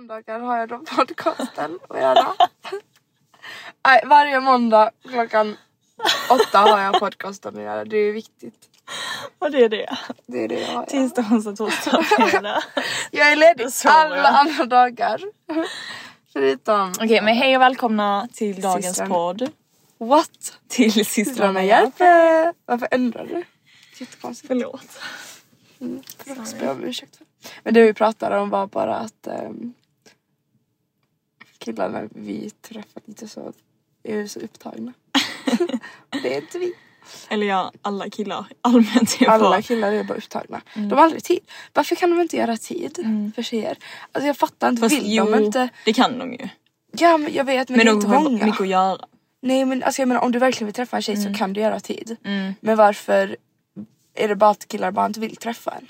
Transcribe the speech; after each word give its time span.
Måndagar 0.00 0.40
har 0.40 0.58
jag 0.58 0.68
då 0.68 0.78
podcasten 0.78 1.78
att 1.88 2.00
göra. 2.00 2.34
Nej, 3.86 4.02
varje 4.06 4.40
måndag 4.40 4.90
klockan 5.08 5.56
åtta 6.30 6.58
har 6.58 6.80
jag 6.80 7.00
podcasten 7.00 7.56
att 7.56 7.62
göra. 7.62 7.84
Det 7.84 7.96
är 7.96 8.12
viktigt. 8.12 8.54
Och 9.38 9.50
det 9.50 9.64
är 9.64 9.68
det. 9.68 9.96
Det 10.26 10.44
är 10.44 10.48
det 10.48 10.60
jag 10.60 10.68
har. 10.68 10.86
Tisdag, 10.86 11.24
onsdag, 11.32 11.56
torsdag, 11.56 12.02
fredag. 12.30 12.62
Jag 13.10 13.32
är 13.32 13.36
ledig 13.36 13.66
alla 13.84 14.28
andra 14.28 14.64
dagar. 14.64 15.20
Förutom... 16.32 16.92
Okej 17.00 17.22
men 17.22 17.34
hej 17.34 17.56
och 17.56 17.62
välkomna 17.62 18.28
till 18.32 18.60
dagens 18.60 18.86
Systrarna. 18.86 19.14
podd. 19.14 19.50
What? 19.98 20.58
Till 20.68 20.92
Systrarna 20.92 21.04
systrarna 21.04 21.64
hjälp. 21.64 22.00
hjälper! 22.00 22.54
Varför 22.66 22.88
ändrar 22.90 23.26
du? 23.26 23.44
Jättekonstigt. 23.98 24.48
Förlåt. 24.48 25.00
Får 25.78 26.36
jag 26.36 26.58
be 26.60 26.70
om 26.70 26.84
ursäkt. 26.84 27.20
Men 27.62 27.74
det 27.74 27.82
vi 27.82 27.94
pratade 27.94 28.38
om 28.38 28.50
var 28.50 28.66
bara 28.66 28.96
att 28.96 29.28
um, 29.48 29.74
killarna 31.60 32.08
vi 32.14 32.50
träffat 32.50 33.02
lite 33.08 33.28
så 33.28 33.52
är 34.02 34.26
så 34.26 34.40
upptagna. 34.40 34.92
det 36.22 36.34
är 36.34 36.40
inte 36.40 36.58
vi. 36.58 36.72
Eller 37.28 37.46
ja, 37.46 37.72
alla 37.82 38.10
killar 38.10 38.46
allmänt 38.60 39.16
är 39.20 39.28
Alla 39.28 39.50
bara... 39.50 39.62
killar 39.62 39.92
är 39.92 40.04
bara 40.04 40.18
upptagna. 40.18 40.60
De 40.74 40.92
har 40.92 40.98
aldrig 41.02 41.24
tid. 41.24 41.40
Varför 41.72 41.96
kan 41.96 42.10
de 42.10 42.20
inte 42.20 42.36
göra 42.36 42.56
tid 42.56 42.96
för 43.34 43.42
tjejer? 43.42 43.76
Alltså 44.12 44.26
jag 44.26 44.36
fattar 44.36 44.68
inte. 44.68 44.80
Fast 44.80 44.94
Vill 44.94 45.14
jo, 45.14 45.24
de 45.24 45.44
inte? 45.44 45.68
det 45.84 45.92
kan 45.92 46.18
de 46.18 46.32
ju. 46.32 46.48
Ja 46.92 47.18
men 47.18 47.32
jag 47.32 47.44
vet 47.44 47.68
men, 47.68 47.76
Men 47.76 47.86
det 47.86 47.90
är 47.90 47.92
de 47.92 47.96
inte 47.96 48.08
har 48.08 48.18
ju 48.18 48.24
många. 48.24 48.44
mycket 48.46 48.60
att 48.60 48.68
göra. 48.68 48.98
Nej 49.42 49.64
men 49.64 49.82
alltså 49.82 50.02
jag 50.02 50.08
menar 50.08 50.20
om 50.20 50.32
du 50.32 50.38
verkligen 50.38 50.66
vill 50.66 50.74
träffa 50.74 50.96
en 50.96 51.02
tjej 51.02 51.14
Mm. 51.16 51.32
så 51.34 51.38
kan 51.38 51.52
du 51.52 51.60
göra 51.60 51.80
tid. 51.80 52.16
Men 52.60 52.76
varför 52.76 53.36
är 54.14 54.28
det 54.28 54.36
bara 54.36 54.50
att 54.50 54.68
killar 54.68 54.90
bara 54.90 55.06
inte 55.06 55.20
vill 55.20 55.36
träffa 55.36 55.70
en? 55.70 55.88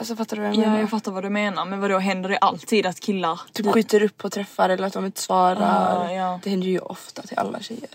Alltså 0.00 0.16
fattar 0.16 0.36
du 0.36 0.42
vad 0.42 0.50
jag 0.50 0.58
menar? 0.58 0.74
Ja 0.74 0.80
jag 0.80 0.90
fattar 0.90 1.12
vad 1.12 1.22
du 1.24 1.30
menar 1.30 1.64
men 1.64 1.80
vadå 1.80 1.98
händer 1.98 2.28
det 2.28 2.38
alltid 2.38 2.86
att 2.86 3.00
killar 3.00 3.40
Typ 3.52 3.66
skjuter 3.66 4.02
upp 4.02 4.18
på 4.18 4.30
träffar 4.30 4.68
eller 4.68 4.86
att 4.86 4.92
de 4.92 5.04
inte 5.04 5.20
svarar. 5.20 6.06
Ah, 6.06 6.12
ja. 6.12 6.40
Det 6.42 6.50
händer 6.50 6.66
ju 6.66 6.78
ofta 6.78 7.22
till 7.22 7.38
alla 7.38 7.60
tjejer. 7.60 7.90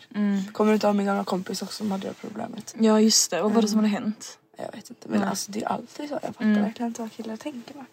Kommer 0.52 0.72
du 0.72 0.74
inte 0.74 0.88
ihåg 0.88 0.96
min 0.96 1.06
gamla 1.06 1.24
kompis 1.24 1.62
också 1.62 1.76
som 1.76 1.92
hade 1.92 2.08
det 2.08 2.14
problemet? 2.14 2.76
Ja 2.80 3.00
just 3.00 3.32
det, 3.32 3.42
vad 3.42 3.52
var 3.52 3.62
det 3.62 3.68
som 3.68 3.78
hade 3.78 3.90
hänt? 3.90 4.38
Jag 4.58 4.72
vet 4.72 4.90
inte 4.90 5.10
men 5.10 5.24
alltså 5.24 5.52
det 5.52 5.64
är 5.64 5.68
alltid 5.68 6.10
så. 6.10 6.20
Jag 6.22 6.36
fattar 6.36 6.62
verkligen 6.62 6.88
inte 6.88 7.02
vad 7.02 7.12
killar 7.12 7.38
tänker 7.38 7.76
med. 7.76 7.86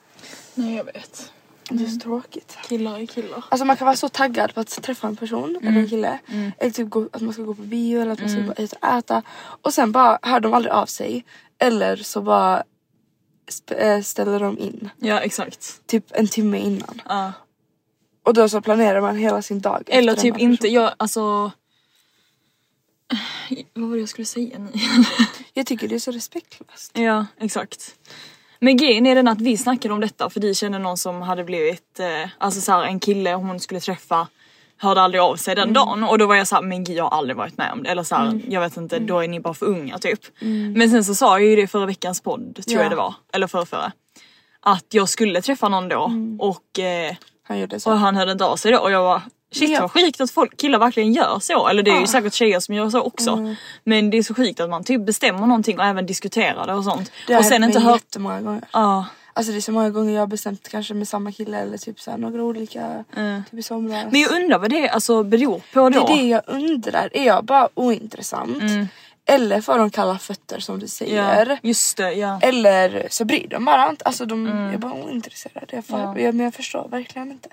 Nej 0.55 0.75
jag 0.75 0.85
vet. 0.85 1.33
Det 1.71 1.85
är 1.85 1.89
så 1.89 2.01
tråkigt. 2.01 2.59
Killar 2.69 2.99
är 2.99 3.07
killar. 3.07 3.45
Alltså 3.49 3.65
man 3.65 3.77
kan 3.77 3.87
vara 3.87 3.97
så 3.97 4.09
taggad 4.09 4.55
på 4.55 4.61
att 4.61 4.83
träffa 4.83 5.07
en 5.07 5.17
person 5.17 5.59
eller 5.63 5.81
en 5.81 5.89
kille. 5.89 6.19
Eller 6.59 6.71
typ 6.71 6.91
gå, 6.91 7.09
att 7.13 7.21
man 7.21 7.33
ska 7.33 7.43
gå 7.43 7.55
på 7.55 7.63
bio 7.63 8.01
eller 8.01 8.13
att 8.13 8.21
man 8.21 8.29
ska 8.29 8.41
gå 8.41 8.55
ut 8.57 8.73
och 8.73 8.89
äta. 8.89 9.23
Och 9.37 9.75
sen 9.75 9.93
bara 9.93 10.19
hör 10.23 10.41
de 10.41 10.55
aldrig 10.55 10.73
av 10.73 10.87
sig. 10.87 11.25
Eller 11.59 11.97
så 11.97 12.23
bara 12.23 12.63
ställer 14.05 14.41
de 14.41 14.59
in. 14.59 14.91
Ja 14.99 15.21
exakt. 15.21 15.87
Typ 15.87 16.05
en 16.11 16.29
timme 16.29 16.59
innan. 16.59 17.03
Ja. 17.09 17.33
Och 18.25 18.35
då 18.35 18.49
så 18.49 18.61
planerar 18.61 19.01
man 19.01 19.17
hela 19.17 19.43
sin 19.43 19.61
dag. 19.61 19.83
Eller 19.87 20.15
typ 20.15 20.39
inte, 20.39 20.69
jag 20.69 20.95
alltså... 20.97 21.21
Vad 23.75 23.89
var 23.89 23.95
det 23.95 24.01
jag 24.01 24.09
skulle 24.09 24.27
säga 24.27 24.59
nu? 24.59 24.71
Jag 25.55 25.67
tycker 25.67 25.89
det 25.89 25.95
är 25.95 25.99
så 25.99 26.11
respektlöst. 26.11 26.99
Ja, 26.99 27.27
exakt. 27.41 27.95
Men 28.59 28.77
grejen 28.77 29.07
är 29.07 29.15
den 29.15 29.29
att 29.29 29.41
vi 29.41 29.57
snackade 29.57 29.95
om 29.95 30.01
detta 30.01 30.31
för 30.31 30.41
vi 30.41 30.55
känner 30.55 30.79
någon 30.79 30.97
som 30.97 31.23
hade 31.23 31.45
blivit, 31.45 32.01
eh, 32.01 32.31
alltså 32.39 32.61
så 32.61 32.73
här, 32.73 32.85
en 32.85 33.01
kille 33.01 33.35
hon 33.35 33.61
skulle 33.61 33.81
träffa 33.81 34.29
hörde 34.79 35.01
aldrig 35.03 35.21
av 35.21 35.37
sig 35.37 35.55
den 35.55 35.63
Mm. 35.63 35.75
dagen 35.75 36.05
och 36.05 36.19
då 36.19 36.27
var 36.27 36.35
jag 36.35 36.47
såhär, 36.47 36.63
men 36.63 36.85
gud 36.85 36.97
jag 36.97 37.05
har 37.05 37.19
aldrig 37.19 37.37
varit 37.37 37.59
med 37.59 37.73
om 37.73 37.83
det. 37.83 37.91
Eller 37.91 38.03
så 38.03 38.15
här, 38.15 38.41
jag 38.49 38.61
vet 38.61 38.77
inte, 38.77 38.99
då 38.99 39.19
är 39.21 39.29
ni 39.29 39.41
bara 39.41 39.55
för 39.55 39.67
unga 39.67 39.99
typ. 39.99 40.21
Men 40.77 40.91
sen 40.91 41.05
så 41.05 41.15
sa 41.15 41.39
jag 41.41 41.49
ju 41.49 41.57
det 41.57 41.63
i 41.63 41.67
förra 41.67 41.87
veckans 41.87 42.21
podd, 42.21 42.41
tror 42.55 42.73
Mm. 42.73 42.77
Ja. 42.79 42.83
jag 42.83 42.93
det 42.93 42.97
var. 42.97 43.15
Eller 43.33 43.47
förra, 43.47 43.67
förra. 43.67 43.93
Att 44.61 44.87
jag 44.91 45.09
skulle 45.09 45.43
träffa 45.43 45.69
någon 45.69 45.89
då 45.89 46.05
Mm. 46.05 46.41
och, 46.41 46.79
eh, 46.79 47.15
Han 47.49 47.69
och 47.87 47.99
han 47.99 48.17
hörde 48.17 48.33
inte 48.33 48.45
av 48.45 48.57
sig 48.57 48.73
då 48.73 48.79
och 48.79 48.91
jag 48.91 49.03
var 49.03 49.23
Shit 49.55 49.71
Ja. 49.71 49.81
vad 49.81 49.93
sjukt 49.93 50.21
att 50.21 50.31
folk, 50.31 50.57
killar 50.57 50.79
verkligen 50.79 51.13
gör 51.13 51.39
så. 51.41 51.69
Eller 51.69 51.83
det 51.83 51.91
är 51.91 52.01
ju 52.01 52.07
säkert 52.07 52.33
tjejer 52.35 52.61
som 52.61 52.75
gör 52.75 52.91
så 52.91 53.01
också. 53.01 53.31
Mm. 53.31 53.55
Men 53.85 54.11
det 54.11 54.19
är 54.19 54.23
så 54.23 54.35
sjukt 54.35 54.61
att 54.61 54.71
man 54.71 54.85
typ 54.85 55.07
bestämmer 55.07 55.47
någonting 55.47 55.79
och 55.79 55.85
även 55.85 56.07
diskuterar 56.07 56.67
det 56.67 56.75
och 56.75 56.85
sånt. 56.85 57.13
Det 57.27 57.33
har 57.33 57.41
och 57.41 57.45
sen 57.47 57.63
hänt 57.63 57.65
inte 57.75 57.79
mig 57.79 57.87
hör... 57.89 57.95
jättemånga 57.95 58.41
gånger. 58.41 58.63
Ja. 58.73 59.07
Alltså 59.35 59.53
det 59.53 59.59
är 59.59 59.61
så 59.61 59.73
många 59.73 59.91
gånger 59.91 60.13
jag 60.15 60.21
har 60.21 60.27
bestämt 60.27 60.69
kanske 60.69 60.95
med 60.95 61.09
samma 61.09 61.33
kille 61.33 61.59
eller 61.59 61.79
typ 61.79 62.01
så 62.01 62.11
här, 62.11 62.19
några 62.19 62.43
olika. 62.45 63.05
Typ 63.51 63.59
i 63.59 63.63
somras. 63.63 64.07
Men 64.11 64.21
jag 64.21 64.31
undrar 64.43 64.59
vad 64.59 64.71
det 64.71 64.89
alltså 64.89 65.23
beror 65.23 65.63
på 65.73 65.89
det 65.89 65.99
då. 65.99 66.05
är 66.05 66.17
det 66.17 66.23
jag 66.29 66.43
undrar. 66.47 67.11
Är 67.13 67.27
jag 67.27 67.45
bara 67.45 67.69
ointressant? 67.75 68.63
Eller 69.27 69.61
får 69.61 69.79
de 69.79 69.91
kalla 69.91 70.19
fötter 70.19 70.61
som 70.61 70.79
du 70.79 70.89
säger? 70.89 71.47
ja, 71.47 71.57
just 71.63 71.97
det, 71.97 72.13
ja. 72.13 72.39
Eller 72.43 73.07
så 73.11 73.25
bryr 73.25 73.47
de 73.49 73.65
bara 73.65 73.91
inte. 73.91 74.05
Alltså 74.05 74.27
de 74.27 74.47
Mm. 74.47 74.75
är 74.75 74.79
bara 74.79 74.93
ointresserad. 74.93 75.65
Jag, 75.73 75.85
får, 75.85 75.99
jag, 76.19 76.35
men 76.35 76.45
jag 76.45 76.55
förstår 76.55 76.89
verkligen 76.89 77.31
inte. 77.31 77.49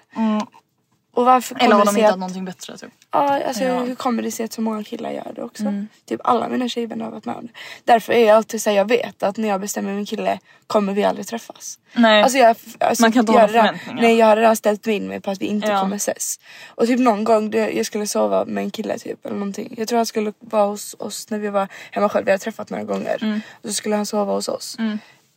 Och 1.20 1.26
varför 1.26 1.56
Eller 1.60 1.76
har 1.76 1.86
de 1.86 1.96
hittat 1.96 2.12
att, 2.14 2.20
någonting 2.20 2.46
bättre 2.46 2.78
typ. 2.78 2.90
ja, 3.12 3.44
alltså, 3.48 3.64
Ja. 3.64 3.70
Mm. 3.70 3.88
hur 3.88 3.96
kommer 3.96 4.24
det 4.24 4.32
sig 4.32 4.46
att 4.46 4.54
så 4.54 4.62
många 4.62 4.84
killar 4.84 5.12
gör 5.12 5.32
det 5.36 5.44
också? 5.44 5.64
Typ 6.06 6.22
alla 6.24 6.50
mina 6.50 6.70
tjejvänner 6.70 7.06
har 7.06 7.12
varit 7.12 7.26
med 7.26 7.36
om 7.36 7.46
det. 7.46 7.52
Därför 7.84 8.14
är 8.14 8.28
jag 8.28 8.36
alltid 8.38 8.62
såhär, 8.62 8.78
jag 8.78 8.88
vet 8.88 9.24
att 9.24 9.38
när 9.38 9.48
jag 9.50 9.62
bestämmer 9.62 9.94
min 9.94 10.06
kille 10.06 10.40
kommer 10.68 10.94
vi 10.94 11.04
aldrig 11.04 11.28
träffas. 11.28 11.80
Nej. 11.94 12.24
Alltså 12.24 12.38
jag, 12.38 12.56
alltså, 12.80 13.04
Man 13.04 13.12
kan 13.12 13.20
inte 13.20 13.32
jag 13.32 13.40
ha 13.40 13.42
har 13.42 13.48
förväntningar. 13.48 14.02
Nej 14.02 14.16
jag 14.18 14.26
har 14.26 14.36
redan 14.36 14.56
ställt 14.56 14.88
in 14.88 15.08
mig 15.08 15.22
på 15.22 15.32
att 15.32 15.42
vi 15.42 15.46
inte 15.46 15.68
Ja. 15.68 15.80
kommer 15.82 15.96
ses. 15.96 16.40
Och 16.68 16.88
typ 16.88 17.00
någon 17.00 17.24
gång 17.24 17.50
det, 17.50 17.72
jag 17.72 17.86
skulle 17.86 18.08
sova 18.08 18.46
med 18.46 18.64
en 18.64 18.72
kille 18.72 18.98
typ 18.98 19.26
eller 19.26 19.36
någonting. 19.36 19.74
Jag 19.78 19.88
tror 19.88 19.98
han 19.98 20.06
skulle 20.06 20.34
vara 20.40 20.66
hos 20.66 20.96
oss 21.00 21.30
när 21.30 21.40
vi 21.40 21.50
var 21.50 21.68
hemma 21.92 22.10
själv. 22.10 22.26
Vi 22.26 22.32
hade 22.32 22.44
träffat 22.44 22.70
några 22.70 22.84
gånger. 22.84 23.18
Mm. 23.24 23.42
Och 23.62 23.68
så 23.70 23.74
skulle 23.74 23.96
han 23.96 24.06
sova 24.06 24.34
hos 24.34 24.48
oss. 24.48 24.78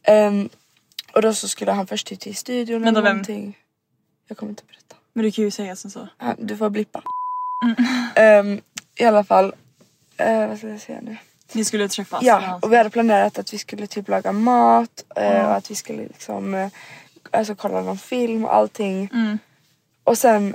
Ehm, 0.02 0.49
och 1.14 1.23
då 1.23 1.35
så 1.35 1.49
skulle 1.49 1.73
han 1.73 1.87
först 1.87 2.12
ut 2.12 2.20
till 2.20 2.37
studion 2.37 2.82
eller 2.85 3.02
vem? 3.02 3.12
någonting. 3.12 3.58
Jag 4.28 4.37
kommer 4.38 4.50
inte 4.50 4.62
berätta. 4.69 4.96
Men 5.12 5.25
du 5.25 5.32
kan 5.32 5.44
ju 5.44 5.50
säga 5.50 5.76
sen 5.76 5.91
så. 5.91 6.09
Han, 6.17 6.37
du 6.38 6.56
får 6.56 6.70
blippa. 6.70 7.03
Mm. 7.64 7.76
Ehm, 8.14 8.61
I 8.97 9.05
alla 9.05 9.25
fall. 9.25 9.55
eh, 10.17 10.49
vad 10.49 10.59
ska 10.59 10.69
jag 10.69 10.81
säga 10.81 11.00
nu? 11.03 11.17
Ni 11.53 11.64
skulle 11.64 11.88
träffas. 11.88 12.23
Ja, 12.23 12.59
och 12.62 12.73
vi 12.73 12.76
hade 12.76 12.91
planerat 12.91 13.38
att 13.38 13.53
vi 13.55 13.59
skulle 13.59 13.87
typ 13.87 14.09
laga 14.09 14.32
mat 14.32 15.05
eh, 15.17 15.44
och 15.47 15.55
att 15.55 15.70
vi 15.70 15.75
skulle 15.75 16.03
liksom 16.03 16.55
eh, 16.55 16.69
alltså 17.31 17.55
kolla 17.55 17.81
någon 17.81 17.99
film 17.99 18.44
och 18.44 18.55
allting. 18.55 19.11
Mm. 19.12 19.38
Och 20.05 20.19
sen 20.19 20.55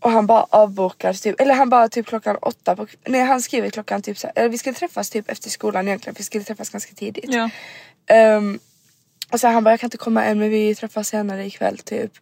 och 0.00 0.10
han 0.10 0.26
bara 0.26 0.46
avbokar 0.50 1.12
typ, 1.12 1.40
eller 1.40 1.54
han 1.54 1.70
bara 1.70 1.88
typ 1.88 2.06
klockan 2.06 2.36
åtta 2.42 2.76
på, 2.76 2.86
nej 3.06 3.20
han 3.20 3.42
skriver 3.42 3.70
klockan 3.70 4.02
typ 4.02 4.18
så 4.18 4.28
eller 4.34 4.48
vi 4.48 4.58
skulle 4.58 4.74
träffas 4.74 5.10
typ 5.10 5.30
efter 5.30 5.50
skolan 5.50 5.88
egentligen 5.88 6.14
för 6.14 6.20
vi 6.20 6.24
skulle 6.24 6.44
träffas 6.44 6.70
ganska 6.70 6.94
tidigt. 6.94 7.24
Ja. 7.34 7.50
Ehm, 8.06 8.58
Och 9.32 9.40
sen 9.40 9.54
han 9.54 9.64
bara 9.64 9.70
jag 9.70 9.80
kan 9.80 9.86
inte 9.86 9.96
komma 9.96 10.24
än 10.24 10.38
men 10.38 10.50
vi 10.50 10.74
träffas 10.74 11.08
senare 11.08 11.46
ikväll 11.46 11.78
typ. 11.78 12.12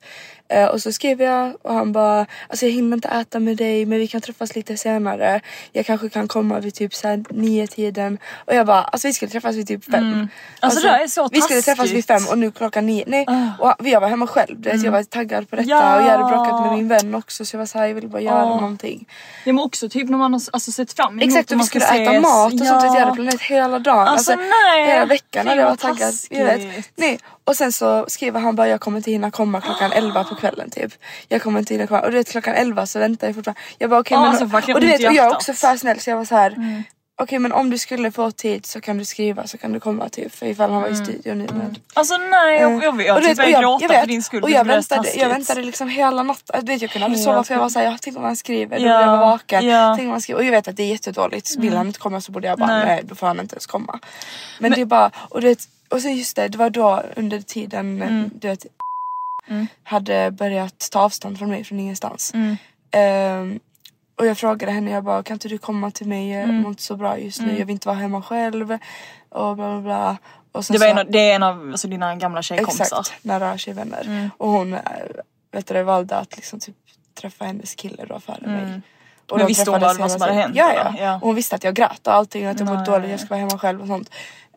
Eh, 0.48 0.64
och 0.66 0.82
så 0.82 0.92
skrev 0.92 1.22
jag 1.22 1.52
och 1.62 1.74
han 1.74 1.92
bara 1.92 2.26
alltså 2.48 2.66
jag 2.66 2.72
hinner 2.72 2.96
inte 2.96 3.08
äta 3.08 3.38
med 3.40 3.56
dig 3.56 3.86
men 3.86 3.98
vi 3.98 4.08
kan 4.08 4.20
träffas 4.20 4.54
lite 4.56 4.76
senare. 4.76 5.40
Jag 5.72 5.86
kanske 5.86 6.08
kan 6.08 6.28
komma 6.28 6.60
vid 6.60 6.74
typ 6.74 6.94
såhär 6.94 7.24
nio 7.30 7.66
tiden. 7.66 8.18
Och 8.46 8.54
jag 8.54 8.66
bara 8.66 8.82
alltså 8.82 9.08
vi 9.08 9.12
skulle 9.12 9.30
träffas 9.30 9.56
vid 9.56 9.66
typ 9.68 9.84
fem. 9.84 10.28
Alltså, 10.60 10.80
det 10.80 10.88
där 10.88 10.98
är 11.00 11.06
så 11.06 11.28
Vi 11.32 11.40
skulle 11.40 11.62
träffas 11.62 11.90
vid 11.90 12.06
taskigt. 12.06 12.26
fem 12.26 12.32
och 12.32 12.38
nu 12.38 12.50
klockan 12.52 12.86
nio. 12.86 13.04
Nej 13.06 13.26
och 13.58 13.74
jag 13.88 14.00
var 14.00 14.08
hemma 14.08 14.26
själv. 14.26 14.60
Du 14.60 14.70
vet, 14.70 14.82
Jag 14.84 14.92
var 14.92 15.02
taggad 15.02 15.50
på 15.50 15.56
detta 15.56 15.68
Ja. 15.70 15.96
och 15.96 16.02
jag 16.02 16.10
hade 16.18 16.36
bråkat 16.36 16.60
med 16.66 16.72
min 16.72 16.88
vän 16.88 17.14
också 17.14 17.44
så 17.44 17.54
jag 17.56 17.58
var 17.58 17.66
såhär 17.66 17.86
jag 17.86 17.94
ville 17.94 18.08
bara 18.08 18.22
göra 18.22 18.38
Ja. 18.38 18.48
någonting. 18.48 19.08
Ja 19.44 19.52
men 19.52 19.64
också 19.64 19.88
typ 19.88 20.08
när 20.10 20.18
man 20.18 20.32
har 20.32 20.42
alltså, 20.52 20.72
sett 20.72 20.92
fram 20.92 21.12
emot 21.12 21.24
Exakt 21.24 21.52
och 21.52 21.60
vi 21.60 21.64
skulle 21.64 21.84
äta 21.84 21.94
ses. 21.94 22.22
mat 22.22 22.52
och 22.52 22.58
sånt. 22.58 22.62
vet, 22.62 22.84
Jag 22.84 22.96
Ja. 22.96 23.00
hade 23.00 23.14
planerat 23.14 23.40
hela 23.42 23.78
dagen. 23.78 24.08
Alltså, 24.08 24.34
nej. 24.34 24.86
Hela 24.86 25.06
veckan 25.06 25.46
hade 25.46 25.60
jag 25.60 25.68
varit 25.68 25.80
taggad. 25.80 25.98
Taskigt. 25.98 26.90
Nej. 26.96 27.18
Och 27.44 27.56
sen 27.56 27.72
så 27.72 28.04
skriver 28.08 28.40
han 28.40 28.56
bara 28.56 28.68
jag 28.68 28.80
kommer 28.80 28.96
inte 28.98 29.10
hinna 29.10 29.30
komma 29.30 29.60
klockan 29.60 29.92
11 29.94 30.24
på 30.24 30.34
kvällen 30.34 30.70
typ. 30.70 30.92
Jag 31.28 31.42
kommer 31.42 31.58
inte 31.58 31.74
hinna 31.74 31.86
komma. 31.86 32.00
Och 32.00 32.10
du 32.10 32.16
vet 32.16 32.30
klockan 32.30 32.54
11 32.54 32.86
så 32.86 32.98
väntar 32.98 33.26
jag 33.26 33.34
fortfarande. 33.34 33.60
Jag 33.78 33.90
bara 33.90 34.00
okej 34.00 34.14
Ja, 34.14 34.20
men. 34.20 34.30
alltså, 34.30 34.72
och 34.74 34.80
du 34.80 34.86
vet 34.86 35.06
och 35.06 35.12
jag 35.12 35.26
är 35.26 35.34
också 35.34 35.52
för 35.54 35.76
snäll 35.76 36.00
så 36.00 36.10
jag 36.10 36.16
var 36.16 36.24
så 36.24 36.34
här. 36.34 36.84
Okej 37.16 37.38
men 37.38 37.52
om 37.52 37.70
du 37.70 37.78
skulle 37.78 38.12
få 38.12 38.30
tid 38.30 38.66
så 38.66 38.80
kan 38.80 38.98
du 38.98 39.04
skriva 39.04 39.46
så 39.46 39.58
kan 39.58 39.72
du 39.72 39.80
komma 39.80 40.08
typ. 40.08 40.34
För 40.34 40.46
ifall 40.46 40.70
han 40.70 40.82
var 40.82 40.88
i 40.88 40.96
studion 40.96 41.38
nu. 41.38 41.46
Men, 41.52 41.76
Alltså 41.94 42.16
nej 42.16 42.60
jag, 42.60 42.84
jag, 42.84 43.02
jag, 43.02 43.16
och 43.16 43.22
du 43.22 43.28
typ 43.28 43.36
började 43.36 43.62
gråta 43.62 43.88
för 43.88 44.06
din 44.06 44.22
skull. 44.22 44.42
Och 44.42 44.50
jag 44.50 44.64
väntade, 44.64 45.08
jag 45.16 45.28
väntade 45.28 45.62
liksom 45.62 45.88
hela 45.88 46.22
natten. 46.22 46.64
Du 46.64 46.72
vet 46.72 46.82
jag 46.82 46.90
kunde 46.90 47.04
aldrig 47.04 47.24
sova 47.24 47.44
för 47.44 47.54
jag 47.54 47.60
var 47.60 47.68
såhär, 47.68 47.86
jag 47.86 48.02
tänk 48.02 48.16
om 48.16 48.24
han 48.24 48.36
skriver. 48.36 48.76
Då 48.76 48.82
blir 48.82 48.90
jag 48.92 49.18
vaken. 49.18 49.66
ja. 49.66 49.94
Tänk 49.96 50.06
om 50.06 50.10
han 50.10 50.20
skriver. 50.20 50.40
Och 50.40 50.46
jag 50.46 50.50
vet 50.50 50.68
att 50.68 50.76
det 50.76 50.82
är 50.82 50.86
jättedåligt. 50.86 51.56
Vill 51.58 51.76
han 51.76 51.86
inte 51.86 51.98
komma 51.98 52.20
så 52.20 52.32
borde 52.32 52.48
jag 52.48 52.58
bara, 52.58 52.84
Nej. 52.84 53.00
då 53.04 53.14
får 53.14 53.26
han 53.26 53.40
inte 53.40 53.54
ens 53.54 53.66
komma. 53.66 53.98
Men, 54.60 54.72
det 54.72 54.80
är 54.80 54.84
bara, 54.84 55.10
och 55.16 55.40
du 55.40 55.48
vet, 55.48 55.68
och 55.88 56.00
så 56.02 56.08
just 56.08 56.36
det, 56.36 56.48
det 56.48 56.58
var 56.58 56.70
då 56.70 57.02
under 57.16 57.40
tiden 57.40 58.02
Mm. 58.02 58.30
du 58.34 58.48
vet 58.48 58.66
hade 59.82 60.30
börjat 60.30 60.88
ta 60.92 61.00
avstånd 61.00 61.38
från 61.38 61.50
mig 61.50 61.64
från 61.64 61.80
ingenstans. 61.80 62.32
Mm. 64.16 64.24
Och 64.24 64.26
jag 64.26 64.38
frågade 64.38 64.72
henne, 64.72 64.90
jag 64.90 65.04
bara 65.04 65.22
kan 65.22 65.34
inte 65.34 65.48
du 65.48 65.58
komma 65.58 65.90
till 65.90 66.06
mig? 66.08 66.30
Jag 66.30 66.42
Mm. 66.42 66.56
mår 66.56 66.68
inte 66.70 66.82
så 66.82 66.96
bra 66.96 67.18
just 67.18 67.40
nu, 67.40 67.58
jag 67.58 67.66
vill 67.66 67.72
inte 67.74 67.88
vara 67.88 67.96
hemma 67.98 68.22
själv. 68.22 68.78
Och 69.28 69.56
bla 69.56 69.72
bla 69.72 69.80
bla. 69.80 70.16
Och 70.52 70.64
sen 70.64 70.74
Det, 70.74 70.78
var 70.80 70.86
så- 70.86 70.92
en 70.92 70.98
av, 70.98 71.10
det 71.10 71.30
är 71.30 71.34
en 71.34 71.42
av 71.42 71.68
alltså, 71.70 71.88
dina 71.88 72.14
gamla 72.16 72.42
tjejkompisar. 72.42 73.00
Exakt, 73.00 73.24
nära 73.24 73.58
tjejvänner. 73.58 74.02
Mm. 74.06 74.30
Och 74.36 74.48
hon 74.48 74.72
äh, 74.74 74.80
vet 75.52 75.66
du, 75.66 75.82
valde 75.82 76.16
att 76.16 76.36
liksom 76.36 76.60
typ 76.60 76.76
träffa 77.20 77.44
hennes 77.44 77.74
kille 77.74 78.04
då 78.08 78.20
före 78.20 78.46
mig. 78.46 78.62
Och 78.62 78.68
Mm. 78.68 78.82
Men 79.38 79.46
visste 79.46 79.70
hon 79.70 79.80
vad 79.80 80.10
som 80.10 80.20
hade 80.20 80.32
hänt, 80.32 80.56
Ja, 80.56 80.94
ja. 80.98 81.14
Och 81.14 81.20
hon 81.20 81.34
visste 81.34 81.56
att 81.56 81.64
jag 81.64 81.74
grät 81.74 82.06
och 82.06 82.14
allting 82.14 82.44
och 82.44 82.50
att 82.50 82.60
jag 82.60 82.68
mådde 82.68 82.84
dåligt, 82.84 83.10
jag 83.10 83.20
skulle 83.20 83.30
vara 83.40 83.48
hemma 83.48 83.58
själv 83.58 83.80
och 83.80 83.86
sånt. 83.86 84.10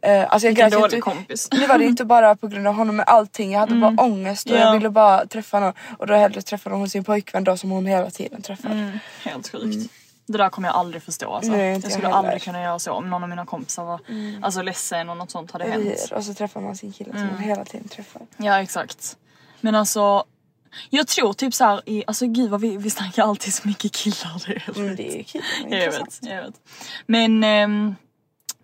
Uh, 0.05 0.33
alltså 0.33 0.47
jag 0.47 0.53
Vilken 0.55 0.69
dålig 0.71 0.85
inte, 0.97 1.01
kompis. 1.01 1.47
Nu 1.51 1.67
var 1.67 1.77
det 1.77 1.85
inte 1.85 2.05
bara 2.05 2.35
på 2.35 2.47
grund 2.47 2.67
av 2.67 2.73
honom 2.73 2.95
med 2.95 3.05
allting, 3.07 3.51
jag 3.51 3.59
hade 3.59 3.75
bara 3.75 3.95
ångest 4.01 4.45
och 4.49 4.55
Ja. 4.55 4.59
jag 4.59 4.73
ville 4.73 4.89
bara 4.89 5.25
träffa 5.25 5.59
någon. 5.59 5.73
Och 5.97 6.07
då 6.07 6.13
hellre 6.13 6.41
träffade 6.41 6.75
hon 6.75 6.89
sin 6.89 7.03
pojkvän 7.03 7.43
då 7.43 7.57
som 7.57 7.69
hon 7.71 7.85
hela 7.85 8.09
tiden 8.09 8.41
träffar. 8.41 8.69
Mm, 8.69 8.99
helt 9.23 9.51
sjukt. 9.51 9.91
Det 10.25 10.37
där 10.37 10.49
kommer 10.49 10.67
jag 10.67 10.75
aldrig 10.75 11.03
förstå 11.03 11.33
alltså. 11.33 11.51
Nej, 11.51 11.67
jag 11.67 11.75
jag 11.83 11.91
skulle 11.91 12.07
heller. 12.07 12.17
aldrig 12.19 12.41
kunna 12.41 12.61
göra 12.61 12.79
så 12.79 12.91
om 12.91 13.09
någon 13.09 13.23
av 13.23 13.29
mina 13.29 13.45
kompisar 13.45 13.83
var 13.83 13.99
alltså, 14.41 14.61
ledsen 14.61 15.09
och 15.09 15.17
något 15.17 15.31
sånt 15.31 15.51
hade 15.51 15.65
hänt. 15.69 16.11
Och 16.15 16.23
så 16.23 16.33
träffar 16.33 16.61
man 16.61 16.75
sin 16.75 16.91
kille 16.93 17.09
som 17.11 17.19
Mm. 17.21 17.33
man 17.33 17.43
hela 17.43 17.65
tiden 17.65 17.87
träffar. 17.87 18.21
Ja 18.37 18.61
exakt. 18.61 19.17
Men 19.61 19.75
alltså 19.75 20.23
jag 20.89 21.07
tror 21.07 21.33
typ 21.33 21.53
så 21.53 21.63
här 21.63 21.81
i, 21.85 22.03
alltså 22.07 22.25
gud 22.27 22.49
vad 22.49 22.61
vi, 22.61 22.77
vi 22.77 22.89
snackar 22.89 23.23
alltid 23.23 23.53
så 23.53 23.67
mycket 23.67 23.91
killar. 23.91 24.43
Det 24.47 24.53
är 24.53 24.77
Mm, 24.79 24.95
det 24.95 25.19
är 25.19 25.25
är 25.73 25.83
Jag 25.85 25.91
vet, 25.91 26.19
jag 26.21 26.43
vet. 26.43 26.53
Men 27.05 27.43
ehm, 27.43 27.95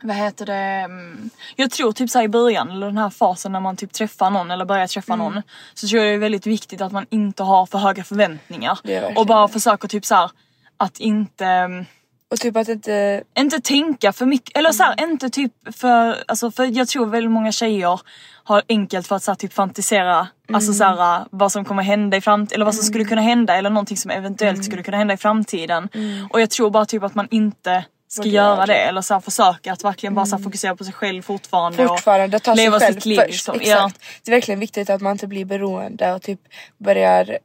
vad 0.04 0.16
heter 0.16 0.46
det? 0.46 0.54
mm, 0.54 1.30
Jag 1.56 1.72
tror 1.72 1.92
typ 1.92 2.10
så 2.10 2.18
här 2.18 2.26
i 2.26 2.30
början 2.30 2.72
eller 2.72 2.88
den 2.88 2.98
här 2.98 3.10
fasen 3.10 3.52
när 3.52 3.60
man 3.60 3.76
typ 3.78 3.94
träffar 3.94 4.30
någon 4.30 4.52
eller 4.52 4.66
börjar 4.66 4.88
träffa 4.88 5.14
Mm. 5.14 5.26
någon. 5.26 5.42
Så 5.74 5.88
tror 5.88 6.02
jag 6.02 6.12
det 6.12 6.16
är 6.16 6.20
väldigt 6.20 6.48
viktigt 6.48 6.82
att 6.82 6.92
man 6.92 7.06
inte 7.10 7.44
har 7.44 7.66
för 7.66 7.78
höga 7.78 8.04
förväntningar. 8.04 8.80
Och 9.16 9.26
bara 9.26 9.48
det. 9.48 9.54
försöker 9.54 9.88
typ 9.88 10.06
så 10.06 10.16
här 10.16 10.32
att 10.78 11.00
inte 11.00 11.46
mm, 11.46 11.86
Och 12.32 12.40
typ 12.40 12.58
att 12.58 12.68
inte 12.70 13.24
inte 13.40 13.60
tänka 13.62 14.14
för 14.14 14.26
mycket, 14.26 14.58
eller 14.58 14.72
så 14.72 14.84
här, 14.84 15.04
inte 15.04 15.30
typ 15.30 15.52
för, 15.76 16.24
alltså 16.28 16.52
för 16.52 16.78
jag 16.78 16.88
tror 16.88 17.06
väldigt 17.06 17.32
många 17.32 17.52
tjejer 17.52 18.00
har 18.44 18.62
enkelt 18.70 19.08
för 19.08 19.16
att 19.16 19.24
så 19.24 19.32
här, 19.32 19.36
typ 19.36 19.54
fantisera 19.54 20.28
alltså 20.54 20.74
så 20.74 20.84
här, 20.84 21.26
vad 21.32 21.52
som 21.52 21.66
kommer 21.66 21.84
hända 21.84 22.18
i 22.18 22.22
framtiden 22.22 22.56
eller 22.56 22.66
vad 22.66 22.76
som 22.76 22.84
skulle 22.84 23.06
kunna 23.06 23.22
hända 23.22 23.56
eller 23.58 23.70
någonting 23.70 23.98
som 23.98 24.12
eventuellt 24.12 24.66
skulle 24.66 24.84
kunna 24.84 24.98
hända 24.98 25.14
i 25.14 25.18
framtiden. 25.18 25.90
Och 26.30 26.42
jag 26.42 26.50
tror 26.50 26.70
bara 26.70 26.86
typ 26.86 27.04
att 27.04 27.16
man 27.16 27.28
inte 27.32 27.86
ska 28.14 28.26
göra 28.30 28.66
det 28.66 28.76
eller 28.78 29.02
så 29.02 29.14
här, 29.14 29.22
försöka 29.22 29.74
att 29.74 29.84
verkligen 29.84 30.16
bara 30.16 30.26
så 30.26 30.36
här, 30.36 30.44
fokusera 30.44 30.76
på 30.76 30.84
sig 30.84 30.94
själv 30.94 31.22
fortfarande. 31.22 31.88
fortfarande 31.88 32.38
och 32.38 32.44
sig 32.46 32.56
leva 32.56 32.80
sitt 32.80 33.06
liv. 33.06 33.16
först. 33.18 33.30
Liksom. 33.30 33.56
Exakt. 33.56 33.70
Ja. 33.70 33.92
Det 34.24 34.32
är 34.32 34.36
verkligen 34.36 34.60
viktigt 34.60 34.90
att 34.90 35.02
man 35.02 35.12
inte 35.12 35.28
blir 35.28 35.46
beroende 35.46 36.14
och 36.14 36.22
typ 36.22 36.40
börjar 36.78 37.38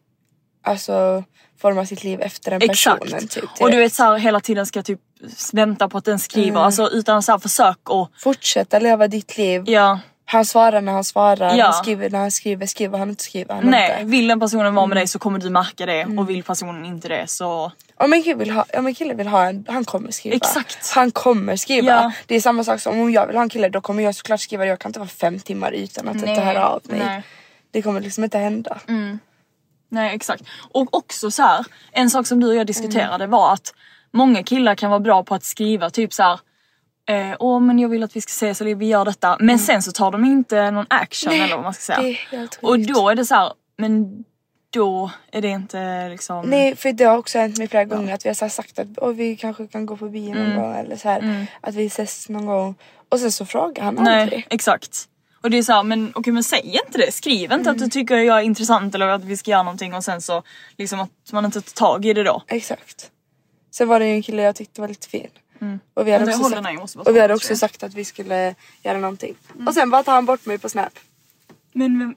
alltså 0.64 1.24
forma 1.60 1.86
sitt 1.86 2.04
liv 2.04 2.20
efter 2.20 2.50
den 2.50 2.62
Exakt. 2.62 3.02
personen. 3.02 3.28
Typ, 3.28 3.44
och 3.60 3.70
du 3.70 3.76
vet 3.76 3.94
så 3.94 4.02
här, 4.04 4.18
hela 4.18 4.40
tiden 4.40 4.66
ska 4.66 4.82
typ 4.82 5.00
vänta 5.52 5.88
på 5.88 5.98
att 5.98 6.04
den 6.04 6.18
skriver. 6.18 6.60
Alltså 6.60 6.90
utan 6.90 7.22
så 7.22 7.32
här, 7.32 7.38
försök 7.38 7.90
och 7.90 8.10
Fortsätta 8.18 8.78
leva 8.78 9.08
ditt 9.08 9.36
liv. 9.38 9.62
ja. 9.66 9.98
Han 10.30 10.44
svarar 10.44 10.80
när 10.80 10.92
han 10.92 11.04
svarar, 11.04 11.56
Ja. 11.56 11.64
han 11.64 11.72
skriver 11.74 12.10
när 12.10 12.18
han 12.18 12.30
skriver, 12.30 12.66
skriver 12.66 12.98
han 12.98 13.08
inte 13.10 13.22
skriver 13.24 13.54
han 13.54 13.64
Nej, 13.64 13.92
inte. 13.92 14.04
vill 14.10 14.26
den 14.28 14.40
personen 14.40 14.74
vara 14.74 14.86
med 14.86 14.92
Mm. 14.92 14.96
dig 15.00 15.06
så 15.08 15.18
kommer 15.18 15.38
du 15.38 15.50
märka 15.50 15.86
det 15.86 16.04
och 16.18 16.30
vill 16.30 16.42
personen 16.42 16.84
inte 16.84 17.08
det 17.08 17.26
så... 17.30 17.72
Om 18.00 18.12
en 18.12 18.22
kille 18.22 18.34
vill 18.38 18.50
ha, 18.50 18.64
om 18.78 18.86
en 18.86 18.94
kille 18.94 19.14
vill 19.14 19.26
ha 19.28 19.44
en, 19.48 19.64
han 19.68 19.84
kommer 19.84 20.10
skriva. 20.10 20.36
Exakt. 20.36 20.90
Han 20.94 21.10
kommer 21.10 21.56
skriva. 21.56 21.86
Ja. 21.92 22.12
Det 22.26 22.34
är 22.36 22.40
samma 22.40 22.64
sak 22.64 22.80
som 22.80 23.00
om 23.00 23.12
jag 23.12 23.26
vill 23.26 23.36
ha 23.36 23.42
en 23.42 23.48
kille 23.48 23.68
då 23.68 23.80
kommer 23.80 24.02
jag 24.02 24.14
såklart 24.14 24.40
skriva. 24.40 24.66
Jag 24.66 24.78
kan 24.78 24.88
inte 24.88 24.98
vara 24.98 25.08
fem 25.08 25.38
timmar 25.38 25.72
utan 25.72 26.08
att 26.08 26.16
inte 26.16 26.40
höra 26.40 26.68
av 26.68 26.80
mig. 26.84 26.98
nej. 26.98 27.22
Det 27.70 27.82
kommer 27.82 28.00
liksom 28.00 28.24
inte 28.24 28.38
hända. 28.38 28.78
Nej 29.90 30.14
exakt. 30.14 30.42
Och 30.70 30.94
också 30.96 31.30
så 31.30 31.42
här, 31.42 31.66
en 31.92 32.10
sak 32.10 32.26
som 32.26 32.40
du 32.40 32.48
och 32.48 32.54
jag 32.54 32.66
diskuterade 32.66 33.24
Mm. 33.24 33.30
var 33.30 33.52
att 33.52 33.74
många 34.12 34.42
killar 34.42 34.74
kan 34.74 34.90
vara 34.90 35.00
bra 35.00 35.22
på 35.24 35.34
att 35.34 35.44
skriva 35.44 35.90
typ 35.90 36.12
så 36.12 36.22
här. 36.22 36.40
Eh, 37.08 37.36
Åh 37.38 37.60
men 37.60 37.78
jag 37.78 37.88
vill 37.88 38.02
att 38.02 38.16
vi 38.16 38.20
ska 38.20 38.30
ses 38.30 38.60
eller 38.60 38.74
vi 38.74 38.86
gör 38.86 39.04
detta. 39.04 39.36
Men 39.40 39.58
sen 39.58 39.82
så 39.82 39.92
tar 39.92 40.10
de 40.10 40.24
inte 40.24 40.70
någon 40.70 40.86
action 40.90 41.30
Nej, 41.32 41.40
eller 41.40 41.54
vad 41.54 41.64
man 41.64 41.74
ska 41.74 41.94
säga. 41.94 42.48
och 42.60 42.78
då 42.80 43.08
är 43.08 43.14
det 43.14 43.26
så 43.26 43.34
här, 43.34 43.52
men 43.78 44.24
då 44.70 45.10
är 45.32 45.42
det 45.42 45.48
inte 45.48 46.08
liksom... 46.08 46.50
Nej 46.50 46.76
för 46.76 46.92
det 46.92 47.04
har 47.04 47.16
också 47.16 47.38
hänt 47.38 47.58
mig 47.58 47.68
flera 47.68 47.84
gånger 47.84 48.14
att 48.14 48.24
vi 48.24 48.28
har 48.28 48.34
så 48.34 48.48
sagt 48.48 48.78
att 48.78 48.86
Åh, 48.96 49.12
vi 49.12 49.36
kanske 49.36 49.66
kan 49.66 49.86
gå 49.86 49.96
på 49.96 50.08
bio 50.08 50.34
någon 50.34 50.46
Mm. 50.46 50.56
gång 50.62 50.76
eller 50.76 50.96
så 50.96 51.08
här, 51.08 51.46
att 51.60 51.74
vi 51.74 51.86
ses 51.86 52.28
någon 52.28 52.46
gång. 52.46 52.74
Och 53.08 53.20
sen 53.20 53.32
så 53.32 53.46
frågar 53.46 53.84
han 53.84 53.94
Nej, 53.94 54.22
aldrig. 54.22 54.46
exakt. 54.50 55.08
Och 55.42 55.50
det 55.50 55.58
är 55.58 55.62
såhär, 55.62 55.82
men 55.82 56.12
okej 56.14 56.32
men 56.32 56.44
säg 56.44 56.80
inte 56.86 56.98
det. 56.98 57.12
Skriv 57.12 57.52
inte 57.52 57.70
att 57.70 57.78
du 57.78 57.88
tycker 57.88 58.16
jag 58.16 58.38
är 58.38 58.42
intressant 58.42 58.94
eller 58.94 59.08
att 59.08 59.24
vi 59.24 59.36
ska 59.36 59.50
göra 59.50 59.62
någonting 59.62 59.94
och 59.94 60.04
sen 60.04 60.22
så 60.22 60.42
liksom 60.76 61.00
att 61.00 61.32
man 61.32 61.44
inte 61.44 61.60
tar 61.60 61.72
tag 61.74 62.04
i 62.06 62.12
det 62.12 62.22
då. 62.22 62.42
Exakt. 62.48 63.10
Sen 63.70 63.88
var 63.88 64.00
det 64.00 64.06
ju 64.06 64.12
en 64.12 64.22
kille 64.22 64.42
jag 64.42 64.56
tyckte 64.56 64.80
var 64.80 64.88
lite 64.88 65.08
fin. 65.08 65.28
Och 65.94 66.06
vi 66.06 66.12
hade, 66.12 66.24
också 66.24 66.50
sagt, 66.50 67.08
och 67.08 67.16
vi 67.16 67.20
hade 67.20 67.34
också 67.34 67.56
sagt 67.56 67.82
att 67.82 67.94
vi 67.94 68.04
skulle 68.04 68.54
göra 68.82 68.98
någonting. 68.98 69.34
Och 69.66 69.74
sen 69.74 69.90
bara 69.90 70.02
tar 70.02 70.12
han 70.14 70.26
bort 70.26 70.46
mig 70.46 70.58
på 70.58 70.68
snap. 70.68 70.98
Men 71.72 71.98
vem... 71.98 72.14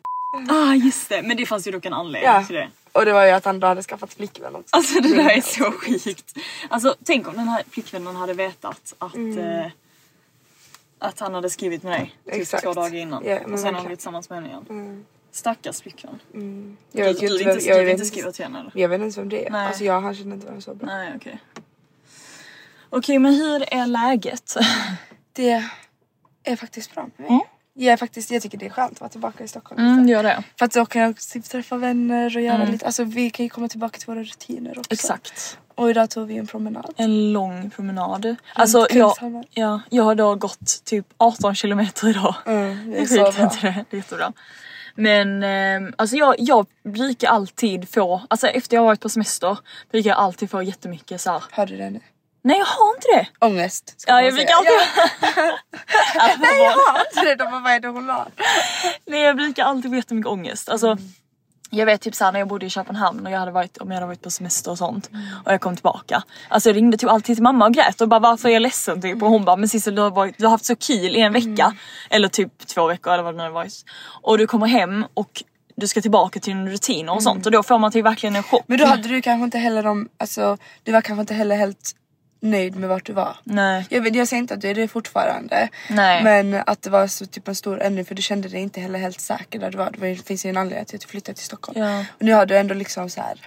Ah 0.50 0.73
just 0.75 1.09
det, 1.09 1.21
men 1.21 1.38
det 1.38 1.45
fanns 1.45 1.67
ju 1.67 1.71
dock 1.71 1.85
en 1.85 1.93
anledning 1.93 2.31
Ja. 2.31 2.43
till 2.43 2.55
det. 2.55 2.69
Och 2.91 3.05
det 3.05 3.13
var 3.13 3.25
ju 3.25 3.31
att 3.31 3.45
han 3.45 3.59
då 3.59 3.67
hade 3.67 3.83
skaffat 3.83 4.13
flickvän 4.13 4.55
också. 4.55 4.67
Alltså 4.75 5.00
det 5.01 5.15
där 5.15 5.29
är 5.29 5.41
så 5.41 5.71
sjukt. 5.71 6.38
Alltså 6.69 6.95
tänk 7.03 7.27
om 7.27 7.33
den 7.33 7.47
här 7.47 7.63
flickvännen 7.69 8.15
hade 8.15 8.33
vetat 8.33 8.93
att 8.97 9.15
eh, 9.15 9.65
att 11.00 11.19
han 11.19 11.33
hade 11.33 11.50
skrivit 11.50 11.83
med 11.83 11.91
dig 11.91 12.05
typ 12.05 12.27
Mm. 12.33 12.41
Exakt. 12.41 12.63
två 12.63 12.73
dagar 12.73 12.95
innan. 12.95 13.23
Men 13.23 13.53
och 13.53 13.59
sen 13.59 13.67
har 13.67 13.73
han 13.73 13.83
blivit 13.83 14.00
tillsammans 14.00 14.29
med 14.29 14.43
henne 14.43 14.50
igen. 14.71 15.05
Stackars 15.31 15.81
flickvän. 15.81 16.19
Jag 16.91 17.05
vet 17.05 17.19
du, 17.19 17.25
ju 17.25 17.27
du, 17.27 17.33
inte 17.33 17.38
vill 17.38 17.45
vem, 17.45 17.57
inte, 17.57 17.65
jag 17.69 17.77
du 17.77 17.79
vill 17.79 17.85
vet 17.85 17.93
inte 17.93 18.03
inte- 18.03 18.05
skriva 18.05 18.31
till 18.31 18.45
henne 18.45 18.59
eller? 18.59 18.71
Jag 18.75 18.89
vet 18.89 18.95
inte 18.95 19.03
ens 19.03 19.17
vem 19.17 19.29
det 19.29 19.45
är. 19.47 19.51
Nej. 19.51 19.67
Alltså 19.67 19.83
jag 19.83 20.01
han 20.01 20.15
känner 20.15 20.33
inte 20.35 20.45
varandra 20.45 20.61
så 20.61 20.75
bra. 20.75 20.85
Nej 20.88 21.13
okej. 21.15 21.39
Okej 22.89 23.19
men 23.19 23.33
hur 23.33 23.73
är 23.73 23.88
läget? 23.88 24.55
Det 25.33 25.69
är 26.43 26.55
faktiskt 26.55 26.93
bra 26.93 27.09
med 27.17 27.29
mig. 27.31 27.39
Jag, 27.73 27.93
är 27.93 27.97
faktiskt, 27.97 28.31
jag 28.31 28.41
tycker 28.41 28.57
det 28.57 28.65
är 28.65 28.69
skönt 28.69 28.91
att 28.91 29.01
vara 29.01 29.09
tillbaka 29.09 29.43
i 29.43 29.47
Stockholm. 29.47 29.81
Mm, 29.81 29.99
lite. 29.99 30.11
gör 30.11 30.23
det. 30.23 30.43
För 30.59 30.65
att 30.65 30.71
då 30.71 30.85
kan 30.85 31.01
jag 31.01 31.17
typ 31.17 31.45
träffa 31.45 31.77
vänner 31.77 32.37
och 32.37 32.41
göra 32.41 32.65
lite, 32.65 32.85
alltså 32.85 33.03
vi 33.03 33.29
kan 33.29 33.43
ju 33.45 33.49
komma 33.49 33.67
tillbaka 33.67 33.97
till 33.97 34.07
våra 34.07 34.23
rutiner 34.23 34.79
också. 34.79 34.93
Exakt. 34.93 35.57
Och 35.75 35.89
idag 35.89 36.09
tog 36.09 36.27
vi 36.27 36.37
en 36.37 36.47
promenad. 36.47 36.93
En 36.97 37.33
lång 37.33 37.69
promenad. 37.69 38.35
Alltså 38.53 38.87
jag, 38.89 39.13
ja, 39.49 39.81
jag 39.89 40.03
har 40.03 40.15
då 40.15 40.35
gått 40.35 40.83
typ 40.83 41.05
18 41.17 41.55
kilometer 41.55 42.09
idag. 42.09 42.35
Mm, 42.45 42.91
det 42.91 42.97
är 42.97 43.05
så 43.05 43.15
bra. 43.15 43.51
det? 43.61 43.85
Det 43.89 43.95
är 43.95 43.97
jättebra. 43.97 44.33
Men 44.95 45.43
ehm, 45.43 45.93
alltså 45.95 46.15
jag, 46.15 46.35
jag 46.37 46.65
brukar 46.83 47.29
alltid 47.29 47.89
få, 47.89 48.21
alltså 48.27 48.47
efter 48.47 48.75
jag 48.75 48.81
har 48.81 48.85
varit 48.85 48.99
på 48.99 49.09
semester 49.09 49.57
brukar 49.91 50.09
jag 50.09 50.19
alltid 50.19 50.49
få 50.49 50.63
jättemycket 50.63 51.21
så 51.21 51.31
här. 51.31 51.43
Har 51.51 51.65
du 51.65 51.77
det 51.77 51.89
nu? 51.89 51.99
Nej 52.43 52.57
jag 52.57 52.65
har 52.65 52.95
inte 52.95 53.07
det! 53.15 53.45
Ångest. 53.45 54.03
Ja 54.07 54.21
jag 54.21 54.33
säga. 54.33 54.45
brukar 54.45 54.55
alltid... 54.55 54.71
Alltså, 56.19 56.39
Nej 56.41 56.63
jag 56.63 56.71
har 56.71 57.00
inte 57.00 57.21
det, 57.29 57.36
de 57.36 57.51
bara 57.51 57.60
vad 57.62 57.71
är 57.71 57.79
det 57.79 57.88
hon 57.88 58.10
har? 58.10 58.27
Nej 59.05 59.21
jag 59.21 59.36
brukar 59.36 59.63
alltid 59.65 59.91
få 59.91 59.95
jättemycket 59.95 60.29
ångest. 60.31 60.69
Alltså, 60.69 60.98
Jag 61.69 61.86
vet 61.86 62.01
typ 62.01 62.15
såhär 62.15 62.31
när 62.31 62.39
jag 62.39 62.48
bodde 62.48 62.65
i 62.65 62.69
Köpenhamn 62.69 63.25
och 63.25 63.31
jag 63.31 63.39
hade 63.39 63.51
varit, 63.51 63.77
om 63.77 63.88
jag 63.88 63.95
hade 63.95 64.07
varit 64.07 64.21
på 64.21 64.29
semester 64.29 64.71
och 64.71 64.77
sånt 64.77 65.10
och 65.45 65.53
jag 65.53 65.62
kom 65.62 65.75
tillbaka. 65.75 66.24
Alltså 66.50 66.69
jag 66.69 66.75
ringde 66.75 66.98
typ 66.98 67.10
alltid 67.10 67.36
till 67.36 67.43
mamma 67.43 67.65
och 67.65 67.74
grät 67.74 68.01
och 68.01 68.07
bara 68.07 68.19
varför 68.19 68.50
är 68.50 68.53
jag 68.53 68.62
ledsen 68.62 69.01
typ 69.01 69.21
och 69.24 69.29
hon 69.29 69.45
bara 69.45 69.55
men 69.55 69.69
Sissel 69.69 69.95
du 69.95 70.01
har, 70.01 70.12
varit, 70.12 70.38
du 70.38 70.45
har 70.45 70.51
haft 70.51 70.65
så 70.65 70.75
kul 70.75 71.15
i 71.15 71.19
en 71.21 71.33
vecka 71.33 71.74
eller 72.10 72.27
typ 72.27 72.67
två 72.67 72.88
veckor 72.88 73.13
eller 73.13 73.24
vad 73.24 73.33
det 73.33 73.38
nu 73.38 73.43
har 73.43 73.50
varit. 73.50 73.86
Och 74.21 74.38
du 74.38 74.48
kommer 74.48 74.67
hem 74.67 75.05
och 75.13 75.43
du 75.75 75.88
ska 75.88 76.01
tillbaka 76.01 76.39
till 76.39 76.53
dina 76.53 76.69
rutiner 76.71 77.13
och 77.13 77.24
sånt 77.24 77.45
och 77.45 77.51
då 77.51 77.63
får 77.63 77.79
man 77.79 77.91
typ 77.91 78.05
verkligen 78.05 78.36
en 78.36 78.43
chock. 78.43 78.63
Men 78.67 78.77
då 78.77 78.86
hade 78.86 79.07
du 79.07 79.21
kanske 79.21 79.43
inte 79.43 79.57
heller 79.57 79.83
de, 79.83 80.10
alltså 80.17 80.57
du 80.83 80.91
var 80.91 81.01
kanske 81.01 81.21
inte 81.21 81.33
heller 81.33 81.55
helt 81.55 81.95
nöjd 82.41 82.75
med 82.75 82.89
vart 82.89 83.05
du 83.05 83.13
var. 83.13 83.38
Nej. 83.43 83.86
Jag, 83.89 84.01
vet, 84.01 84.15
jag 84.15 84.27
säger 84.27 84.41
inte 84.41 84.53
att 84.53 84.62
du 84.62 84.69
är 84.69 84.75
det 84.75 84.88
fortfarande. 84.88 85.69
Nej. 85.89 86.24
Men 86.24 86.63
att 86.65 86.81
det 86.81 86.89
var 86.89 87.07
så 87.07 87.25
typ 87.25 87.48
en 87.48 87.55
stor 87.55 87.81
ändring 87.81 88.05
för 88.05 88.15
du 88.15 88.21
kände 88.21 88.50
dig 88.50 88.62
inte 88.62 88.79
heller 88.81 89.00
helt 89.00 89.21
säker 89.21 89.60
där 89.60 89.71
du 89.71 89.77
var. 89.77 89.93
Det 90.00 90.15
finns 90.27 90.45
ju 90.45 90.50
en 90.50 90.57
anledning 90.57 90.86
till 90.86 90.95
att 90.95 91.01
du 91.01 91.07
flyttade 91.07 91.36
till 91.36 91.45
Stockholm. 91.45 91.79
Ja. 91.79 92.00
Och 92.00 92.21
nu 92.25 92.33
har 92.33 92.45
du 92.45 92.57
ändå 92.57 92.74
liksom 92.74 93.10
så 93.10 93.21
här. 93.21 93.39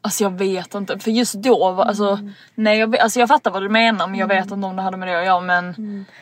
Alltså 0.00 0.24
jag 0.24 0.30
vet 0.38 0.74
inte 0.74 0.98
för 0.98 1.10
just 1.10 1.34
då 1.34 1.72
var 1.72 1.84
alltså 1.84 2.18
nej 2.54 2.78
jag, 2.78 2.96
alltså 2.98 3.20
jag 3.20 3.28
fattar 3.28 3.50
vad 3.50 3.62
du 3.62 3.68
menar 3.68 4.06
men 4.06 4.18
jag 4.20 4.26
vet 4.26 4.42
inte 4.50 4.66
om 4.66 4.76
det 4.76 4.82
hade 4.82 4.96
med 4.96 5.08
det 5.08 5.18
att 5.18 5.24
göra 5.26 5.40
men 5.40 5.64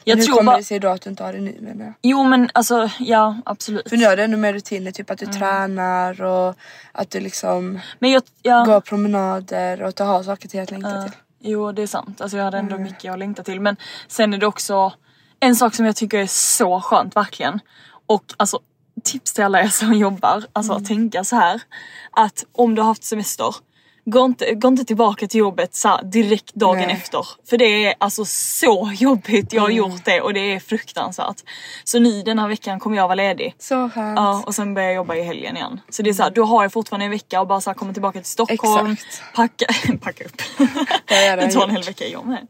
jag 0.05 0.17
men 0.17 0.19
hur 0.19 0.25
tror 0.27 0.37
kommer 0.37 0.53
bara, 0.53 0.57
det 0.57 0.65
sig 0.65 0.79
då 0.79 0.89
att 0.89 1.03
du 1.03 1.11
inte 1.11 1.25
har 1.25 1.33
det 1.33 1.41
nu 1.41 1.57
menar 1.61 1.85
jag? 1.85 1.95
jo 2.03 2.25
men 2.25 2.51
alltså 2.55 2.91
ja 2.99 3.37
absolut. 3.45 3.89
För 3.89 3.97
nu 3.97 4.07
har 4.07 4.17
du 4.17 4.23
ändå 4.23 4.37
med 4.37 4.55
rutiner, 4.55 4.91
typ 4.91 5.11
att 5.11 5.23
Mm. 5.23 5.33
du 5.33 5.39
tränar 5.39 6.23
och 6.23 6.55
att 6.93 7.11
du 7.11 7.21
liksom 7.21 7.81
jag, 7.99 8.23
ja. 8.43 8.65
går 8.65 8.81
promenader 8.81 9.83
och 9.83 9.89
att 9.89 9.97
du 9.97 10.03
har 10.05 10.23
saker 10.23 10.49
till 10.49 10.61
att 10.61 10.71
längta 10.71 10.91
Ja, 10.91 11.03
till. 11.03 11.13
Jo 11.45 11.73
det 11.73 11.83
är 11.83 11.87
sant, 11.87 12.21
alltså 12.21 12.37
jag 12.37 12.45
hade 12.45 12.59
ändå 12.59 12.75
Mm. 12.75 12.83
mycket 12.93 13.13
att 13.13 13.19
längta 13.19 13.43
till 13.43 13.61
men 13.61 13.77
sen 14.09 14.35
är 14.35 14.39
det 14.39 14.47
också 14.47 14.93
en 15.41 15.57
sak 15.57 15.75
som 15.75 15.87
jag 15.87 15.97
tycker 15.97 16.19
är 16.19 16.27
så 16.27 16.81
skönt 16.81 17.17
verkligen 17.17 17.61
och 18.07 18.25
alltså 18.37 18.59
tips 19.05 19.33
till 19.33 19.45
alla 19.45 19.61
er 19.63 19.69
som 19.69 19.93
jobbar, 19.99 20.45
alltså 20.53 20.73
Mm. 20.73 20.83
att 20.83 20.89
tänka 20.89 21.25
så 21.25 21.37
här 21.37 21.63
att 22.11 22.45
om 22.53 22.75
du 22.75 22.83
har 22.83 22.87
haft 22.87 23.05
semester 23.05 23.55
Gå 24.05 24.25
inte, 24.25 24.55
gå 24.55 24.69
inte 24.69 24.85
tillbaka 24.85 25.27
till 25.29 25.39
jobbet 25.41 25.75
så 25.75 26.01
direkt 26.03 26.55
dagen 26.55 26.79
Nej. 26.87 26.93
efter. 26.93 27.27
För 27.51 27.59
det 27.59 27.87
är 27.87 27.95
alltså 27.99 28.25
så 28.25 28.93
jobbigt. 28.95 29.53
Jag 29.53 29.61
har 29.63 29.69
Mm. 29.69 29.79
gjort 29.79 30.05
det 30.05 30.21
och 30.21 30.35
det 30.35 30.53
är 30.55 30.61
fruktansvärt. 30.61 31.37
Så 31.85 31.99
nu 31.99 32.23
den 32.23 32.39
här 32.39 32.49
veckan 32.49 32.81
kommer 32.81 32.97
jag 32.97 33.05
vara 33.09 33.15
ledig. 33.15 33.55
Så 33.59 33.91
skönt. 33.91 34.17
Ja 34.19 34.43
och 34.47 34.55
sen 34.55 34.75
börjar 34.75 34.89
jag 34.89 34.97
jobba 34.97 35.15
i 35.15 35.23
helgen 35.23 35.57
igen. 35.57 35.81
Så 35.89 36.03
det 36.03 36.11
är 36.11 36.15
så 36.15 36.23
här, 36.23 36.31
då 36.31 36.45
har 36.45 36.63
jag 36.63 36.73
fortfarande 36.73 37.05
en 37.05 37.11
vecka 37.11 37.41
och 37.41 37.47
bara 37.47 37.61
så 37.61 37.71
här 37.71 37.75
komma 37.75 37.93
tillbaka 37.93 38.19
till 38.19 38.31
Stockholm. 38.31 38.93
Exakt. 38.93 39.23
Packa, 39.35 39.67
packa 40.01 40.25
upp. 40.25 40.43
Det 41.09 41.51
tar 41.53 41.65
en 41.65 41.71
hel 41.71 41.83
vecka 41.83 42.07
jag 42.07 42.27
med. 42.27 42.47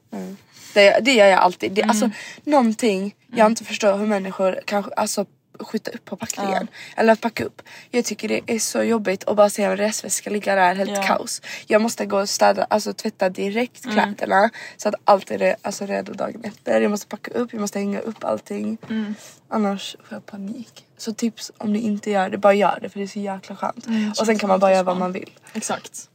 Det, 0.75 0.99
det 1.05 1.13
gör 1.13 1.27
jag 1.27 1.41
alltid. 1.41 1.73
Det, 1.73 1.81
Mm. 1.83 1.91
Alltså 1.91 2.11
någonting 2.45 3.15
jag 3.35 3.47
inte 3.47 3.65
förstår 3.65 3.97
hur 3.97 4.07
människor 4.07 4.61
kan 4.65 4.85
alltså, 4.97 5.27
skjuta 5.69 5.91
upp 5.91 6.05
på 6.05 6.17
packningen. 6.17 6.69
Eller 6.97 7.13
att 7.13 7.21
packa 7.21 7.45
upp. 7.45 7.63
Jag 7.91 8.05
tycker 8.05 8.29
det 8.29 8.41
är 8.47 8.59
så 8.59 8.83
jobbigt 8.83 9.25
att 9.25 9.37
bara 9.37 9.51
se 9.51 9.63
en 9.63 9.77
resväska 9.77 10.31
ligga 10.31 10.55
där 10.55 10.75
helt 10.75 10.91
Ja. 10.91 10.97
Mm. 10.97 11.07
kaos. 11.09 11.43
Jag 11.67 11.83
måste 11.83 12.07
gå 12.07 12.21
och 12.21 12.29
städa, 12.29 12.65
alltså 12.71 12.93
tvätta 12.93 13.29
direkt 13.29 13.83
kläderna 13.93 14.51
så 14.77 14.89
att 14.89 14.95
allt 15.05 15.31
är 15.31 15.39
re, 15.39 15.57
alltså, 15.63 15.87
redo 15.87 16.13
dagen 16.13 16.41
efter. 16.45 16.81
Jag 16.81 16.91
måste 16.91 17.07
packa 17.07 17.31
upp, 17.31 17.53
jag 17.53 17.61
måste 17.61 17.79
hänga 17.79 18.01
upp 18.01 18.25
allting. 18.25 18.79
Mm. 18.91 19.15
Annars 19.49 19.97
får 20.05 20.17
jag 20.17 20.27
panik. 20.27 20.87
Så 20.97 21.13
tips 21.15 21.53
om 21.59 21.73
ni 21.73 21.79
inte 21.79 22.11
gör 22.11 22.29
det, 22.31 22.39
bara 22.39 22.55
gör 22.55 22.79
det 22.83 22.89
för 22.89 22.99
det 22.99 23.05
är 23.05 23.09
så 23.09 23.19
jäkla 23.21 23.57
skönt. 23.57 23.87
Mm, 23.87 24.11
och 24.11 24.27
sen 24.27 24.39
kan 24.39 24.49
man 24.49 24.61
bara 24.61 24.73
göra 24.73 24.83
vad 24.83 24.97
man 24.97 25.13
vill. 25.13 25.31
Exakt. 25.53 26.09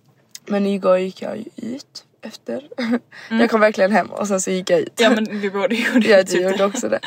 Men 0.45 0.65
igår 0.65 0.97
gick 0.97 1.21
jag 1.21 1.37
ju 1.37 1.45
ut 1.55 2.05
efter. 2.21 2.67
jag 3.29 3.49
kom 3.49 3.59
verkligen 3.59 3.91
hem 3.91 4.07
och 4.11 4.27
sen 4.27 4.41
så 4.41 4.51
gick 4.51 4.69
jag 4.69 4.79
ut. 4.79 5.01
Mm. 5.01 5.11
Ja 5.11 5.21
men 5.21 5.41
du 5.41 5.47
gjorde 5.47 5.75
gjorde 5.75 6.07
Ja 6.07 6.17
ju 6.17 6.23
du 6.23 6.41
gjorde 6.41 6.65
också 6.65 6.89
det. 6.89 6.99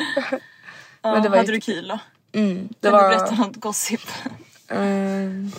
Ja, 1.01 1.11
men 1.13 1.23
det 1.23 1.29
var 1.29 1.37
hade 1.37 1.51
jätte- 1.51 1.51
du 1.51 1.73
kul 1.73 1.87
då? 1.87 1.99
Mm, 2.33 2.69
det 2.79 2.89
Kan 2.89 2.91
var... 2.91 3.09
du 3.09 3.17
berätta 3.17 3.35
något 3.35 3.55
gossip? 3.55 4.01
Ehm, 4.67 5.51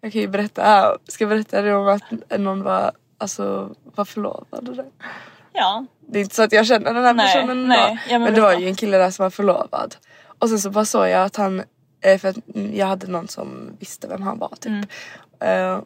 jag 0.00 0.12
kan 0.12 0.20
ju 0.20 0.28
berätta 0.28 0.62
här. 0.62 0.96
Ska 1.08 1.24
jag 1.24 1.28
berätta 1.28 1.62
det 1.62 1.74
om 1.74 1.88
att 1.88 2.38
någon 2.40 2.62
var, 2.62 2.92
alltså, 3.18 3.74
var 3.94 4.04
förlovad 4.04 4.68
och 4.68 4.76
det? 4.76 4.86
Ja. 5.52 5.86
Det 6.06 6.18
är 6.18 6.22
inte 6.22 6.34
så 6.34 6.42
att 6.42 6.52
jag 6.52 6.66
känner 6.66 6.94
den 6.94 7.04
här 7.04 7.14
Nej, 7.14 7.34
personen 7.34 7.68
nej. 7.68 7.98
då. 8.06 8.12
Men 8.12 8.22
men 8.22 8.34
det 8.34 8.40
var 8.40 8.54
ju 8.54 8.68
en 8.68 8.74
kille 8.74 8.96
där 8.98 9.10
som 9.10 9.22
var 9.22 9.30
förlovad. 9.30 9.96
Och 10.38 10.48
sen 10.48 10.58
så 10.58 10.70
bara 10.70 10.84
såg 10.84 11.08
jag 11.08 11.24
att 11.24 11.36
han, 11.36 11.62
eh, 12.00 12.18
för 12.18 12.28
att 12.28 12.36
mm, 12.54 12.76
jag 12.76 12.86
hade 12.86 13.06
någon 13.06 13.28
som 13.28 13.76
visste 13.78 14.08
vem 14.08 14.22
han 14.22 14.38
var 14.38 14.48
typ. 14.48 14.66
Mm. 14.66 14.86
Eh, 15.40 15.78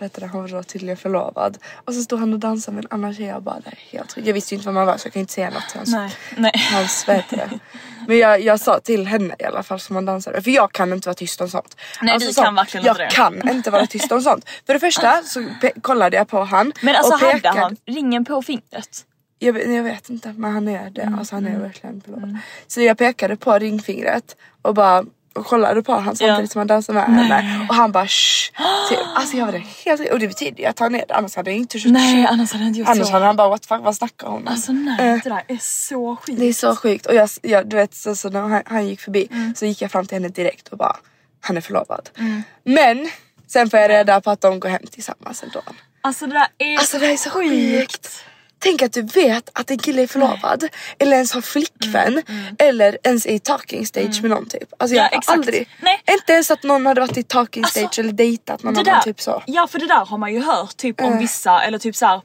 vet 0.00 0.14
du, 0.20 0.26
han 0.26 0.40
var 0.40 0.48
då 0.48 0.62
tydligen 0.62 0.96
förlovad. 0.96 1.58
Och 1.84 1.94
så 1.94 2.02
stod 2.02 2.20
han 2.20 2.32
och 2.32 2.38
dansade 2.38 2.74
med 2.74 2.84
en 2.84 2.88
annan 2.94 3.14
tjej 3.14 3.34
och 3.34 3.42
bara 3.42 3.60
det 3.64 3.70
är 3.70 3.78
helt. 3.98 4.16
Jag 4.16 4.34
visste 4.34 4.54
ju 4.54 4.56
inte 4.58 4.68
vem 4.68 4.76
han 4.76 4.86
var 4.86 4.96
så 4.96 5.06
jag 5.06 5.12
kan 5.12 5.20
inte 5.20 5.32
säga 5.32 5.50
något 5.50 5.68
till 5.68 5.78
hans, 5.78 5.92
Nej. 5.92 6.10
Nej. 6.36 6.52
hans 6.72 7.04
det. 7.04 7.58
Men 8.08 8.18
jag, 8.18 8.40
jag 8.40 8.60
sa 8.60 8.80
till 8.80 9.06
henne 9.06 9.34
i 9.38 9.44
alla 9.44 9.62
fall 9.62 9.80
som 9.80 9.96
han 9.96 10.04
dansade. 10.04 10.42
För 10.42 10.50
jag 10.50 10.72
kan 10.72 10.92
inte 10.92 11.08
vara 11.08 11.14
tyst 11.14 11.40
om 11.40 11.48
sånt. 11.48 11.76
Alltså, 12.00 12.04
Nej, 12.04 12.18
du 12.18 12.32
sånt, 12.32 12.44
kan 12.46 12.54
verkligen 12.54 12.86
jag 12.86 12.94
inte 12.94 13.04
det. 13.04 13.10
kan 13.10 13.48
inte 13.56 13.70
vara 13.70 13.86
tyst 13.86 14.12
om 14.12 14.20
sånt. 14.22 14.48
För 14.66 14.74
det 14.74 14.80
första 14.80 15.22
så 15.22 15.46
kollade 15.82 16.16
jag 16.16 16.28
på 16.28 16.44
han 16.44 16.72
Men 16.82 16.96
alltså 16.96 17.12
och 17.14 17.20
hade 17.20 17.32
pekade. 17.32 17.60
han 17.60 17.76
ringen 17.86 18.24
på 18.24 18.42
fingret? 18.42 19.04
Jag, 19.38 19.52
vet- 19.52 19.74
jag 19.74 19.82
vet 19.82 20.08
inte 20.10 20.32
men 20.36 20.52
han 20.52 20.68
är 20.68 20.90
det. 20.90 21.02
Mm, 21.02 21.18
Alltså 21.18 21.34
han 21.34 21.46
är 21.46 21.58
verkligen 21.58 22.00
förlovad. 22.00 22.38
Så 22.66 22.80
jag 22.80 22.98
pekade 22.98 23.36
på 23.36 23.58
ringfingret 23.58 24.36
och 24.62 24.74
bara 24.74 25.04
och 25.32 25.46
kollade 25.46 25.82
på 25.82 25.92
honom 25.92 26.16
samtidigt 26.16 26.52
som 26.52 26.58
han 26.58 26.66
dansade 26.66 26.98
med 26.98 27.16
henne. 27.28 27.66
Och 27.68 27.74
han 27.74 27.92
bara 27.92 28.06
shh. 28.06 28.52
Typ. 28.88 28.98
Alltså 29.14 29.36
jag 29.36 29.44
var 29.46 29.52
det 29.52 29.58
helt 29.84 30.12
Och 30.12 30.18
det 30.18 30.28
betyder 30.28 30.58
ju 30.58 30.64
att 30.66 30.78
han 30.78 30.94
är 30.94 31.04
det 31.08 31.14
annars 31.14 31.36
hade 31.36 31.50
jag 31.50 31.58
inte 31.58 31.78
gjort 31.78 31.92
Nej 31.92 32.26
annars 32.26 32.52
hade 32.52 32.64
jag 32.64 32.68
inte 32.68 32.80
gjort 32.80 32.88
Annars 32.88 33.06
så. 33.06 33.12
hade 33.12 33.24
han 33.24 33.36
bara 33.36 33.48
what 33.48 33.66
fuck 33.66 33.80
vad 33.82 33.96
snackar 33.96 34.26
hon 34.26 34.36
om? 34.42 34.48
Alltså 34.48 34.72
nej 34.72 35.20
det 35.24 35.28
där 35.30 35.42
är 35.48 35.58
så 35.60 36.16
skit. 36.16 36.38
Det 36.38 36.44
är 36.46 36.52
så 36.52 36.76
sjukt 36.76 37.06
och 37.06 37.14
jag, 37.14 37.28
jag 37.42 37.68
du 37.68 37.76
vet 37.76 37.94
så, 37.94 38.16
så 38.16 38.30
när 38.30 38.40
han, 38.40 38.62
han 38.66 38.88
gick 38.88 39.00
förbi 39.00 39.28
Mm. 39.30 39.54
så 39.54 39.66
gick 39.66 39.82
jag 39.82 39.90
fram 39.90 40.06
till 40.06 40.16
henne 40.16 40.28
direkt 40.28 40.68
och 40.68 40.78
bara 40.78 40.96
han 41.40 41.56
är 41.56 41.60
förlovad. 41.60 42.10
Men 42.64 43.10
sen 43.46 43.70
får 43.70 43.80
jag 43.80 43.90
reda 43.90 44.20
på 44.20 44.30
att 44.30 44.40
de 44.40 44.60
går 44.60 44.68
hem 44.68 44.82
tillsammans 44.90 45.42
ändå. 45.42 45.62
Alltså 46.00 46.26
det 46.26 46.32
där 46.32 46.46
är 46.58 46.78
Alltså 46.78 46.98
det 46.98 47.06
här 47.06 47.12
är 47.12 47.16
så 47.16 47.30
sjukt. 47.30 48.24
Tänk 48.62 48.82
att 48.82 48.92
du 48.92 49.02
vet 49.02 49.50
att 49.52 49.70
en 49.70 49.78
kille 49.78 50.02
är 50.02 50.06
förlovad 50.06 50.64
eller 50.98 51.12
ens 51.16 51.32
har 51.34 51.40
flickvän 51.40 52.22
eller 52.58 52.98
ens 53.02 53.26
är 53.26 53.30
i 53.30 53.38
talking 53.38 53.86
stage 53.86 54.22
med 54.22 54.30
någon 54.30 54.48
typ. 54.48 54.72
Alltså 54.78 54.96
jag 54.96 55.02
Mm, 55.12 55.20
Ja, 55.26 55.32
har 55.32 55.34
aldrig, 55.34 55.68
Nej. 55.80 56.02
inte 56.10 56.32
ens 56.32 56.50
att 56.50 56.62
någon 56.62 56.86
hade 56.86 57.00
varit 57.00 57.16
i 57.16 57.22
talking 57.22 57.64
Alltså, 57.64 57.78
stage 57.78 57.98
eller 57.98 58.12
dejtat 58.12 58.62
någon 58.62 58.78
annan 58.78 59.02
typ 59.02 59.20
så. 59.20 59.42
Ja 59.46 59.66
för 59.66 59.78
det 59.78 59.86
där 59.86 60.04
har 60.06 60.18
man 60.18 60.32
ju 60.32 60.42
hört 60.42 60.76
typ 60.76 61.00
om 61.00 61.18
vissa 61.18 61.62
eller 61.62 61.78
typ 61.78 61.96
så 61.96 62.06
här. 62.06 62.20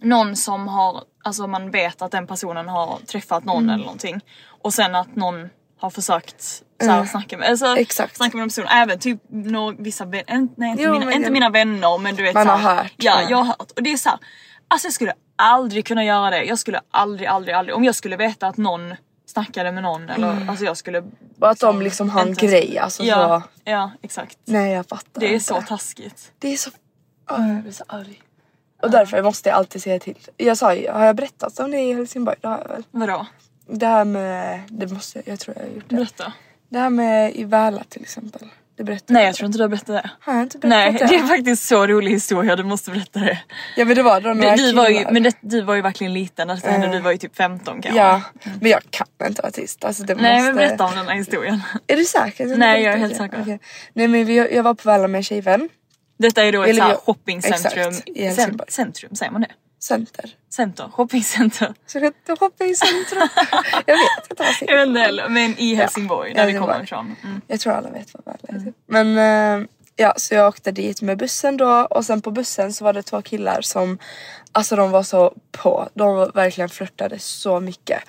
Någon 0.00 0.36
som 0.36 0.68
har, 0.68 1.02
alltså 1.24 1.46
man 1.46 1.70
vet 1.70 2.02
att 2.02 2.10
den 2.10 2.26
personen 2.26 2.68
har 2.68 2.98
träffat 3.06 3.44
någon 3.44 3.70
eller 3.70 3.84
någonting. 3.84 4.20
Och 4.62 4.74
sen 4.74 4.94
att 4.94 5.16
någon 5.16 5.48
har 5.80 5.90
försökt 5.90 6.42
så 6.82 6.90
här, 6.90 7.04
snacka 7.06 7.36
med, 7.36 7.48
alltså, 7.50 7.76
Exakt. 7.76 8.16
snacka 8.16 8.36
med 8.36 8.42
den 8.42 8.48
personen. 8.48 8.68
Även 8.68 8.98
typ 8.98 9.20
några, 9.30 9.76
vissa 9.78 10.04
vänner, 10.04 10.48
nej 10.56 10.70
inte, 10.70 10.82
Jo, 10.82 10.98
mina, 10.98 11.12
inte 11.12 11.30
mina 11.30 11.50
vänner 11.50 11.98
men 11.98 12.16
du 12.16 12.22
vet 12.22 12.34
Man 12.34 12.46
så 12.46 12.52
har 12.52 12.74
hört, 12.76 12.92
Ja, 12.96 13.20
ja. 13.22 13.26
jag 13.30 13.36
har 13.36 13.44
hört. 13.44 13.70
Och 13.76 13.82
det 13.82 13.92
är 13.92 13.96
så 13.96 14.08
här, 14.08 14.18
alltså 14.68 14.86
jag 14.86 14.92
skulle 14.94 15.12
aldrig 15.36 15.86
kunna 15.86 16.04
göra 16.04 16.30
det. 16.30 16.44
Jag 16.44 16.58
skulle 16.58 16.80
aldrig, 16.90 17.28
aldrig, 17.28 17.54
aldrig. 17.54 17.76
Om 17.76 17.84
jag 17.84 17.94
skulle 17.94 18.16
veta 18.16 18.46
att 18.46 18.56
någon 18.56 18.94
snackade 19.26 19.72
med 19.72 19.82
någon 19.82 20.08
eller 20.10 20.48
alltså 20.48 20.64
jag 20.64 20.76
skulle. 20.76 21.04
Och 21.40 21.50
att 21.50 21.60
de 21.60 21.82
liksom 21.82 22.10
har 22.10 22.22
en 22.22 22.34
grej 22.34 22.78
alltså 22.78 23.02
Ja, 23.02 23.42
så. 23.64 23.70
ja 23.70 23.90
exakt. 24.02 24.38
Nej 24.44 24.72
jag 24.72 24.86
fattar 24.86 25.20
Det 25.20 25.26
är 25.26 25.32
inte. 25.32 25.44
så 25.44 25.62
taskigt. 25.62 26.32
Det 26.38 26.52
är 26.52 26.56
så... 26.56 26.70
Jag 27.28 27.62
blir 27.62 27.72
så 27.72 27.84
arg. 27.88 28.22
Och 28.82 28.90
därför 28.90 29.22
måste 29.22 29.48
jag 29.48 29.56
alltid 29.58 29.82
säga 29.82 29.98
till. 29.98 30.18
Jag 30.36 30.58
sa 30.58 30.74
ju, 30.74 30.90
har 30.90 31.04
jag 31.04 31.16
berättat 31.16 31.60
om 31.60 31.70
det 31.70 31.80
i 31.80 31.92
Helsingborg? 31.94 32.36
Det 32.40 32.48
har 32.48 32.58
jag 32.58 32.68
väl. 32.68 32.82
Vadå? 32.90 33.26
Det 33.66 33.86
här 33.86 34.04
med, 34.04 34.62
det 34.68 34.86
måste 34.86 35.18
jag, 35.18 35.28
jag 35.28 35.40
tror 35.40 35.56
jag 35.56 35.64
har 35.64 35.70
gjort 35.70 35.84
det. 35.88 35.96
Berätta. 35.96 36.32
Det 36.68 36.78
här 36.78 36.90
med 36.90 37.36
i 37.36 37.44
Väla 37.44 37.84
till 37.88 38.02
exempel. 38.02 38.48
Det 38.76 38.84
berättade 38.84 39.12
Nej 39.14 39.24
jag 39.26 39.34
tror 39.34 39.46
inte 39.46 39.58
du 39.58 39.62
har 39.64 39.68
berättat 39.68 39.86
det. 39.86 40.10
Har 40.20 40.34
jag 40.34 40.42
inte 40.42 40.58
berättat 40.58 40.68
Nej 40.92 40.92
det? 40.92 41.06
det 41.06 41.14
är 41.14 41.26
faktiskt 41.26 41.66
så 41.66 41.86
rolig 41.86 42.10
historia, 42.12 42.56
du 42.56 42.62
måste 42.64 42.90
berätta 42.90 43.20
det. 43.20 43.38
Ja 43.76 43.84
men 43.84 43.96
det 43.96 44.02
var 44.02 44.20
då 44.20 44.28
några 44.28 44.48
Men 44.48 44.56
du 44.58 44.72
var 44.72 44.88
ju, 44.88 45.06
men 45.10 45.22
det, 45.22 45.36
du 45.40 45.60
var 45.62 45.74
ju 45.74 45.82
verkligen 45.82 46.12
liten 46.12 46.48
när 46.48 46.56
det 46.56 46.70
hände, 46.70 46.88
du 46.88 47.00
var 47.00 47.12
ju 47.12 47.18
typ 47.18 47.36
15 47.36 47.82
kanske. 47.82 48.00
Ja, 48.00 48.22
men 48.60 48.70
jag 48.70 48.80
kan 48.90 49.06
inte 49.26 49.42
vara 49.42 49.52
tyst. 49.52 49.84
Alltså 49.84 50.02
det 50.02 50.14
Nej 50.14 50.32
måste... 50.36 50.46
men 50.46 50.56
berätta 50.56 50.84
om 50.84 50.94
den 50.96 51.08
här 51.08 51.14
historien. 51.14 51.60
Är 51.86 51.96
du 51.96 52.04
säker? 52.04 52.46
Nej, 52.56 52.82
jag 52.82 52.94
är 52.94 52.98
helt 52.98 53.16
säker. 53.16 53.38
okej. 53.42 53.58
Nej 53.92 54.08
men 54.08 54.26
vi, 54.26 54.36
jag 54.54 54.62
var 54.62 54.74
på 54.74 54.88
Väla 54.88 55.08
med 55.08 55.18
en 55.18 55.22
tjejvän. 55.24 55.68
Detta 56.18 56.44
är 56.44 56.52
då 56.52 56.62
ett 56.62 56.68
Eller 56.70 56.88
jag- 56.88 56.96
shoppingcentrum. 56.98 57.94
exakt, 58.14 58.72
centrum, 58.72 59.14
säger 59.16 59.32
man 59.32 59.40
det? 59.40 59.48
Center. 59.84 60.30
Center, 60.50 60.88
shoppingcenter. 60.88 61.74
Så 61.86 61.98
jag 61.98 62.02
vet 62.02 62.14
inte 62.16 62.34
vad 62.38 62.52
jag 63.86 64.76
vet 64.76 64.88
inte 64.88 65.00
heller, 65.00 65.28
men 65.28 65.58
i 65.58 65.74
Helsingborg 65.74 66.34
där 66.34 66.46
vi 66.46 66.58
kommer 66.58 66.82
ifrån. 66.82 67.16
Mm. 67.22 67.40
Jag 67.46 67.60
tror 67.60 67.72
alla 67.72 67.90
vet 67.90 68.14
vad 68.14 68.24
Väla 68.24 68.60
är. 68.60 68.64
typ. 68.64 68.74
Men 68.86 69.18
eh, 69.18 69.68
ja, 69.96 70.14
så 70.16 70.34
jag 70.34 70.48
åkte 70.48 70.72
dit 70.72 71.02
med 71.02 71.18
bussen 71.18 71.56
då 71.56 71.86
och 71.90 72.04
sen 72.04 72.22
på 72.22 72.30
bussen 72.30 72.72
så 72.72 72.84
var 72.84 72.92
det 72.92 73.02
två 73.02 73.22
killar 73.22 73.60
som 73.60 73.98
Alltså 74.52 74.76
de 74.76 74.90
var 74.90 75.02
så 75.02 75.34
på. 75.52 75.88
De 75.94 76.14
var 76.14 76.32
verkligen 76.34 76.68
flörtade 76.68 77.18
så 77.18 77.60
mycket. 77.60 78.02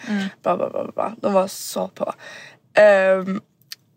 Bla, 0.43 0.57
bla, 0.57 0.69
bla, 0.69 0.91
bla. 0.95 1.15
De 1.21 1.33
var 1.33 1.47
så 1.47 1.87
på. 1.87 2.13
Ehm, 2.73 3.41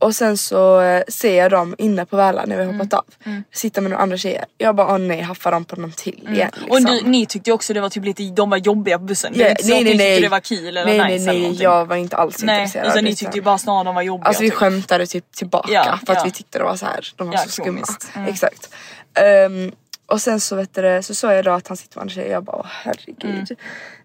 Och 0.00 0.14
sen 0.14 0.38
så 0.38 0.80
eh, 0.80 1.02
ser 1.08 1.38
jag 1.38 1.50
dem 1.50 1.74
inne 1.78 2.06
på 2.06 2.16
Välan 2.16 2.48
när 2.48 2.56
vi 2.56 2.64
har 2.64 2.72
hoppat 2.72 2.92
av. 2.94 3.04
Sitta 3.52 3.80
med 3.80 3.90
några 3.90 4.02
andra 4.02 4.16
tjejer. 4.16 4.44
Jag 4.58 4.74
bara 4.76 4.92
åh 4.92 4.98
nej 4.98 5.20
haffar 5.20 5.52
de 5.52 5.64
på 5.64 5.76
någon 5.76 5.92
till 5.92 6.28
igen 6.32 6.50
liksom. 6.54 6.70
Och 6.70 6.82
ni, 6.82 7.02
ni 7.02 7.26
tyckte 7.26 7.52
också 7.52 7.74
det 7.74 7.80
var 7.80 7.88
typ 7.88 8.04
lite, 8.04 8.22
de 8.22 8.50
var 8.50 8.56
jobbiga 8.56 8.98
på 8.98 9.04
bussen. 9.04 9.32
det 9.32 9.50
inte 9.50 9.62
så 9.62 9.68
nej, 9.68 9.84
nej, 9.84 9.84
ni 9.84 9.90
tyckte 9.90 10.04
nej. 10.04 10.20
det 10.20 10.28
var 10.28 10.40
kul 10.40 10.76
eller 10.76 10.84
nej, 10.84 10.94
nice 10.94 11.04
nej, 11.06 11.14
eller 11.14 11.26
nej, 11.32 11.40
någonting. 11.42 11.62
jag 11.64 11.86
var 11.86 11.96
inte 11.96 12.16
alls 12.16 12.42
Nej, 12.42 12.60
intresserad. 12.62 12.86
utan 12.86 13.04
ni 13.04 13.10
liksom. 13.10 13.26
tyckte 13.26 13.38
ju 13.38 13.42
bara 13.42 13.58
snarare 13.58 13.84
de 13.84 13.94
var 13.94 14.02
jobbiga. 14.02 14.26
Alltså 14.28 14.42
vi 14.42 14.50
typ. 14.50 14.58
skämtade 14.58 15.06
typ 15.06 15.32
tillbaka 15.32 15.72
Ja, 15.72 15.98
för 16.06 16.12
att 16.12 16.18
ja. 16.18 16.24
vi 16.24 16.30
tyckte 16.30 16.58
det 16.58 16.64
var 16.64 16.76
så 16.76 16.86
här. 16.86 17.12
de 17.16 17.26
var 17.26 17.34
Ja, 17.34 17.40
så 17.40 17.48
skumma. 17.50 17.86
Mm. 18.14 18.28
Exakt. 18.28 18.74
Ehm, 19.14 19.72
och 20.06 20.22
sen 20.22 20.40
så 20.40 20.56
vet 20.56 20.74
du, 20.74 20.82
det, 20.82 21.02
så 21.02 21.14
såg 21.14 21.32
jag 21.32 21.44
då 21.44 21.50
att 21.50 21.68
han 21.68 21.76
sitter 21.76 21.96
med 21.96 22.02
andra 22.02 22.14
tjejer 22.14 22.32
jag 22.32 22.44
bara 22.44 22.56
åh, 22.56 22.66
herregud. 22.68 23.56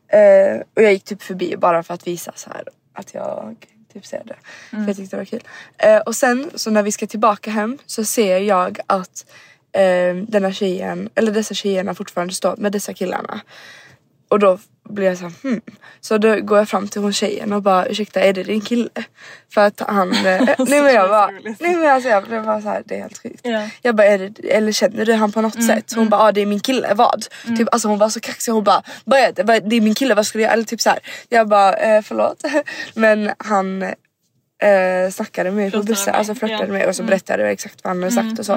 Mm. 0.09 0.55
Eh, 0.55 0.61
och 0.75 0.81
jag 0.83 0.93
gick 0.93 1.03
typ 1.03 1.21
förbi 1.21 1.55
bara 1.57 1.83
för 1.83 1.93
att 1.93 2.07
visa 2.07 2.31
så 2.35 2.49
här 2.49 2.63
att 2.93 3.13
jag 3.13 3.55
typ 3.93 4.05
ser 4.05 4.23
det. 4.25 4.35
Mm. 4.71 4.85
För 4.85 4.89
jag 4.89 4.97
tyckte 4.97 5.15
det 5.15 5.19
var 5.19 5.25
kul. 5.25 5.43
Eh, 5.77 5.97
och 5.97 6.15
sen 6.15 6.51
så 6.55 6.69
när 6.69 6.83
vi 6.83 6.91
ska 6.91 7.07
tillbaka 7.07 7.51
hem 7.51 7.77
så 7.85 8.05
ser 8.05 8.37
jag 8.37 8.79
att 8.87 9.25
eh, 9.71 10.15
denna 10.15 10.51
tjejen, 10.53 11.09
eller 11.15 11.31
dessa 11.31 11.53
tjejerna 11.53 11.95
fortfarande 11.95 12.33
står 12.33 12.55
med 12.57 12.71
dessa 12.71 12.93
killarna. 12.93 13.41
Och 14.33 14.39
då 14.39 14.57
blir 14.89 15.05
jag 15.05 15.17
så 15.17 15.23
här, 15.23 15.33
hmm. 15.43 15.61
Så 16.01 16.17
då 16.17 16.41
går 16.41 16.57
jag 16.57 16.69
fram 16.69 16.87
till 16.87 17.01
hon 17.01 17.13
tjejen 17.13 17.53
och 17.53 17.61
bara 17.61 17.85
ursäkta 17.85 18.21
är 18.21 18.33
det 18.33 18.43
din 18.43 18.61
kille? 18.61 18.89
För 19.53 19.61
att 19.61 19.79
han, 19.79 20.11
eh, 20.11 20.21
nej 20.57 20.81
men 20.81 20.93
jag 20.93 21.09
bara, 21.09 21.29
nej 21.59 21.75
men 21.75 21.89
alltså 21.89 22.09
jag 22.09 22.23
blev 22.23 22.45
bara 22.45 22.61
så 22.61 22.69
här, 22.69 22.83
det 22.85 22.95
är 22.95 23.01
helt 23.01 23.23
sjukt. 23.23 23.39
Ja. 23.43 23.69
Jag 23.81 23.95
bara, 23.95 24.07
är 24.07 24.17
det, 24.17 24.49
eller 24.49 24.71
känner 24.71 25.05
du 25.05 25.13
han 25.13 25.31
på 25.31 25.41
något 25.41 25.63
sätt? 25.63 25.93
Hon 25.95 26.09
bara, 26.09 26.25
ja 26.25 26.31
det 26.31 26.41
är 26.41 26.45
min 26.45 26.59
kille, 26.59 26.93
vad? 26.93 27.25
Typ, 27.57 27.67
alltså 27.71 27.87
hon 27.87 27.99
var 27.99 28.09
så 28.09 28.19
kaxig, 28.19 28.51
hon 28.51 28.63
bara, 28.63 28.83
vad 29.05 29.19
är 29.19 29.31
det? 29.31 29.43
Det 29.43 29.75
är 29.75 29.81
min 29.81 29.95
kille, 29.95 30.15
vad 30.15 30.25
skulle 30.25 30.43
jag, 30.43 30.53
eller 30.53 30.63
typ 30.63 30.81
så 30.81 30.89
här. 30.89 30.99
Jag 31.29 31.47
bara, 31.47 31.73
eh, 31.73 32.01
förlåt. 32.01 32.43
Men 32.93 33.31
han 33.37 33.93
eh, 34.63 35.11
snackade 35.11 35.51
med 35.51 35.63
mig 35.63 35.71
på 35.71 35.83
bussen, 35.83 36.15
alltså 36.15 36.35
flörtade 36.35 36.61
med 36.67 36.71
mig 36.79 36.87
och 36.87 36.95
så 36.95 37.03
berättade 37.03 37.43
jag 37.43 37.51
exakt 37.51 37.83
vad 37.83 37.91
han 37.91 38.03
hade 38.03 38.15
sagt 38.15 38.39
och 38.39 38.45
så. 38.45 38.53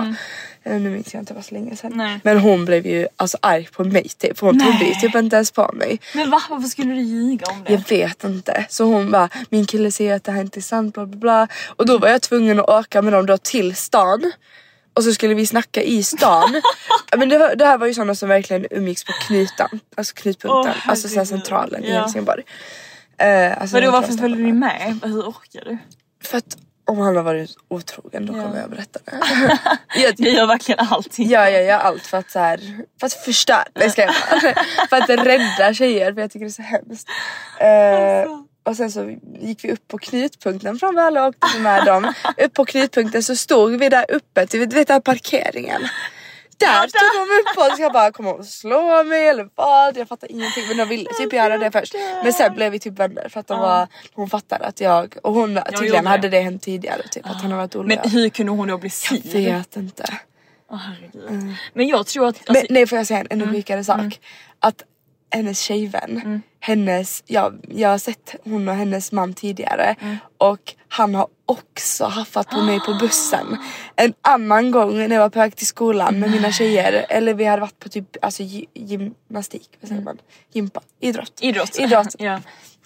Eh, 0.63 0.73
Nu 0.81 0.91
minns 0.91 1.15
jag 1.15 1.21
inte, 1.23 1.33
det 1.33 1.37
var 1.37 1.43
så 1.43 1.55
länge 1.55 1.77
sedan. 1.77 1.93
Nej. 1.95 2.21
Men 2.25 2.39
hon 2.39 2.65
blev 2.65 2.87
ju 2.87 3.09
alltså 3.17 3.39
arg 3.43 3.69
på 3.73 3.85
mig 3.85 4.09
typ, 4.09 4.41
hon 4.41 4.61
trodde 4.61 4.79
ju 4.79 4.85
Nej. 4.85 5.01
typ 5.01 5.15
inte 5.15 5.37
ens 5.37 5.51
på 5.51 5.71
mig. 5.75 6.01
Men 6.15 6.31
va? 6.31 6.43
Varför 6.51 6.69
skulle 6.69 6.95
du 6.95 7.01
ljuga 7.01 7.47
om 7.51 7.65
det? 7.67 7.73
Jag 7.73 7.89
vet 7.89 8.25
inte. 8.25 8.67
Så 8.69 8.85
hon 8.85 9.11
bara, 9.11 9.29
min 9.51 9.67
kille 9.67 9.91
säger 9.93 10.17
att 10.17 10.25
det 10.25 10.33
här 10.33 10.41
inte 10.41 10.59
är 10.59 10.63
sant 10.63 10.95
bla 10.95 11.07
bla 11.07 11.17
bla. 11.19 11.49
Och 11.77 11.87
då 11.87 11.99
var 11.99 12.09
jag 12.09 12.23
tvungen 12.23 12.61
att 12.61 12.69
åka 12.69 13.03
med 13.03 13.13
dem 13.13 13.27
då 13.27 13.39
till 13.39 13.77
stan. 13.77 14.33
Och 14.95 15.05
så 15.05 15.13
skulle 15.15 15.35
vi 15.35 15.47
snacka 15.47 15.83
i 15.83 16.03
stan. 16.03 16.63
Men 17.17 17.29
det, 17.29 17.55
det 17.55 17.65
här 17.65 17.79
var 17.79 17.87
ju 17.87 17.95
sådana 17.95 18.15
som 18.15 18.29
verkligen 18.29 18.67
umgicks 18.71 19.05
på 19.05 19.13
knutan. 19.13 19.81
Alltså 19.97 20.15
knutpunkten. 20.15 20.75
Åh, 20.77 20.91
alltså 20.91 21.09
så 21.09 21.15
här 21.15 21.25
herregud. 21.25 21.41
centralen 21.45 21.85
i 21.85 21.91
Ja. 21.93 22.01
Helsingborg. 22.01 22.43
Eh, 23.19 23.61
alltså 23.61 23.77
Vadå 23.77 23.91
varför 23.91 24.13
följde 24.13 24.43
ni 24.43 24.53
med? 24.53 24.99
Hur 25.03 25.21
orkar 25.23 25.65
du? 25.65 25.79
För 26.25 26.39
att 26.39 26.57
om 26.85 26.99
han 26.99 27.17
har 27.17 27.23
varit 27.23 27.51
otrogen 27.69 28.27
då 28.27 28.37
Ja. 28.37 28.43
kommer 28.43 28.61
jag 28.61 28.71
berätta 28.71 28.99
det. 29.05 29.21
jag, 30.01 30.15
Jag 30.19 30.33
gör 30.33 30.47
verkligen 30.47 30.87
allting. 30.91 31.29
Ja, 31.29 31.51
jag 31.51 31.65
gör 31.65 31.79
allt 31.79 32.03
för 32.07 32.19
att 32.19 32.31
så 32.31 32.39
här, 32.39 32.61
för 33.01 33.07
att 33.07 33.13
förstöra, 33.13 33.65
nej 33.75 33.91
ska 33.91 34.03
jag. 34.03 34.15
För 34.91 34.97
att 34.97 35.09
rädda 35.09 35.75
tjejer 35.75 36.13
för 36.15 36.21
jag 36.21 36.31
tycker 36.31 36.47
det 36.47 36.51
är 36.51 36.53
så 36.53 36.63
hemskt. 36.63 37.09
Eh, 37.61 38.41
och 38.63 38.77
sen 38.77 38.91
så 38.93 39.17
gick 39.41 39.65
vi 39.65 39.73
upp 39.73 39.89
på 39.89 39.99
knutpunkten 39.99 40.79
från 40.79 40.95
Väla 40.95 41.23
och 41.27 41.29
åkte 41.45 41.59
med 41.59 41.85
dem. 41.85 42.13
Upp 42.37 42.55
på 42.55 42.65
knutpunkten 42.65 43.23
så 43.23 43.37
stod 43.37 43.79
vi 43.79 43.89
där 43.89 44.05
uppe, 44.09 44.41
vet, 44.41 44.51
du 44.51 44.67
vet 44.67 44.89
där 44.89 45.01
parkeringen. 45.01 45.83
Där 46.59 46.81
tog 46.81 47.29
de 47.29 47.35
upp 47.41 47.73
oss, 47.73 47.79
jag 47.79 47.93
bara 47.93 48.13
kommer 48.13 48.31
hon 48.33 48.45
slå 48.45 49.05
mig 49.05 49.29
eller 49.29 49.49
vad? 49.55 49.97
Jag 49.97 50.09
fattar 50.09 50.31
ingenting 50.31 50.69
men 50.69 50.77
de 50.77 50.85
ville 50.89 51.11
typ 51.19 51.33
göra 51.33 51.59
det 51.59 51.71
först. 51.71 51.95
Men 52.25 52.33
sen 52.33 52.55
blev 52.55 52.73
vi 52.73 52.79
typ 52.79 52.99
vänner 52.99 53.29
för 53.29 53.41
att 53.41 53.47
de 53.47 53.61
var, 53.61 53.89
hon 54.15 54.31
fattade 54.31 54.65
att 54.65 54.81
jag 54.81 55.15
och 55.23 55.35
hon 55.35 55.49
gjorde 55.51 55.73
tydligen 55.79 56.07
hade 56.07 56.29
det 56.29 56.41
hänt 56.41 56.63
tidigare 56.63 57.03
typ 57.11 57.27
att 57.31 57.43
han 57.43 57.51
har 57.51 57.59
varit 57.59 57.77
olojal. 57.77 58.01
Men 58.03 58.11
hur 58.13 58.29
kunde 58.29 58.53
hon 58.53 58.69
då 58.69 58.79
bli 58.79 58.89
Jag 59.11 59.23
sur? 59.23 59.53
vet 59.53 59.77
inte. 59.77 60.05
Åh, 60.71 60.79
herregud. 60.79 61.55
Men 61.75 61.89
jag 61.89 62.07
tror 62.07 62.29
att... 62.29 62.37
Alltså, 62.39 62.53
Men 62.53 62.67
nej 62.71 62.87
får 62.87 62.99
jag 62.99 63.07
säga 63.07 63.21
en 63.21 63.27
ännu 63.31 63.45
Mm. 63.45 63.55
sjukare 63.57 63.85
sak? 63.85 64.21
Att 64.61 64.83
hennes 65.31 65.61
tjejvän, 65.61 66.43
hennes, 66.61 67.23
ja, 67.27 67.53
jag 67.69 67.89
har 67.89 67.99
sett 67.99 68.35
hon 68.45 68.69
och 68.69 68.75
hennes 68.75 69.13
man 69.13 69.35
tidigare 69.35 69.97
Mm. 70.01 70.17
och 70.39 70.75
han 70.89 71.15
har 71.15 71.27
också 71.47 72.05
haffat 72.05 72.49
på 72.51 72.61
mig 72.61 72.81
på 72.81 72.95
bussen. 72.95 73.57
En 73.97 74.15
annan 74.23 74.71
gång 74.71 74.97
när 74.99 75.17
jag 75.17 75.21
var 75.21 75.29
på 75.29 75.39
väg 75.39 75.57
till 75.57 75.67
skolan 75.67 76.19
med 76.21 76.31
mina 76.31 76.53
tjejer 76.53 77.07
eller 77.09 77.35
vi 77.35 77.45
hade 77.45 77.61
varit 77.61 77.79
på 77.79 77.89
typ 77.89 78.17
alltså, 78.23 78.43
gy- 78.43 78.67
gymnastik, 78.75 79.71
vad 79.81 79.89
säger 79.89 80.03
man? 80.03 80.19
Gympa? 80.53 80.81
Idrott. 81.01 81.33
idrott. 81.41 81.79
Idrott. 81.79 82.15
ja. 82.19 82.41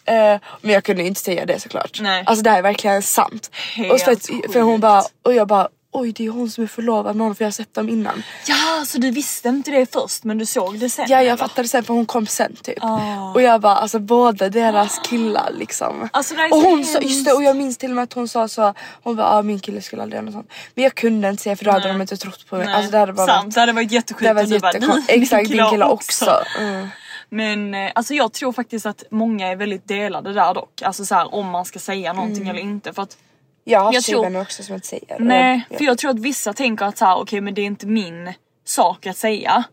Eh, 0.04 0.40
men 0.60 0.70
jag 0.74 0.84
kunde 0.84 1.02
ju 1.02 1.08
inte 1.08 1.20
säga 1.20 1.46
det 1.46 1.60
såklart. 1.60 1.98
Nej. 2.00 2.24
Alltså 2.26 2.42
det 2.42 2.50
här 2.50 2.58
är 2.58 2.62
verkligen 2.62 3.02
sant. 3.02 3.50
Helt 3.74 3.92
och 3.92 4.00
för, 4.00 4.12
att, 4.12 4.26
för 4.52 4.60
hon 4.60 4.80
bara, 4.80 5.04
och 5.22 5.34
jag 5.34 5.48
bara 5.48 5.68
oj 5.92 6.12
det 6.12 6.26
är 6.26 6.30
hon 6.30 6.50
som 6.50 6.64
är 6.64 6.68
förlovad 6.68 7.16
med 7.16 7.24
honom 7.24 7.34
för 7.36 7.44
jag 7.44 7.46
har 7.46 7.52
sett 7.52 7.74
dem 7.74 7.88
innan. 7.88 8.22
ja, 8.46 8.84
så 8.86 8.98
du 8.98 9.10
visste 9.10 9.48
inte 9.48 9.70
det 9.70 9.92
först 9.92 10.24
men 10.24 10.38
du 10.38 10.46
såg 10.46 10.78
det 10.78 10.90
sen? 10.90 11.06
Ja 11.08 11.16
jag 11.16 11.24
eller? 11.26 11.36
fattade 11.36 11.68
sen 11.68 11.84
för 11.84 11.94
hon 11.94 12.06
kom 12.06 12.26
sen 12.26 12.56
typ. 12.62 12.78
Ah. 12.84 13.32
Och 13.34 13.42
jag 13.42 13.60
bara 13.60 13.76
alltså 13.76 13.98
båda 13.98 14.48
deras 14.48 14.98
killar 15.04 15.50
liksom. 15.58 16.08
Alltså, 16.12 16.34
och 16.50 16.58
hon 16.60 16.84
sa, 16.84 16.98
just 17.00 17.24
det 17.24 17.32
och 17.32 17.42
jag 17.42 17.56
minns 17.56 17.76
till 17.78 17.90
och 17.90 17.94
med 17.96 18.02
att 18.04 18.12
hon 18.12 18.28
sa 18.28 18.48
så, 18.48 18.74
hon 19.02 19.16
bara 19.16 19.26
ah, 19.28 19.42
min 19.42 19.60
kille 19.60 19.82
skulle 19.82 20.02
aldrig 20.02 20.16
göra 20.16 20.24
något 20.24 20.34
sånt. 20.34 20.52
Men 20.74 20.84
jag 20.84 20.94
kunde 20.94 21.28
inte 21.28 21.42
säga 21.42 21.56
för 21.56 21.64
då 21.64 21.70
hade 21.70 21.84
Nej. 21.84 21.92
de 21.92 22.00
inte 22.00 22.16
trott 22.16 22.46
på 22.48 22.56
mig. 22.56 22.66
Nej, 22.66 22.74
Alltså 22.74 22.90
det 22.90 22.98
hade 22.98 23.12
bara 23.12 23.26
sant. 23.26 23.44
varit, 23.44 23.54
Det 23.54 23.60
hade 23.60 23.72
varit 23.72 23.92
jättesjukt 23.92 24.22
det 24.22 24.28
hade 24.28 24.42
varit 24.46 24.62
bara, 24.62 24.72
jättekonstigt. 24.72 25.10
"Min 25.16 25.22
Exakt 25.22 25.48
din 25.50 25.70
kille 25.70 25.84
också." 25.84 26.24
också. 26.24 26.44
Mm. 26.60 26.88
Men 27.32 27.74
eh, 27.74 27.90
alltså 27.94 28.14
jag 28.14 28.32
tror 28.32 28.52
faktiskt 28.52 28.86
att 28.86 29.04
många 29.10 29.46
är 29.48 29.56
väldigt 29.56 29.88
delade 29.88 30.32
där 30.32 30.54
dock. 30.54 30.82
Alltså 30.82 31.04
så 31.04 31.14
här, 31.14 31.34
om 31.34 31.46
man 31.46 31.64
ska 31.64 31.78
säga 31.78 32.12
någonting 32.12 32.42
Mm. 32.42 32.50
eller 32.56 32.60
inte. 32.62 32.92
För 32.92 33.02
att, 33.02 33.16
Jag 33.64 33.80
har 33.80 33.92
Jag 33.92 34.02
tror- 34.04 34.14
tjejvänner 34.22 34.40
också 34.42 34.62
som 34.62 34.74
inte 34.74 34.86
säger. 34.86 35.16
nej, 35.18 35.66
Ja. 35.70 35.76
för 35.78 35.84
jag 35.84 35.98
tror 35.98 36.10
att 36.10 36.18
vissa 36.18 36.52
tänker 36.52 36.84
att 36.84 36.98
så 36.98 37.04
här, 37.04 37.16
okej 37.16 37.40
men 37.40 37.54
det 37.54 37.62
är 37.62 37.66
inte 37.66 37.86
min 37.86 38.32
sak 38.64 39.06
att 39.06 39.16
säga. 39.16 39.64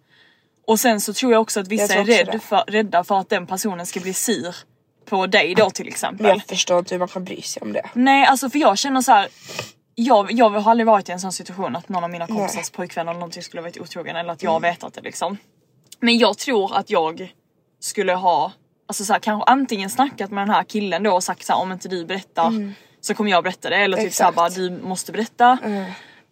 Och 0.67 0.79
sen 0.79 1.01
så 1.01 1.13
tror 1.13 1.31
jag 1.31 1.41
också 1.41 1.59
att 1.59 1.67
vissa 1.67 1.93
Jag 1.95 2.09
är 2.09 2.25
rädd 2.25 2.41
för, 2.41 2.63
rädda 2.67 3.03
för 3.03 3.19
att 3.19 3.29
den 3.29 3.47
personen 3.47 3.85
ska 3.85 3.99
bli 3.99 4.13
sur 4.13 4.55
på 5.05 5.27
dig 5.27 5.55
då 5.55 5.69
till 5.69 5.87
exempel. 5.87 6.25
Men 6.27 6.31
jag 6.37 6.45
förstår 6.45 6.79
inte 6.79 6.93
hur 6.95 6.99
man 6.99 7.07
kan 7.07 7.23
bry 7.23 7.41
sig 7.41 7.61
om 7.61 7.73
det. 7.73 7.89
Nej 7.93 8.25
alltså 8.25 8.49
för 8.49 8.59
jag 8.59 8.77
känner 8.77 9.01
så 9.01 9.11
här. 9.11 9.27
Jag, 9.95 10.31
jag 10.31 10.49
har 10.49 10.71
aldrig 10.71 10.87
varit 10.87 11.09
i 11.09 11.11
en 11.11 11.19
sån 11.19 11.31
situation 11.31 11.75
att 11.75 11.89
någon 11.89 12.03
av 12.03 12.09
mina 12.09 12.27
kompisars 12.27 12.69
pojkvänner 12.69 13.11
eller 13.11 13.19
någonting 13.19 13.43
skulle 13.43 13.61
varit 13.61 13.77
otrogen 13.81 14.15
eller 14.15 14.33
att 14.33 14.43
jag 14.43 14.51
har 14.51 14.59
vetat 14.59 14.93
det 14.93 15.01
liksom. 15.01 15.37
Men 15.99 16.17
jag 16.17 16.37
tror 16.37 16.77
att 16.77 16.89
jag 16.89 17.33
skulle 17.79 18.13
ha, 18.13 18.51
alltså 18.87 19.05
så 19.05 19.13
här, 19.13 19.19
kanske 19.19 19.51
antingen 19.51 19.89
snackat 19.89 20.31
med 20.31 20.41
den 20.41 20.55
här 20.55 20.63
killen 20.63 21.03
då 21.03 21.11
och 21.15 21.23
sagt 21.23 21.45
så 21.45 21.53
här, 21.53 21.61
om 21.61 21.71
inte 21.71 21.87
du 21.87 22.05
berättar 22.05 22.73
så 23.07 23.13
kommer 23.13 23.31
jag 23.31 23.43
berätta 23.43 23.69
det 23.69 23.75
eller 23.75 23.97
typ 23.97 24.13
såhär 24.13 24.31
bara 24.31 24.49
du 24.49 24.69
måste 24.71 25.11
berätta. 25.11 25.57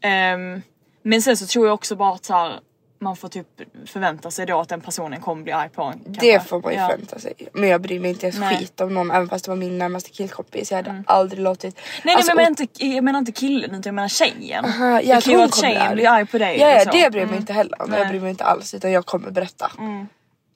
Ehm, 0.01 0.61
men 1.03 1.21
sen 1.21 1.37
så 1.37 1.45
tror 1.47 1.65
jag 1.67 1.73
också 1.73 1.95
bara 1.95 2.13
att 2.13 2.25
så 2.25 2.33
här, 2.33 2.59
man 2.99 3.15
får 3.15 3.29
typ 3.29 3.47
förvänta 3.85 4.31
sig 4.31 4.45
då 4.45 4.59
att 4.59 4.69
den 4.69 4.81
personen 4.81 5.21
kommer 5.21 5.43
bli 5.43 5.51
arg 5.51 5.69
på 5.69 5.83
en. 5.83 5.99
kanske. 6.05 6.21
Det 6.21 6.39
får 6.47 6.61
man 6.61 6.71
ju 6.73 6.77
Ja. 6.79 6.87
förvänta 6.89 7.19
sig. 7.19 7.33
Men 7.53 7.69
jag 7.69 7.81
bryr 7.81 7.99
mig 7.99 8.09
inte 8.09 8.25
ens 8.25 8.39
Nej. 8.39 8.57
skit 8.57 8.81
om 8.81 8.93
någon 8.93 9.11
även 9.11 9.29
fast 9.29 9.45
det 9.45 9.51
var 9.51 9.55
min 9.55 9.77
närmaste 9.77 10.09
killkompis. 10.09 10.71
Jag 10.71 10.77
hade 10.77 11.03
aldrig 11.07 11.39
låtit... 11.41 11.75
Nej, 11.75 11.83
nej 12.03 12.15
Alltså, 12.15 12.35
men 12.35 12.43
jag 12.43 12.49
menar, 12.51 12.61
inte, 12.61 12.85
jag 12.85 13.03
menar 13.03 13.19
inte 13.19 13.31
killen 13.31 13.69
utan 13.69 13.81
jag 13.85 13.93
menar 13.93 14.07
tjejen. 14.07 14.65
Aha, 14.65 15.01
ja, 15.01 15.15
det 15.15 15.21
kan 15.21 15.31
ju 15.31 15.37
vara 15.37 15.45
att 15.47 15.55
tjejen 15.61 15.93
blir 15.95 16.09
arg 16.09 16.25
på 16.25 16.37
dig. 16.37 16.59
Ja, 16.59 16.69
ja 16.69 16.79
så. 16.83 16.91
det 16.91 16.91
bryr 16.91 17.01
jag 17.01 17.13
mig 17.13 17.21
Mm. 17.23 17.35
inte 17.37 17.53
heller 17.53 17.81
om. 17.81 17.93
Jag 17.93 18.07
bryr 18.07 18.19
mig 18.19 18.29
inte 18.29 18.43
alls 18.43 18.73
utan 18.73 18.91
jag 18.91 19.05
kommer 19.05 19.31
berätta. 19.31 19.71
Mm. 19.79 20.07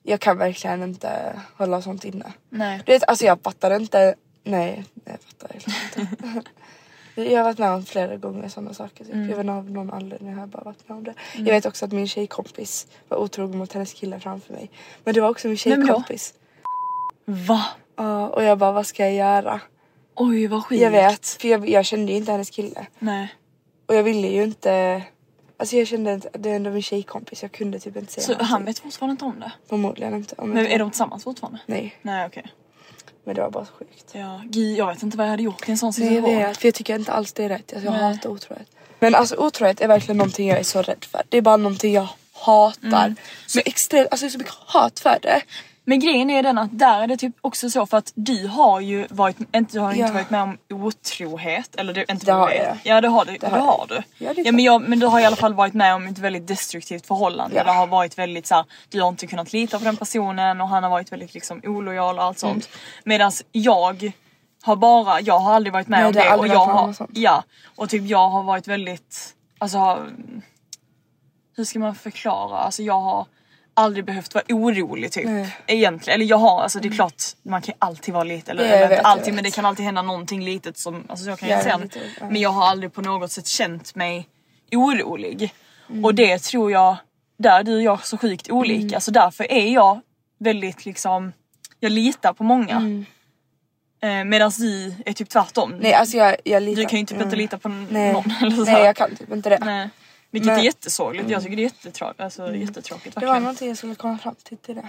Jag 0.02 0.20
kan 0.20 0.38
verkligen 0.38 0.82
inte 0.82 1.32
hålla 1.56 1.82
sånt 1.82 2.04
inne. 2.04 2.32
Nej. 2.48 2.82
Du 2.86 2.92
vet 2.92 3.08
alltså 3.08 3.24
jag 3.24 3.38
fattar 3.42 3.76
inte. 3.76 4.14
Nej, 4.50 4.84
jag 5.04 5.20
fattar 5.20 5.48
verkligen 5.48 6.06
inte. 6.08 6.50
Jag 7.14 7.38
har 7.38 7.44
varit 7.44 7.58
med 7.58 7.70
om 7.70 7.84
flera 7.84 8.16
gånger 8.16 8.48
sådana 8.48 8.74
saker. 8.74 9.04
Typ. 9.04 9.14
Mm. 9.14 9.28
Jag 9.28 9.36
vet 9.36 9.44
inte 9.44 9.52
av 9.52 9.70
någon 9.70 9.90
anledning 9.90 10.34
har 10.34 10.40
jag 10.40 10.48
bara 10.48 10.64
varit 10.64 10.88
med 10.88 10.98
om 10.98 11.04
det. 11.04 11.14
Jag 11.36 11.44
vet 11.44 11.66
också 11.66 11.84
att 11.84 11.92
min 11.92 12.08
tjejkompis 12.08 12.86
var 13.08 13.18
otrogen 13.18 13.58
mot 13.58 13.72
hennes 13.72 13.92
kille 13.92 14.20
framför 14.20 14.52
mig. 14.52 14.70
Men 15.04 15.14
det 15.14 15.20
var 15.20 15.28
också 15.28 15.48
min 15.48 15.56
tjejkompis. 15.56 16.34
Va? 17.24 17.64
Ja, 17.96 18.28
och 18.28 18.44
jag 18.44 18.58
bara 18.58 18.72
vad 18.72 18.86
ska 18.86 19.04
jag 19.04 19.14
göra? 19.14 19.60
Oj 20.14 20.46
vad 20.46 20.64
sjukt. 20.64 20.82
Jag 20.82 20.90
vet, 20.90 21.26
för 21.26 21.48
jag, 21.48 21.68
jag 21.68 21.84
kände 21.84 22.12
ju 22.12 22.18
inte 22.18 22.32
hennes 22.32 22.50
kille. 22.50 22.86
Nej. 22.98 23.34
Och 23.86 23.94
jag 23.94 24.02
ville 24.02 24.28
ju 24.28 24.42
inte... 24.42 25.02
Alltså 25.56 25.76
jag 25.76 25.86
kände 25.86 26.12
inte, 26.12 26.30
det 26.32 26.50
är 26.50 26.56
ändå 26.56 26.70
min 26.70 26.82
tjejkompis, 26.82 27.42
jag 27.42 27.52
kunde 27.52 27.80
typ 27.80 27.96
inte 27.96 28.12
säga 28.12 28.24
Så 28.24 28.32
någonting. 28.32 28.46
han 28.52 28.64
vet 28.64 28.78
fortfarande 28.78 29.12
inte 29.12 29.24
om 29.24 29.40
det? 29.40 29.52
Förmodligen 29.68 30.14
inte. 30.14 30.34
Om 30.38 30.50
Men 30.50 30.66
är 30.66 30.78
de 30.78 30.90
tillsammans 30.90 31.24
fortfarande? 31.24 31.60
Nej, 31.66 31.96
Nej 32.02 32.26
okej. 32.26 32.46
Men 33.30 33.34
det 33.34 33.42
var 33.42 33.50
bara 33.50 33.64
så 33.64 33.72
sjukt. 33.72 34.10
Ja, 34.12 34.42
gud 34.44 34.78
jag 34.78 34.86
vet 34.86 35.02
inte 35.02 35.16
vad 35.16 35.26
jag 35.26 35.30
hade 35.30 35.42
gjort 35.42 35.68
i 35.68 35.70
en 35.70 35.78
sån 35.78 35.92
Nej, 35.98 36.06
jag 36.06 36.14
situation. 36.14 36.38
vet, 36.38 36.56
för 36.56 36.68
jag 36.68 36.74
tycker 36.74 36.94
inte 36.94 37.12
alls 37.12 37.32
det 37.32 37.44
är 37.44 37.48
rätt. 37.48 37.72
Alltså, 37.72 37.84
jag 37.84 37.92
Nej. 37.92 38.14
hatar 38.14 38.30
otrohet. 38.30 38.66
Men 38.98 39.14
alltså 39.14 39.36
otrohet 39.36 39.80
är 39.80 39.88
verkligen 39.88 40.16
någonting 40.16 40.48
jag 40.48 40.58
är 40.58 40.62
så 40.62 40.82
rädd 40.82 41.04
för. 41.04 41.22
Det 41.28 41.36
är 41.38 41.42
bara 41.42 41.56
någonting 41.56 41.94
jag 41.94 42.08
hatar. 42.32 43.04
Mm. 43.04 43.16
Så 43.46 43.60
extremt, 43.64 44.08
alltså 44.10 44.26
det 44.26 44.28
är 44.28 44.30
så 44.30 44.38
mycket 44.38 44.54
hat 44.54 45.00
för 45.00 45.18
det. 45.22 45.42
Men 45.90 46.00
grejen 46.00 46.30
är 46.30 46.42
den 46.42 46.58
att 46.58 46.78
där 46.78 47.02
är 47.02 47.06
det 47.06 47.16
typ 47.16 47.34
också 47.40 47.70
så 47.70 47.86
för 47.86 47.96
att 47.96 48.12
du 48.14 48.46
har 48.46 48.80
ju 48.80 49.06
varit, 49.10 49.36
inte, 49.54 49.72
du 49.72 49.80
har 49.80 49.90
inte 49.92 50.00
Ja. 50.06 50.12
varit 50.12 50.30
med 50.30 50.42
om 50.42 50.58
otrohet. 50.70 51.76
Eller 51.76 51.92
det, 51.94 52.10
inte 52.10 52.26
Det 52.26 52.32
har 52.32 52.50
jag. 52.50 52.76
Ja 52.84 53.00
det 53.00 53.08
har 53.08 53.24
du. 53.24 53.36
Det, 53.36 53.46
har 53.46 53.58
jag. 53.58 53.64
har 53.64 53.86
du. 53.88 54.02
Ja, 54.18 54.34
det 54.34 54.42
Ja, 54.42 54.52
men, 54.52 54.64
jag, 54.64 54.88
men 54.88 54.98
du 55.00 55.06
har 55.06 55.20
i 55.20 55.24
alla 55.24 55.36
fall 55.36 55.54
varit 55.54 55.74
med 55.74 55.94
om 55.94 56.06
ett 56.06 56.18
väldigt 56.18 56.46
destruktivt 56.46 57.06
förhållande. 57.06 57.56
Ja. 57.56 57.64
Det 57.64 57.70
har 57.72 57.86
varit 57.86 58.18
väldigt 58.18 58.46
så 58.46 58.54
här, 58.54 58.64
du 58.88 59.00
har 59.02 59.08
inte 59.08 59.26
kunnat 59.26 59.52
lita 59.52 59.78
på 59.78 59.84
den 59.84 59.96
personen 59.96 60.60
och 60.60 60.68
han 60.68 60.82
har 60.82 60.90
varit 60.90 61.12
väldigt 61.12 61.34
liksom 61.34 61.60
olojal 61.64 62.18
och 62.18 62.24
allt 62.24 62.42
Mm. 62.42 62.54
sånt. 62.54 62.68
Medan 63.04 63.32
jag 63.52 64.12
har 64.62 64.76
bara, 64.76 65.20
jag 65.20 65.38
har 65.38 65.54
aldrig 65.54 65.72
varit 65.72 65.88
med 65.88 65.98
Nej, 65.98 66.06
om 66.06 66.12
det 66.12 66.20
det 66.22 66.36
och 66.36 66.46
jag 66.48 66.66
har, 66.66 66.94
ja 67.12 67.42
och 67.76 67.88
typ 67.88 68.06
jag 68.06 68.28
har 68.28 68.42
varit 68.42 68.68
väldigt, 68.68 69.34
alltså 69.58 69.78
har- 69.78 70.10
hur 71.56 71.64
ska 71.64 71.78
man 71.78 71.94
förklara, 71.94 72.58
alltså 72.58 72.82
jag 72.82 73.00
har 73.00 73.26
aldrig 73.80 74.04
behövt 74.04 74.34
vara 74.34 74.44
orolig 74.48 75.12
typ. 75.12 75.24
Nej. 75.26 75.56
Egentligen, 75.66 76.14
eller 76.14 76.30
jag 76.30 76.36
har, 76.36 76.62
alltså 76.62 76.78
det 76.80 76.88
är 76.88 76.92
klart 76.92 77.22
man 77.42 77.62
kan 77.62 77.72
ju 77.72 77.76
alltid 77.78 78.14
vara 78.14 78.24
lite, 78.24 78.50
eller, 78.50 78.64
Ja, 78.64 78.70
jag 78.70 78.78
vet, 78.78 78.84
inte 78.90 78.94
jag 78.94 79.06
alltid 79.06 79.34
men 79.34 79.44
det 79.44 79.50
kan 79.50 79.66
alltid 79.66 79.84
hända 79.84 80.02
någonting 80.02 80.44
litet 80.44 80.78
som, 80.78 81.04
alltså 81.08 81.24
så 81.24 81.36
kan 81.36 81.48
jag 81.48 81.62
säga. 81.62 81.76
lite, 81.76 81.98
ja. 82.20 82.26
Men 82.30 82.40
jag 82.40 82.50
har 82.50 82.66
aldrig 82.66 82.92
på 82.92 83.02
något 83.02 83.32
sätt 83.32 83.46
känt 83.46 83.94
mig 83.94 84.28
orolig. 84.72 85.54
Mm. 85.90 86.04
Och 86.04 86.14
det 86.14 86.38
tror 86.42 86.72
jag, 86.72 86.96
där 87.38 87.58
är 87.60 87.62
du 87.62 87.74
och 87.76 87.82
jag 87.82 88.06
så 88.06 88.18
sjukt 88.18 88.50
olika 88.50 88.86
Mm. 88.86 89.00
så 89.00 89.10
därför 89.10 89.52
är 89.52 89.66
jag 89.74 90.00
väldigt 90.38 90.86
liksom, 90.86 91.32
jag 91.80 91.92
litar 91.92 92.32
på 92.32 92.44
många. 92.44 92.76
Mm. 92.76 93.04
Eh, 94.02 94.24
Medan 94.24 94.50
du 94.58 94.94
är 95.06 95.12
typ 95.12 95.28
tvärtom. 95.28 95.74
Nej 95.80 95.94
alltså 95.94 96.16
jag, 96.16 96.36
jag 96.44 96.62
litar. 96.62 96.82
du 96.82 96.88
kan 96.88 96.98
ju 96.98 97.06
typ 97.06 97.22
inte 97.22 97.36
lita 97.36 97.58
på 97.58 97.68
n- 97.68 97.86
Nej. 97.90 98.12
någon. 98.12 98.32
Eller 98.42 98.56
så 98.56 98.64
Nej 98.64 98.84
jag 98.84 98.96
kan 98.96 99.16
typ 99.16 99.32
inte 99.32 99.48
det. 99.50 99.58
Nej. 99.64 99.88
Vilket 100.30 100.46
Men- 100.46 100.58
är 100.58 100.62
jättesorgligt. 100.64 101.30
Jag 101.30 101.42
tycker 101.42 101.56
det 101.56 101.62
är 101.62 101.64
jättetråkigt. 101.64 102.20
Alltså, 102.20 102.54
jättetråkigt 102.56 103.20
Det 103.20 103.26
var 103.26 103.40
någonting 103.40 103.68
jag 103.68 103.76
skulle 103.76 103.94
komma 103.94 104.18
fram 104.18 104.34
till 104.44 104.56
till 104.56 104.74
det. 104.74 104.88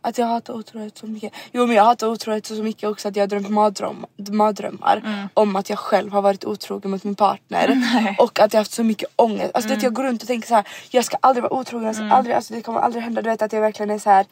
Att 0.00 0.18
jag 0.18 0.26
hatar 0.26 0.54
otrohet 0.54 0.98
så 0.98 1.06
mycket. 1.06 1.32
Jo 1.52 1.66
men 1.66 1.76
jag 1.76 1.84
hatar 1.84 2.06
otrohet 2.06 2.46
så 2.46 2.54
mycket 2.54 2.88
också 2.88 3.08
att 3.08 3.16
jag 3.16 3.22
har 3.22 3.26
drömt 3.28 3.48
mardröm, 3.50 4.06
mardrömmar 4.30 4.96
Mm. 5.06 5.28
om 5.34 5.56
att 5.56 5.70
jag 5.70 5.78
själv 5.78 6.12
har 6.12 6.22
varit 6.22 6.44
otrogen 6.44 6.90
mot 6.90 7.04
min 7.04 7.14
partner. 7.14 7.76
Och 8.18 8.40
att 8.40 8.52
jag 8.52 8.58
har 8.58 8.60
haft 8.60 8.72
så 8.72 8.84
mycket 8.84 9.08
ångest. 9.16 9.50
Alltså 9.54 9.68
Mm. 9.68 9.78
det, 9.80 9.84
jag 9.86 9.92
går 9.94 10.04
runt 10.04 10.22
och 10.22 10.28
tänker 10.28 10.48
så 10.48 10.54
här: 10.54 10.68
jag 10.90 11.04
ska 11.04 11.16
aldrig 11.20 11.42
vara 11.42 11.52
otrogen, 11.52 11.86
jag 11.86 11.96
ska 11.96 12.04
aldrig, 12.04 12.36
alltså, 12.36 12.54
det 12.54 12.62
kommer 12.62 12.80
aldrig 12.80 13.04
hända. 13.04 13.22
Du 13.22 13.30
vet 13.30 13.42
att 13.42 13.52
jag 13.52 13.60
verkligen 13.60 13.90
är 13.90 13.98
så 13.98 14.10
här 14.10 14.26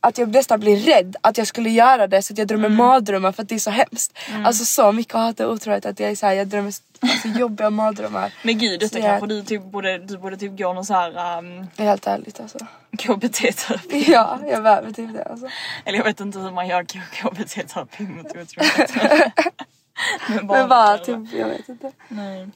att 0.00 0.18
jag 0.18 0.28
nästan 0.28 0.60
blir 0.60 0.76
rädd 0.76 1.16
att 1.20 1.38
jag 1.38 1.46
skulle 1.46 1.70
göra 1.70 2.06
det 2.06 2.22
så 2.22 2.32
att 2.32 2.38
jag 2.38 2.46
drömmer 2.48 2.66
Mm. 2.66 2.76
mardrömmar 2.76 3.32
för 3.32 3.42
att 3.42 3.48
det 3.48 3.54
är 3.54 3.58
så 3.58 3.70
hemskt. 3.70 4.18
Alltså 4.44 4.64
så 4.64 4.92
mycket 4.92 5.14
hat 5.14 5.40
och 5.40 5.52
otrohet 5.52 5.86
att 5.86 6.00
jag 6.00 6.10
är 6.10 6.14
så 6.14 6.26
här, 6.26 6.32
jag 6.32 6.46
drömmer 6.46 6.72
alltså, 7.00 7.28
jobbiga 7.28 7.70
mardrömmar. 7.70 8.32
Men 8.42 8.58
gud 8.58 8.80
detta 8.80 9.00
kanske 9.00 9.26
du 9.26 9.42
typ 9.42 9.62
borde, 9.62 9.98
du 9.98 10.18
borde 10.18 10.36
typ 10.36 10.58
gå 10.58 10.72
någon 10.72 10.84
så 10.84 10.94
här 10.94 11.38
um, 11.38 11.66
Helt 11.78 12.06
ärligt 12.06 12.40
alltså. 12.40 12.58
KBT-terapi. 12.98 14.04
Ja, 14.12 14.38
jag 14.50 14.62
behöver 14.62 14.92
typ 14.92 15.12
det 15.12 15.24
alltså. 15.24 15.48
Eller 15.84 15.98
jag 15.98 16.04
vet 16.04 16.20
inte 16.20 16.38
hur 16.38 16.50
man 16.50 16.68
gör 16.68 16.82
KBT-terapi 16.84 18.02
mot 18.02 18.26
otrohet. 18.26 18.90
Men 20.28 20.46
Men 20.46 20.68
bara 20.68 20.98
typ, 20.98 21.32
jag 21.32 21.48
vet 21.48 21.68
inte. 21.68 21.92
Nej. 22.08 22.48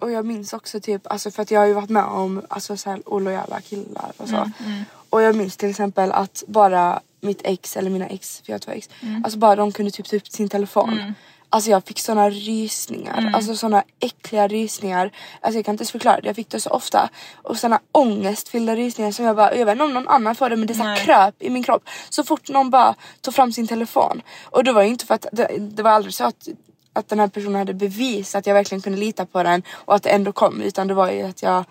Och 0.00 0.10
jag 0.10 0.26
minns 0.26 0.52
också 0.52 0.80
typ, 0.80 1.06
alltså 1.06 1.30
för 1.30 1.42
att 1.42 1.50
jag 1.50 1.60
har 1.60 1.66
ju 1.66 1.72
varit 1.72 1.90
med 1.90 2.04
om 2.04 2.42
alltså, 2.48 2.76
så 2.76 2.90
här, 2.90 3.08
olojala 3.08 3.60
killar 3.60 4.12
och 4.16 4.28
så. 4.28 4.50
Och 5.10 5.22
jag 5.22 5.36
minns 5.36 5.56
till 5.56 5.70
exempel 5.70 6.12
att 6.12 6.42
bara 6.46 7.00
mitt 7.20 7.40
ex 7.44 7.76
eller 7.76 7.90
mina 7.90 8.06
ex, 8.06 8.42
för 8.44 8.52
jag 8.52 8.54
har 8.54 8.58
två 8.60 8.72
ex, 8.72 8.88
alltså 9.24 9.38
bara 9.38 9.56
de 9.56 9.72
kunde 9.72 9.90
typ 9.90 10.08
ta 10.08 10.16
upp 10.16 10.28
sin 10.28 10.48
telefon. 10.48 11.14
Alltså 11.52 11.70
jag 11.70 11.84
fick 11.84 11.98
såna 11.98 12.30
rysningar, 12.30 13.30
alltså 13.34 13.56
såna 13.56 13.84
äckliga 14.00 14.48
rysningar. 14.48 15.10
Alltså 15.40 15.58
jag 15.58 15.64
kan 15.64 15.72
inte 15.72 15.82
ens 15.82 15.90
förklara 15.90 16.20
det, 16.20 16.26
jag 16.26 16.36
fick 16.36 16.50
det 16.50 16.60
så 16.60 16.70
ofta. 16.70 17.08
Och 17.42 17.56
såna 17.56 17.80
ångestfyllda 17.92 18.76
rysningar 18.76 19.12
som 19.12 19.24
jag 19.24 19.36
bara, 19.36 19.56
jag 19.56 19.66
vet 19.66 19.72
inte 19.72 19.84
om 19.84 19.94
någon 19.94 20.08
annan 20.08 20.34
får 20.34 20.50
det 20.50 20.56
men 20.56 20.66
det 20.66 20.74
så 20.74 20.94
kröp 20.98 21.34
i 21.42 21.50
min 21.50 21.62
kropp. 21.62 21.82
Så 22.10 22.24
fort 22.24 22.48
någon 22.48 22.70
bara 22.70 22.94
tog 23.20 23.34
fram 23.34 23.52
sin 23.52 23.66
telefon. 23.66 24.22
Och 24.44 24.64
det 24.64 24.72
var 24.72 24.82
ju 24.82 24.88
inte 24.88 25.06
för 25.06 25.14
att, 25.14 25.26
det, 25.32 25.48
det 25.58 25.82
var 25.82 25.90
aldrig 25.90 26.14
så 26.14 26.24
att 26.24 26.48
att 26.92 27.08
den 27.08 27.20
här 27.20 27.28
personen 27.28 27.54
hade 27.54 27.74
bevis 27.74 28.34
att 28.34 28.46
jag 28.46 28.54
verkligen 28.54 28.82
kunde 28.82 28.98
lita 28.98 29.26
på 29.26 29.42
den 29.42 29.62
och 29.70 29.94
att 29.94 30.02
det 30.02 30.10
ändå 30.10 30.32
kom 30.32 30.60
utan 30.60 30.88
det 30.88 30.94
var 30.94 31.10
ju 31.10 31.22
att 31.22 31.42
jag 31.42 31.64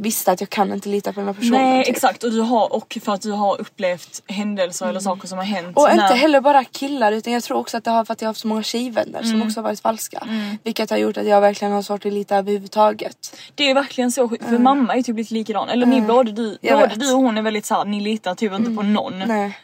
visste 0.00 0.32
att 0.32 0.40
jag 0.40 0.50
kan 0.50 0.72
inte 0.72 0.88
lita 0.88 1.12
på 1.12 1.20
den 1.20 1.26
här 1.26 1.34
personen. 1.34 1.62
Nej 1.62 1.84
typ. 1.84 1.94
exakt 1.96 2.24
och 2.24 2.30
du 2.32 2.40
har 2.40 2.72
och 2.72 2.98
för 3.02 3.12
att 3.14 3.22
du 3.22 3.32
har 3.32 3.60
upplevt 3.60 4.22
händelser 4.26 4.86
eller 4.88 5.00
saker 5.00 5.28
som 5.28 5.38
har 5.38 5.44
hänt. 5.44 5.76
Och 5.76 5.90
inte 5.90 5.96
när- 5.96 6.14
heller 6.16 6.40
bara 6.40 6.64
killar 6.64 7.12
utan 7.12 7.32
jag 7.32 7.42
tror 7.42 7.58
också 7.58 7.76
att 7.76 7.84
det 7.84 7.90
har 7.90 8.04
för 8.04 8.12
att 8.12 8.20
jag 8.22 8.26
har 8.26 8.30
haft 8.30 8.40
så 8.40 8.48
många 8.48 8.62
tjejvänner 8.62 9.18
Mm. 9.18 9.30
som 9.30 9.42
också 9.42 9.60
har 9.60 9.62
varit 9.64 9.80
falska. 9.80 10.26
Vilket 10.64 10.90
har 10.90 10.96
gjort 10.96 11.16
att 11.16 11.26
jag 11.26 11.40
verkligen 11.40 11.72
har 11.72 11.82
svart 11.82 12.06
att 12.06 12.12
lita 12.12 12.36
överhuvudtaget. 12.36 13.36
Det 13.54 13.70
är 13.70 13.74
verkligen 13.74 14.12
så 14.12 14.28
för 14.28 14.58
mamma 14.58 14.94
är 14.96 15.02
typ 15.02 15.16
lite 15.16 15.34
likadan. 15.34 15.68
Eller 15.68 15.86
ni 15.86 16.00
både 16.00 16.32
du, 16.32 16.58
Jag 16.60 16.76
både 16.80 16.88
vet. 16.88 17.00
du 17.00 17.12
och 17.12 17.20
hon 17.22 17.38
är 17.38 17.42
väldigt 17.42 17.66
såhär, 17.66 17.84
ni 17.84 18.00
litar 18.00 18.34
typ 18.34 18.52
inte 18.52 18.70
på 18.70 18.82
någon. 18.82 19.18
Nej. 19.18 19.58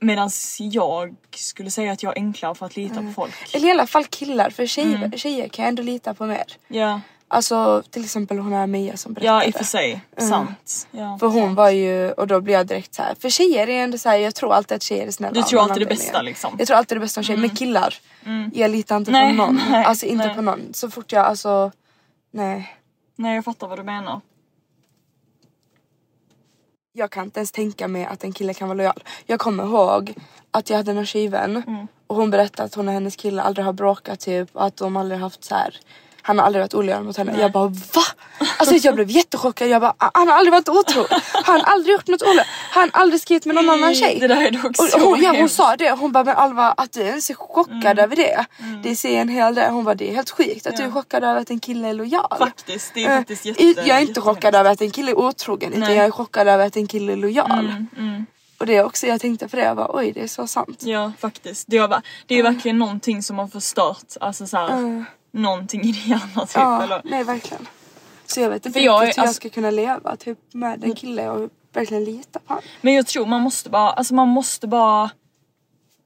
Medan 0.00 0.30
jag 0.58 1.14
skulle 1.36 1.70
säga 1.70 1.92
att 1.92 2.02
jag 2.02 2.12
är 2.16 2.20
enklare 2.22 2.54
för 2.54 2.66
att 2.66 2.76
lita 2.76 2.94
på 2.94 3.12
folk. 3.16 3.32
Eller 3.54 3.68
i 3.68 3.70
alla 3.70 3.86
fall 3.86 4.04
killar 4.04 4.50
för 4.50 4.66
tjejer, 4.66 4.96
Mm. 4.96 5.12
tjejer 5.12 5.48
kan 5.48 5.62
jag 5.62 5.68
ändå 5.68 5.82
lita 5.82 6.14
på 6.14 6.26
mer. 6.26 6.44
Ja, 6.68 7.00
Alltså 7.28 7.82
till 7.90 8.04
exempel 8.04 8.38
hon 8.38 8.52
här 8.52 8.66
Mia 8.66 8.96
som 8.96 9.12
berättade. 9.12 9.36
ja 9.36 9.44
i 9.44 9.50
och 9.50 9.54
för 9.54 9.64
sig. 9.64 10.00
Sant. 10.18 10.88
Ja. 10.90 11.18
För 11.20 11.26
hon 11.26 11.54
var 11.54 11.70
ju, 11.70 12.12
och 12.12 12.26
då 12.26 12.40
blir 12.40 12.54
jag 12.54 12.66
direkt 12.66 12.94
så 12.94 13.02
här. 13.02 13.14
För 13.14 13.28
tjejer 13.28 13.68
är 13.68 13.84
ändå 13.84 13.98
så 13.98 14.08
här, 14.08 14.16
jag 14.16 14.34
tror 14.34 14.54
alltid 14.54 14.76
att 14.76 14.82
tjejer 14.82 15.06
är 15.06 15.10
snälla. 15.10 15.34
Du 15.34 15.42
tror 15.42 15.60
alltid 15.60 15.82
det 15.82 15.86
bästa, 15.86 16.22
liksom. 16.22 16.56
Jag 16.58 16.66
tror 16.68 16.76
alltid 16.76 16.96
det 16.96 17.00
bästa 17.00 17.20
om 17.20 17.24
tjejer. 17.24 17.40
Men 17.40 17.50
killar, 17.50 17.94
jag 18.52 18.70
litar 18.70 18.96
inte 18.96 19.10
Nej, 19.10 19.30
på 19.30 19.36
någon. 19.36 19.60
nej, 19.70 19.84
alltså 19.84 20.06
inte 20.06 20.26
nej. 20.26 20.34
på 20.36 20.42
någon. 20.42 20.60
Så 20.74 20.90
fort 20.90 21.12
jag 21.12 21.26
alltså, 21.26 21.72
nej. 22.30 22.76
Nej 23.16 23.34
jag 23.34 23.44
fattar 23.44 23.68
vad 23.68 23.78
du 23.78 23.82
menar. 23.82 24.20
Jag 26.92 27.10
kan 27.10 27.24
inte 27.24 27.40
ens 27.40 27.52
tänka 27.52 27.88
mig 27.88 28.04
att 28.04 28.24
en 28.24 28.32
kille 28.32 28.54
kan 28.54 28.68
vara 28.68 28.76
lojal. 28.76 29.02
Jag 29.26 29.40
kommer 29.40 29.64
ihåg 29.64 30.14
att 30.50 30.70
jag 30.70 30.76
hade 30.76 30.90
en 30.92 31.06
tjejvän 31.06 31.62
Mm. 31.66 31.86
och 32.06 32.16
hon 32.16 32.30
berättade 32.30 32.66
att 32.66 32.74
hon 32.74 32.88
och 32.88 32.94
hennes 32.94 33.16
kille 33.16 33.42
aldrig 33.42 33.66
har 33.66 33.72
bråkat 33.72 34.20
typ 34.20 34.56
och 34.56 34.64
att 34.64 34.76
de 34.76 34.96
aldrig 34.96 35.20
haft 35.20 35.44
så 35.44 35.54
här. 35.54 35.76
Han 36.26 36.38
har 36.38 36.46
aldrig 36.46 36.62
varit 36.62 36.74
olojal 36.74 37.04
mot 37.04 37.16
henne. 37.16 37.40
Jag 37.40 37.52
bara 37.52 37.66
va? 37.68 38.02
Alltså 38.58 38.74
jag 38.74 38.94
blev 38.94 39.10
jättechockad. 39.10 39.68
Jag 39.68 39.80
bara 39.80 39.94
han 39.98 40.28
har 40.28 40.34
aldrig 40.34 40.52
varit 40.52 40.68
otrogen. 40.68 41.20
Han 41.44 41.60
har 41.60 41.72
aldrig 41.72 41.92
gjort 41.92 42.06
något 42.06 42.22
olojalt. 42.22 42.48
Han 42.70 42.90
har 42.92 43.00
aldrig 43.00 43.20
skrivit 43.20 43.46
med 43.46 43.54
någon 43.54 43.70
annan 43.70 43.94
tjej. 43.94 44.18
Det 44.20 44.26
där 44.26 44.42
är 44.42 44.50
dock 44.50 44.76
så 44.90 44.98
hon, 45.00 45.22
ja, 45.22 45.34
hon 45.38 45.48
sa 45.48 45.76
det, 45.76 45.90
hon 45.90 46.12
bara 46.12 46.24
men 46.24 46.36
Alva 46.36 46.72
att 46.76 46.92
du 46.92 47.00
ens 47.00 47.30
är 47.30 47.34
chockad 47.34 47.74
Mm. 47.84 47.98
över 47.98 48.16
det. 48.16 48.44
Det 48.82 48.96
säger 48.96 49.20
en 49.20 49.28
hel 49.28 49.54
del. 49.54 49.70
Hon 49.70 49.84
bara 49.84 49.94
det 49.94 50.10
är 50.10 50.14
helt 50.14 50.30
sjukt 50.30 50.66
att 50.66 50.76
du 50.76 50.82
är 50.82 50.90
chockad 50.90 51.24
över 51.24 51.40
att 51.40 51.50
en 51.50 51.60
kille 51.60 51.88
är 51.88 51.94
lojal. 51.94 52.36
Faktiskt, 52.38 52.94
det 52.94 53.04
är 53.04 53.10
Eh, 53.10 53.18
faktiskt 53.18 53.44
jätte, 53.44 53.62
jag 53.62 53.88
är 53.96 54.00
inte 54.00 54.20
chockad 54.20 54.54
över 54.54 54.70
att 54.72 54.80
en 54.80 54.90
kille 54.90 55.10
är 55.10 55.18
otrogen 55.18 55.68
utan 55.70 55.80
Nej. 55.80 55.88
Mm, 55.88 55.98
jag 55.98 56.06
är 56.06 56.10
chockad 56.10 56.48
över 56.48 56.66
att 56.66 56.76
en 56.76 56.86
kille 56.86 57.12
är 57.12 57.16
lojal. 57.16 57.84
Och 58.58 58.66
det 58.66 58.76
är 58.76 58.84
också, 58.84 59.06
jag 59.06 59.20
tänkte 59.20 59.48
på 59.48 59.56
det, 59.56 59.62
jag 59.62 59.76
bara 59.76 59.96
oj 59.96 60.12
det 60.12 60.22
är 60.22 60.26
så 60.28 60.46
sant. 60.46 60.82
Ja 60.82 61.12
faktiskt. 61.18 61.64
Det, 61.70 61.78
var, 61.78 62.02
det 62.26 62.38
är 62.38 62.42
verkligen 62.42 62.78
någonting 62.78 63.22
som 63.22 63.38
har 63.38 63.46
förstört 63.48 64.16
alltså 64.20 64.46
så 64.46 64.56
här, 64.56 65.04
någonting 65.34 65.80
i 65.80 65.92
din 65.92 66.02
hjärna 66.10 66.46
typ. 66.46 66.54
Ja, 66.54 66.82
Eller, 66.82 67.00
nej 67.04 67.24
verkligen. 67.24 67.66
Så 68.26 68.40
jag 68.40 68.50
vet 68.50 68.66
inte 68.66 68.80
jag 68.80 69.02
riktigt 69.02 69.18
hur 69.18 69.22
jag 69.22 69.26
alltså- 69.28 69.40
ska 69.40 69.48
kunna 69.48 69.70
leva 69.70 70.16
typ 70.16 70.38
med 70.52 70.84
en 70.84 70.94
kille 70.94 71.28
och 71.28 71.50
verkligen 71.72 72.04
lita 72.04 72.38
på 72.38 72.48
honom. 72.54 72.64
Men 72.80 72.94
jag 72.94 73.06
tror 73.06 73.26
man 73.26 73.40
måste 73.40 73.70
bara, 73.70 73.90
alltså 73.90 74.14
man 74.14 74.28
måste 74.28 74.66
bara 74.66 75.10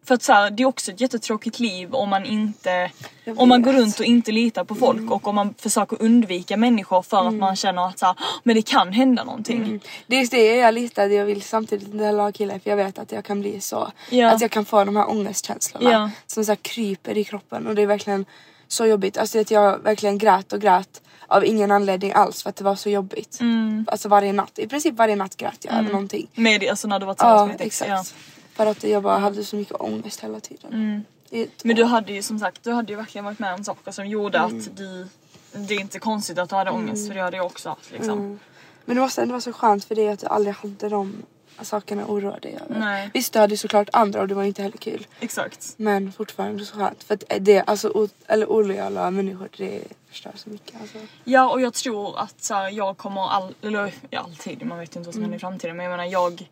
för 0.07 0.15
att 0.15 0.23
så 0.23 0.33
här, 0.33 0.51
det 0.51 0.63
är 0.63 0.67
också 0.67 0.91
ett 0.93 1.01
jättetråkigt 1.01 1.59
liv 1.61 1.95
om 1.95 2.09
man 2.09 2.25
inte 2.25 2.91
Jag 3.25 3.41
Om 3.41 3.49
man 3.49 3.63
går 3.63 3.73
runt 3.73 3.99
och 3.99 4.05
inte 4.05 4.33
litar 4.33 4.65
på 4.65 4.75
folk 4.75 5.11
och 5.11 5.27
om 5.29 5.35
man 5.35 5.55
försöker 5.59 6.03
undvika 6.03 6.57
människor 6.57 7.03
för 7.03 7.29
att 7.29 7.35
man 7.35 7.57
känner 7.57 7.89
att 7.89 7.99
så 7.99 8.07
här, 8.07 8.15
"Åh, 8.19 8.25
men 8.43 8.57
det 8.57 8.63
kan 8.63 8.93
hända 8.93 9.25
någonting. 9.25 9.81
Det 10.07 10.17
är 10.17 10.21
just 10.21 10.33
det 10.33 10.57
jag 10.57 10.75
litar, 10.75 11.07
jag 11.09 11.25
vill 11.25 11.43
samtidigt 11.43 11.89
inte 11.93 12.05
heller 12.05 12.23
ha 12.23 12.33
killar 12.33 12.59
för 12.59 12.71
jag 12.71 12.77
vet 12.77 12.99
att 12.99 13.13
jag 13.13 13.25
kan 13.25 13.41
bli 13.41 13.61
så. 13.61 13.93
Ja. 14.11 14.31
Att 14.31 14.41
jag 14.41 14.51
kan 14.51 14.65
få 14.65 14.85
de 14.85 14.97
här 14.97 15.11
ångestkänslorna 15.11 15.91
Ja. 15.93 16.11
som 16.27 16.45
så 16.45 16.51
här 16.51 16.57
kryper 16.57 17.19
i 17.19 17.25
kroppen 17.25 17.67
och 17.67 17.75
det 17.75 17.83
är 17.83 17.87
verkligen 17.87 18.25
så 18.69 18.87
jobbigt. 18.87 19.17
Alltså 19.19 19.41
att 19.41 19.51
jag 19.51 19.79
verkligen 19.79 20.19
grät 20.19 20.53
och 20.53 20.61
grät 20.61 21.03
av 21.27 21.45
ingen 21.45 21.71
anledning 21.71 22.13
alls 22.13 22.43
för 22.43 22.51
att 22.51 22.57
det 22.57 22.65
var 22.65 22.77
så 22.77 22.91
jobbigt. 22.91 23.41
Mm. 23.41 23.87
Alltså 23.91 24.09
varje 24.09 24.33
natt, 24.33 24.59
i 24.59 24.69
princip 24.69 24.95
varje 24.95 25.17
natt 25.17 25.37
grät 25.37 25.65
jag 25.65 25.75
över 25.75 25.93
någonting. 25.93 26.29
Med 26.35 26.61
det, 26.61 26.69
alltså 26.69 26.89
när 26.89 26.99
du 26.99 27.07
var 27.07 27.15
tillsammans 27.15 27.41
Ja 27.41 27.47
med 27.47 27.55
ditt 27.55 27.67
ex. 27.67 27.83
exakt. 27.83 28.15
Ja. 28.19 28.35
För 28.53 28.67
att 28.67 28.85
jag 28.85 29.03
bara 29.03 29.19
hade 29.19 29.45
så 29.45 29.57
mycket 29.57 29.81
ångest 29.81 30.21
hela 30.25 30.41
tiden. 30.41 30.73
Mm. 30.73 31.47
Men 31.63 31.77
du 31.77 31.85
hade 31.85 32.13
ju 32.13 32.23
som 32.23 32.39
sagt, 32.39 32.65
du 32.65 32.73
hade 32.73 32.93
ju 32.93 32.97
verkligen 32.97 33.25
varit 33.25 33.39
med 33.39 33.55
om 33.55 33.65
saker 33.65 33.93
som 33.93 34.07
gjorde 34.07 34.39
Mm. 34.39 34.59
att 34.59 34.77
du 34.77 35.07
Det 35.53 35.75
är 35.75 35.81
inte 35.81 35.99
konstigt 35.99 36.39
att 36.39 36.49
du 36.49 36.55
hade 36.57 36.71
ångest 36.71 37.09
för 37.09 37.15
det 37.15 37.21
hade 37.21 37.37
jag 37.37 37.47
också 37.47 37.69
haft 37.69 37.93
liksom. 37.93 38.19
Mm. 38.19 38.39
Men 38.85 38.97
det 38.97 39.03
måste 39.03 39.23
ändå 39.23 39.33
vara 39.33 39.41
så 39.41 39.53
skönt 39.53 39.85
för 39.85 39.95
dig 39.95 40.09
att 40.09 40.21
du 40.21 40.27
aldrig 40.27 40.55
hade 40.55 40.89
de 40.89 41.23
sakerna 41.65 42.03
att 42.03 42.09
oroa 42.09 42.39
dig 42.39 42.59
över. 42.63 42.81
Nej. 42.81 43.11
Visst 43.15 43.33
du 43.33 43.39
hade 43.39 43.57
såklart 43.57 43.89
andra 43.93 44.21
och 44.21 44.29
det 44.29 44.35
var 44.35 44.45
inte 44.45 44.63
heller 44.63 44.79
kul. 44.79 45.07
Exakt. 45.21 45.75
Men 45.77 46.13
fortfarande 46.13 46.65
så 46.65 46.77
skönt. 46.77 47.05
För 47.05 47.15
att 47.15 47.25
det, 47.41 47.61
alltså, 47.61 47.89
o, 47.89 48.09
eller 48.27 48.51
olojala 48.51 49.11
människor 49.11 49.49
det 49.57 49.83
förstör 50.09 50.33
så 50.35 50.51
mycket. 50.51 50.81
Alltså. 50.81 50.99
Ja 51.25 51.51
och 51.51 51.61
jag 51.61 51.75
tror 51.75 52.19
att 52.19 52.43
så 52.43 52.55
här, 52.55 52.71
jag 52.71 52.97
kommer 52.97 53.31
all, 53.31 53.55
eller 53.63 53.95
ja, 54.11 54.21
alltid, 54.21 54.67
man 54.67 54.79
vet 54.79 54.97
ju 54.97 54.99
inte 54.99 55.09
vad 55.09 55.15
som 55.15 55.23
händer 55.23 55.37
i 55.37 55.41
framtiden 55.41 55.77
men 55.77 55.85
jag 55.85 55.91
menar 55.91 56.05
jag 56.05 56.49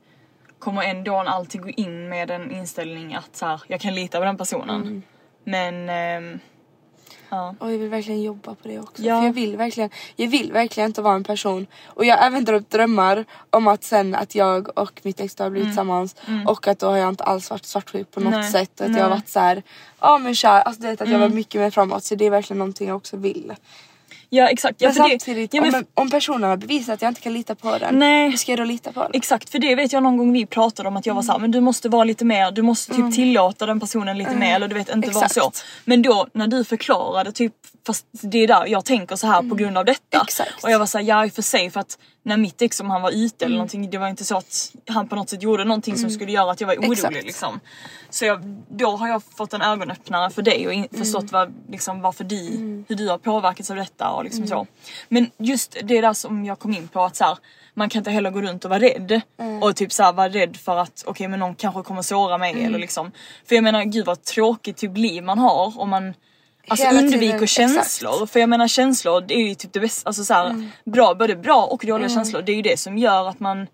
kommer 0.59 0.83
ändå 0.83 1.16
alltid 1.16 1.62
gå 1.62 1.69
in 1.69 2.09
med 2.09 2.31
en 2.31 2.51
inställning 2.51 3.14
att 3.14 3.37
så 3.37 3.47
här, 3.47 3.62
jag 3.66 3.81
kan 3.81 3.95
lita 3.95 4.19
på 4.19 4.25
den 4.25 4.37
personen. 4.37 5.03
Men 5.45 5.88
ehm, 5.88 6.40
ja. 7.29 7.55
Och 7.59 7.73
jag 7.73 7.79
vill 7.79 7.89
verkligen 7.89 8.23
jobba 8.23 8.55
på 8.55 8.69
det 8.69 8.79
också. 8.79 9.03
Ja. 9.03 9.19
För 9.21 9.27
jag 9.27 9.33
vill 9.33 9.57
verkligen, 9.57 9.91
jag 10.17 10.29
vill 10.29 10.53
verkligen 10.53 10.91
inte 10.91 11.03
vara 11.03 11.15
en 11.15 11.25
person. 11.25 11.67
Och 11.87 12.05
jag 12.05 12.17
har 12.17 12.27
även 12.27 12.45
drömt 12.45 12.71
drömmar 12.71 13.25
om 13.51 13.67
att 13.67 13.85
sen 13.85 14.15
att 14.15 14.35
jag 14.35 14.79
och 14.79 15.01
mitt 15.03 15.21
ex 15.21 15.39
har 15.39 15.51
blivit 15.51 15.69
tillsammans. 15.69 16.17
Och 16.47 16.69
att 16.69 16.79
då 16.79 16.87
har 16.87 16.97
jag 16.97 17.09
inte 17.09 17.25
alls 17.25 17.51
varit 17.51 17.65
svartsjuk 17.65 18.11
på 18.11 18.21
något 18.21 18.27
Mm. 18.29 18.41
Nej. 18.41 18.51
sätt. 18.53 18.81
Att 18.81 18.91
Nej. 18.91 18.99
jag 19.01 19.05
har 19.05 19.11
varit 19.11 19.29
så 19.29 19.41
här, 19.41 19.62
ja 20.01 20.19
men 20.19 20.35
kär. 20.35 20.61
Alltså 20.61 20.83
det 20.83 21.01
att 21.01 21.11
jag 21.11 21.19
var 21.19 21.29
mycket 21.29 21.61
mer 21.61 21.71
framåt. 21.71 22.05
Så 22.05 22.15
det 22.15 22.27
är 22.27 22.31
verkligen 22.31 22.59
någonting 22.59 22.89
jag 22.89 22.97
också 22.97 23.17
vill. 23.17 23.53
Ja 24.31 24.49
exakt. 24.49 24.81
Ja, 24.81 24.89
men 24.89 24.95
det- 25.03 25.11
samtidigt, 25.11 25.55
ja, 25.55 25.62
men 25.62 25.75
om, 25.75 25.85
om 25.95 26.11
personen 26.11 26.51
har 26.51 26.57
bevisat 26.57 26.95
att 26.95 27.03
jag 27.03 27.11
inte 27.11 27.21
kan 27.21 27.33
lita 27.33 27.55
på 27.55 27.79
den, 27.79 27.99
Nej. 27.99 28.31
hur 28.31 28.37
ska 28.37 28.53
jag 28.53 28.59
då 28.59 28.65
lita 28.65 28.93
på 28.93 29.03
den? 29.03 29.11
Exakt, 29.15 29.51
för 29.51 29.59
det 29.59 29.75
vet 29.75 29.93
jag 29.93 30.03
någon 30.03 30.17
gång 30.17 30.33
vi 30.33 30.47
pratade 30.47 30.89
om 30.89 30.97
att 30.97 31.07
jag 31.07 31.15
var 31.15 31.23
såhär, 31.23 31.39
men 31.39 31.51
du 31.51 31.61
måste 31.61 31.89
vara 31.89 32.05
lite 32.05 32.25
mer, 32.25 32.51
du 32.51 32.62
måste 32.62 32.95
typ 32.95 33.15
tillåta 33.15 33.67
den 33.67 33.81
personen 33.81 34.19
lite 34.19 34.35
mer 34.35 34.55
eller 34.57 34.69
du 34.69 34.75
vet 34.75 34.89
inte 34.95 35.09
vara 35.11 35.17
Mm. 35.17 35.27
Exakt. 35.27 35.57
så. 35.57 35.62
Men 35.85 36.03
då 36.03 36.27
när 36.33 36.47
du 36.47 36.65
förklarade 36.65 37.33
typ, 37.33 37.53
fast 37.87 38.07
det 38.11 38.38
är 38.38 38.46
där 38.49 38.66
jag 38.66 38.85
tänker 38.85 39.16
så 39.16 39.27
här 39.27 39.42
på 39.49 39.55
grund 39.55 39.79
av 39.79 39.85
detta. 39.85 40.16
Mm. 40.16 40.25
Exakt. 40.25 40.64
Och 40.64 40.70
jag 40.70 40.79
var 40.79 40.87
såhär, 40.87 41.05
ja 41.05 41.27
i 41.27 41.29
och 41.29 41.33
för 41.33 41.42
sig 41.42 41.70
för 41.70 41.81
att 41.81 41.99
när 42.22 42.37
mitt 42.37 42.62
ex 42.62 42.81
om 42.81 42.90
han 42.90 43.03
var 43.03 43.11
ute 43.11 43.44
Mm. 43.44 43.46
eller 43.46 43.57
någonting, 43.57 43.90
det 43.90 43.99
var 43.99 44.09
inte 44.09 44.25
så 44.25 44.37
att 44.37 44.72
han 44.88 45.09
på 45.09 45.16
något 45.16 45.29
sätt 45.31 45.42
gjorde 45.42 45.64
någonting 45.64 45.96
som 45.96 46.11
skulle 46.11 46.33
göra 46.33 46.51
att 46.51 46.61
jag 46.61 46.68
var 46.68 46.75
orolig 46.75 46.92
Exakt. 46.92 47.14
liksom. 47.25 47.61
Så 48.11 48.25
jag, 48.25 48.42
då 48.68 48.90
har 48.96 49.09
jag 49.09 49.22
fått 49.37 49.53
en 49.53 49.62
ögonöppnare 49.62 50.31
för 50.31 50.42
dig 50.42 50.66
och 50.66 50.72
in, 50.72 50.79
Mm. 50.92 51.05
förstått 51.05 51.33
vad, 51.33 51.55
liksom, 51.68 52.01
varför 52.01 52.25
du, 52.25 52.37
hur 52.88 52.96
du 52.96 53.09
har 53.09 53.18
påverkats 53.18 53.70
av 53.70 53.77
detta 53.77 54.11
och 54.11 54.25
liksom 54.25 54.46
så. 54.46 54.66
Men 55.09 55.31
just 55.38 55.72
det 55.83 56.01
där 56.01 56.12
som 56.12 56.44
jag 56.44 56.59
kom 56.59 56.72
in 56.75 56.88
på 56.88 57.05
att 57.05 57.16
så 57.16 57.25
här, 57.25 57.38
man 57.75 57.88
kan 57.88 58.01
inte 58.01 58.11
heller 58.11 58.31
gå 58.31 58.42
runt 58.42 58.64
och 58.64 58.70
vara 58.70 58.81
rädd 58.81 59.20
Mm. 59.38 59.62
och 59.62 59.77
typ 59.77 59.92
så 59.92 60.03
här, 60.03 60.12
vara 60.12 60.29
rädd 60.29 60.57
för 60.57 60.77
att 60.79 61.05
okej 61.07 61.29
men 61.29 61.40
någon 61.40 61.55
kanske 61.55 61.83
kommer 61.83 62.03
såra 62.03 62.38
mig 62.38 62.53
Mm. 62.53 62.66
eller 62.66 62.79
liksom. 62.79 63.12
För 63.49 63.55
jag 63.55 63.64
menar 63.64 63.85
gud 63.85 64.07
vad 64.07 64.25
tråkigt 64.25 64.77
typ 64.77 64.96
liv 64.96 65.22
man 65.22 65.38
har 65.38 65.79
om 65.81 65.90
man 65.90 66.14
Alltså 66.68 66.87
Hela 66.87 66.98
undviker 66.98 67.33
tiden, 67.33 67.46
känslor. 67.46 68.26
För 68.26 68.40
jag 68.40 68.48
menar 68.48 68.68
känslor 68.68 69.20
det 69.20 69.35
är 69.35 69.48
ju 69.48 69.55
typ 69.55 69.72
det 69.72 69.81
bästa, 69.81 70.09
alltså 70.09 70.24
så 70.24 70.35
här, 70.35 70.50
Mm. 70.50 70.70
bra, 70.85 71.14
både 71.14 71.37
bra 71.37 71.64
och 71.64 71.85
dåliga 71.87 72.09
känslor. 72.09 72.42
Det 72.42 72.52
är 72.52 72.57
ju 72.57 72.62
det 72.62 72.81
som 72.81 72.98
gör 72.98 73.29
att 73.29 73.40
man 73.40 73.66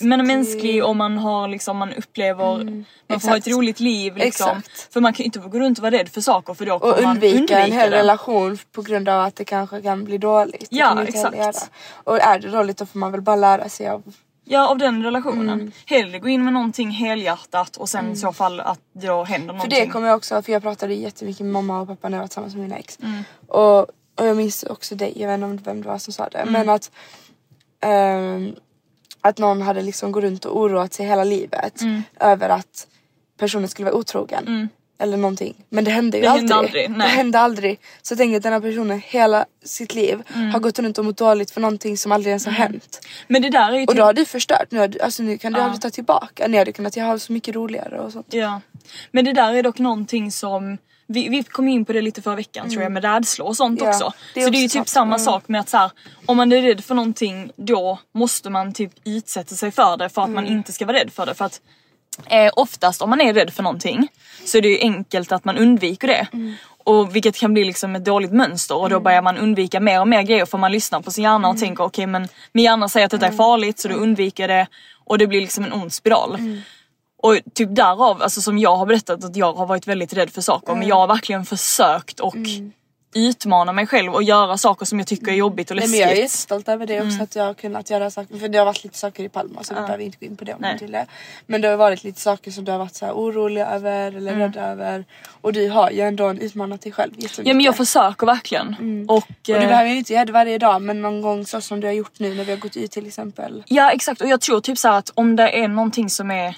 man 0.00 0.20
är 0.20 0.24
mänsklig 0.24 0.84
och 0.84 0.96
man 0.96 1.18
har 1.18 1.48
liksom, 1.48 1.76
man 1.76 1.92
upplever, 1.92 2.64
man 3.08 3.20
får 3.20 3.28
ha 3.28 3.36
ett 3.36 3.42
exakt. 3.46 3.56
roligt 3.56 3.80
liv 3.80 4.16
liksom. 4.16 4.58
Exakt. 4.58 4.92
För 4.92 5.00
man 5.00 5.12
kan 5.12 5.18
ju 5.18 5.24
inte 5.24 5.38
gå 5.38 5.58
runt 5.58 5.78
och 5.78 5.82
vara 5.82 5.94
rädd 5.94 6.08
för 6.08 6.20
saker 6.20 6.54
för 6.54 6.66
då 6.66 6.74
och 6.74 6.80
kommer 6.80 7.02
man 7.02 7.10
undvika, 7.10 7.36
undvika 7.38 7.58
en 7.58 7.72
hel 7.72 7.90
det. 7.90 7.96
relation 7.96 8.58
på 8.72 8.82
grund 8.82 9.08
av 9.08 9.24
att 9.24 9.36
det 9.36 9.44
kanske 9.44 9.82
kan 9.82 10.04
bli 10.04 10.18
dåligt. 10.18 10.66
Ja, 10.70 11.04
exakt. 11.06 11.70
Och 12.04 12.20
är 12.20 12.38
det 12.38 12.48
dåligt 12.48 12.76
då 12.76 12.86
får 12.86 12.98
man 12.98 13.12
väl 13.12 13.20
bara 13.20 13.36
lära 13.36 13.68
sig 13.68 13.88
av 13.88 14.02
Ja 14.48 14.68
av 14.68 14.78
den 14.78 15.02
relationen. 15.02 15.60
Mm. 15.60 15.72
Hellre 15.86 16.18
gå 16.18 16.28
in 16.28 16.44
med 16.44 16.52
någonting 16.52 16.90
helhjärtat 16.90 17.76
och 17.76 17.88
sen 17.88 18.12
i 18.12 18.16
så 18.16 18.32
fall 18.32 18.60
att 18.60 18.80
det 18.92 19.06
då 19.06 19.24
händer 19.24 19.46
För 19.48 19.54
någonting. 19.54 19.80
det 19.80 19.86
kommer 19.86 20.08
jag 20.08 20.16
också, 20.16 20.42
för 20.42 20.52
jag 20.52 20.62
pratade 20.62 20.94
jättemycket 20.94 21.40
med 21.40 21.52
mamma 21.52 21.80
och 21.80 21.88
pappa 21.88 22.08
när 22.08 22.16
jag 22.18 22.22
var 22.22 22.28
tillsammans 22.28 22.54
med 22.54 22.62
mina 22.62 22.76
ex. 22.76 22.98
Mm. 23.02 23.22
Och, 23.46 23.78
och 23.80 24.26
jag 24.26 24.36
minns 24.36 24.62
också 24.62 24.94
dig, 24.94 25.12
jag 25.16 25.28
vet 25.28 25.34
inte 25.34 25.44
om 25.46 25.56
vem 25.56 25.82
det 25.82 25.88
var 25.88 25.98
som 25.98 26.12
sa 26.12 26.26
Mm. 26.26 26.46
det. 26.46 26.58
Men 26.58 26.68
att 26.68 26.90
ehm, 27.80 28.54
att 29.20 29.38
någon 29.38 29.62
hade 29.62 29.82
liksom 29.82 30.12
gått 30.12 30.22
runt 30.24 30.44
och 30.44 30.58
oroat 30.60 30.92
sig 30.92 31.06
hela 31.06 31.24
livet 31.24 31.80
Mm. 31.80 32.02
över 32.20 32.48
att 32.48 32.86
personen 33.38 33.68
skulle 33.68 33.90
vara 33.90 33.98
otrogen. 34.00 34.68
Eller 34.98 35.16
någonting. 35.16 35.54
Men 35.68 35.84
det 35.84 35.90
hände 35.90 36.16
ju 36.16 36.22
Det 36.22 36.30
aldrig. 36.30 36.50
hände 36.50 36.54
aldrig. 36.66 36.90
Det 36.98 37.04
hände 37.04 37.38
aldrig. 37.40 37.80
Så 38.02 38.12
jag 38.12 38.18
tänker 38.18 38.36
att 38.36 38.42
den 38.42 38.52
här 38.52 38.60
personen 38.60 39.00
hela 39.06 39.44
sitt 39.64 39.94
liv 39.94 40.22
Mm. 40.34 40.50
har 40.50 40.60
gått 40.60 40.78
runt 40.78 40.98
och 40.98 41.04
mått 41.04 41.16
dåligt 41.16 41.50
för 41.50 41.60
någonting 41.60 41.96
som 41.98 42.12
aldrig 42.12 42.30
ens 42.30 42.44
har 42.46 42.52
hänt. 42.52 43.00
Men 43.28 43.42
det 43.42 43.50
där 43.50 43.72
är 43.72 43.76
ju 43.76 43.82
Och 43.82 43.88
typ, 43.88 43.96
då 43.96 44.04
har 44.04 44.12
du 44.12 44.24
förstört. 44.24 44.66
Nu, 44.70 44.78
har 44.78 44.88
du, 44.88 45.00
alltså, 45.00 45.22
nu 45.22 45.38
kan 45.38 45.52
du 45.52 45.58
Ja. 45.58 45.64
aldrig 45.64 45.80
ta 45.82 45.90
tillbaka. 45.90 46.46
Ni 46.48 46.58
hade 46.58 46.72
kunnat 46.72 46.94
ha 46.94 47.18
så 47.18 47.32
mycket 47.32 47.54
roligare 47.54 48.00
och 48.00 48.12
sånt. 48.12 48.26
Ja. 48.30 48.60
Men 49.10 49.24
det 49.24 49.32
där 49.32 49.54
är 49.54 49.62
dock 49.62 49.78
någonting 49.78 50.32
som 50.32 50.78
vi, 51.08 51.28
vi 51.28 51.42
kom 51.42 51.68
in 51.68 51.84
på 51.84 51.92
det 51.92 52.00
lite 52.02 52.22
förra 52.22 52.36
veckan 52.36 52.70
tror 52.70 52.82
jag 52.82 52.92
med 52.92 53.02
rädslor 53.04 53.46
och 53.48 53.56
sånt 53.56 53.80
Mm. 53.80 53.90
Ja, 53.92 53.96
också. 53.96 54.12
det 54.34 54.42
så 54.44 54.50
det 54.50 54.58
är 54.58 54.62
ju 54.62 54.68
typ 54.68 54.88
samma 54.88 55.14
Mm. 55.14 55.24
sak 55.24 55.48
med 55.48 55.60
att 55.60 55.68
så 55.68 55.76
här, 55.76 55.90
om 56.26 56.36
man 56.36 56.52
är 56.52 56.62
rädd 56.62 56.84
för 56.84 56.94
någonting 56.94 57.50
då 57.56 57.98
måste 58.14 58.50
man 58.50 58.72
typ 58.72 58.92
utsätta 59.04 59.54
sig 59.54 59.70
för 59.70 59.96
det 59.96 60.08
för 60.08 60.22
att 60.22 60.28
Mm. 60.28 60.44
man 60.44 60.52
inte 60.52 60.72
ska 60.72 60.86
vara 60.86 60.96
rädd 60.96 61.12
för 61.12 61.26
det. 61.26 61.34
För 61.34 61.44
att 61.44 61.60
eh, 62.26 62.50
oftast 62.56 63.02
om 63.02 63.10
man 63.10 63.20
är 63.20 63.34
rädd 63.34 63.50
för 63.52 63.62
någonting 63.62 64.08
så 64.44 64.58
är 64.58 64.62
det 64.62 64.68
ju 64.68 64.78
enkelt 64.80 65.32
att 65.32 65.44
man 65.44 65.56
undviker 65.58 66.08
det. 66.08 66.26
Mm. 66.32 66.54
Och 66.84 67.16
vilket 67.16 67.36
kan 67.36 67.54
bli 67.54 67.64
liksom 67.64 67.96
ett 67.96 68.04
dåligt 68.04 68.32
mönster 68.32 68.76
och 68.76 68.90
då 68.90 69.00
börjar 69.00 69.22
man 69.22 69.36
undvika 69.38 69.80
mer 69.80 70.00
och 70.00 70.08
mer 70.08 70.22
grejer 70.22 70.46
för 70.46 70.58
man 70.58 70.72
lyssnar 70.72 71.00
på 71.00 71.10
sin 71.10 71.24
hjärna 71.24 71.36
Mm. 71.48 71.50
och 71.50 71.58
tänker 71.60 71.84
okej 71.84 72.06
men 72.06 72.28
min 72.52 72.64
hjärna 72.64 72.88
säger 72.88 73.06
att 73.06 73.10
detta 73.10 73.26
är 73.26 73.32
farligt 73.32 73.78
så 73.78 73.88
då 73.88 73.94
undviker 73.94 74.48
jag 74.48 74.50
det 74.50 74.66
och 75.04 75.18
det 75.18 75.26
blir 75.26 75.40
liksom 75.40 75.64
en 75.64 75.72
ond 75.72 75.92
spiral. 75.92 76.34
Mm. 76.34 76.60
Och 77.22 77.38
typ 77.54 77.74
därav, 77.76 78.22
alltså 78.22 78.40
som 78.40 78.58
jag 78.58 78.76
har 78.76 78.86
berättat 78.86 79.24
att 79.24 79.36
jag 79.36 79.52
har 79.52 79.66
varit 79.66 79.86
väldigt 79.86 80.12
rädd 80.12 80.30
för 80.30 80.40
saker 80.40 80.68
Mm. 80.68 80.78
men 80.78 80.88
jag 80.88 80.96
har 80.96 81.06
verkligen 81.06 81.44
försökt 81.44 82.20
och 82.20 82.36
utmana 83.14 83.72
mig 83.72 83.86
själv 83.86 84.14
och 84.14 84.22
göra 84.22 84.58
saker 84.58 84.86
som 84.86 84.98
jag 84.98 85.08
tycker 85.08 85.32
är 85.32 85.36
jobbigt 85.36 85.70
och 85.70 85.76
Nej, 85.76 85.82
läskigt. 85.82 86.00
men 86.00 86.08
jag 86.08 86.18
är 86.18 86.22
jättestolt 86.22 86.68
över 86.68 86.86
det 86.86 87.02
också 87.02 87.22
att 87.22 87.36
jag 87.36 87.44
har 87.44 87.54
kunnat 87.54 87.90
göra 87.90 88.10
saker. 88.10 88.38
För 88.38 88.48
det 88.48 88.58
har 88.58 88.66
varit 88.66 88.84
lite 88.84 88.98
saker 88.98 89.24
i 89.24 89.28
Palma 89.28 89.62
så 89.62 89.74
vi 89.74 89.80
behöver 89.80 90.04
inte 90.04 90.18
gå 90.18 90.26
in 90.26 90.36
på 90.36 90.44
det 90.44 90.54
om 90.54 90.60
Nej. 90.60 90.76
du 90.78 90.84
vill 90.84 90.92
det. 90.92 91.06
Men 91.46 91.60
det 91.60 91.68
har 91.68 91.76
varit 91.76 92.04
lite 92.04 92.20
saker 92.20 92.50
som 92.50 92.64
du 92.64 92.72
har 92.72 92.78
varit 92.78 92.94
så 92.94 93.06
här 93.06 93.12
orolig 93.12 93.62
över 93.62 94.12
eller 94.12 94.34
rädd 94.34 94.56
över. 94.56 95.04
Och 95.40 95.52
du 95.52 95.68
har 95.68 95.90
ju 95.90 96.00
ändå 96.00 96.32
utmanat 96.32 96.80
dig 96.82 96.92
själv 96.92 97.12
jättemycket. 97.12 97.46
Ja 97.46 97.54
men 97.54 97.64
jag 97.64 97.76
försöker 97.76 98.26
verkligen. 98.26 99.06
Och, 99.08 99.16
Och 99.16 99.28
du 99.42 99.54
eh, 99.54 99.68
behöver 99.68 99.90
ju 99.90 99.98
inte 99.98 100.12
göra 100.12 100.24
det 100.24 100.32
varje 100.32 100.58
dag 100.58 100.82
men 100.82 101.02
någon 101.02 101.22
gång 101.22 101.46
så 101.46 101.60
som 101.60 101.80
du 101.80 101.86
har 101.86 101.94
gjort 101.94 102.18
nu 102.18 102.34
när 102.34 102.44
vi 102.44 102.50
har 102.50 102.58
gått 102.58 102.76
ut 102.76 102.90
till 102.90 103.06
exempel. 103.06 103.62
Ja 103.66 103.90
exakt 103.90 104.20
och 104.20 104.28
jag 104.28 104.40
tror 104.40 104.60
typ 104.60 104.78
så 104.78 104.88
att 104.88 105.10
om 105.14 105.36
det 105.36 105.58
är 105.58 105.68
någonting 105.68 106.10
som 106.10 106.30
är 106.30 106.56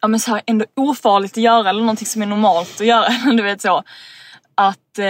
ja, 0.00 0.08
men 0.08 0.20
så 0.20 0.30
här 0.30 0.42
ändå 0.46 0.64
ofarligt 0.76 1.32
att 1.32 1.42
göra 1.42 1.70
eller 1.70 1.80
någonting 1.80 2.06
som 2.06 2.22
är 2.22 2.26
normalt 2.26 2.80
att 2.80 2.86
göra. 2.86 3.08
du 3.36 3.42
vet 3.42 3.62
så. 3.62 3.82
Att 4.54 4.98
eh, 4.98 5.04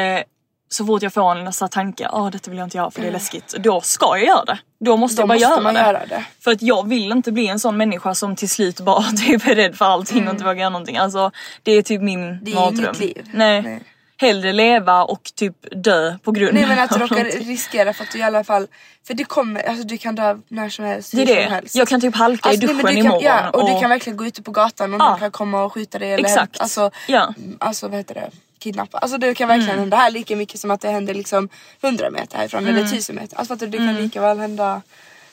så 0.68 0.86
fort 0.86 1.02
jag 1.02 1.12
får 1.12 1.36
en 1.36 1.52
tanke, 1.70 2.08
åh 2.12 2.30
detta 2.30 2.50
vill 2.50 2.58
jag 2.58 2.66
inte 2.66 2.76
göra 2.76 2.90
för 2.90 3.00
det 3.00 3.08
är 3.08 3.12
läskigt. 3.12 3.54
Då 3.58 3.80
ska 3.80 4.06
jag 4.18 4.26
göra 4.26 4.44
det. 4.44 4.58
Då 4.80 4.96
måste 4.96 5.16
Då 5.16 5.22
jag 5.22 5.28
bara 5.28 5.34
måste 5.34 5.48
göra, 5.62 5.72
det. 5.72 5.78
göra 5.80 6.06
det. 6.06 6.24
För 6.40 6.50
att 6.52 6.62
jag 6.62 6.88
vill 6.88 7.12
inte 7.12 7.32
bli 7.32 7.46
en 7.48 7.60
sån 7.60 7.76
människa 7.76 8.14
som 8.14 8.36
till 8.36 8.48
slut 8.50 8.80
bara 8.80 9.02
typ 9.26 9.46
är 9.46 9.54
rädd 9.54 9.76
för 9.76 9.84
allting 9.84 10.26
och 10.28 10.32
inte 10.32 10.44
vågar 10.44 10.60
göra 10.60 10.70
någonting. 10.70 10.96
Alltså 10.96 11.30
det 11.62 11.72
är 11.72 11.82
typ 11.82 12.02
min 12.02 12.22
Mm. 12.24 12.38
Det 12.44 12.50
är 12.50 12.54
mardröm. 12.54 12.78
inget 12.84 12.98
liv. 13.00 13.30
Nej. 13.34 13.62
Nej. 13.62 13.80
Hellre 14.18 14.52
leva 14.52 15.04
och 15.04 15.20
typ 15.34 15.54
dö 15.84 16.18
på 16.22 16.32
grund 16.32 16.54
Nej 16.54 16.66
men 16.66 16.78
att 16.78 16.88
du 16.90 16.94
av 16.94 17.00
råkar 17.00 17.24
riskera 17.24 17.92
för 17.92 18.04
att 18.04 18.10
du 18.12 18.18
i 18.18 18.22
alla 18.22 18.44
fall 18.44 18.66
För 19.06 19.14
det 19.14 19.24
kommer, 19.24 19.62
alltså 19.68 19.86
du 19.86 19.98
kan 19.98 20.14
dö 20.14 20.38
när 20.48 20.68
som 20.68 20.84
helst. 20.84 21.12
Det 21.12 21.22
är 21.22 21.26
som 21.26 21.34
det. 21.36 21.42
helst. 21.42 21.74
Jag 21.74 21.88
kan 21.88 22.00
typ 22.00 22.14
halka 22.16 22.48
Alltså, 22.48 22.64
i 22.64 22.66
nej, 22.66 22.74
duschen 22.74 22.86
du 22.86 23.02
kan, 23.02 23.06
imorgon. 23.06 23.22
Ja, 23.24 23.50
och, 23.50 23.70
du 23.74 23.80
kan 23.80 23.90
verkligen 23.90 24.16
gå 24.16 24.26
ute 24.26 24.42
på 24.42 24.50
gatan 24.50 24.94
och 24.94 25.00
Ja. 25.00 25.10
någon 25.10 25.18
kan 25.18 25.30
komma 25.30 25.64
och 25.64 25.72
skjuta 25.72 25.98
dig 25.98 26.12
eller 26.12 26.24
Exakt. 26.28 26.60
alltså, 26.60 26.90
Ja. 27.08 27.34
alltså 27.60 27.88
vad 27.88 27.96
heter 27.98 28.14
det? 28.14 28.30
Kidnappa. 28.66 28.98
Alltså 28.98 29.18
det 29.18 29.34
kan 29.34 29.48
verkligen 29.48 29.70
Mm. 29.70 29.80
hända 29.80 29.96
här 29.96 30.10
lika 30.10 30.36
mycket 30.36 30.60
som 30.60 30.70
att 30.70 30.80
det 30.80 30.88
händer 30.90 31.14
liksom 31.14 31.48
100 31.82 32.10
meter 32.10 32.38
härifrån 32.38 32.66
eller 32.66 32.82
1000 32.84 33.16
meter. 33.16 33.36
Alltså 33.36 33.54
fattar 33.54 33.66
du, 33.66 33.70
det 33.78 33.78
Mm. 33.84 33.94
kan 33.94 34.02
lika 34.04 34.20
väl 34.20 34.38
hända. 34.38 34.82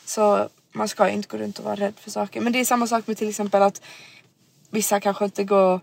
Så 0.04 0.48
man 0.72 0.88
ska 0.88 1.06
ju 1.08 1.14
inte 1.14 1.28
gå 1.28 1.36
runt 1.36 1.58
och 1.58 1.64
vara 1.64 1.74
rädd 1.76 1.94
för 2.00 2.10
saker. 2.10 2.40
Men 2.40 2.52
det 2.52 2.60
är 2.60 2.64
samma 2.64 2.86
sak 2.86 3.06
med 3.06 3.16
till 3.16 3.28
exempel 3.28 3.62
att 3.62 3.80
vissa 4.70 5.00
kanske 5.00 5.24
inte 5.24 5.44
går, 5.44 5.80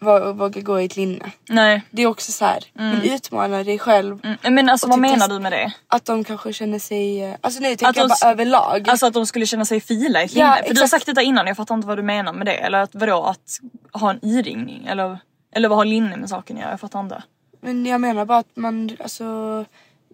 vå- 0.00 0.32
vågar 0.32 0.62
gå 0.62 0.80
i 0.80 0.84
ett 0.84 0.96
linne. 0.96 1.32
Nej. 1.48 1.82
Det 1.90 2.02
är 2.02 2.06
också 2.06 2.32
så 2.32 2.44
här, 2.44 2.64
men 2.72 3.02
utmana 3.02 3.64
dig 3.64 3.78
själv. 3.78 4.20
Mm. 4.24 4.54
Men 4.54 4.68
alltså 4.68 4.88
vad 4.88 4.98
menar 4.98 5.28
du 5.28 5.38
med 5.38 5.52
det? 5.52 5.72
Att 5.88 6.04
de 6.04 6.24
kanske 6.24 6.52
känner 6.52 6.78
sig, 6.78 7.36
alltså 7.40 7.60
nu 7.60 7.68
tänker 7.68 7.86
Att 7.88 7.96
jag 7.96 8.08
bara 8.08 8.30
överlag. 8.30 8.88
Alltså 8.88 9.06
att 9.06 9.14
de 9.14 9.26
skulle 9.26 9.46
känna 9.46 9.64
sig 9.64 9.80
fila 9.80 10.22
i 10.22 10.24
ett 10.24 10.32
Ja, 10.36 10.54
linne. 10.54 10.66
För 10.68 10.74
du 10.74 10.80
har 10.80 10.84
exakt. 10.84 10.90
sagt 10.90 11.06
detta 11.06 11.22
innan, 11.22 11.46
jag 11.46 11.56
fattar 11.56 11.74
inte 11.74 11.86
vad 11.88 11.98
du 11.98 12.02
menar 12.02 12.32
med 12.32 12.46
det. 12.46 12.54
Eller 12.56 12.78
att, 12.78 12.90
vadå 12.94 13.22
att 13.24 13.58
ha 14.00 14.10
en 14.10 14.24
iringning? 14.24 14.86
Eller, 14.86 15.18
eller 15.54 15.68
vad 15.68 15.78
har 15.78 15.84
linne 15.84 16.16
med 16.16 16.28
saken 16.28 16.56
att 16.56 16.60
göra? 16.62 16.70
Jag 16.70 16.80
fattar 16.80 17.00
inte. 17.00 17.22
Men 17.60 17.86
jag 17.86 18.00
menar 18.00 18.24
bara 18.24 18.38
att 18.38 18.56
man, 18.56 18.96
alltså 19.00 19.24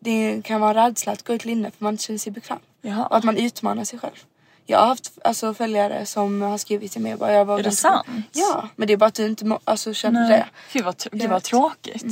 det 0.00 0.42
kan 0.44 0.60
vara 0.60 0.86
rädsla 0.86 1.12
att 1.12 1.22
gå 1.26 1.32
ut 1.34 1.44
linne 1.44 1.70
för 1.70 1.84
man 1.84 1.94
inte 1.94 2.04
känner 2.04 2.18
sig 2.18 2.32
bekväm. 2.32 2.58
Jaha. 2.82 3.06
Och 3.06 3.16
att 3.16 3.24
man 3.24 3.36
utmanar 3.36 3.84
sig 3.84 3.98
själv. 3.98 4.24
Jag 4.66 4.78
har 4.78 4.86
haft 4.86 5.18
alltså, 5.24 5.54
följare 5.54 6.06
som 6.06 6.42
har 6.42 6.58
skrivit 6.58 6.92
till 6.92 7.00
mig 7.02 7.16
bara 7.16 7.32
jag 7.32 7.44
vågar 7.44 7.58
Är 7.60 7.64
det 7.64 7.70
sant? 7.70 8.06
Ja, 8.32 8.68
men 8.76 8.86
det 8.88 8.92
är 8.92 8.96
bara 8.96 9.06
att 9.06 9.14
du 9.14 9.26
inte 9.26 9.44
må, 9.44 9.58
alltså, 9.64 9.94
känner 9.94 10.28
det. 10.28 10.46
Fy 10.68 10.82
vad, 10.82 10.94
tr- 10.94 11.08
det 11.12 11.26
var 11.28 11.40
tråkigt. 11.40 12.04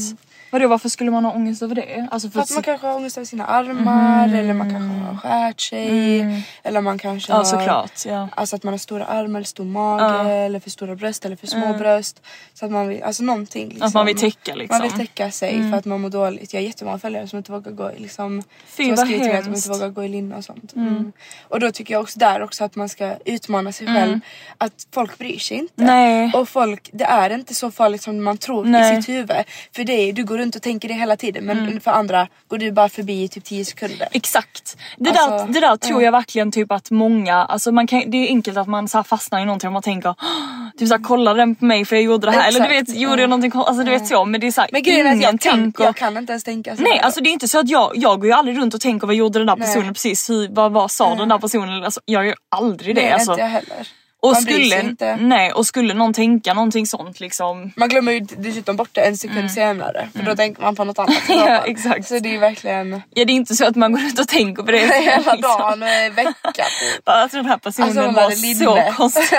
Vadå 0.50 0.68
varför 0.68 0.88
skulle 0.88 1.10
man 1.10 1.24
ha 1.24 1.32
ångest 1.32 1.62
över 1.62 1.74
det? 1.74 2.08
Alltså 2.10 2.28
För 2.28 2.32
för 2.32 2.40
att 2.40 2.50
man 2.50 2.62
kanske 2.62 2.86
har 2.86 2.96
ångest 2.96 3.16
över 3.18 3.24
sina 3.24 3.46
armar 3.46 4.34
eller 4.34 4.54
man 4.54 4.70
kanske 4.70 4.98
har 4.98 5.16
skärt 5.16 5.60
sig. 5.60 6.44
Eller 6.62 6.80
man 6.80 6.98
kanske 6.98 7.32
Mm. 7.32 7.36
Ja 7.36 7.36
har 7.36 7.44
såklart. 7.44 8.06
Ja. 8.06 8.28
Alltså 8.34 8.56
att 8.56 8.62
man 8.62 8.72
har 8.74 8.78
stora 8.78 9.04
armar 9.04 9.38
eller 9.40 9.46
stor 9.46 9.64
mage 9.64 10.30
eller 10.30 10.60
för 10.60 10.70
stora 10.70 10.94
bröst 10.94 11.24
eller 11.24 11.36
för 11.36 11.46
små 11.46 11.72
bröst. 11.78 12.22
Så 12.54 12.64
att 12.64 12.70
man 12.72 12.88
vill, 12.88 13.02
alltså 13.02 13.22
någonting 13.22 13.68
liksom. 13.68 13.86
Att 13.86 13.94
man 13.94 14.06
vill 14.06 14.16
täcka 14.16 14.54
liksom. 14.54 14.78
Man 14.78 14.82
vill 14.88 15.06
täcka 15.06 15.30
sig 15.30 15.70
för 15.70 15.78
att 15.78 15.84
man 15.84 16.00
mår 16.00 16.10
dåligt. 16.10 16.52
Jag 16.52 16.60
har 16.60 16.66
jättemånga 16.66 16.98
följare 16.98 17.28
som 17.28 17.36
inte 17.36 17.52
vågar 17.52 17.72
gå 17.72 17.92
i 17.92 17.98
liksom 17.98 18.42
Fy, 18.66 18.84
Som 18.84 18.94
vad 18.96 18.98
skrivit 19.06 19.26
mig 19.26 19.36
att 19.36 19.44
de 19.44 19.50
hemskt. 19.50 19.66
inte 19.66 19.78
vågar 19.78 19.88
gå 19.88 20.04
i 20.04 20.08
linne 20.08 20.36
och 20.36 20.44
sånt. 20.44 20.76
Mm. 20.76 21.12
Och 21.48 21.60
då 21.60 21.72
tycker 21.72 21.94
jag 21.94 22.02
också 22.02 22.18
där 22.18 22.42
också 22.42 22.64
att 22.64 22.76
man 22.76 22.88
ska 22.88 23.14
utmana 23.24 23.72
sig 23.72 23.86
själv. 23.86 24.20
Att 24.58 24.72
folk 24.92 25.18
bryr 25.18 25.38
sig 25.38 25.56
inte. 25.56 25.72
Nej. 25.76 26.32
Och 26.34 26.48
folk, 26.48 26.90
det 26.92 27.04
är 27.04 27.30
inte 27.30 27.54
så 27.54 27.70
farligt 27.70 28.02
som 28.02 28.24
man 28.24 28.38
tror 28.38 28.64
Nej. 28.64 28.98
i 28.98 29.02
sitt 29.02 29.14
huvud. 29.14 29.44
För 29.76 29.84
det 29.84 29.92
är, 29.92 30.12
du 30.12 30.24
går 30.24 30.37
runt 30.38 30.56
och 30.56 30.62
tänker 30.62 30.88
det 30.88 30.94
hela 30.94 31.16
tiden 31.16 31.44
men 31.44 31.80
för 31.80 31.90
andra 31.90 32.28
går 32.48 32.58
du 32.58 32.72
bara 32.72 32.88
förbi 32.88 33.22
i 33.22 33.28
typ 33.28 33.44
10 33.44 33.64
sekunder. 33.64 34.08
Exakt. 34.12 34.76
Det, 34.96 35.10
Alltså, 35.10 35.46
där, 35.46 35.52
det 35.52 35.60
där 35.60 35.76
tror 35.76 36.02
jag 36.02 36.12
verkligen 36.12 36.52
typ 36.52 36.72
att 36.72 36.90
många, 36.90 37.34
alltså 37.36 37.72
man 37.72 37.86
kan, 37.86 38.02
det 38.10 38.16
är 38.16 38.28
enkelt 38.28 38.56
att 38.58 38.68
man 38.68 38.88
så 38.88 39.02
fastnar 39.02 39.40
i 39.40 39.44
någonting 39.44 39.66
och 39.66 39.72
man 39.72 39.82
tänker 39.82 40.08
"Åh, 40.08 40.68
typ 40.78 40.88
såhär 40.88 41.02
kolla 41.04 41.34
den 41.34 41.54
på 41.54 41.64
mig 41.64 41.84
för 41.84 41.96
jag 41.96 42.02
gjorde 42.02 42.26
det 42.26 42.30
här. 42.32 42.48
Eller 42.48 42.60
du 42.60 42.66
Exakt. 42.66 42.88
vet, 42.88 42.98
gjorde 43.00 43.20
jag 43.22 43.30
någonting 43.30 43.52
alltså 43.54 43.84
du 43.84 43.90
vet 43.90 44.06
så 44.06 44.24
men 44.24 44.40
det 44.40 44.46
är 44.46 44.50
såhär 44.50 44.70
Men 44.72 44.82
grejen 44.82 45.06
är 45.06 45.10
att 45.10 45.16
ingen 45.16 45.30
jag 45.32 45.40
tänker. 45.40 45.84
jag 45.84 45.96
kan 45.96 46.16
inte 46.16 46.32
ens 46.32 46.44
tänka 46.44 46.76
så. 46.76 46.82
Nej 46.82 46.98
alltså 47.00 47.20
det 47.20 47.28
är 47.30 47.32
inte 47.32 47.48
så 47.48 47.58
att 47.58 47.68
jag, 47.68 47.92
jag 47.94 48.20
går 48.20 48.26
ju 48.26 48.32
aldrig 48.32 48.58
runt 48.58 48.74
och 48.74 48.80
tänker 48.80 49.06
vad 49.06 49.16
gjorde 49.16 49.38
den 49.38 49.46
där 49.46 49.56
Nej. 49.56 49.66
personen 49.68 49.94
precis, 49.94 50.30
hur, 50.30 50.48
vad, 50.48 50.72
vad 50.72 50.90
sa 50.90 51.14
den 51.14 51.28
där 51.28 51.38
personen? 51.38 51.84
Alltså, 51.84 52.00
jag 52.04 52.26
gör 52.26 52.34
aldrig 52.56 52.94
det. 52.94 53.02
Nej, 53.02 53.12
alltså. 53.12 53.30
inte 53.32 53.42
jag 53.42 53.48
heller. 53.50 53.88
Och 54.22 54.32
Man 54.32 54.42
skulle, 54.42 54.80
inte. 54.80 55.16
nej, 55.16 55.52
och 55.52 55.66
skulle 55.66 55.94
någon 55.94 56.12
tänka 56.12 56.54
någonting 56.54 56.86
sånt 56.86 57.20
liksom. 57.20 57.72
Man 57.76 57.88
glömmer 57.88 58.12
ju 58.12 58.20
dessutom 58.20 58.76
bort 58.76 58.88
det 58.92 59.00
en 59.00 59.16
sekund 59.16 59.50
senare 59.50 60.08
för 60.16 60.22
då 60.22 60.36
tänker 60.36 60.62
man 60.62 60.76
på 60.76 60.84
något 60.84 60.98
annat. 60.98 61.28
Mm. 61.28 61.40
Ja, 61.46 61.64
exakt. 61.66 62.08
Så 62.08 62.18
det 62.18 62.28
är 62.28 62.32
ju 62.32 62.38
verkligen 62.38 62.92
Ja 63.14 63.24
det 63.24 63.32
är 63.32 63.34
inte 63.34 63.54
så 63.54 63.66
att 63.66 63.76
man 63.76 63.92
går 63.92 64.02
ut 64.02 64.18
och 64.20 64.28
tänker 64.28 64.62
på 64.62 64.70
det. 64.70 64.78
hela 65.02 65.16
liksom. 65.16 65.40
dagen 65.42 65.82
och 65.82 65.88
en 65.88 66.14
vecka 66.14 66.32
typ. 66.54 67.04
Bara 67.04 67.22
att 67.22 67.32
den 67.32 67.46
här 67.46 67.56
personen 67.58 67.88
Alltså, 67.88 68.02
hon 68.04 68.14
var 68.14 68.22
hade 68.22 68.36
så 68.36 68.74
linne. 68.74 68.92
konstig. 68.96 69.38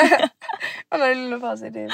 Han 0.89 1.01
har 1.01 1.15
lille 1.15 1.37
på 1.39 1.57
sig. 1.57 1.71
Det. 1.71 1.89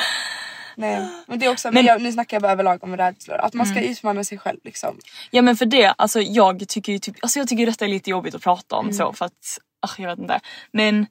Nej 0.77 1.07
men 1.27 1.39
det 1.39 1.45
är 1.45 1.51
också, 1.51 1.67
men, 1.67 1.73
Men- 1.73 1.85
jag, 1.85 2.01
nu 2.01 2.11
snackar 2.11 2.37
jag 2.37 2.41
bara 2.41 2.51
överlag 2.51 2.83
om 2.83 2.97
rädslor. 2.97 3.37
Att 3.37 3.53
man 3.53 3.65
ska 3.65 3.79
Mm. 3.79 3.91
utmana 3.91 4.23
sig 4.23 4.37
själv 4.37 4.59
liksom. 4.63 4.97
Ja 5.31 5.41
men 5.41 5.55
för 5.57 5.65
det, 5.65 5.93
alltså 5.97 6.21
jag 6.21 6.67
tycker 6.67 6.91
ju 6.93 6.99
typ, 6.99 7.15
alltså 7.21 7.39
jag 7.39 7.47
tycker 7.47 7.65
detta 7.65 7.85
är 7.85 7.89
lite 7.89 8.09
jobbigt 8.09 8.35
att 8.35 8.41
prata 8.43 8.75
om 8.75 8.93
så 8.93 9.13
för 9.13 9.25
att, 9.25 9.57
ach, 9.81 9.99
jag 9.99 10.09
vet 10.09 10.19
inte. 10.19 10.39
Men 10.73 11.07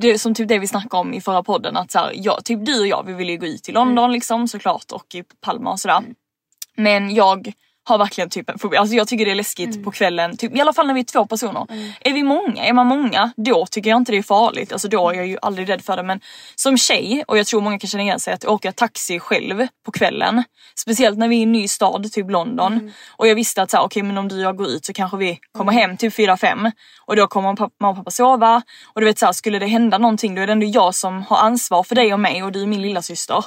det 0.00 0.18
som 0.18 0.34
typ 0.34 0.48
det 0.48 0.58
vi 0.58 0.66
snackade 0.66 1.00
om 1.00 1.14
i 1.14 1.20
förra 1.20 1.42
podden 1.42 1.76
att 1.76 1.90
så 1.90 1.98
här, 1.98 2.12
jag, 2.14 2.44
typ 2.44 2.66
du 2.66 2.80
och 2.80 2.86
jag 2.86 3.06
vi 3.06 3.12
vill 3.12 3.30
ju 3.30 3.36
gå 3.36 3.46
ut 3.46 3.62
till 3.62 3.74
London 3.74 4.12
liksom 4.12 4.48
såklart 4.48 4.92
och 4.92 5.14
i 5.14 5.22
Palma 5.40 5.72
och 5.72 5.80
sådär. 5.80 6.02
Men 6.76 7.14
jag 7.14 7.52
har 7.88 7.98
verkligen 7.98 8.30
typ 8.30 8.50
en 8.50 8.58
fobi. 8.58 8.76
Alltså 8.76 8.94
jag 8.96 9.08
tycker 9.08 9.24
det 9.24 9.30
är 9.30 9.34
läskigt 9.34 9.84
på 9.84 9.90
kvällen, 9.90 10.36
typ, 10.36 10.56
i 10.56 10.60
alla 10.60 10.72
fall 10.72 10.86
när 10.86 10.94
vi 10.94 11.00
är 11.00 11.04
två 11.04 11.26
personer. 11.26 11.66
Är 12.00 12.12
vi 12.12 12.22
många, 12.22 12.64
är 12.64 12.72
man 12.72 12.86
många, 12.86 13.32
då 13.36 13.66
tycker 13.66 13.90
jag 13.90 13.96
inte 13.96 14.12
det 14.12 14.18
är 14.18 14.22
farligt. 14.22 14.72
Alltså 14.72 14.88
då 14.88 15.10
är 15.10 15.14
jag 15.14 15.26
ju 15.26 15.38
aldrig 15.42 15.68
rädd 15.68 15.84
för 15.84 15.96
det. 15.96 16.02
Men 16.02 16.20
som 16.54 16.78
tjej, 16.78 17.24
och 17.28 17.38
jag 17.38 17.46
tror 17.46 17.60
många 17.60 17.78
kan 17.78 17.88
känna 17.88 18.02
igen 18.02 18.20
sig, 18.20 18.34
att 18.34 18.44
åka 18.44 18.72
taxi 18.72 19.18
själv 19.18 19.66
på 19.84 19.92
kvällen. 19.92 20.44
Speciellt 20.78 21.18
när 21.18 21.28
vi 21.28 21.36
är 21.36 21.40
i 21.40 21.42
en 21.42 21.52
ny 21.52 21.68
stad, 21.68 22.12
typ 22.12 22.30
London. 22.30 22.92
Och 23.16 23.28
jag 23.28 23.34
visste 23.34 23.62
att 23.62 23.70
så 23.70 23.76
här, 23.76 23.84
okej 23.84 24.02
men 24.02 24.18
om 24.18 24.28
du 24.28 24.36
och 24.36 24.42
jag 24.42 24.56
går 24.56 24.66
ut 24.66 24.84
så 24.84 24.92
kanske 24.92 25.16
vi 25.16 25.38
kommer 25.52 25.72
hem 25.72 25.96
typ 25.96 26.14
4-5. 26.14 26.72
Och 27.06 27.16
då 27.16 27.26
kommer 27.26 27.48
mamma 27.48 27.70
mamma 27.80 27.90
och 27.90 27.96
pappa 27.96 28.10
sova. 28.10 28.62
Och 28.94 29.00
du 29.00 29.06
vet 29.06 29.18
så 29.18 29.26
här, 29.26 29.32
skulle 29.32 29.58
det 29.58 29.66
hända 29.66 29.98
någonting 29.98 30.34
då 30.34 30.42
är 30.42 30.46
det 30.46 30.52
ändå 30.52 30.66
jag 30.66 30.94
som 30.94 31.22
har 31.22 31.36
ansvar 31.36 31.82
för 31.82 31.94
dig 31.94 32.12
och 32.12 32.20
mig 32.20 32.42
och 32.42 32.52
du 32.52 32.62
är 32.62 32.66
min 32.66 32.82
lilla 32.82 33.02
syster. 33.02 33.44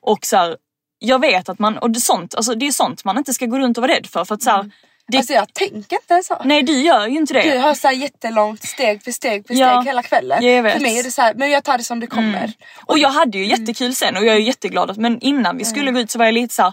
Och 0.00 0.26
så 0.26 0.36
här, 0.36 0.56
jag 1.02 1.18
vet 1.18 1.48
att 1.48 1.58
man, 1.58 1.78
och 1.78 1.90
det, 1.90 1.98
är 1.98 2.00
sånt, 2.00 2.34
alltså 2.34 2.54
det 2.54 2.66
är 2.66 2.72
sånt 2.72 3.04
man 3.04 3.18
inte 3.18 3.34
ska 3.34 3.46
gå 3.46 3.58
runt 3.58 3.78
och 3.78 3.82
vara 3.82 3.92
rädd 3.92 4.06
för. 4.06 4.24
för 4.24 4.34
att 4.34 4.42
så 4.42 4.50
här, 4.50 4.70
det, 5.08 5.18
Alltså 5.18 5.32
jag 5.32 5.54
tänker 5.54 5.96
inte 5.96 6.22
så. 6.24 6.36
Nej 6.44 6.62
du 6.62 6.80
gör 6.80 7.06
ju 7.06 7.16
inte 7.16 7.34
det. 7.34 7.52
Du 7.52 7.58
har 7.58 7.74
så 7.74 7.88
här 7.88 7.94
jättelångt 7.94 8.62
steg 8.62 9.02
för 9.04 9.10
steg 9.12 9.46
för 9.46 9.54
steg 9.54 9.66
Ja. 9.66 9.80
hela 9.80 10.02
kvällen. 10.02 10.44
Ja, 10.44 10.50
jag 10.50 10.62
vet. 10.62 10.72
För 10.72 10.80
mig 10.80 10.98
är 10.98 11.02
det 11.02 11.10
så 11.10 11.22
här, 11.22 11.34
men 11.34 11.50
jag 11.50 11.64
tar 11.64 11.78
det 11.78 11.84
som 11.84 12.00
det 12.00 12.06
kommer. 12.06 12.52
Och 12.86 12.98
jag 12.98 13.08
hade 13.08 13.38
ju 13.38 13.46
jättekul 13.46 13.94
sen 13.94 14.16
och 14.16 14.24
jag 14.24 14.34
är 14.34 14.40
jätteglad 14.40 14.90
att, 14.90 14.96
men 14.96 15.20
innan 15.20 15.56
vi 15.56 15.64
skulle 15.64 15.90
gå 15.92 16.00
ut 16.00 16.10
så 16.10 16.18
var 16.18 16.24
jag 16.24 16.34
lite 16.34 16.54
så 16.54 16.62
här, 16.62 16.72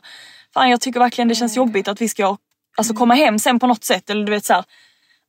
fan 0.54 0.70
jag 0.70 0.82
tycker 0.82 1.00
verkligen 1.00 1.28
det 1.28 1.36
känns 1.36 1.56
jobbigt 1.58 1.88
att 1.88 2.02
vi 2.02 2.10
ska 2.10 2.38
alltså, 2.78 2.94
komma 2.94 3.14
hem 3.14 3.40
sen 3.40 3.60
på 3.60 3.68
något 3.68 3.84
sätt 3.84 4.10
eller 4.10 4.26
du 4.26 4.32
vet 4.32 4.46
så 4.46 4.54
här, 4.54 4.64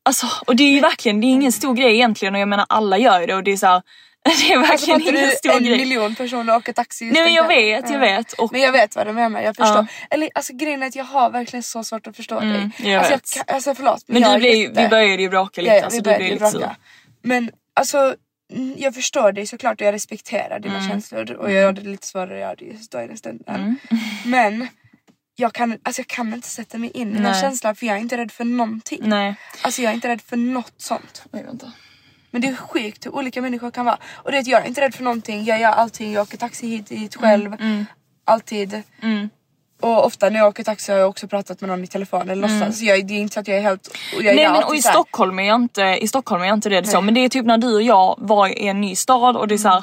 Alltså 0.05 0.27
och 0.47 0.57
det 0.57 0.63
är 0.63 0.71
ju 0.73 0.81
verkligen, 0.81 1.21
det 1.21 1.27
är 1.27 1.29
ingen 1.29 1.53
stor 1.53 1.75
grej 1.75 1.95
egentligen 1.95 2.35
och 2.35 2.41
jag 2.41 2.49
menar 2.49 2.67
alla 2.69 2.99
gör 2.99 3.27
det 3.27 3.35
och 3.35 3.45
det 3.45 3.53
är 3.53 3.57
så 3.57 3.67
här, 3.67 3.83
det 4.49 4.53
är 4.53 4.59
Alltså 4.59 4.71
verkligen 4.93 5.01
fattar 5.01 5.19
ingen 5.19 5.31
stor 5.37 5.53
en 5.53 5.65
grej. 5.65 5.79
miljon 5.79 6.15
personer 6.15 6.57
åker 6.57 6.73
taxi 6.73 7.05
just 7.05 7.15
Nej 7.15 7.23
men 7.25 7.35
jag 7.35 7.49
vet, 7.49 7.85
jag 7.91 7.95
Ja. 7.97 8.17
vet. 8.17 8.33
Och, 8.33 8.53
Men 8.53 8.61
jag 8.61 8.73
vet 8.73 8.97
vad 8.97 9.07
du 9.07 9.13
menar, 9.13 9.41
jag 9.41 9.57
förstår. 9.57 9.77
Ja. 9.77 9.87
Eller 10.11 10.31
alltså 10.35 10.53
grejen 10.57 10.83
är 10.83 10.87
att 10.87 10.97
jag 10.97 11.05
har 11.05 11.31
verkligen 11.31 11.63
så 11.63 11.85
svårt 11.85 12.07
att 12.07 12.17
förstå 12.17 12.39
Mm, 12.39 12.53
dig. 12.79 12.91
jag 12.93 12.99
alltså, 12.99 13.13
vet. 13.15 13.33
kan- 13.47 13.55
alltså 13.55 13.75
förlåt. 13.75 14.05
men 14.07 14.23
jag 14.23 14.41
du 14.41 14.49
ju- 14.49 14.57
jätte- 14.63 14.83
vi 14.83 14.89
började 14.89 15.23
ju 15.23 15.29
bråka 15.29 15.61
lite, 15.61 15.75
Ja, 15.75 15.85
alltså 15.85 15.99
vi 15.99 16.03
började 16.03 16.25
ju 16.29 16.37
bråka. 16.39 16.77
Men 17.23 17.51
alltså 17.75 18.15
mm, 18.53 18.75
jag 18.79 18.95
förstår 18.95 19.33
dig 19.33 19.47
såklart 19.47 19.81
och 19.81 19.87
jag 19.87 19.93
respekterar 19.95 20.61
dina 20.61 20.77
Mm. 20.79 20.89
känslor 20.89 21.31
och 21.33 21.51
jag 21.53 21.63
gör 21.63 21.73
det 21.73 21.81
lite 21.81 22.07
svårare 22.07 22.35
att 22.35 22.41
göra 22.41 22.55
det 22.55 22.65
just 22.65 22.93
då 22.93 23.01
i 23.01 23.07
den 23.07 23.17
stunden. 23.17 23.55
Mm. 23.55 23.77
Men 24.25 24.69
jag 25.37 25.53
kan, 25.53 25.79
alltså, 25.83 26.01
jag 26.01 26.07
kan 26.07 26.35
inte 26.35 26.49
sätta 26.49 26.79
mig 26.79 26.91
in 26.91 27.17
i 27.17 27.19
den 27.23 27.35
känslan 27.35 27.77
för 27.77 27.87
jag 27.87 27.97
är 27.97 28.01
inte 28.01 28.17
rädd 28.17 28.33
för 28.33 28.45
någonting. 28.45 29.01
Nej. 29.03 29.35
Alltså 29.63 29.83
jag 29.83 29.91
är 29.91 29.95
inte 29.95 30.09
rädd 30.09 30.21
för 30.23 30.37
något 30.37 30.73
sånt. 30.77 31.23
Oj, 31.33 31.43
vänta. 31.47 31.73
Men 32.31 32.41
det 32.41 32.49
är 32.49 32.57
sjukt 32.57 33.07
hur 33.07 33.15
olika 33.15 33.43
människor 33.43 33.71
kan 33.71 33.85
vara. 33.85 33.99
Och 34.15 34.33
det 34.33 34.39
är 34.39 34.49
jag 34.49 34.63
är 34.63 34.67
inte 34.67 34.81
rädd 34.81 34.95
för 34.95 35.05
någonting. 35.05 35.45
Jag 35.45 35.61
gör 35.61 35.71
allting. 35.71 36.13
Jag 36.13 36.23
åker 36.23 36.37
taxi 36.37 36.67
hit 36.67 36.87
dit 36.87 37.17
själv. 37.17 37.57
Alltid. 38.25 38.83
Mm. 39.03 39.29
Och 39.81 40.07
ofta 40.07 40.31
när 40.31 40.39
jag 40.39 40.49
åker 40.49 40.65
taxi 40.65 40.93
har 40.93 40.99
jag 40.99 41.09
också 41.09 41.29
pratat 41.29 41.61
med 41.61 41.71
någon 41.71 41.85
i 41.85 41.87
telefon 41.87 42.31
eller 42.31 42.49
låtsas. 42.49 42.79
Så 42.79 42.85
jag, 42.85 43.07
det 43.07 43.15
är 43.15 43.19
inte 43.19 43.35
så 43.35 43.41
att 43.41 43.49
jag 43.49 43.57
är 43.57 43.63
helt... 43.63 43.99
Jag 44.21 44.37
Nej 44.37 44.49
men 44.49 44.65
och 44.65 44.77
i 44.77 44.83
så. 44.83 44.89
Stockholm 44.89 45.39
är 45.39 45.43
jag 45.43 45.57
inte, 45.57 45.83
i 45.83 46.09
Stockholm 46.09 46.43
är 46.43 46.47
jag 46.47 46.57
inte 46.57 46.71
rädd 46.71 46.87
så 46.87 46.93
Nej. 46.93 47.03
men 47.03 47.15
det 47.15 47.21
är 47.21 47.29
typ 47.29 47.47
när 47.47 47.59
du 47.59 47.75
och 47.75 47.83
jag 47.83 48.15
var 48.19 48.49
i 48.49 48.69
en 48.69 48.81
ny 48.81 48.97
stad 48.97 49.37
och 49.37 49.49
det 49.49 49.55
är 49.55 49.59
så 49.59 49.69
här, 49.69 49.83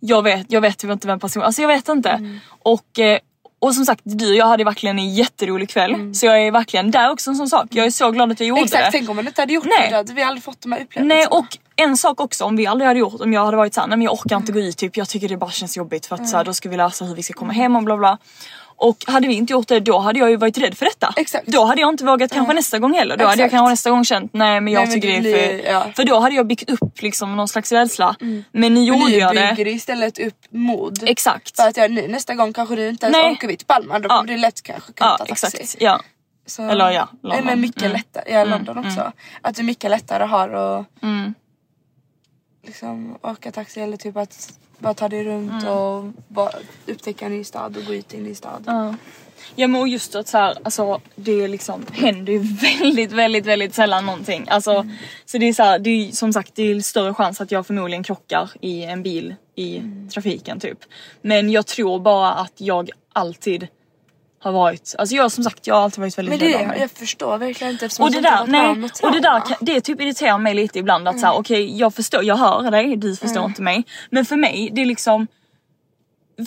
jag 0.00 0.22
vet, 0.22 0.52
jag 0.52 0.60
vet 0.60 0.78
typ 0.78 0.90
inte 0.90 1.06
vem 1.06 1.20
personen, 1.20 1.46
alltså 1.46 1.62
jag 1.62 1.68
vet 1.68 1.88
inte. 1.88 2.10
Mm. 2.10 2.40
Och, 2.48 2.98
eh, 2.98 3.18
och 3.64 3.74
som 3.74 3.84
sagt 3.86 4.00
du 4.04 4.28
och 4.30 4.36
jag 4.36 4.46
hade 4.46 4.64
verkligen 4.64 4.98
en 4.98 5.14
jätterolig 5.14 5.68
kväll 5.68 6.14
så 6.14 6.26
jag 6.26 6.42
är 6.46 6.50
verkligen 6.50 6.90
där 6.90 7.10
också 7.10 7.30
en 7.30 7.36
sån 7.36 7.48
sak. 7.48 7.66
Jag 7.70 7.86
är 7.86 7.90
så 7.90 8.10
glad 8.10 8.32
att 8.32 8.40
jag 8.40 8.46
gjorde 8.48 8.60
Mm. 8.60 8.64
Exakt, 8.64 8.84
det. 8.84 8.90
tänk 8.98 9.10
om 9.10 9.16
man 9.16 9.26
inte 9.26 9.42
hade 9.42 9.52
gjort 9.52 9.64
Nej. 9.64 9.78
det. 9.84 9.90
Då 9.90 9.96
hade 9.96 10.12
vi 10.12 10.22
aldrig 10.22 10.44
fått 10.44 10.60
de 10.62 10.72
här 10.72 10.80
upplevelserna. 10.80 11.14
Nej 11.14 11.26
och 11.26 11.58
en 11.76 11.96
sak 11.96 12.20
också 12.20 12.44
om 12.44 12.56
vi 12.56 12.66
aldrig 12.66 12.88
hade 12.88 13.00
gjort, 13.00 13.20
om 13.20 13.32
jag 13.32 13.44
hade 13.44 13.56
varit 13.56 13.74
såhär, 13.74 13.88
nej 13.88 13.98
men 13.98 14.04
jag 14.04 14.12
orkar 14.14 14.36
inte 14.36 14.52
gå 14.52 14.60
ut 14.60 14.76
typ, 14.76 14.96
jag 14.96 15.08
tycker 15.08 15.28
det 15.28 15.36
bara 15.36 15.50
känns 15.50 15.76
jobbigt 15.76 16.06
för 16.06 16.14
att 16.14 16.28
så 16.28 16.36
här, 16.36 16.44
då 16.44 16.52
ska 16.54 16.68
vi 16.68 16.76
lösa 16.76 17.04
hur 17.04 17.14
vi 17.14 17.22
ska 17.22 17.34
komma 17.34 17.52
hem 17.52 17.76
och 17.76 17.82
bla 17.82 17.96
bla. 17.96 18.18
Och 18.76 18.96
hade 19.06 19.28
vi 19.28 19.34
inte 19.34 19.52
gjort 19.52 19.68
det 19.68 19.80
då 19.80 19.98
hade 19.98 20.18
jag 20.18 20.30
ju 20.30 20.36
varit 20.36 20.58
rädd 20.58 20.74
för 20.78 20.84
detta. 20.84 21.14
Exakt. 21.16 21.46
Då 21.46 21.64
hade 21.64 21.80
jag 21.80 21.90
inte 21.90 22.04
vågat 22.04 22.32
kanske 22.32 22.54
nästa 22.54 22.78
gång 22.78 22.94
heller. 22.94 23.16
Då 23.16 23.24
hade 23.24 23.42
jag 23.42 23.46
Exakt. 23.46 23.50
kanske 23.58 23.72
nästa 23.72 23.90
gång 23.90 24.04
känt 24.04 24.32
nej 24.32 24.60
men 24.60 24.72
jag 24.72 24.80
Nej, 24.80 24.88
men 24.88 25.00
tycker 25.00 25.22
det 25.22 25.42
är 25.44 25.58
för... 25.62 25.70
ja. 25.72 25.86
För 25.96 26.04
då 26.04 26.18
hade 26.20 26.34
jag 26.34 26.46
byggt 26.46 26.70
upp 26.70 27.02
liksom 27.02 27.36
någon 27.36 27.48
slags 27.48 27.72
rädsla. 27.72 28.16
Men 28.20 28.44
nu 28.52 28.68
Men 28.70 28.84
gjorde 28.84 29.04
nu 29.04 29.16
jag 29.16 29.30
bygger 29.30 29.56
det. 29.56 29.64
det 29.64 29.70
istället 29.70 30.18
upp 30.18 30.44
mod. 30.50 30.98
Exakt. 31.06 31.56
För 31.56 31.68
att 31.68 31.76
jag, 31.76 31.90
nu, 31.90 32.08
nästa 32.08 32.34
gång 32.34 32.52
kanske 32.52 32.76
du 32.76 32.88
inte 32.88 33.06
ens 33.06 33.16
Nej. 33.18 33.32
åker 33.32 33.48
vi 33.48 33.56
till 33.56 33.66
Palma. 33.66 33.98
Då 33.98 34.06
Ja. 34.08 34.16
kommer 34.16 34.32
du 34.32 34.36
lätt 34.36 34.62
kanske 34.62 34.92
kunna 34.92 35.10
Ja 35.10 35.16
ta 35.18 35.24
taxi. 35.26 35.46
exakt. 35.46 35.76
Ja. 35.80 36.00
Så, 36.46 36.62
Eller 36.62 36.90
ja, 36.90 37.08
London. 37.22 37.44
men 37.46 37.60
mycket 37.60 37.82
Mm. 37.82 37.92
lättare. 37.92 38.32
Ja, 38.32 38.44
London 38.44 38.78
också. 38.78 39.12
Att 39.40 39.58
är 39.58 39.62
mycket 39.62 39.90
lättare 39.90 40.24
har 40.24 40.48
att 40.48 41.02
Mm. 41.02 41.34
liksom, 42.66 43.18
åka 43.22 43.52
taxi 43.52 43.80
eller 43.80 43.96
typ 43.96 44.16
att 44.16 44.52
bara 44.78 44.94
ta 44.94 45.08
dig 45.08 45.24
runt 45.24 45.62
Mm. 45.62 45.68
och 45.74 46.04
bara 46.28 46.50
upptäcka 46.86 47.26
en 47.26 47.32
ny 47.32 47.44
stad 47.44 47.76
och 47.76 47.84
gå 47.84 47.94
ut 47.94 48.14
i 48.14 48.16
en 48.16 48.22
ny 48.24 48.34
stad. 48.34 48.62
Ja. 48.66 48.94
Ja 49.54 49.66
men 49.66 49.80
och 49.80 49.88
just 49.88 50.14
att 50.14 50.28
så 50.28 50.38
här, 50.38 50.56
alltså 50.62 51.00
det 51.16 51.48
liksom 51.48 51.86
händer 51.92 52.32
ju 52.32 52.38
väldigt 52.78 53.12
väldigt 53.12 53.46
väldigt 53.46 53.74
sällan 53.74 54.06
någonting. 54.06 54.46
Alltså, 54.48 54.70
Mm. 54.72 54.90
Så 55.24 55.38
det 55.38 55.48
är 55.48 55.52
så 55.52 55.62
här, 55.62 55.78
det 55.78 55.90
är 55.90 56.12
som 56.12 56.32
sagt 56.32 56.50
det 56.54 56.62
är 56.62 56.80
större 56.80 57.14
chans 57.14 57.40
att 57.40 57.50
jag 57.50 57.66
förmodligen 57.66 58.02
krockar 58.04 58.50
i 58.60 58.84
en 58.84 59.02
bil 59.02 59.34
i 59.54 59.76
Mm. 59.78 60.08
trafiken 60.08 60.60
typ. 60.60 60.78
Men 61.22 61.50
jag 61.50 61.66
tror 61.66 61.98
bara 62.00 62.32
att 62.34 62.52
jag 62.56 62.90
alltid 63.12 63.68
har 64.44 64.52
varit, 64.52 64.94
alltså 64.98 65.14
jag 65.14 65.32
som 65.32 65.44
sagt 65.44 65.66
jag 65.66 65.74
har 65.74 65.82
alltid 65.82 65.98
varit 66.00 66.18
väldigt 66.18 66.30
Men 66.30 66.38
det 66.38 66.46
rädd 66.48 66.54
av 66.56 66.62
är, 66.62 66.66
mig. 66.66 66.80
jag 66.80 66.90
förstår 66.90 67.38
verkligen 67.38 67.72
inte 67.72 67.84
eftersom 67.86 68.04
Och 68.04 68.10
det 68.12 68.20
där, 68.20 68.42
om 68.42 68.50
nej, 68.50 68.90
och 69.02 69.12
det 69.12 69.20
där 69.20 69.40
kan- 69.40 69.56
det 69.60 69.80
typ 69.80 70.00
irriterar 70.00 70.38
mig 70.38 70.54
lite 70.54 70.78
ibland 70.78 71.08
att 71.08 71.20
såhär 71.20 71.34
okej 71.34 71.78
jag 71.78 71.94
förstår, 71.94 72.24
jag 72.24 72.36
hör 72.36 72.70
dig, 72.70 72.96
du 72.96 73.16
förstår 73.16 73.44
inte 73.44 73.62
mig. 73.62 73.84
Men 74.10 74.24
för 74.24 74.36
mig 74.36 74.70
det 74.72 74.82
är 74.82 74.86
liksom 74.86 75.26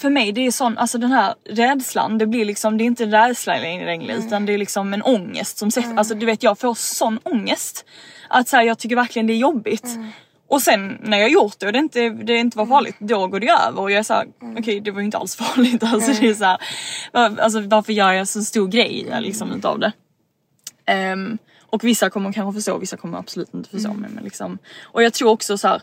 för 0.01 0.09
mig 0.09 0.31
det 0.31 0.41
är 0.47 0.51
sån, 0.51 0.77
alltså 0.77 0.97
den 0.97 1.11
här 1.11 1.33
rädslan, 1.49 2.17
det 2.17 2.27
blir 2.27 2.45
liksom, 2.45 2.77
det 2.77 2.83
är 2.83 2.85
inte 2.85 3.05
rädsla 3.05 3.53
längre 3.57 4.15
utan 4.17 4.45
det 4.45 4.53
är 4.53 4.57
liksom 4.57 4.93
en 4.93 5.01
ångest 5.01 5.57
som 5.57 5.71
sätter, 5.71 5.97
alltså 5.97 6.15
du 6.15 6.25
vet 6.25 6.43
jag 6.43 6.59
får 6.59 6.73
sån 6.73 7.19
ångest. 7.23 7.85
Att 8.29 8.47
så 8.47 8.55
här, 8.57 8.63
jag 8.63 8.79
tycker 8.79 8.95
verkligen 8.95 9.27
det 9.27 9.33
är 9.33 9.37
jobbigt. 9.37 9.85
Och 10.49 10.61
sen 10.61 10.97
när 11.01 11.17
jag 11.17 11.29
gjort 11.29 11.59
det 11.59 11.65
och 11.65 11.73
det 11.73 11.79
inte, 11.79 12.09
det 12.09 12.37
inte 12.37 12.57
var 12.57 12.65
farligt, 12.65 12.95
då 12.99 13.27
går 13.27 13.39
det 13.39 13.49
över 13.49 13.81
och 13.81 13.91
jag 13.91 13.99
är 13.99 14.03
såhär, 14.03 14.27
okej 14.59 14.79
det 14.79 14.91
var 14.91 14.99
ju 14.99 15.05
inte 15.05 15.17
alls 15.17 15.35
farligt. 15.35 15.83
Alltså, 15.93 16.21
det 16.21 16.27
är 16.27 16.33
så 16.33 16.45
här, 16.45 16.59
alltså 17.39 17.61
varför 17.61 17.93
gör 17.93 18.11
jag 18.11 18.27
så 18.27 18.41
stor 18.43 18.67
grej 18.67 19.07
liksom 19.19 19.51
utav 19.51 19.79
det? 19.79 19.91
Ehm, 20.85 21.37
och 21.69 21.83
vissa 21.83 22.09
kommer 22.09 22.33
kanske 22.33 22.57
förstå, 22.57 22.77
vissa 22.77 22.97
kommer 22.97 23.17
absolut 23.17 23.53
inte 23.53 23.69
förstå 23.69 23.89
Mm. 23.89 24.01
mig. 24.01 24.09
Men 24.13 24.23
liksom, 24.23 24.57
och 24.83 25.03
jag 25.03 25.13
tror 25.13 25.29
också 25.29 25.57
så 25.57 25.67
här. 25.67 25.81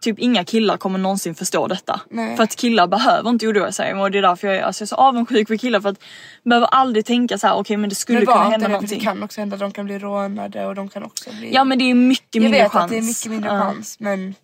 Typ 0.00 0.18
inga 0.18 0.44
killar 0.44 0.76
kommer 0.76 0.98
någonsin 0.98 1.34
förstå 1.34 1.66
detta. 1.66 2.00
Nej. 2.10 2.36
För 2.36 2.42
att 2.44 2.56
killar 2.56 2.86
behöver 2.86 3.30
inte 3.30 3.46
oroa 3.46 3.72
sig 3.72 3.94
och 3.94 4.10
det 4.10 4.18
är 4.18 4.22
därför 4.22 4.48
jag 4.48 4.56
är, 4.56 4.62
alltså, 4.62 4.82
jag 4.82 4.86
är 4.86 4.88
så 4.88 4.94
avundsjuk 4.96 5.48
på 5.48 5.58
killar 5.58 5.80
för 5.80 5.88
att 5.88 5.98
behöver 6.44 6.66
aldrig 6.66 7.04
tänka 7.06 7.38
så 7.38 7.46
här: 7.46 7.54
okej 7.54 7.76
men 7.76 7.88
det 7.88 7.94
skulle 7.96 8.18
Men 8.18 8.26
kunna 8.26 8.42
hända 8.42 8.58
det, 8.66 8.72
någonting. 8.72 8.98
det 8.98 9.04
kan 9.04 9.22
också 9.22 9.40
hända 9.40 9.54
att 9.54 9.60
de 9.60 9.72
kan 9.72 9.84
bli 9.84 9.98
rånade 9.98 10.66
och 10.66 10.74
de 10.74 10.88
kan 10.88 11.02
också 11.02 11.30
bli... 11.30 11.54
Ja 11.54 11.64
men 11.64 11.78
det 11.78 11.84
är 11.90 11.94
mycket 11.94 12.34
jag 12.34 12.42
mindre 12.42 12.62
vet 12.62 12.72
chans. 12.72 12.84
att 12.84 12.90
det 12.90 12.98
är 12.98 13.02
mycket 13.02 13.30
mindre 13.30 13.50
Ja, 13.50 13.58
chans 13.60 13.96
men 14.00 14.34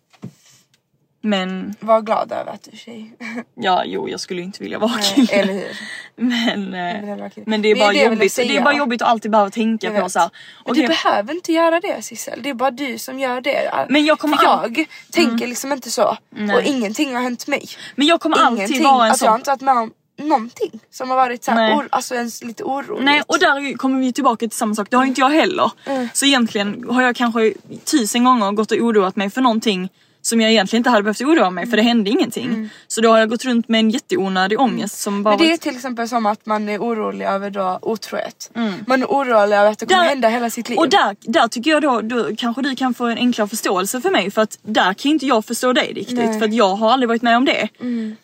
Men 1.21 1.75
var 1.81 2.01
glad 2.01 2.33
över 2.33 2.53
att 2.53 2.62
du 2.62 2.71
är 2.71 2.77
tjej. 2.77 3.12
ja 3.55 3.83
jo 3.87 4.09
jag 4.09 4.21
skulle 4.21 4.42
inte 4.42 4.62
vilja 4.62 4.79
vara 4.79 4.92
Nej, 4.97 5.12
kille. 5.14 5.33
Eller 5.33 5.53
hur? 5.53 5.69
Men, 6.18 6.72
Jag 6.72 7.20
eh, 7.20 7.31
men 7.46 7.62
det 7.62 7.70
är 7.70 7.76
bara 7.76 7.92
det 7.92 7.98
jag 7.98 8.11
ville 8.11 8.24
jobbigt. 8.24 8.37
Det 8.37 8.57
är 8.57 8.62
bara 8.62 8.74
jobbigt 8.76 9.02
att 9.02 9.09
alltid 9.09 9.31
behöva 9.31 9.50
tänka 9.50 9.87
Jag 9.92 10.02
på 10.02 10.09
så 10.09 10.18
här, 10.18 10.31
Men 10.66 10.74
Du 10.74 10.87
behöver 10.87 11.35
inte 11.35 11.52
göra 11.52 11.81
det 11.81 12.05
Sissel, 12.05 12.42
det 12.42 12.50
är 12.50 12.55
bara 12.55 12.70
du 12.70 12.98
som 12.98 13.18
gör 13.18 13.40
det. 13.40 13.87
Men 13.88 14.05
jag 14.05 14.18
kommer 14.18 14.37
För 14.37 14.46
all- 14.46 14.74
jag 14.76 14.87
tänker 15.12 15.46
liksom 15.46 15.72
inte 15.72 15.90
så. 15.90 16.16
Nej. 16.31 16.57
Och 16.57 16.62
ingenting 16.62 17.14
har 17.14 17.22
hänt 17.22 17.46
mig. 17.46 17.68
men 17.96 18.07
jag 18.07 18.20
kommer 18.20 18.37
alltid 18.37 18.59
Ingenting. 18.59 18.83
vara 18.85 19.05
en 19.05 19.11
alltså, 19.11 19.24
jag 19.24 19.33
har 19.33 19.38
inte 19.38 19.50
varit 19.50 19.61
med 19.61 19.76
om 19.76 19.92
någonting 20.18 20.81
som 20.90 21.11
har 21.11 21.16
varit 21.16 21.44
så 21.44 21.50
här, 21.50 21.76
or, 21.76 21.88
alltså 21.90 22.14
ens 22.14 22.44
lite 22.44 22.64
oroligt. 22.64 23.05
Nej 23.05 23.22
och 23.26 23.38
där 23.38 23.76
kommer 23.76 24.00
vi 24.00 24.12
tillbaka 24.12 24.38
till 24.48 24.59
samma 24.59 24.74
sak, 24.74 24.90
det 24.90 24.96
har 24.96 25.05
inte 25.05 25.20
jag 25.20 25.31
heller. 25.31 25.70
Mm. 25.87 26.09
Så 26.14 26.26
egentligen 26.26 26.85
har 26.90 27.02
jag 27.02 27.16
kanske 27.16 27.52
tusen 27.85 28.24
gånger 28.24 28.52
gått 28.52 28.72
och 28.72 28.79
oroat 28.79 29.16
mig 29.16 29.31
för 29.31 29.40
någonting 29.40 29.88
som 30.26 30.40
jag 30.40 30.50
egentligen 30.50 30.80
inte 30.80 30.90
hade 30.90 31.02
behövt 31.02 31.20
oroa 31.20 31.50
mig 31.50 31.66
för 31.66 31.76
det 31.76 31.82
hände 31.82 32.10
ingenting. 32.10 32.68
Så 32.88 33.00
då 33.00 33.10
har 33.10 33.18
jag 33.18 33.28
gått 33.28 33.44
runt 33.44 33.68
med 33.68 33.78
en 33.80 33.90
jätteonödig 33.90 34.60
ångest 34.60 35.00
som 35.00 35.22
bara 35.22 35.36
Men 35.36 35.46
det 35.46 35.52
är 35.52 35.56
till 35.56 35.76
exempel 35.76 36.08
som 36.08 36.26
att 36.26 36.46
man 36.46 36.68
är 36.68 36.78
orolig 36.78 37.24
över 37.26 37.50
då 37.50 37.78
otrohet. 37.82 38.50
Man 38.86 39.02
är 39.02 39.06
orolig 39.06 39.56
över 39.56 39.70
att 39.70 39.78
det 39.78 39.86
kommer 39.86 40.02
Där- 40.02 40.08
hända 40.08 40.28
hela 40.28 40.50
sitt 40.50 40.68
liv. 40.68 40.78
Och 40.78 40.88
där, 40.88 41.16
där 41.20 41.48
tycker 41.48 41.70
jag 41.70 41.82
då, 41.82 42.00
då 42.00 42.36
kanske 42.36 42.62
du 42.62 42.76
kan 42.76 42.94
få 42.94 43.04
en 43.06 43.18
enklare 43.18 43.48
förståelse 43.48 44.00
för 44.00 44.10
mig 44.10 44.30
för 44.30 44.42
att 44.42 44.58
där 44.62 44.94
kan 44.94 45.10
inte 45.10 45.26
jag 45.26 45.44
förstå 45.44 45.72
dig 45.72 45.92
riktigt 45.92 46.16
Nej. 46.16 46.38
för 46.38 46.46
att 46.46 46.54
jag 46.54 46.74
har 46.76 46.92
aldrig 46.92 47.08
varit 47.08 47.22
med 47.22 47.36
om 47.36 47.44
det. 47.44 47.68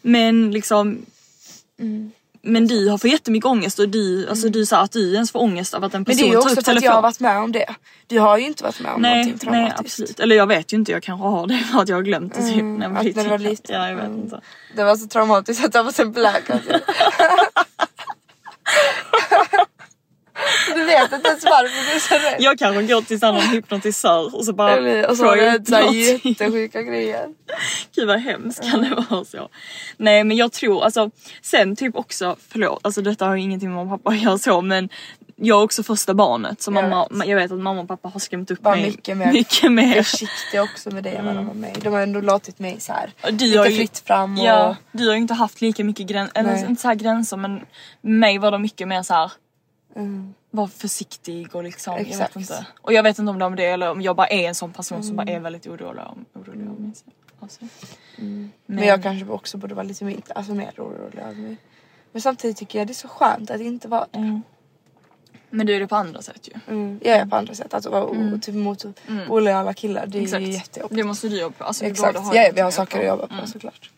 Men 0.03 0.51
liksom 0.51 0.99
Men 2.45 2.67
du 2.67 2.89
har 2.89 2.99
fått 2.99 3.11
jättemycket 3.11 3.47
ångest 3.47 3.79
och 3.79 3.89
du, 3.89 4.29
alltså 4.29 4.49
du 4.49 4.67
sa 4.67 4.79
att 4.81 4.93
du 4.93 5.15
ens 5.15 5.33
får 5.33 5.41
ångest 5.41 5.75
av 5.75 5.85
att 5.85 5.95
en 5.95 5.99
Men 6.01 6.05
person 6.05 6.19
det 6.23 6.25
är 6.25 6.27
ju 6.27 6.33
tar 6.33 6.39
också 6.39 6.49
upp 6.51 6.55
för 6.55 6.61
att 6.61 6.67
jag 6.67 6.75
telefonen. 6.83 6.95
har 6.95 7.03
varit 7.03 7.21
med 7.21 7.39
om 7.39 7.53
det. 7.53 7.75
Du 8.07 8.19
har 8.19 8.39
ju 8.39 8.47
inte 8.47 8.65
varit 8.65 8.81
med 8.81 8.93
om 8.93 9.03
Nej, 9.03 9.25
någonting 9.25 9.51
nej 9.51 9.61
traumatiskt. 9.69 9.81
absolut. 10.03 10.21
Eller 10.21 10.37
jag 10.37 10.47
vet 10.47 10.73
ju 10.73 10.77
inte, 10.77 10.93
jag 10.93 11.03
kanske 11.03 11.27
har 11.29 11.47
det 11.47 11.59
för 11.59 11.81
att 11.83 11.89
jag 11.89 11.97
har 11.97 12.03
glömt 12.03 12.35
det 12.35 12.43
typ 12.53 12.63
när 12.65 12.83
jag 12.87 12.91
var 12.91 13.01
att 13.01 13.17
när 13.17 13.25
du 13.25 13.31
var 13.31 13.39
liten. 13.39 13.77
Ja, 13.81 13.89
jag 13.89 13.97
vet 13.97 14.05
Mm. 14.07 14.21
inte. 14.21 14.41
Det 14.77 14.85
var 14.85 14.97
så 14.97 15.07
traumatiskt 15.07 15.65
att 15.65 15.75
jag 15.75 15.85
var 15.85 16.01
en 16.01 16.13
blackout. 16.13 16.61
du 20.75 20.85
vet 20.85 21.13
inte 21.13 21.29
ens 21.29 21.45
varför 21.45 21.91
du 21.91 21.97
är 21.97 21.99
så 22.01 22.15
rädd. 22.15 22.37
Jag 22.39 22.59
kanske 22.59 22.83
går 22.83 23.03
till 23.03 23.19
någon 23.23 23.41
hypnotisör 23.53 24.37
och 24.37 24.45
så 24.45 24.53
bara 24.53 24.73
Eller- 24.77 25.11
Och 25.11 25.17
så 25.17 25.35
ut 25.35 25.41
här 25.71 25.81
någonting. 25.81 26.21
jättesjuka 26.25 26.83
grejer. 26.83 27.29
Gud 27.95 28.09
vad 28.09 28.21
hemskt 28.21 28.71
kan 28.71 28.83
det 28.83 29.05
vara 29.11 29.25
så. 29.25 29.49
Nej 29.97 30.25
men 30.25 30.37
jag 30.37 30.53
tror 30.53 30.85
alltså 30.85 31.11
sen 31.43 31.77
typ 31.77 31.97
också, 31.97 32.37
förlåt 32.49 32.81
alltså 32.83 33.03
detta 33.03 33.27
har 33.27 33.35
ju 33.37 33.43
ingenting 33.43 33.69
med 33.69 33.77
mamma 33.77 33.95
och 33.95 34.03
pappa 34.05 34.15
att 34.17 34.23
göra 34.23 34.39
så 34.39 34.61
men 34.61 34.89
jag 35.37 35.59
är 35.61 35.65
också 35.65 35.83
första 35.83 36.15
barnet 36.15 36.63
så 36.63 36.69
Jag 36.73 36.75
mamma, 36.91 37.09
vet. 37.11 37.29
jag 37.29 37.37
vet 37.37 37.53
att 37.53 37.59
mamma 37.59 37.81
och 37.81 37.89
pappa 37.89 38.09
har 38.09 38.21
skrämt 38.21 38.51
upp 38.51 38.63
Var 38.63 38.77
mig 38.77 38.85
mycket 38.87 39.17
mer 39.17 39.33
mycket 39.33 39.73
mer. 39.73 40.03
försiktiga 40.03 40.63
också 40.63 40.91
med 40.91 41.05
det 41.05 41.11
än 41.11 41.27
vad 41.27 41.35
de 41.35 41.47
var 41.47 41.55
med. 41.55 41.77
De 41.83 41.93
har 41.93 42.01
ändå 42.01 42.21
låtit 42.21 42.59
mig 42.59 42.81
så 42.81 42.93
här 42.93 43.11
Du 43.31 43.45
lite 43.47 43.59
har 43.59 43.67
ju, 43.67 43.77
fritt 43.77 44.03
fram 44.07 44.39
och... 44.39 44.45
ja, 44.45 44.77
du 44.93 45.07
har 45.07 45.15
ju 45.15 45.21
inte 45.21 45.35
haft 45.35 45.61
lika 45.61 45.85
mycket 45.85 46.07
gränser, 46.07 46.39
eller 46.41 46.69
inte 46.69 46.83
så 46.83 46.89
här 46.89 46.95
gränser 46.95 47.37
men 47.37 47.61
mig 48.01 48.39
var 48.39 48.51
de 48.51 48.63
mycket 48.63 48.89
mer 48.89 49.03
så 49.03 49.15
här. 49.15 49.33
Mm. 49.97 50.35
Var 50.55 50.67
försiktig 50.67 51.55
och 51.55 51.65
liksom, 51.65 51.93
jag 51.93 52.01
vet 52.05 52.09
Exakt. 52.13 52.37
inte. 52.37 52.67
Och 52.81 52.93
jag 52.93 53.03
vet 53.03 53.19
inte 53.19 53.31
om 53.31 53.39
det 53.39 53.45
är 53.45 53.51
det 53.57 53.65
eller 53.67 53.91
om 53.91 54.03
jag 54.03 54.17
bara 54.17 54.27
är 54.27 54.49
en 54.49 54.55
sån 54.55 54.73
person 54.73 55.03
som 55.05 55.17
bara 55.17 55.23
Mm. 55.23 55.37
är 55.37 55.41
väldigt 55.41 55.67
orolig 55.67 56.03
om, 56.05 56.25
orolig 56.35 56.69
om 56.69 56.75
mig. 56.75 56.93
Alltså. 57.41 57.61
Men 58.67 58.87
jag 58.87 59.03
kanske 59.03 59.27
också 59.29 59.59
borde 59.59 59.75
vara 59.75 59.87
lite 59.87 60.05
mindre, 60.05 60.33
alltså 60.35 60.55
mer 60.55 60.73
orolig 60.79 61.19
över 61.19 61.35
mig. 61.35 61.57
Men 62.13 62.23
samtidigt 62.23 62.57
tycker 62.57 62.79
jag 62.79 62.89
det 62.89 62.93
är 62.93 62.95
så 62.95 63.09
skönt 63.09 63.51
att 63.51 63.61
inte 63.61 63.89
vara 63.89 64.07
det. 64.11 64.19
Mm. 64.19 64.43
Men 65.51 65.67
du 65.67 65.75
är 65.77 65.81
det 65.81 65.87
på 65.87 65.97
andra 65.97 66.23
sätt 66.23 66.49
ju. 66.49 66.75
Mm. 66.75 67.01
Jag 67.05 67.17
är 67.17 67.27
på 67.27 67.37
andra 67.37 67.55
sätt, 67.55 67.75
att 67.75 67.87
vara 67.87 68.05
o- 68.07 68.39
typ 68.43 68.55
mot 68.55 68.85
olojala 69.29 69.75
killar 69.75 70.07
det 70.07 70.19
är 70.19 70.23
Exakt. 70.23 70.43
ju 70.43 70.47
jättejobbigt. 70.51 70.97
Det 70.97 71.05
måste 71.05 71.29
du 71.29 71.41
jobba 71.41 71.55
på. 71.59 71.65
Alltså, 71.65 71.85
Exakt, 71.85 72.19
har 72.19 72.35
ja, 72.35 72.51
vi 72.55 72.61
har 72.61 72.71
saker 72.71 73.01
att 73.01 73.07
jobba 73.07 73.27
på 73.27 73.35
Mm. 73.35 73.47
såklart. 73.47 73.91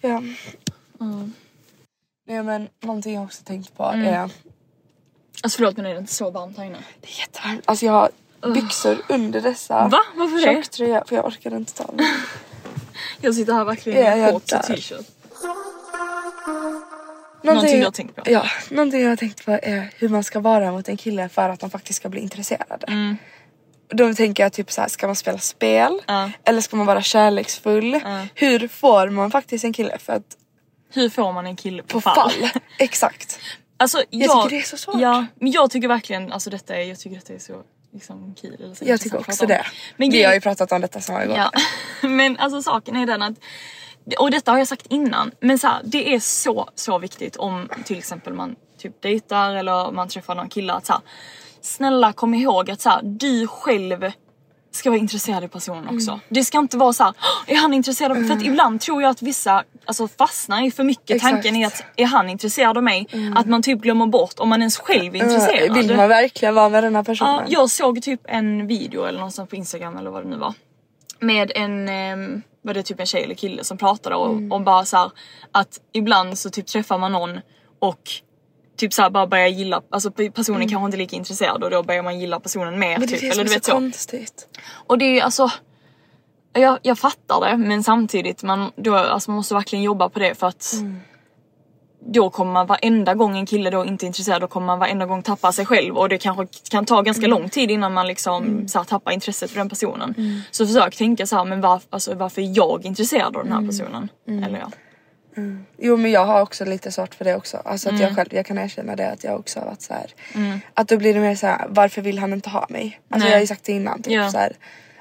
Ja. 0.00 0.22
Mm. 1.00 1.32
Nej 2.26 2.42
men 2.42 2.68
någonting 2.80 3.14
jag 3.14 3.24
också 3.24 3.44
tänkt 3.44 3.76
på 3.76 3.84
Mm. 3.84 4.06
är, 4.14 4.30
Alltså 5.42 5.56
förlåt 5.56 5.76
men 5.76 5.86
är 5.86 5.92
det 5.92 5.98
inte 5.98 6.14
så 6.14 6.30
varmt 6.30 6.58
här 6.58 6.64
inne? 6.64 6.78
det 7.00 7.08
är 7.08 7.18
jättevarmt. 7.20 7.62
Alltså 7.64 7.86
jag 7.86 7.92
har 7.92 8.10
byxor 8.54 8.96
under 9.08 9.40
dessa. 9.40 9.88
Va? 9.88 9.98
Varför 10.14 10.36
det? 10.36 10.54
Tjocktröja 10.54 11.04
för 11.08 11.16
jag 11.16 11.24
orkar 11.26 11.56
inte 11.56 11.72
ta 11.74 11.84
dem. 11.84 11.96
Jag 13.20 13.34
sitter 13.34 13.52
här 13.52 13.64
verkligen 13.64 14.04
Ja, 14.04 14.16
i 14.16 14.20
jag 14.20 14.32
shorts 14.32 14.52
och 14.52 14.62
t-shirt. 14.62 15.06
Någonting 17.42 17.78
du 17.78 17.84
har 17.84 17.90
tänkt 17.92 18.14
på? 18.16 18.22
Ja, 18.24 18.44
någonting 18.70 19.02
jag 19.02 19.08
har 19.08 19.16
tänkt 19.16 19.44
på 19.44 19.52
är 19.52 19.90
hur 19.98 20.08
man 20.08 20.24
ska 20.24 20.40
vara 20.40 20.72
mot 20.72 20.88
en 20.88 20.96
kille 20.96 21.28
för 21.28 21.48
att 21.48 21.60
de 21.60 21.70
faktiskt 21.70 21.96
ska 21.96 22.08
bli 22.08 22.20
intresserade. 22.20 22.86
Mm. 22.86 23.16
Då 23.88 24.14
tänker 24.14 24.42
jag 24.42 24.52
typ 24.52 24.72
så 24.72 24.80
här, 24.80 24.88
ska 24.88 25.06
man 25.06 25.16
spela 25.16 25.38
spel? 25.38 26.00
Ja. 26.06 26.30
Eller 26.44 26.60
ska 26.60 26.76
man 26.76 26.86
vara 26.86 27.02
kärleksfull? 27.02 28.00
Ja. 28.04 28.26
Hur 28.34 28.68
får 28.68 29.08
man 29.08 29.30
faktiskt 29.30 29.64
en 29.64 29.72
kille 29.72 29.98
för 29.98 30.12
att 30.12 30.36
Hur 30.92 31.08
får 31.08 31.32
man 31.32 31.46
en 31.46 31.56
kille 31.56 31.82
på, 31.82 31.88
på 31.88 32.00
fall? 32.00 32.30
fall? 32.30 32.50
Exakt. 32.78 33.38
Alltså, 33.82 34.02
jag, 34.10 34.30
tycker 34.42 34.56
det 34.56 34.62
är 34.62 34.66
så 34.66 34.76
svårt. 34.76 35.00
Ja, 35.00 35.26
men 35.40 35.52
jag 35.52 35.70
tycker 35.70 35.88
verkligen, 35.88 36.32
alltså 36.32 36.50
detta 36.50 36.76
är, 36.76 36.82
jag 36.82 36.98
tycker 36.98 37.16
detta 37.16 37.32
är 37.32 37.38
så 37.38 37.62
liksom 37.92 38.34
kul. 38.40 38.56
Eller 38.64 38.74
så 38.74 38.84
Jag 38.84 39.00
tycker 39.00 39.18
också 39.18 39.46
det. 39.46 39.66
Men 39.96 40.10
Vi 40.10 40.16
grej- 40.16 40.26
har 40.26 40.34
ju 40.34 40.40
pratat 40.40 40.72
om 40.72 40.80
detta 40.80 41.00
så 41.00 41.12
många 41.12 41.26
gånger. 41.26 41.48
Ja, 41.52 41.60
men 42.08 42.38
alltså 42.38 42.62
saken 42.62 42.96
är 42.96 43.06
den 43.06 43.22
att 43.22 43.34
och 44.18 44.30
detta 44.30 44.50
har 44.50 44.58
jag 44.58 44.68
sagt 44.68 44.86
innan, 44.88 45.30
men 45.40 45.58
så 45.58 45.66
här, 45.66 45.80
det 45.84 46.14
är 46.14 46.20
så, 46.20 46.68
så 46.74 46.98
viktigt 46.98 47.36
om 47.36 47.68
till 47.84 47.98
exempel 47.98 48.32
man 48.32 48.56
typ 48.78 49.02
dejtar 49.02 49.54
eller 49.54 49.92
man 49.92 50.08
träffar 50.08 50.34
någon 50.34 50.48
kille 50.48 50.72
att 50.72 50.86
så 50.86 50.92
här, 50.92 51.02
snälla 51.60 52.12
kom 52.12 52.34
ihåg 52.34 52.70
att 52.70 52.80
så 52.80 52.88
här, 52.90 53.00
du 53.02 53.46
själv 53.46 54.12
ska 54.76 54.90
vara 54.90 55.00
intresserad 55.00 55.44
i 55.44 55.48
personen 55.48 55.88
också. 55.88 56.10
Mm. 56.10 56.20
Det 56.28 56.44
ska 56.44 56.58
inte 56.58 56.76
vara 56.76 56.92
så 56.92 57.04
här, 57.04 57.14
"Åh, 57.18 57.54
är 57.54 57.56
han 57.60 57.74
intresserad 57.74 58.10
av 58.12 58.18
mig? 58.18 58.28
För 58.28 58.36
att 58.36 58.42
ibland 58.42 58.80
tror 58.80 59.02
jag 59.02 59.10
att 59.10 59.22
vissa 59.22 59.64
alltså, 59.84 60.08
fastnar 60.08 60.66
i 60.66 60.70
för 60.70 60.84
mycket 60.84 61.10
Exakt. 61.10 61.30
Mm. 61.30 61.34
tanken 61.42 61.56
i 61.56 61.64
att 61.64 61.84
är 61.96 62.06
han 62.06 62.28
intresserad 62.30 62.76
av 62.76 62.82
mig? 62.82 63.06
Att 63.36 63.46
man 63.46 63.62
typ 63.62 63.80
glömmer 63.80 64.06
bort 64.06 64.34
om 64.38 64.48
man 64.48 64.60
ens 64.62 64.78
själv 64.78 65.14
är 65.16 65.18
intresserad. 65.22 65.68
Eh, 65.70 65.74
Vill 65.74 65.96
man 65.96 66.08
verkligen 66.08 66.54
vara 66.54 66.68
med 66.68 66.84
den 66.84 66.96
här 66.96 67.02
personen? 67.02 67.32
Ja, 67.34 67.44
jag 67.48 67.70
såg 67.70 68.02
typ 68.02 68.20
en 68.24 68.66
video 68.66 69.04
eller 69.04 69.18
någonstans 69.18 69.48
på 69.50 69.56
instagram 69.56 69.96
eller 69.96 70.10
vad 70.10 70.24
det 70.24 70.28
nu 70.28 70.36
var. 70.36 70.54
Med 71.20 71.52
en, 71.54 71.88
ehm, 71.88 72.42
var 72.62 72.74
det 72.74 72.82
typ 72.82 73.00
en 73.00 73.06
tjej 73.06 73.24
eller 73.24 73.34
kille 73.34 73.64
som 73.64 73.78
pratade 73.78 74.16
och, 74.16 74.28
Mm. 74.30 74.52
och 74.52 74.60
bara 74.60 74.84
så 74.84 74.96
här, 74.96 75.10
att 75.52 75.80
ibland 75.92 76.38
så 76.38 76.50
typ 76.50 76.66
träffar 76.66 76.98
man 76.98 77.12
någon 77.12 77.40
och 77.78 78.00
typ 78.82 78.92
så 78.92 79.02
här 79.02 79.10
bara 79.10 79.26
börjar 79.26 79.48
gilla, 79.48 79.82
alltså 79.90 80.10
personen 80.10 80.68
kanske 80.68 80.84
inte 80.84 80.96
är 80.96 80.98
lika 80.98 81.16
intresserad 81.16 81.64
och 81.64 81.70
då 81.70 81.82
börjar 81.82 82.02
man 82.02 82.20
gilla 82.20 82.40
personen 82.40 82.78
mer 82.78 82.86
Mm. 82.96 83.00
Men 83.00 83.08
det 83.08 83.14
är 83.14 83.18
typ. 83.18 83.30
det 83.30 83.34
som 83.34 83.40
Eller 83.40 83.50
är 83.50 83.58
så 83.60 83.64
så. 83.64 83.72
konstigt. 83.72 84.48
Och 84.86 84.98
det 84.98 85.04
är 85.04 85.14
ju 85.14 85.20
alltså 85.20 85.50
jag, 86.52 86.78
jag 86.82 86.98
fattar 86.98 87.50
det 87.50 87.56
men 87.56 87.82
samtidigt 87.82 88.42
man, 88.42 88.70
då, 88.76 88.96
alltså 88.96 89.30
man 89.30 89.36
måste 89.36 89.54
verkligen 89.54 89.82
jobba 89.82 90.08
på 90.08 90.18
det 90.18 90.34
för 90.34 90.46
att 90.46 90.72
Mm. 90.72 91.00
då 92.06 92.30
kommer 92.30 92.52
man 92.52 92.66
varenda 92.66 93.14
gång 93.14 93.38
en 93.38 93.46
kille 93.46 93.70
då 93.70 93.84
inte 93.84 94.04
är 94.04 94.06
intresserad 94.06 94.40
då 94.40 94.46
kommer 94.46 94.66
man 94.66 94.78
varenda 94.78 95.06
gång 95.06 95.22
tappa 95.22 95.52
sig 95.52 95.66
själv 95.66 95.96
och 95.98 96.08
det 96.08 96.18
kanske 96.18 96.46
kan 96.70 96.84
ta 96.86 97.02
ganska 97.02 97.26
Mm. 97.26 97.38
lång 97.40 97.48
tid 97.48 97.70
innan 97.70 97.92
man 97.92 98.06
liksom 98.06 98.68
så 98.68 98.78
här, 98.78 98.84
tappar 98.84 99.12
intresset 99.12 99.50
för 99.50 99.58
den 99.58 99.68
personen. 99.68 100.14
Så 100.50 100.66
försök 100.66 100.96
tänka 100.96 101.26
så 101.26 101.36
här, 101.36 101.44
men 101.44 101.60
var, 101.60 101.80
alltså, 101.90 102.14
varför 102.14 102.42
är 102.42 102.52
jag 102.56 102.84
intresserad 102.84 103.36
av 103.36 103.42
den 103.44 103.52
här 103.52 103.58
Mm. 103.58 103.70
personen? 103.70 104.08
Eller 104.44 104.58
ja. 104.58 104.70
Jo 105.78 105.96
men 105.96 106.10
jag 106.10 106.24
har 106.26 106.40
också 106.40 106.64
lite 106.64 106.92
svårt 106.92 107.14
för 107.14 107.24
det 107.24 107.34
också. 107.36 107.56
Alltså 107.64 107.88
att 107.88 107.92
Mm. 107.92 108.02
jag 108.06 108.16
själv, 108.16 108.28
jag 108.34 108.46
kan 108.46 108.58
erkänna 108.58 108.96
det 108.96 109.10
att 109.10 109.24
jag 109.24 109.40
också 109.40 109.58
har 109.60 109.66
varit 109.66 109.82
så 109.82 109.94
här. 109.94 110.14
Att 110.74 110.88
då 110.88 110.96
blir 110.96 111.14
det 111.14 111.20
mer 111.20 111.34
så 111.34 111.46
här, 111.46 111.66
varför 111.68 112.02
vill 112.02 112.18
han 112.18 112.32
inte 112.32 112.50
ha 112.50 112.66
mig? 112.68 113.00
Alltså 113.10 113.24
Nej. 113.24 113.28
jag 113.28 113.36
har 113.36 113.40
ju 113.40 113.46
sagt 113.46 113.64
det 113.64 113.72
innan 113.72 114.02
typ 114.02 114.12
Ja. 114.12 114.30
så 114.30 114.38
här, 114.38 114.52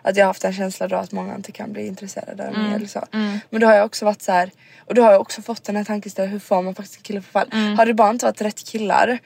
Att 0.03 0.17
jag 0.17 0.23
har 0.25 0.27
haft 0.29 0.43
en 0.43 0.53
känsla 0.53 0.87
då 0.87 0.95
att 0.95 1.11
många 1.11 1.35
inte 1.35 1.51
kan 1.51 1.73
bli 1.73 1.87
intresserade 1.87 2.47
av 2.47 2.53
Mm. 2.55 2.67
mig 2.67 2.75
eller 2.75 2.87
så. 2.87 3.05
Men 3.49 3.61
då 3.61 3.67
har 3.67 3.73
jag 3.73 3.85
också 3.85 4.05
varit 4.05 4.21
så 4.21 4.31
här. 4.31 4.51
Och 4.87 4.95
då 4.95 5.01
har 5.01 5.11
jag 5.11 5.21
också 5.21 5.41
fått 5.41 5.63
den 5.63 5.75
här 5.75 5.83
tankeställningen, 5.83 6.31
hur 6.31 6.39
får 6.39 6.61
man 6.61 6.75
faktiskt 6.75 6.97
en 6.97 7.03
kille 7.03 7.21
på 7.21 7.27
fall? 7.31 7.49
Mm. 7.53 7.77
Har 7.77 7.85
det 7.85 7.93
bara 7.93 8.09
inte 8.09 8.25
varit 8.25 8.41
rätt 8.41 8.65
killar? 8.67 9.19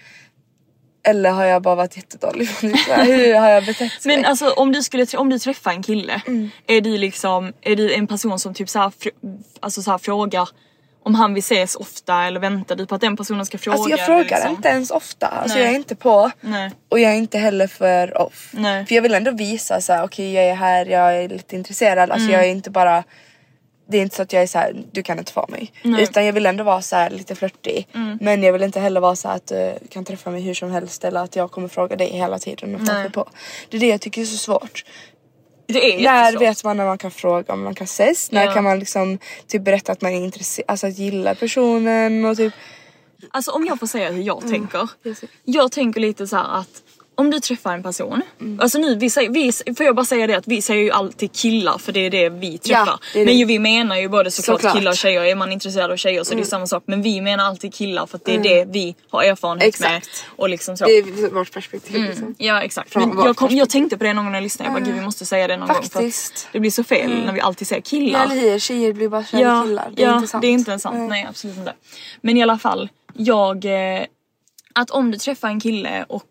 Eller 1.03 1.32
har 1.32 1.45
jag 1.45 1.62
bara 1.62 1.76
varit 1.76 1.97
jättedålig? 1.97 2.45
Hur 3.06 3.36
har 3.39 3.49
jag 3.49 3.66
betett 3.66 4.06
mig? 4.06 4.16
Men 4.18 4.26
alltså 4.26 4.49
om 4.51 4.72
du 4.72 4.84
skulle 4.84 5.06
om 5.18 5.30
du 5.30 5.39
träffar 5.39 5.72
en 5.72 5.84
kille, 5.84 6.22
Mm. 6.28 6.49
är 6.68 6.82
du 6.82 6.97
liksom, 6.97 7.53
är 7.62 7.76
du 7.76 7.93
en 7.93 8.08
person 8.08 8.39
som 8.39 8.53
typ 8.53 8.70
så 8.70 8.80
här, 8.80 8.91
alltså 9.60 9.82
så 9.82 9.91
här 9.91 9.97
frågar 9.97 10.49
om 11.06 11.16
han 11.16 11.34
vill 11.34 11.41
ses 11.41 11.76
ofta 11.76 12.24
eller 12.24 12.39
väntar 12.39 12.76
du 12.76 12.86
på 12.86 12.95
att 12.95 13.01
den 13.01 13.18
personen 13.18 13.45
ska 13.45 13.58
fråga? 13.58 13.76
Alltså 13.78 13.89
jag 13.89 14.06
frågar 14.06 14.24
liksom? 14.24 14.51
inte 14.51 14.70
ens 14.70 14.91
ofta. 14.91 15.28
Alltså 15.28 15.58
Nej. 15.58 15.66
jag 15.66 15.74
är 15.74 15.78
inte 15.78 15.95
på. 15.95 16.32
Nej. 16.41 16.72
Och 16.89 16.99
jag 16.99 17.12
är 17.12 17.16
inte 17.16 17.38
heller 17.38 17.68
för 17.68 18.18
off. 18.18 18.49
Nej. 18.51 18.86
För 18.86 18.95
jag 18.95 19.01
vill 19.01 19.14
ändå 19.14 19.32
visa 19.32 19.82
så 19.82 19.93
här: 19.93 20.03
okej 20.03 20.34
jag 20.34 20.45
är 20.45 20.56
här, 20.56 20.86
jag 20.86 21.16
är 21.24 21.30
lite 21.30 21.56
intresserad. 21.56 22.12
Alltså 22.12 22.28
Mm. 22.28 22.34
jag 22.39 22.45
är 22.45 22.51
inte 22.51 22.70
bara 22.70 23.03
det 23.88 23.97
är 23.97 24.01
inte 24.01 24.16
så 24.16 24.22
att 24.22 24.34
jag 24.34 24.43
är 24.43 24.47
så 24.47 24.58
här, 24.58 24.76
du 24.91 25.03
kan 25.03 25.20
inte 25.20 25.32
få 25.32 25.45
mig. 25.49 25.72
Nej. 25.82 25.93
Mm. 25.93 26.03
Utan 26.03 26.26
jag 26.26 26.34
vill 26.34 26.45
ändå 26.45 26.64
vara 26.64 26.82
så 26.82 26.95
här 26.95 27.10
lite 27.10 27.36
flörtig. 27.36 27.88
Men 28.20 28.43
jag 28.43 28.53
vill 28.53 28.64
inte 28.64 28.80
heller 28.80 29.01
vara 29.01 29.16
så 29.16 29.28
att 29.28 29.47
du 29.47 29.74
kan 29.89 30.06
träffa 30.06 30.30
mig 30.32 30.41
hur 30.41 30.53
som 30.53 30.72
helst 30.72 31.03
eller 31.03 31.24
att 31.24 31.36
jag 31.36 31.51
kommer 31.51 31.68
fråga 31.68 31.95
dig 31.95 32.10
hela 32.10 32.39
tiden 32.39 32.76
och 32.76 32.82
Nej. 32.82 33.03
få 33.03 33.10
på. 33.10 33.30
Det 33.70 33.78
är 33.78 33.82
det 33.82 33.88
jag 33.88 34.01
tycker 34.01 34.22
är 34.22 34.26
så 34.26 34.38
svårt. 34.38 34.86
När 35.68 36.39
vet 36.39 36.63
man 36.63 36.78
när 36.78 36.86
man 36.86 36.97
kan 36.97 37.11
fråga 37.11 37.53
om 37.53 37.63
man 37.63 37.76
kan 37.76 37.86
ses? 37.86 38.32
När 38.32 38.45
Ja. 38.45 38.53
kan 38.53 38.63
man 38.63 38.80
liksom 38.80 39.20
typ 39.47 39.61
berätta 39.61 39.91
att 39.91 40.01
man 40.01 40.11
är 40.11 40.24
intresserad, 40.24 40.66
alltså 40.68 40.88
att 40.88 40.97
gilla 40.97 41.36
personen 41.36 42.26
och 42.26 42.38
typ 42.38 42.53
Alltså 43.32 43.51
om 43.51 43.66
jag 43.66 43.80
får 43.80 43.88
säga 43.88 44.11
hur 44.11 44.24
jag 44.24 44.41
tänker. 44.41 44.78
Mm. 44.78 44.88
Precis. 45.03 45.30
Jag 45.43 45.72
tänker 45.72 46.01
lite 46.01 46.28
så 46.28 46.38
att 46.38 46.84
om 47.16 47.32
du 47.32 47.39
träffar 47.39 47.74
en 47.74 47.84
person, 47.84 48.22
Mm. 48.41 48.59
alltså 48.59 48.78
nu 48.78 48.95
vi 48.95 49.09
säger, 49.09 49.30
vi, 49.30 49.51
får 49.76 49.86
jag 49.86 49.95
bara 49.95 50.05
säga 50.05 50.28
det 50.28 50.34
att 50.34 50.47
vi 50.47 50.61
säger 50.61 50.84
ju 50.84 50.91
alltid 50.91 51.32
killar 51.32 51.78
för 51.78 51.91
det 51.91 51.99
är 51.99 52.09
det 52.09 52.30
vi 52.30 52.57
träffar. 52.57 52.99
det 53.13 53.20
är 53.20 53.26
det. 53.26 53.32
Men 53.32 53.38
ju, 53.39 53.45
vi 53.45 53.59
menar 53.59 53.95
ju 53.97 54.07
både 54.09 54.32
såklart, 54.32 54.55
Såklart. 54.55 54.72
Mm. 54.74 54.80
killar 54.82 54.91
och 54.91 54.97
tjejer, 54.97 55.22
är 55.24 55.36
man 55.36 55.51
intresserad 55.51 55.91
av 55.91 55.97
tjejer 55.97 56.24
så 56.24 56.34
är 56.34 56.38
det 56.38 56.45
samma 56.45 56.68
sak. 56.68 56.84
Men 56.86 57.01
vi 57.01 57.22
menar 57.22 57.43
alltid 57.45 57.74
killar 57.74 58.05
för 58.05 58.18
att 58.18 58.26
det 58.26 58.36
är 58.36 58.39
det 58.39 58.66
vi 58.66 58.95
har 59.09 59.24
erfarenhet 59.24 59.80
med. 59.80 59.97
Exakt. 59.97 60.26
Och 60.36 60.49
liksom 60.49 60.78
så. 60.78 60.86
det 60.86 60.91
är 60.97 61.30
vårt 61.34 61.51
perspektiv 61.53 62.01
liksom. 62.03 62.24
Mm. 62.24 62.36
Ja 62.38 62.61
exakt. 62.61 62.91
Från 62.93 63.09
Men 63.16 63.26
jag, 63.26 63.36
kom, 63.36 63.49
jag 63.51 63.70
tänkte 63.70 63.97
på 63.97 64.03
det 64.03 64.13
någon 64.13 64.26
gång 64.26 64.32
när 64.32 64.39
jag 64.39 64.43
lyssnade, 64.43 64.72
jag 64.72 64.74
bara 64.82 64.86
gud 64.86 64.95
vi 64.95 65.05
måste 65.05 65.26
säga 65.26 65.47
det 65.47 65.57
någon 65.57 65.68
gång 65.68 65.76
för 65.84 65.89
Faktiskt. 65.89 66.47
det 66.51 66.59
blir 66.59 66.72
så 66.72 66.84
fel 66.84 67.26
när 67.26 67.34
vi 67.34 67.39
alltid 67.39 67.68
säger 67.68 67.82
killar. 67.82 68.26
Ja 68.26 68.32
eller 68.32 68.59
tjejer 68.59 68.93
blir 68.93 69.09
bara 69.09 69.24
kära 69.26 69.63
i 69.63 69.68
killar. 69.68 69.91
Det 69.95 70.03
är 70.03 70.07
ja, 70.07 70.16
inte 70.16 70.28
sant. 70.28 70.41
det 70.41 70.47
är 70.47 70.51
inte 70.51 70.80
sant. 70.80 71.09
Nej. 71.09 71.26
absolut 71.30 71.57
inte. 71.57 71.74
Men 72.22 72.38
i 72.38 72.43
alla 72.43 72.57
fall, 72.57 72.89
jag... 73.13 73.66
Eh, 73.66 74.05
att 74.78 74.91
om 74.91 75.11
du 75.11 75.18
träffar 75.18 75.47
en 75.47 75.59
kille 75.59 76.05
och 76.09 76.26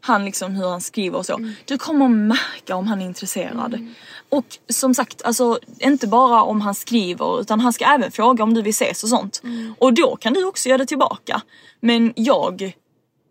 han 0.00 0.24
liksom 0.24 0.54
hur 0.54 0.68
han 0.68 0.80
skriver 0.80 1.18
och 1.18 1.26
så. 1.26 1.36
Mm. 1.36 1.52
Du 1.64 1.78
kommer 1.78 2.04
att 2.04 2.10
märka 2.10 2.76
om 2.76 2.86
han 2.86 3.00
är 3.00 3.06
intresserad. 3.06 3.88
Och 4.28 4.46
som 4.68 4.94
sagt, 4.94 5.22
alltså 5.22 5.58
inte 5.78 6.06
bara 6.06 6.42
om 6.42 6.60
han 6.60 6.74
skriver 6.74 7.40
utan 7.40 7.60
han 7.60 7.72
ska 7.72 7.84
även 7.84 8.10
fråga 8.10 8.44
om 8.44 8.54
du 8.54 8.62
vill 8.62 8.70
ses 8.70 9.02
och 9.02 9.08
sånt. 9.08 9.40
Mm. 9.44 9.74
Och 9.78 9.94
då 9.94 10.16
kan 10.16 10.32
du 10.32 10.44
också 10.44 10.68
göra 10.68 10.78
det 10.78 10.86
tillbaka. 10.86 11.42
Men 11.80 12.12
jag 12.16 12.72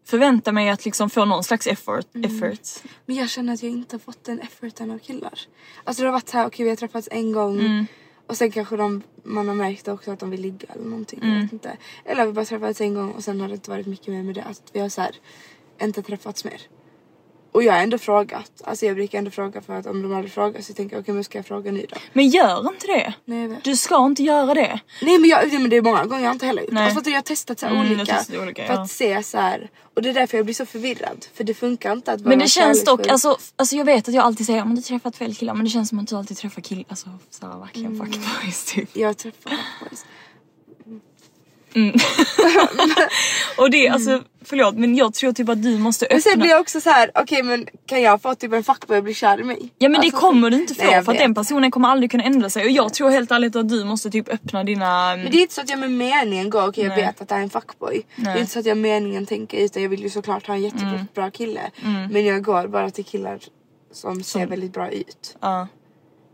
förväntar 0.07 0.51
mig 0.51 0.69
att 0.69 0.85
liksom 0.85 1.09
få 1.09 1.25
någon 1.25 1.43
slags 1.43 1.67
effort. 1.67 2.15
Mm. 2.15 2.35
effort. 2.35 2.67
Men 3.05 3.15
jag 3.15 3.29
känner 3.29 3.53
att 3.53 3.63
jag 3.63 3.71
inte 3.71 3.95
har 3.95 3.99
fått 3.99 4.23
den 4.23 4.39
efforten 4.39 4.91
av 4.91 4.99
killar. 4.99 5.39
Alltså 5.83 6.03
det 6.03 6.07
har 6.07 6.13
varit 6.13 6.29
här, 6.31 6.45
okej 6.47 6.63
vi 6.63 6.69
har 6.69 6.75
träffats 6.77 7.07
en 7.11 7.31
gång 7.31 7.59
Mm. 7.59 7.85
och 8.27 8.37
sen 8.37 8.51
kanske 8.51 8.77
de, 8.77 9.01
man 9.23 9.47
har 9.47 9.55
märkt 9.55 9.87
också 9.87 10.11
att 10.11 10.19
de 10.19 10.29
vill 10.29 10.41
ligga 10.41 10.67
eller 10.75 10.85
någonting. 10.85 11.19
Jag 11.21 11.29
Mm. 11.29 11.41
vet 11.41 11.53
inte. 11.53 11.77
Eller 12.05 12.25
vi 12.25 12.31
bara 12.33 12.45
träffats 12.45 12.81
en 12.81 12.93
gång 12.93 13.11
och 13.11 13.23
sen 13.23 13.41
har 13.41 13.47
det 13.47 13.53
inte 13.53 13.69
varit 13.69 13.87
mycket 13.87 14.07
mer 14.07 14.23
med 14.23 14.35
det. 14.35 14.43
Att 14.43 14.61
vi 14.73 14.79
har 14.79 14.89
så 14.89 15.01
här, 15.01 15.15
inte 15.85 16.01
träffats 16.01 16.45
mer. 16.45 16.61
Och 17.51 17.63
jag 17.63 17.73
har 17.73 17.79
ändå 17.79 17.97
frågat. 17.97 18.51
Alltså 18.63 18.85
jag 18.85 18.95
brukar 18.95 19.17
ändå 19.17 19.31
fråga 19.31 19.61
för 19.61 19.73
att 19.73 19.85
om 19.85 20.01
de 20.01 20.13
aldrig 20.13 20.33
frågar 20.33 20.61
så 20.61 20.73
tänker 20.73 20.95
jag 20.95 21.01
okej 21.01 21.13
men 21.13 21.23
ska 21.23 21.37
jag 21.37 21.45
fråga 21.45 21.71
nu 21.71 21.85
då? 21.89 21.97
Men 22.13 22.27
gör 22.29 22.67
inte 22.69 22.87
det. 22.87 23.13
Nej. 23.25 23.59
Du 23.63 23.75
ska 23.75 24.05
inte 24.05 24.23
göra 24.23 24.53
det. 24.53 24.79
Nej 25.01 25.19
men, 25.19 25.29
jag, 25.29 25.47
nej, 25.47 25.59
men 25.59 25.69
det 25.69 25.77
är 25.77 25.81
många 25.81 26.05
gånger 26.05 26.23
jag 26.23 26.31
inte 26.31 26.45
heller 26.45 26.61
gjort. 26.61 26.71
Alltså, 26.77 26.99
att 26.99 27.07
jag 27.07 27.13
har 27.13 27.21
testat 27.21 27.59
så 27.59 27.65
här 27.65 27.73
Mm, 27.73 27.91
olika. 27.91 28.17
olika, 28.41 28.65
för 28.67 28.73
ja. 28.73 28.81
att 28.81 28.89
se 28.91 29.23
så 29.23 29.37
här. 29.37 29.69
Och 29.95 30.01
det 30.01 30.09
är 30.09 30.13
därför 30.13 30.37
jag 30.37 30.45
blir 30.45 30.55
så 30.55 30.65
förvirrad. 30.65 31.25
För 31.33 31.43
det 31.43 31.53
funkar 31.53 31.91
inte 31.93 32.11
att 32.11 32.21
vara 32.21 32.29
Men 32.29 32.39
det 32.39 32.47
känns 32.47 32.83
dock, 32.83 33.07
alltså, 33.07 33.37
alltså 33.55 33.75
jag 33.75 33.85
vet 33.85 34.07
att 34.07 34.13
jag 34.13 34.23
alltid 34.25 34.45
säger 34.45 34.65
men 34.65 34.75
du 34.75 34.81
träffat 34.81 35.15
fel 35.15 35.35
killar 35.35 35.53
men 35.53 35.63
det 35.63 35.69
känns 35.71 35.89
som 35.89 35.99
att 35.99 36.07
du 36.07 36.15
alltid 36.15 36.37
träffar 36.37 36.61
killar, 36.61 36.85
alltså 36.89 37.09
såhär 37.29 37.59
verkligen 37.59 37.91
Mm. 37.95 38.11
fuckboys 38.11 38.65
typ. 38.65 38.89
Jag 38.97 39.17
träffar 39.17 39.51
boys. 41.73 42.03
Och 43.57 43.69
det, 43.71 43.89
alltså 43.89 44.21
förlåt 44.45 44.75
men 44.75 44.95
jag 44.95 45.13
tror 45.13 45.33
typ 45.33 45.49
att 45.49 45.63
du 45.63 45.77
måste 45.77 46.07
Men 46.11 46.21
sen 46.21 46.31
öppna. 46.31 46.41
blir 46.41 46.51
jag 46.51 46.61
också 46.61 46.81
så 46.81 46.89
här: 46.89 47.11
okej 47.15 47.43
men 47.43 47.67
kan 47.85 48.01
jag 48.01 48.21
få 48.21 48.35
typ 48.35 48.53
en 48.53 48.63
fuckboy 48.63 48.97
att 48.97 49.03
bli 49.03 49.13
kär 49.13 49.39
i 49.39 49.43
mig? 49.43 49.73
Ja 49.77 49.89
men 49.89 50.01
det 50.01 50.07
Alltså, 50.07 50.19
kommer 50.19 50.49
du 50.49 50.57
inte 50.61 50.75
få 50.75 50.83
Nej, 50.83 50.93
jag 50.93 51.05
för 51.05 51.11
att 51.11 51.17
den 51.17 51.33
personen 51.35 51.71
kommer 51.71 51.87
aldrig 51.89 52.11
kunna 52.11 52.23
ändra 52.23 52.49
sig 52.49 52.63
och 52.65 52.71
jag 52.71 52.93
tror 52.93 53.09
helt 53.09 53.31
ärligt 53.31 53.55
att 53.55 53.69
du 53.69 53.83
måste 53.85 54.09
typ 54.09 54.29
öppna 54.29 54.63
dina... 54.63 55.15
Men 55.15 55.31
det 55.31 55.37
är 55.37 55.41
inte 55.41 55.53
så 55.53 55.61
att 55.61 55.69
jag 55.69 55.79
med 55.79 55.91
meningen 55.91 56.49
går, 56.49 56.67
okej 56.67 56.83
jag 56.83 56.89
Nej. 56.89 57.05
vet 57.05 57.21
att 57.21 57.29
det 57.29 57.35
är 57.35 57.39
en 57.39 57.49
fuckboy. 57.49 58.01
Det 58.15 58.21
Nej. 58.23 58.35
är 58.35 58.39
inte 58.39 58.51
så 58.51 58.59
att 58.59 58.65
jag 58.65 58.77
med 58.77 58.91
meningen 59.01 59.25
tänker 59.25 59.57
utan 59.57 59.81
jag 59.83 59.89
vill 59.89 60.03
ju 60.03 60.09
såklart 60.09 60.47
ha 60.47 60.53
en 60.53 60.61
jättebra 60.61 61.05
bra 61.13 61.31
kille. 61.31 61.61
Mm. 61.85 62.07
Men 62.11 62.25
jag 62.25 62.43
går 62.43 62.67
bara 62.67 62.89
till 62.91 63.05
killar 63.05 63.39
som 63.91 64.23
ser 64.23 64.45
väldigt 64.47 64.73
bra 64.73 64.89
ut. 64.89 65.37
Ja, 65.41 65.67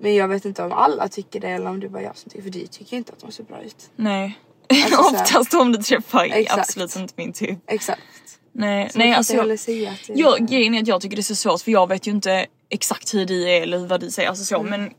Men 0.02 0.16
jag 0.16 0.28
vet 0.28 0.46
inte 0.46 0.64
om 0.64 0.72
alla 0.72 1.08
tycker 1.08 1.40
det 1.40 1.48
eller 1.50 1.70
om 1.70 1.80
det 1.80 1.86
är 1.88 1.90
bara 1.90 2.02
jag 2.04 2.18
som 2.18 2.30
tycker 2.32 2.44
för 2.44 2.50
du 2.50 2.68
tycker 2.68 2.98
inte 2.98 3.12
att 3.14 3.20
de 3.22 3.32
ser 3.32 3.44
bra 3.44 3.62
ut. 3.62 3.90
nej. 3.96 4.38
Alltså, 4.70 5.02
Oftast 5.02 5.54
om 5.54 5.72
du 5.72 5.78
träffar 5.78 6.26
Exakt. 6.26 6.60
absolut 6.60 6.96
inte 6.96 7.14
min 7.18 7.34
typ. 7.34 7.60
Exakt. 7.68 8.02
Nej, 8.52 8.90
Så 8.90 8.98
nej 8.98 9.14
alltså 9.14 9.34
jag, 9.34 9.60
säga 9.60 9.92
att 9.92 10.08
det 10.08 10.14
jag, 10.14 10.48
grejen 10.48 10.76
är 10.76 10.82
att 10.82 10.88
jag 10.88 11.02
tycker 11.02 11.16
det 11.16 11.22
är 11.22 11.24
så 11.24 11.36
svårt 11.36 11.62
för 11.62 11.72
jag 11.72 11.90
vet 11.90 12.08
ju 12.08 12.12
inte 12.12 12.46
exakt 12.70 13.14
hur 13.14 13.26
du 13.26 13.50
är 13.50 13.62
eller 13.62 13.78
vad 13.78 14.00
du 14.00 14.12
säger. 14.12 14.30
Alltså 14.30 14.46
så, 14.46 14.64
men, 14.64 14.92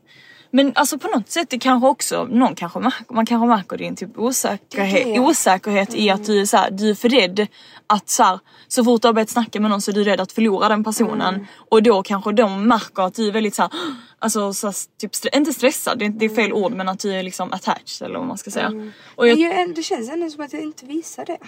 men 0.56 0.72
alltså 0.74 0.98
på 0.98 1.08
något 1.08 1.30
sätt 1.30 1.50
det 1.50 1.58
kanske 1.58 1.88
också, 1.88 2.24
någon 2.24 2.54
kanske 2.54 2.78
man 3.10 3.26
kanske 3.26 3.48
märker 3.48 3.76
din 3.76 3.96
typ 3.96 4.18
osäkerhet, 4.18 5.04
Det 5.04 5.20
osäkerhet 5.20 5.94
i 5.94 6.10
att 6.10 6.24
du 6.24 6.40
är 6.40 6.44
så 6.44 6.56
här, 6.56 6.70
du 6.70 6.90
är 6.90 6.94
för 6.94 7.08
rädd 7.08 7.46
att 7.86 8.08
så, 8.08 8.22
här, 8.22 8.38
så 8.68 8.84
fort 8.84 9.02
du 9.02 9.08
har 9.08 9.12
börjat 9.12 9.30
snacka 9.30 9.60
med 9.60 9.70
någon 9.70 9.80
så 9.80 9.90
är 9.90 9.94
du 9.94 10.04
rädd 10.04 10.20
att 10.20 10.32
förlora 10.32 10.68
den 10.68 10.84
personen 10.84 11.46
och 11.70 11.82
då 11.82 12.02
kanske 12.02 12.32
de 12.32 12.68
märker 12.68 13.02
att 13.02 13.14
du 13.14 13.28
är 13.28 13.32
väldigt 13.32 13.54
så 13.54 13.62
här, 13.62 13.70
alltså 14.18 14.52
så 14.52 14.72
typ, 15.00 15.12
inte 15.34 15.52
stressad, 15.52 15.98
det 15.98 16.04
är, 16.04 16.08
det 16.08 16.24
är 16.24 16.28
fel 16.28 16.52
ord 16.52 16.72
men 16.72 16.88
att 16.88 16.98
du 16.98 17.14
är 17.14 17.22
liksom 17.22 17.52
attached 17.52 18.06
eller 18.06 18.18
vad 18.18 18.28
man 18.28 18.38
ska 18.38 18.50
säga. 18.50 18.92
Och 19.14 19.28
jag, 19.28 19.38
Men 19.38 19.50
jag, 19.50 19.74
det 19.74 19.82
känns 19.82 20.10
ändå 20.10 20.30
som 20.30 20.44
att 20.44 20.52
jag 20.52 20.62
inte 20.62 20.86
visar 20.86 21.24
det. 21.24 21.38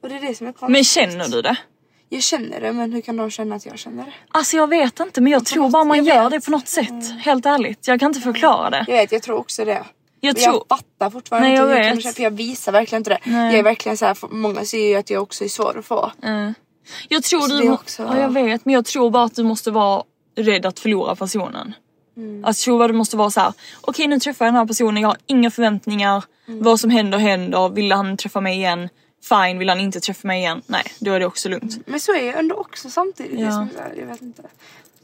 Och 0.00 0.08
det 0.08 0.14
är 0.14 0.20
det 0.20 0.34
som 0.34 0.46
är 0.46 0.52
konstigt. 0.52 0.72
men 0.72 0.84
känner 0.84 1.28
du 1.28 1.42
det? 1.42 1.56
Jag 2.12 2.22
känner 2.22 2.60
det 2.60 2.72
men 2.72 2.92
hur 2.92 3.00
kan 3.00 3.16
de 3.16 3.30
känna 3.30 3.54
att 3.54 3.66
jag 3.66 3.78
känner 3.78 4.04
det? 4.04 4.12
Alltså 4.30 4.56
jag 4.56 4.66
vet 4.68 5.00
inte 5.00 5.20
men 5.20 5.32
jag 5.32 5.46
tror 5.46 5.62
något- 5.62 5.72
bara 5.72 5.84
man 5.84 6.04
jag 6.04 6.16
gör 6.16 6.30
det 6.30 6.40
på 6.44 6.50
något 6.50 6.68
sätt. 6.68 7.10
Helt 7.20 7.46
ärligt. 7.46 7.88
Jag 7.88 8.00
kan 8.00 8.06
inte 8.10 8.20
förklara 8.20 8.70
det. 8.70 8.84
Jag 8.88 8.96
vet, 8.96 9.12
jag 9.12 9.22
tror 9.22 9.36
också 9.36 9.64
det. 9.64 9.84
Jag 10.20 10.36
tror... 10.36 10.54
jag 10.68 10.78
fattar 10.78 11.10
fortfarande 11.10 11.48
Nej, 11.48 11.56
inte 11.56 11.68
jag 11.74 11.76
hur 11.84 11.88
kan 11.90 11.96
vet. 11.96 12.16
för 12.16 12.22
jag 12.22 12.30
visar 12.30 12.72
verkligen 12.72 13.00
inte 13.00 13.10
det. 13.10 13.18
Nej. 13.24 13.46
Jag 13.50 13.58
är 13.58 13.62
verkligen 13.62 13.96
så 13.96 14.06
här, 14.06 14.16
många 14.30 14.64
ser 14.64 14.88
ju 14.88 14.94
att 14.94 15.10
jag 15.10 15.22
också 15.22 15.44
är 15.44 15.48
svår 15.48 15.78
att 15.78 15.84
få. 15.84 16.12
Mm. 16.22 16.54
Jag 17.08 17.22
tror 17.22 17.40
Så 17.40 17.58
du... 17.60 17.70
också- 17.70 18.02
Ja 18.02 18.18
jag 18.20 18.28
vet 18.28 18.64
men 18.64 18.74
jag 18.74 18.84
tror 18.84 19.10
bara 19.10 19.24
att 19.24 19.34
du 19.34 19.42
måste 19.42 19.70
vara 19.70 20.02
rädd 20.38 20.66
att 20.66 20.78
förlora 20.80 21.16
personen. 21.16 21.74
Mm. 22.16 22.44
Alltså 22.44 22.70
jag 22.70 22.78
tror 22.78 22.88
du 22.88 22.94
måste 22.94 23.16
vara 23.16 23.30
så 23.30 23.40
här. 23.40 23.52
okej 23.80 24.06
nu 24.06 24.18
träffar 24.20 24.44
jag 24.44 24.54
den 24.54 24.58
här 24.58 24.66
personen, 24.66 25.02
jag 25.02 25.08
har 25.08 25.16
inga 25.26 25.50
förväntningar. 25.50 26.24
Mm. 26.48 26.62
Vad 26.62 26.80
som 26.80 26.90
händer 26.90 27.18
händer. 27.18 27.68
Vill 27.68 27.92
han 27.92 28.16
träffa 28.16 28.40
mig 28.40 28.56
igen? 28.56 28.88
Fine, 29.22 29.58
vill 29.58 29.68
han 29.68 29.80
inte 29.80 30.00
träffa 30.00 30.26
mig 30.28 30.38
igen? 30.40 30.62
Nej, 30.66 30.84
då 30.98 31.12
är 31.12 31.20
det 31.20 31.26
också 31.26 31.48
lugnt. 31.48 31.86
Men 31.86 32.00
så 32.00 32.12
är 32.14 32.26
jag 32.26 32.38
ändå 32.38 32.54
också 32.54 32.90
samtidigt. 32.90 33.36
Det 33.38 33.44
är 33.44 33.46
Ja. 33.50 33.66
jag 33.96 34.06
vet 34.06 34.22
inte. 34.22 34.42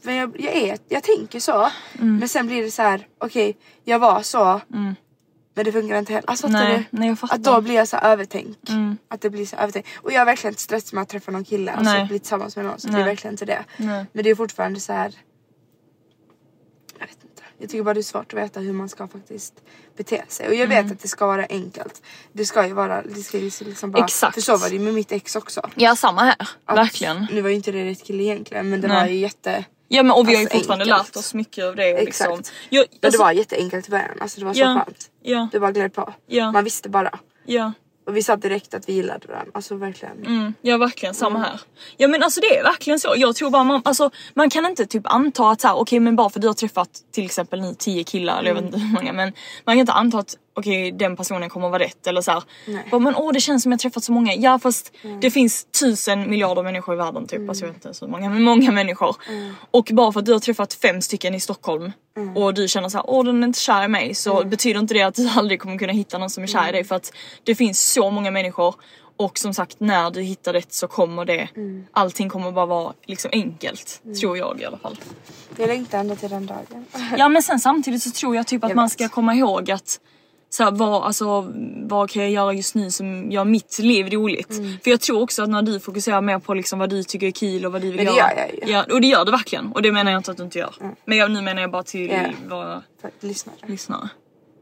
Men 0.01 0.15
jag, 0.15 0.39
jag, 0.39 0.55
är, 0.55 0.77
jag 0.89 1.03
tänker 1.03 1.39
så. 1.39 1.69
Mm. 1.99 2.17
Men 2.17 2.29
sen 2.29 2.47
blir 2.47 2.63
det 2.63 2.71
så 2.71 2.81
här: 2.81 3.07
okej 3.17 3.57
jag 3.83 3.99
var 3.99 4.21
så. 4.21 4.61
Men 5.53 5.65
det 5.65 5.71
funkar 5.71 5.99
inte 5.99 6.13
heller. 6.13 6.29
Alltså, 6.29 6.47
Nej, 6.47 6.87
du? 6.91 6.97
nej 6.97 7.09
jag 7.09 7.19
fattar. 7.19 7.35
Att 7.35 7.43
då 7.43 7.61
blir 7.61 7.75
jag 7.75 7.87
så 7.87 7.97
övertänk. 7.97 8.69
Mm. 8.69 8.97
Att 9.07 9.21
det 9.21 9.29
blir 9.29 9.45
så 9.45 9.55
övertänk. 9.55 9.85
Och 9.95 10.11
jag 10.11 10.19
har 10.19 10.25
verkligen 10.25 10.51
inte 10.51 10.61
stress 10.61 10.93
med 10.93 11.01
att 11.01 11.09
träffa 11.09 11.31
någon 11.31 11.43
kille. 11.43 11.71
Alltså 11.71 11.93
Nej. 11.93 12.01
att 12.01 12.07
bli 12.09 12.19
tillsammans 12.19 12.55
med 12.55 12.65
någon. 12.65 12.79
Så 12.79 12.87
det 12.87 12.93
Nej. 12.93 13.01
är 13.01 13.05
verkligen 13.05 13.33
inte 13.33 13.45
det. 13.45 13.65
Nej. 13.77 14.05
Men 14.13 14.23
det 14.23 14.29
är 14.29 14.35
fortfarande 14.35 14.79
så 14.79 14.93
här. 14.93 15.15
Jag 16.99 17.07
vet 17.07 17.23
inte. 17.23 17.36
Jag 17.59 17.69
tycker 17.69 17.83
bara 17.83 17.93
det 17.93 17.99
är 17.99 18.03
svårt 18.03 18.33
att 18.33 18.39
veta 18.39 18.59
hur 18.59 18.73
man 18.73 18.89
ska 18.89 19.07
faktiskt 19.07 19.53
bete 19.97 20.23
sig. 20.27 20.47
Och 20.47 20.53
jag 20.53 20.65
Mm. 20.71 20.83
vet 20.85 20.93
att 20.95 21.01
det 21.01 21.07
ska 21.07 21.27
vara 21.27 21.45
enkelt. 21.49 22.01
Det 22.33 22.45
ska 22.45 22.67
ju 22.67 22.73
vara, 22.73 23.01
det 23.01 23.21
ska 23.21 23.37
ju 23.37 23.51
liksom 23.59 23.91
bara. 23.91 24.03
Exakt. 24.03 24.33
För 24.33 24.41
så 24.41 24.57
var 24.57 24.69
det 24.69 24.73
ju 24.75 24.79
med 24.81 24.93
mitt 24.93 25.11
ex 25.11 25.35
också. 25.35 25.61
Ja 25.75 25.95
samma 25.95 26.21
här, 26.23 26.35
Att- 26.65 26.77
verkligen. 26.77 27.27
Nu 27.31 27.41
var 27.41 27.49
ju 27.49 27.55
inte 27.55 27.71
det 27.71 27.85
rätt 27.85 28.03
kille 28.03 28.23
egentligen 28.23 28.69
men 28.69 28.81
det 28.81 28.87
Nej. 28.87 28.97
var 29.01 29.07
ju 29.07 29.15
jätte... 29.17 29.65
Ja 29.87 30.03
men 30.03 30.11
och 30.11 30.27
vi 30.29 30.33
har 30.33 30.39
ju 30.41 30.45
Alltså, 30.45 30.57
fortfarande 30.57 30.85
enkelt. 30.85 31.07
lärt 31.07 31.15
oss 31.15 31.33
mycket 31.33 31.65
av 31.65 31.75
det. 31.75 32.01
Liksom. 32.05 32.33
Exakt. 32.33 32.51
Jag, 32.69 32.85
Men 32.91 32.97
det 33.01 33.07
alltså- 33.07 33.21
var 33.23 33.31
jätteenkelt 33.31 33.87
i 33.87 33.91
början. 33.91 34.17
Alltså 34.21 34.39
det 34.39 34.45
var 34.45 34.53
så 34.53 34.59
Ja. 34.59 34.83
skönt. 34.85 35.09
Ja, 35.21 35.47
Det 35.51 35.59
bara 35.59 35.71
gled 35.71 35.93
på. 35.93 36.13
Ja. 36.27 36.51
Man 36.51 36.63
visste 36.63 36.89
bara. 36.89 37.19
ja. 37.45 37.71
Och 38.07 38.17
vi 38.17 38.23
sa 38.23 38.35
direkt 38.35 38.73
att 38.73 38.89
vi 38.89 38.93
gillade 38.93 39.27
varandra. 39.27 39.51
Alltså 39.53 39.75
verkligen. 39.75 40.25
Mm, 40.25 40.53
ja 40.61 40.77
verkligen 40.77 41.13
samma 41.15 41.39
här. 41.39 41.61
Ja 41.97 42.07
men 42.07 42.23
alltså 42.23 42.41
det 42.41 42.57
är 42.57 42.63
verkligen 42.63 42.99
så. 42.99 43.13
Jag 43.17 43.35
tror 43.35 43.49
bara 43.49 43.63
man, 43.63 43.81
alltså, 43.85 44.11
man 44.33 44.49
kan 44.49 44.65
inte 44.65 44.85
typ 44.85 45.03
anta 45.05 45.49
att 45.49 45.61
så 45.61 45.67
här, 45.67 45.75
okej 45.75 45.99
men 45.99 46.15
bara 46.15 46.29
för 46.29 46.39
du 46.39 46.47
har 46.47 46.53
träffat 46.53 46.89
till 47.11 47.25
exempel 47.25 47.61
ni 47.61 47.75
tio 47.75 48.03
killar 48.03 48.39
eller 48.39 48.49
jag 48.49 48.55
vet 48.55 48.65
inte 48.65 48.79
hur 48.79 48.93
många 48.93 49.13
men 49.13 49.33
man 49.65 49.75
kan 49.75 49.79
inte 49.79 49.93
anta 49.93 50.19
att 50.19 50.37
okej 50.57 50.91
den 50.91 51.15
personen 51.15 51.49
kommer 51.49 51.69
vara 51.69 51.83
rätt 51.83 52.07
eller 52.07 52.21
så 52.21 52.31
här. 52.31 52.43
Bara, 52.91 52.99
men 52.99 53.15
åh 53.15 53.33
det 53.33 53.39
känns 53.39 53.63
som 53.63 53.71
jag 53.71 53.81
träffat 53.81 54.03
så 54.03 54.11
många. 54.11 54.33
Ja 54.33 54.59
fast 54.59 54.93
det 55.21 55.31
finns 55.31 55.65
tusen 55.79 56.29
miljarder 56.29 56.63
människor 56.63 56.95
i 56.95 56.97
världen 56.97 57.27
typ. 57.27 57.49
Alltså 57.49 57.65
jag 57.65 57.73
vet 57.73 57.85
inte 57.85 57.97
så 57.97 58.07
många 58.07 58.29
men 58.29 58.43
många 58.43 58.71
människor. 58.71 59.15
Och 59.71 59.89
bara 59.93 60.11
för 60.11 60.19
att 60.19 60.25
du 60.25 60.33
har 60.33 60.39
träffat 60.39 60.73
fem 60.73 61.01
stycken 61.01 61.35
i 61.35 61.39
Stockholm 61.39 61.91
och 62.35 62.53
du 62.53 62.67
känner 62.67 62.89
så 62.89 62.97
här, 62.97 63.09
åh 63.09 63.25
den 63.25 63.43
är 63.43 63.47
inte 63.47 63.59
kär 63.59 63.83
i 63.83 63.87
mig 63.87 64.15
så 64.15 64.43
betyder 64.45 64.79
inte 64.79 64.93
det 64.93 65.01
att 65.01 65.15
du 65.15 65.29
aldrig 65.35 65.59
kommer 65.59 65.77
kunna 65.77 65.93
hitta 65.93 66.17
någon 66.17 66.29
som 66.29 66.43
är 66.43 66.47
kär 66.47 66.69
i 66.69 66.71
dig 66.71 66.83
för 66.83 66.95
att 66.95 67.13
det 67.43 67.55
finns 67.55 67.93
så 67.93 68.11
många 68.11 68.31
människor 68.31 68.75
och 69.17 69.37
som 69.37 69.53
sagt 69.53 69.79
när 69.79 70.11
du 70.11 70.21
hittar 70.21 70.53
rätt 70.53 70.73
så 70.73 70.87
kommer 70.87 71.25
det, 71.25 71.47
allting 71.91 72.29
kommer 72.29 72.51
bara 72.51 72.65
vara 72.65 72.93
liksom 73.05 73.31
enkelt. 73.33 74.01
Tror 74.21 74.37
jag 74.37 74.61
i 74.61 74.65
alla 74.65 74.77
fall. 74.77 74.97
Jag 75.57 75.67
längtar 75.67 75.99
ända 75.99 76.15
till 76.15 76.29
den 76.29 76.45
dagen. 76.45 76.85
Ja 77.17 77.29
men 77.29 77.43
sen 77.43 77.59
samtidigt 77.59 78.03
så 78.03 78.11
tror 78.11 78.35
jag 78.35 78.47
typ 78.47 78.63
att 78.63 78.69
Jag 78.69 78.75
man 78.75 78.89
ska 78.89 79.09
komma 79.09 79.35
ihåg 79.35 79.71
att 79.71 79.99
så 80.49 80.63
här, 80.63 80.71
vad, 80.71 81.03
alltså, 81.03 81.53
vad 81.87 82.09
kan 82.09 82.21
jag 82.23 82.31
göra 82.31 82.53
just 82.53 82.75
nu 82.75 82.91
som 82.91 83.31
gör 83.31 83.45
mitt 83.45 83.79
liv 83.79 84.09
roligt? 84.13 84.49
Mm. 84.51 84.77
För 84.83 84.91
jag 84.91 85.01
tror 85.01 85.21
också 85.21 85.43
att 85.43 85.49
när 85.49 85.61
du 85.61 85.79
fokuserar 85.79 86.21
mer 86.21 86.39
på 86.39 86.53
liksom 86.53 86.79
vad 86.79 86.89
du 86.89 87.03
tycker 87.03 87.27
är 87.27 87.31
kul 87.31 87.65
och 87.65 87.71
vad 87.71 87.81
du 87.81 87.87
vill 87.87 87.95
Men 87.97 88.05
det 88.05 88.11
göra. 88.11 88.29
gör 88.33 88.37
jag 88.37 88.53
ju. 88.53 88.57
Mm. 88.61 88.69
Ja, 88.73 88.85
och 88.95 89.01
det 89.01 89.07
gör 89.07 89.25
du 89.25 89.31
verkligen. 89.31 89.71
Och 89.71 89.81
det 89.81 89.91
menar 89.91 90.11
jag 90.11 90.19
inte 90.19 90.31
att 90.31 90.37
du 90.37 90.43
inte 90.43 90.59
gör. 90.59 90.75
Men 91.05 91.17
jag, 91.17 91.31
nu 91.31 91.41
menar 91.41 91.61
jag 91.61 91.71
bara 91.71 91.83
till 91.83 92.09
Ja. 92.09 92.31
våra 92.49 92.83
lyssnare. 93.19 93.55
lyssnare. 93.65 94.09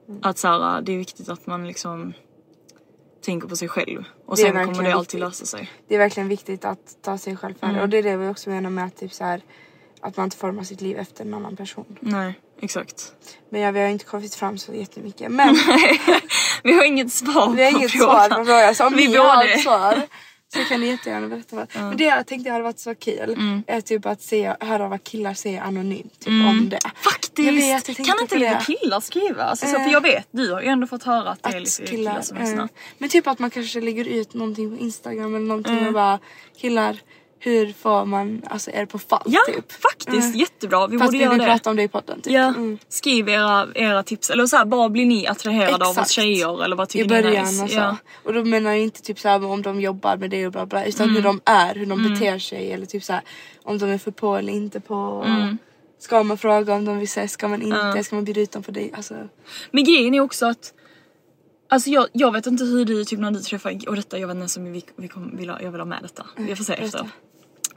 Mm. 0.08 0.20
Att 0.24 0.38
så 0.38 0.48
här, 0.48 0.82
det 0.82 0.94
är 0.94 0.98
viktigt 0.98 1.30
att 1.30 1.48
man 1.48 1.68
liksom 1.68 2.14
tänker 3.26 3.48
på 3.48 3.56
sig 3.56 3.68
själv. 3.68 4.04
Och 4.26 4.36
Det 4.36 4.42
sen 4.42 4.52
kommer 4.54 4.84
det 4.84 4.94
alltid 4.94 5.00
viktigt. 5.00 5.20
lösa 5.20 5.46
sig. 5.46 5.70
Det 5.88 5.96
är 5.96 6.00
verkligen 6.00 6.30
viktigt 6.30 6.66
att 6.66 6.98
ta 7.02 7.18
sig 7.18 7.36
själv 7.38 7.56
Mm. 7.62 7.74
före. 7.76 7.84
Och 7.84 7.90
det 7.90 7.98
är 7.98 8.04
det 8.04 8.18
vi 8.18 8.28
också 8.28 8.50
menar 8.50 8.70
med 8.70 8.86
att 8.86 8.98
typ 8.98 9.14
så 9.14 9.24
här, 9.24 9.42
att 10.02 10.18
man 10.18 10.24
inte 10.24 10.38
formar 10.38 10.64
sitt 10.64 10.82
liv 10.82 10.98
efter 10.98 11.26
en 11.26 11.34
annan 11.34 11.56
person. 11.56 11.98
Nej, 12.00 12.40
exakt. 12.62 13.12
Men 13.50 13.62
ja, 13.62 13.72
vi 13.72 13.80
har 13.80 13.88
inte 13.88 14.06
kommit 14.06 14.36
fram 14.36 14.58
så 14.58 14.74
jättemycket. 14.74 15.32
Men 15.32 15.56
Vi 16.64 16.74
har 16.74 16.84
inget 16.84 17.12
svar 17.14 17.50
vi 17.56 17.64
har 17.64 17.72
på 17.72 17.78
inget 17.78 17.92
frågan. 17.92 18.30
svar 18.30 18.38
på 18.40 18.46
frågan. 18.46 18.76
Så 18.76 18.88
om 18.88 18.94
Vi 18.96 19.08
ni 19.08 19.18
har 19.18 19.46
ett 19.46 19.62
svar 19.62 20.02
så 20.54 20.60
kan 20.64 20.80
ni 20.80 20.88
jättegärna 20.88 21.28
berätta. 21.28 21.56
Vad. 21.56 21.68
Men 21.76 21.98
det 21.98 22.04
jag 22.04 22.28
tänkte 22.28 22.52
hade 22.52 22.64
varit 22.64 22.80
så 22.80 22.96
kul 22.96 23.34
Mm. 23.34 23.64
är 23.68 23.82
typ 23.82 24.06
att 24.06 24.22
se, 24.22 24.54
höra 24.60 24.88
vad 24.88 25.04
killar 25.04 25.34
säger 25.34 25.62
anonymt 25.62 26.20
typ, 26.20 26.28
om 26.28 26.68
det. 26.70 26.80
Faktiskt! 26.96 27.38
Jag 27.38 27.54
vet, 27.54 27.88
jag 27.98 28.08
kan 28.08 28.22
inte 28.22 28.38
lite 28.38 28.64
killar 28.68 29.00
skriva? 29.00 29.44
Alltså, 29.44 29.66
så, 29.68 29.76
Eh. 29.78 29.84
för 29.84 29.92
jag 29.92 30.02
vet, 30.02 30.28
du 30.32 30.52
har 30.54 30.62
ju 30.62 30.68
ändå 30.68 30.88
fått 30.88 31.04
höra 31.04 31.30
att 31.30 31.44
det 31.44 31.50
är 31.50 31.60
lite 31.60 31.78
killar, 31.86 31.92
killar, 32.12 32.22
som 32.22 32.38
eh, 32.38 32.44
lyssnar. 32.44 32.70
men 32.98 33.10
typ 33.10 33.28
att 33.28 33.40
man 33.40 33.50
kanske 33.50 33.82
lägger 33.82 34.06
ut 34.08 34.34
någonting 34.34 34.78
på 34.78 34.84
Instagram 34.84 35.36
eller 35.36 35.46
någonting 35.48 35.74
Mm. 35.74 35.88
och 35.88 35.94
bara 35.94 36.20
killar 36.62 36.98
hur 37.46 37.74
får 37.74 38.06
man, 38.06 38.42
alltså 38.50 38.72
är 38.72 38.80
det 38.80 38.86
på 38.86 39.00
fall 39.00 39.24
Ja, 39.26 39.40
typ? 39.48 39.72
faktiskt 39.72 40.36
jättebra. 40.36 40.88
Vi 40.88 40.98
Fast 40.98 41.08
borde 41.12 41.18
vi 41.18 41.24
göra 41.24 41.38
det. 41.38 41.46
prata 41.46 41.70
om 41.70 41.76
det 41.76 41.84
i 41.84 41.88
podden 41.88 42.22
typ. 42.22 42.34
Ja, 42.34 42.48
Mm. 42.48 42.78
skriv 42.90 43.30
era, 43.30 43.68
era 43.76 44.04
tips. 44.04 44.30
Eller 44.30 44.46
så 44.46 44.58
här, 44.58 44.66
bara 44.66 44.90
blir 44.90 45.06
ni 45.06 45.28
attraherade 45.28 45.74
av 45.76 45.82
oss 45.82 45.98
Exakt. 45.98 46.12
tjejer 46.12 46.64
eller 46.64 46.76
vad 46.76 46.88
I 46.88 46.92
tycker 46.92 47.10
ni 47.10 47.16
är 47.16 47.24
början 47.24 47.46
nice? 47.46 47.64
och 47.64 47.70
så. 47.70 47.76
Ja. 47.78 47.98
Och 48.24 48.34
då 48.34 48.44
menar 48.46 48.72
jag 48.72 48.80
inte 48.80 49.02
typ 49.02 49.20
såhär 49.20 49.46
om 49.46 49.62
de 49.62 49.82
jobbar 49.82 50.18
med 50.18 50.30
det 50.30 50.46
och 50.46 50.52
bla 50.52 50.66
bla 50.66 50.86
utan 50.86 51.04
Mm. 51.04 51.16
hur 51.16 51.24
de 51.24 51.42
är, 51.46 51.76
hur 51.76 51.86
de 51.86 52.10
beter 52.14 52.40
sig 52.40 52.72
eller 52.72 52.86
typ 52.86 53.04
såhär 53.04 53.22
om 53.64 53.78
de 53.78 53.90
är 53.90 53.98
för 53.98 54.12
på 54.12 54.36
eller 54.36 54.54
inte 54.54 54.80
på. 54.80 55.24
Mm. 55.28 55.58
Ska 56.00 56.24
man 56.24 56.38
fråga 56.38 56.74
om 56.74 56.86
de 56.86 56.98
vill 56.98 57.04
ses, 57.08 57.32
ska 57.32 57.48
man 57.48 57.62
inte, 57.62 58.04
ska 58.04 58.16
man 58.16 58.26
bjuda 58.26 58.42
ut 58.42 58.52
dem 58.52 58.64
på 58.64 58.72
det? 58.72 58.90
Alltså, 58.94 59.14
Men 59.72 59.84
grejen 59.84 60.14
är 60.14 60.20
också 60.22 60.46
att 60.46 60.74
Alltså 61.70 61.90
jag, 61.90 62.08
jag 62.12 62.32
vet 62.32 62.48
inte 62.48 62.64
hur 62.64 62.86
du 62.86 63.06
typ 63.06 63.20
när 63.20 63.32
du 63.32 63.40
träffar, 63.40 63.90
och 63.90 63.96
detta 63.96 64.18
jag 64.20 64.28
vet 64.28 64.34
inte 64.36 64.40
ens 64.42 64.58
om 64.58 64.72
vi, 64.72 64.86
vi 64.96 65.08
kommer, 65.08 65.38
vill 65.38 65.50
ha, 65.50 65.62
jag 65.62 65.72
vill 65.72 65.80
ha 65.82 65.86
med 65.86 66.00
detta. 66.02 66.26
Vi 66.38 66.56
får 66.56 66.64
se 66.64 66.74
efter. 66.74 67.10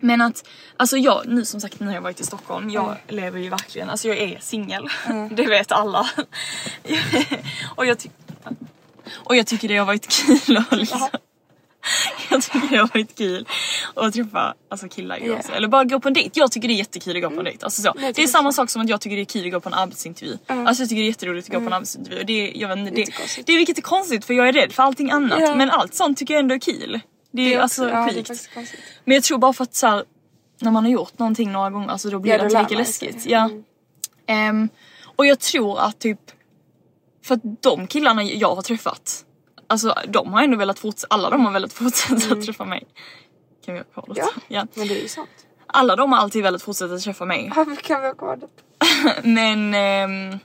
Men 0.01 0.21
att, 0.21 0.45
alltså 0.77 0.97
jag, 0.97 1.23
nu 1.27 1.45
som 1.45 1.61
sagt 1.61 1.81
har 1.81 1.93
jag 1.95 2.01
varit 2.01 2.21
i 2.21 2.25
Stockholm, 2.25 2.71
jag 2.71 2.97
lever 3.09 3.39
ju 3.41 3.49
verkligen, 3.49 3.91
alltså 3.91 4.09
jag 4.09 4.19
är 4.19 4.39
singel. 4.41 4.89
Det 5.31 5.47
vet 5.47 5.73
alla. 5.73 6.09
och, 7.77 7.87
jag 7.87 7.99
ty- 7.99 8.09
och 9.15 9.37
jag 9.37 9.47
tycker 9.47 9.69
det 9.69 9.77
har 9.77 9.87
varit 9.87 10.09
kul 10.09 10.57
att 10.57 10.77
liksom 10.79 11.01
jag 12.31 12.43
tycker 12.43 12.69
det 12.71 12.77
har 12.77 12.89
varit 12.95 13.19
kul 13.19 13.47
att 13.95 14.15
träffa 14.15 14.55
alltså 14.71 14.89
killar 14.89 15.19
Ja. 15.25 15.35
också. 15.35 15.53
Eller 15.53 15.69
bara 15.69 15.85
gå 15.85 16.01
på 16.01 16.09
en 16.09 16.15
dejt. 16.15 16.31
Jag 16.41 16.53
tycker 16.53 16.69
det 16.69 16.75
är 16.75 16.79
jättekul 16.79 17.17
att 17.17 17.23
gå 17.23 17.31
på 17.31 17.39
en 17.39 17.45
dejt. 17.45 17.65
Alltså 17.65 17.83
så. 17.83 17.93
Det 17.93 18.07
är 18.07 18.13
tycker 18.13 18.29
samma 18.29 18.53
sak 18.53 18.71
som 18.71 18.83
att 18.83 18.89
jag 18.89 19.01
tycker 19.01 19.17
det 19.17 19.23
är 19.23 19.25
kul 19.25 19.47
att 19.47 19.53
gå 19.53 19.61
på 19.61 19.69
en 19.69 19.75
arbetsintervju. 19.75 20.39
Alltså 20.47 20.83
jag 20.83 20.89
tycker 20.89 21.03
det 21.03 21.07
är 21.07 21.09
jätteroligt 21.09 21.49
att 21.49 21.55
gå 21.55 21.61
på 21.61 21.67
en 21.67 21.73
arbetsintervju. 21.73 22.21
Och 22.21 22.27
det, 22.27 22.33
är- 22.51 22.61
jag 22.61 22.69
vet, 22.77 22.95
det, 22.97 23.07
det 23.47 23.53
är 23.53 23.57
vilket 23.57 23.79
är 23.79 23.83
konstigt 23.83 24.25
för 24.25 24.35
jag 24.35 24.49
är 24.49 24.53
rädd 24.53 24.73
för 24.73 24.83
allting 24.83 25.11
annat. 25.11 25.41
Ja. 25.41 25.55
Men 25.55 25.71
allt 25.71 25.95
sånt 25.95 26.19
tycker 26.19 26.35
jag 26.35 26.41
ändå 26.41 26.55
är 26.55 26.59
kul. 26.59 27.01
Det 27.31 27.43
är, 27.43 27.49
det 27.49 27.55
är 27.55 27.61
alltså 27.61 27.85
också, 27.85 27.95
ja, 27.95 28.11
det 28.13 28.31
är 28.31 28.55
sjukt. 28.55 28.83
Men 29.05 29.15
jag 29.15 29.25
tror 29.25 29.39
bara 29.39 29.53
för 29.53 29.65
att 29.65 29.75
så 29.75 29.87
här, 29.87 30.05
när 30.61 30.71
man 30.71 30.85
har 30.85 30.91
gjort 30.91 31.19
någonting 31.19 31.53
några 31.53 31.71
gånger, 31.71 31.89
alltså 31.89 32.11
då 32.11 32.19
blir 32.19 32.33
Ja, 32.33 32.39
det 32.39 32.45
inte 32.45 32.63
lika 32.63 32.75
läskigt. 32.75 33.27
Ja. 33.27 33.45
Mm. 33.45 33.65
Ehm, 34.27 34.69
och 35.17 35.27
jag 35.27 35.39
tror 35.39 35.81
att 35.81 35.99
typ, 35.99 36.21
för 37.25 37.35
att 37.35 37.63
de 37.63 37.87
killarna 37.87 38.23
jag 38.23 38.55
har 38.55 38.63
träffat, 38.63 39.25
alltså 39.67 39.95
de 40.09 40.33
har 40.33 40.43
ändå 40.43 40.57
velat 40.57 40.79
fortsätta, 40.79 41.15
alla 41.15 41.31
de 41.31 41.45
har 41.45 41.53
velat 41.53 41.73
fortsätta 41.83 42.35
träffa 42.37 42.65
mig. 42.65 42.87
Kan 43.65 43.75
vi 43.75 43.81
ha 43.81 43.85
kvar 43.85 44.15
det? 44.15 44.21
Mm. 44.21 44.33
Ja. 44.35 44.43
ja. 44.49 44.67
Men 44.75 44.89
det 44.89 44.99
är 44.99 45.03
ju 45.03 45.09
sant. 45.09 45.29
Alla 45.67 45.97
de 45.97 46.13
har 46.13 46.19
alltid 46.19 46.43
velat 46.43 46.63
fortsätta 46.63 46.99
träffa 46.99 47.25
mig. 47.25 47.53
Varför 47.57 47.77
kan 47.77 48.01
vi 48.01 48.07
ha 48.07 48.15
kvar 48.15 48.37
det? 48.37 48.49
Men 49.29 49.75
ehm, 49.75 50.39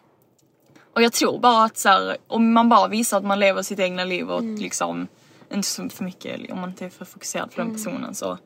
och 0.94 1.02
jag 1.02 1.14
tror 1.14 1.40
bara 1.40 1.64
att 1.64 1.78
så 1.78 1.90
här, 1.90 2.18
om 2.28 2.54
man 2.54 2.70
bara 2.70 2.88
visar 2.88 3.18
att 3.18 3.26
man 3.26 3.40
lever 3.40 3.62
sitt 3.62 3.80
egna 3.80 4.04
liv 4.04 4.30
och 4.32 4.40
Mm. 4.40 4.56
liksom 4.56 5.08
inte 5.54 5.68
så 5.68 5.90
för 5.90 6.04
mycket, 6.04 6.52
om 6.52 6.60
man 6.60 6.70
inte 6.70 6.86
är 6.86 6.90
för 6.90 7.06
fokuserad 7.06 7.52
på 7.52 7.58
den 7.58 7.68
Mm. 7.68 7.76
personen 7.84 8.16
så 8.16 8.38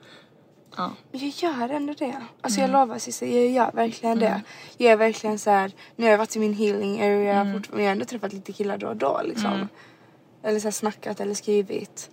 ja. 0.77 0.91
Men 1.11 1.21
jag 1.21 1.29
gör 1.29 1.69
ändå 1.69 1.93
det. 1.93 2.21
Alltså 2.41 2.59
Mm. 2.59 2.71
jag 2.71 2.79
lovar 2.81 2.97
Cissi, 2.99 3.35
jag 3.43 3.51
gör 3.51 3.71
verkligen 3.71 4.19
det. 4.19 4.41
Jag 4.77 4.91
är 4.91 4.97
verkligen 4.97 5.39
så 5.39 5.49
här. 5.49 5.71
nu 5.95 6.05
har 6.05 6.11
jag 6.11 6.17
varit 6.17 6.35
i 6.35 6.39
min 6.39 6.53
healing 6.53 7.01
area 7.01 7.41
Mm. 7.41 7.53
fortfarande, 7.53 7.83
jag 7.83 7.89
har 7.89 7.91
ändå 7.91 8.05
träffat 8.05 8.33
lite 8.33 8.53
killar 8.53 8.77
då 8.77 8.87
och 8.87 8.95
då 8.97 9.21
liksom. 9.25 9.67
Eller 10.43 10.59
så 10.59 10.63
här 10.67 10.71
snackat 10.71 11.19
eller 11.19 11.33
skrivit. 11.33 12.09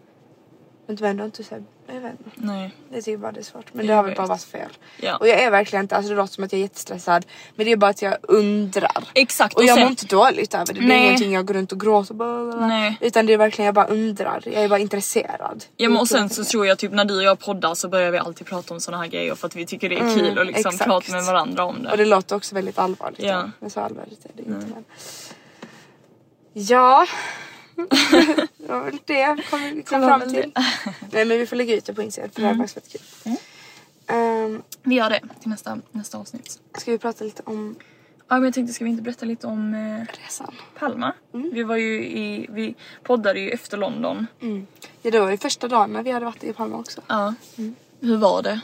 Men 0.87 0.97
det 0.97 1.03
var 1.03 1.09
ändå 1.11 1.25
inte 1.25 1.45
så 1.45 1.55
här, 1.55 1.65
jag 1.87 2.01
vet 2.01 2.11
inte. 2.13 2.31
Nej. 2.35 2.75
Det 2.91 2.97
tycker 2.97 3.11
jag 3.11 3.21
bara 3.21 3.33
det 3.33 3.41
är 3.41 3.45
svårt. 3.45 3.75
Men 3.75 3.87
det 3.87 3.91
Jag 3.93 3.97
har 3.97 4.03
väl 4.03 4.11
vet. 4.11 4.17
bara 4.17 4.27
varit 4.27 4.43
fel. 4.45 4.71
Ja. 5.01 5.17
Och 5.17 5.29
jag 5.29 5.43
är 5.43 5.51
verkligen 5.51 5.85
inte, 5.85 5.97
alltså 5.97 6.11
det 6.11 6.17
låter 6.17 6.33
som 6.35 6.45
att 6.45 6.53
jag 6.53 6.59
är 6.59 6.63
jättestressad. 6.63 7.27
Men 7.57 7.67
det 7.67 7.73
är 7.73 7.77
bara 7.77 7.91
att 7.91 8.03
jag 8.03 8.17
undrar. 8.23 9.05
Exakt. 9.15 9.55
Och 9.55 9.65
jag 9.65 9.75
sen- 9.75 9.81
mår 9.83 9.91
inte 9.91 10.07
dåligt 10.07 10.55
över 10.55 10.67
det. 10.67 10.73
Det 10.73 10.79
är 10.85 10.89
Nej. 10.89 11.07
ingenting 11.07 11.33
jag 11.33 11.47
går 11.47 11.55
runt 11.55 11.73
och 11.73 11.81
gråter 11.81 12.15
bla, 12.15 12.45
bla, 12.45 12.57
bla. 12.57 12.67
Nej. 12.67 12.97
Utan 13.01 13.27
det 13.27 13.33
är 13.33 13.39
verkligen 13.39 13.67
jag 13.67 13.75
bara 13.75 13.87
undrar. 13.87 14.41
Jag 14.45 14.65
är 14.65 14.69
bara 14.69 14.79
intresserad. 14.79 15.65
Ja 15.77 15.89
men 15.89 15.99
och 15.99 16.09
sen 16.09 16.23
Jag 16.23 16.31
så 16.33 16.45
tror 16.45 16.67
jag 16.67 16.79
typ 16.79 16.93
när 16.93 17.05
du 17.05 17.17
och 17.17 17.23
jag 17.23 17.39
poddar 17.39 17.75
så 17.75 17.89
börjar 17.89 18.11
vi 18.11 18.19
alltid 18.19 18.47
prata 18.47 18.75
om 18.75 18.81
såna 18.81 18.97
här 18.99 19.07
grejer 19.07 19.35
för 19.35 19.47
att 19.47 19.57
vi 19.57 19.67
tycker 19.67 19.89
det 19.89 19.97
är 19.97 19.99
kul 20.01 20.09
att 20.11 20.17
liksom 20.19 20.41
Mm, 20.41 20.55
exakt. 20.55 20.85
prata 20.85 21.13
med 21.13 21.25
varandra 21.25 21.65
om 21.65 21.83
det. 21.83 21.91
Och 21.91 21.97
det 21.97 22.05
låter 22.05 22.37
också 22.37 22.55
väldigt 22.55 22.79
allvarligt. 22.79 23.23
Ja. 23.23 23.29
Ja. 23.29 23.51
Men 23.61 23.71
så 23.71 23.81
allvarligt 23.81 24.25
är 24.25 24.31
det 24.37 24.43
inte. 24.43 24.67
Men... 24.67 24.85
Ja. 26.53 27.07
det 28.57 28.69
var 28.69 28.85
väl 28.85 28.99
det 29.05 29.51
kom 29.51 29.61
vi 29.63 29.83
kom 29.83 30.01
var 30.01 30.09
fram 30.09 30.31
till. 30.31 30.53
Nej 31.11 31.25
men 31.25 31.39
vi 31.39 31.47
får 31.47 31.57
lägga 31.57 31.75
ut 31.77 31.85
det 31.85 31.95
på 31.95 32.03
Instagram 32.03 32.31
för 32.31 32.41
det 32.41 32.47
här 32.47 32.55
är 32.55 32.59
faktiskt 32.59 32.77
väldigt 32.77 33.23
kul. 33.25 33.37
Ehm, 34.07 34.63
Vi 34.83 34.95
gör 34.95 35.11
det 35.11 35.21
till 35.41 35.51
nästa, 35.51 35.79
nästa 35.91 36.19
avsnitt. 36.19 36.59
ska 36.79 36.91
vi 36.91 36.99
prata 36.99 37.25
lite 37.25 37.43
om 37.47 37.77
Ja 38.29 38.35
men 38.37 38.45
jag 38.45 38.55
tänkte 38.55 38.75
ska 38.75 38.85
vi 38.85 38.91
inte 38.91 39.03
berätta 39.03 39.27
lite 39.27 39.47
om 39.47 39.75
eh, 39.75 40.23
resan? 40.25 40.55
Palma? 40.79 41.13
Mm. 41.35 41.51
Vi 41.53 41.63
var 41.63 41.77
ju 41.77 42.05
i, 42.05 42.47
vi 42.51 42.75
poddade 43.03 43.41
ju 43.41 43.51
efter 43.51 43.77
London. 43.77 44.27
Ja 45.03 45.11
det 45.11 45.21
var 45.21 45.31
ju 45.31 45.39
första 45.39 45.69
dagen 45.69 45.93
när 45.93 46.03
vi 46.03 46.11
hade 46.11 46.25
varit 46.25 46.45
i 46.45 46.53
Palma 46.53 46.77
också. 46.77 47.01
Ja. 47.07 47.35
Mm. 47.59 47.75
Hur 48.01 48.17
var 48.17 48.43
det? 48.43 48.61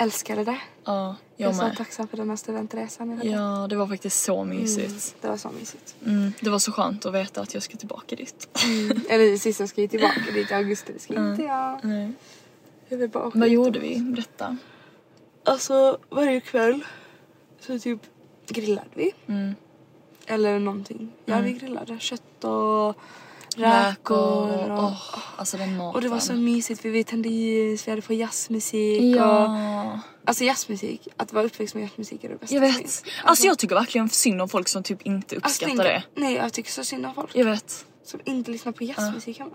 Älskade 0.00 0.44
det. 0.44 0.60
Ja, 0.84 1.16
Jag 1.36 1.46
jag 1.46 1.48
är 1.54 1.58
så 1.58 1.62
med. 1.62 1.76
tacksam 1.76 2.08
för 2.08 2.16
den 2.16 2.28
här 2.28 2.36
studentresan. 2.36 3.20
jag. 3.22 3.26
Ja 3.26 3.66
det 3.66 3.76
var 3.76 3.86
faktiskt 3.86 4.24
så 4.24 4.44
mysigt. 4.44 5.16
Det 5.20 5.28
var 5.28 5.36
så 5.36 5.50
mysigt. 5.50 5.96
Mm, 6.06 6.32
det 6.40 6.50
var 6.50 6.58
så 6.58 6.72
skönt 6.72 7.06
att 7.06 7.14
veta 7.14 7.40
att 7.40 7.54
jag 7.54 7.62
ska 7.62 7.76
tillbaka 7.76 8.16
dit. 8.16 8.48
Eller 9.08 9.36
sist 9.36 9.60
jag 9.60 9.68
ska 9.68 9.80
ju 9.80 9.88
tillbaka 9.88 10.20
dit 10.34 10.50
i 10.50 10.54
augusti. 10.54 10.92
Det 10.92 10.98
ska 10.98 11.30
inte 11.30 11.42
jag. 11.42 11.80
Nej. 11.84 12.12
Jag 12.88 13.10
bara 13.10 13.30
Vad 13.34 13.48
gjorde 13.48 13.78
vi? 13.78 14.00
Berätta. 14.00 14.56
Alltså 15.44 15.98
varje 16.10 16.40
kväll 16.40 16.84
så 17.60 17.78
typ 17.78 18.00
grillade 18.48 18.88
vi. 18.94 19.12
Mm. 19.26 19.54
Eller 20.26 20.58
någonting. 20.58 21.12
Ja 21.24 21.40
vi 21.40 21.52
grillade 21.52 21.98
kött 21.98 22.44
och 22.44 22.96
räkor. 23.58 24.70
Och, 24.70 24.78
Åh, 24.84 25.18
alltså 25.36 25.56
den 25.56 25.76
maten. 25.76 25.94
och 25.94 26.00
det 26.00 26.08
var 26.08 26.18
så 26.18 26.32
mysigt 26.32 26.82
för 26.82 26.88
vi 26.88 27.04
tände 27.04 27.28
ljus, 27.28 27.86
vi 27.86 27.90
hade 27.90 28.02
på 28.02 28.12
jazzmusik. 28.14 29.16
Och, 29.16 29.20
Ja, 29.22 30.00
alltså 30.24 30.44
jazzmusik, 30.44 31.08
att 31.16 31.32
vara 31.32 31.44
uppväxt 31.44 31.74
med 31.74 31.82
jazzmusik 31.84 32.24
är 32.24 32.28
det 32.28 32.36
bästa 32.40 32.54
jag 32.54 32.60
vet. 32.62 32.76
finns. 32.76 33.04
Alltså 33.24 33.46
jag 33.46 33.58
tycker 33.58 33.74
verkligen 33.74 34.08
synd 34.08 34.42
om 34.42 34.48
folk 34.48 34.68
som 34.68 34.82
typ 34.82 35.02
inte 35.02 35.34
alltså, 35.36 35.48
uppskattar 35.48 35.84
tänk- 35.84 36.04
det. 36.14 36.20
Nej 36.20 36.34
jag 36.34 36.52
tycker 36.52 36.70
så 36.70 36.84
synd 36.84 37.06
om 37.06 37.14
folk 37.14 37.30
Jag 37.34 37.44
vet. 37.44 37.84
som 38.04 38.20
inte 38.24 38.50
lyssnar 38.50 38.72
på 38.72 38.84
jazzmusik 38.84 39.38
hemma. 39.38 39.50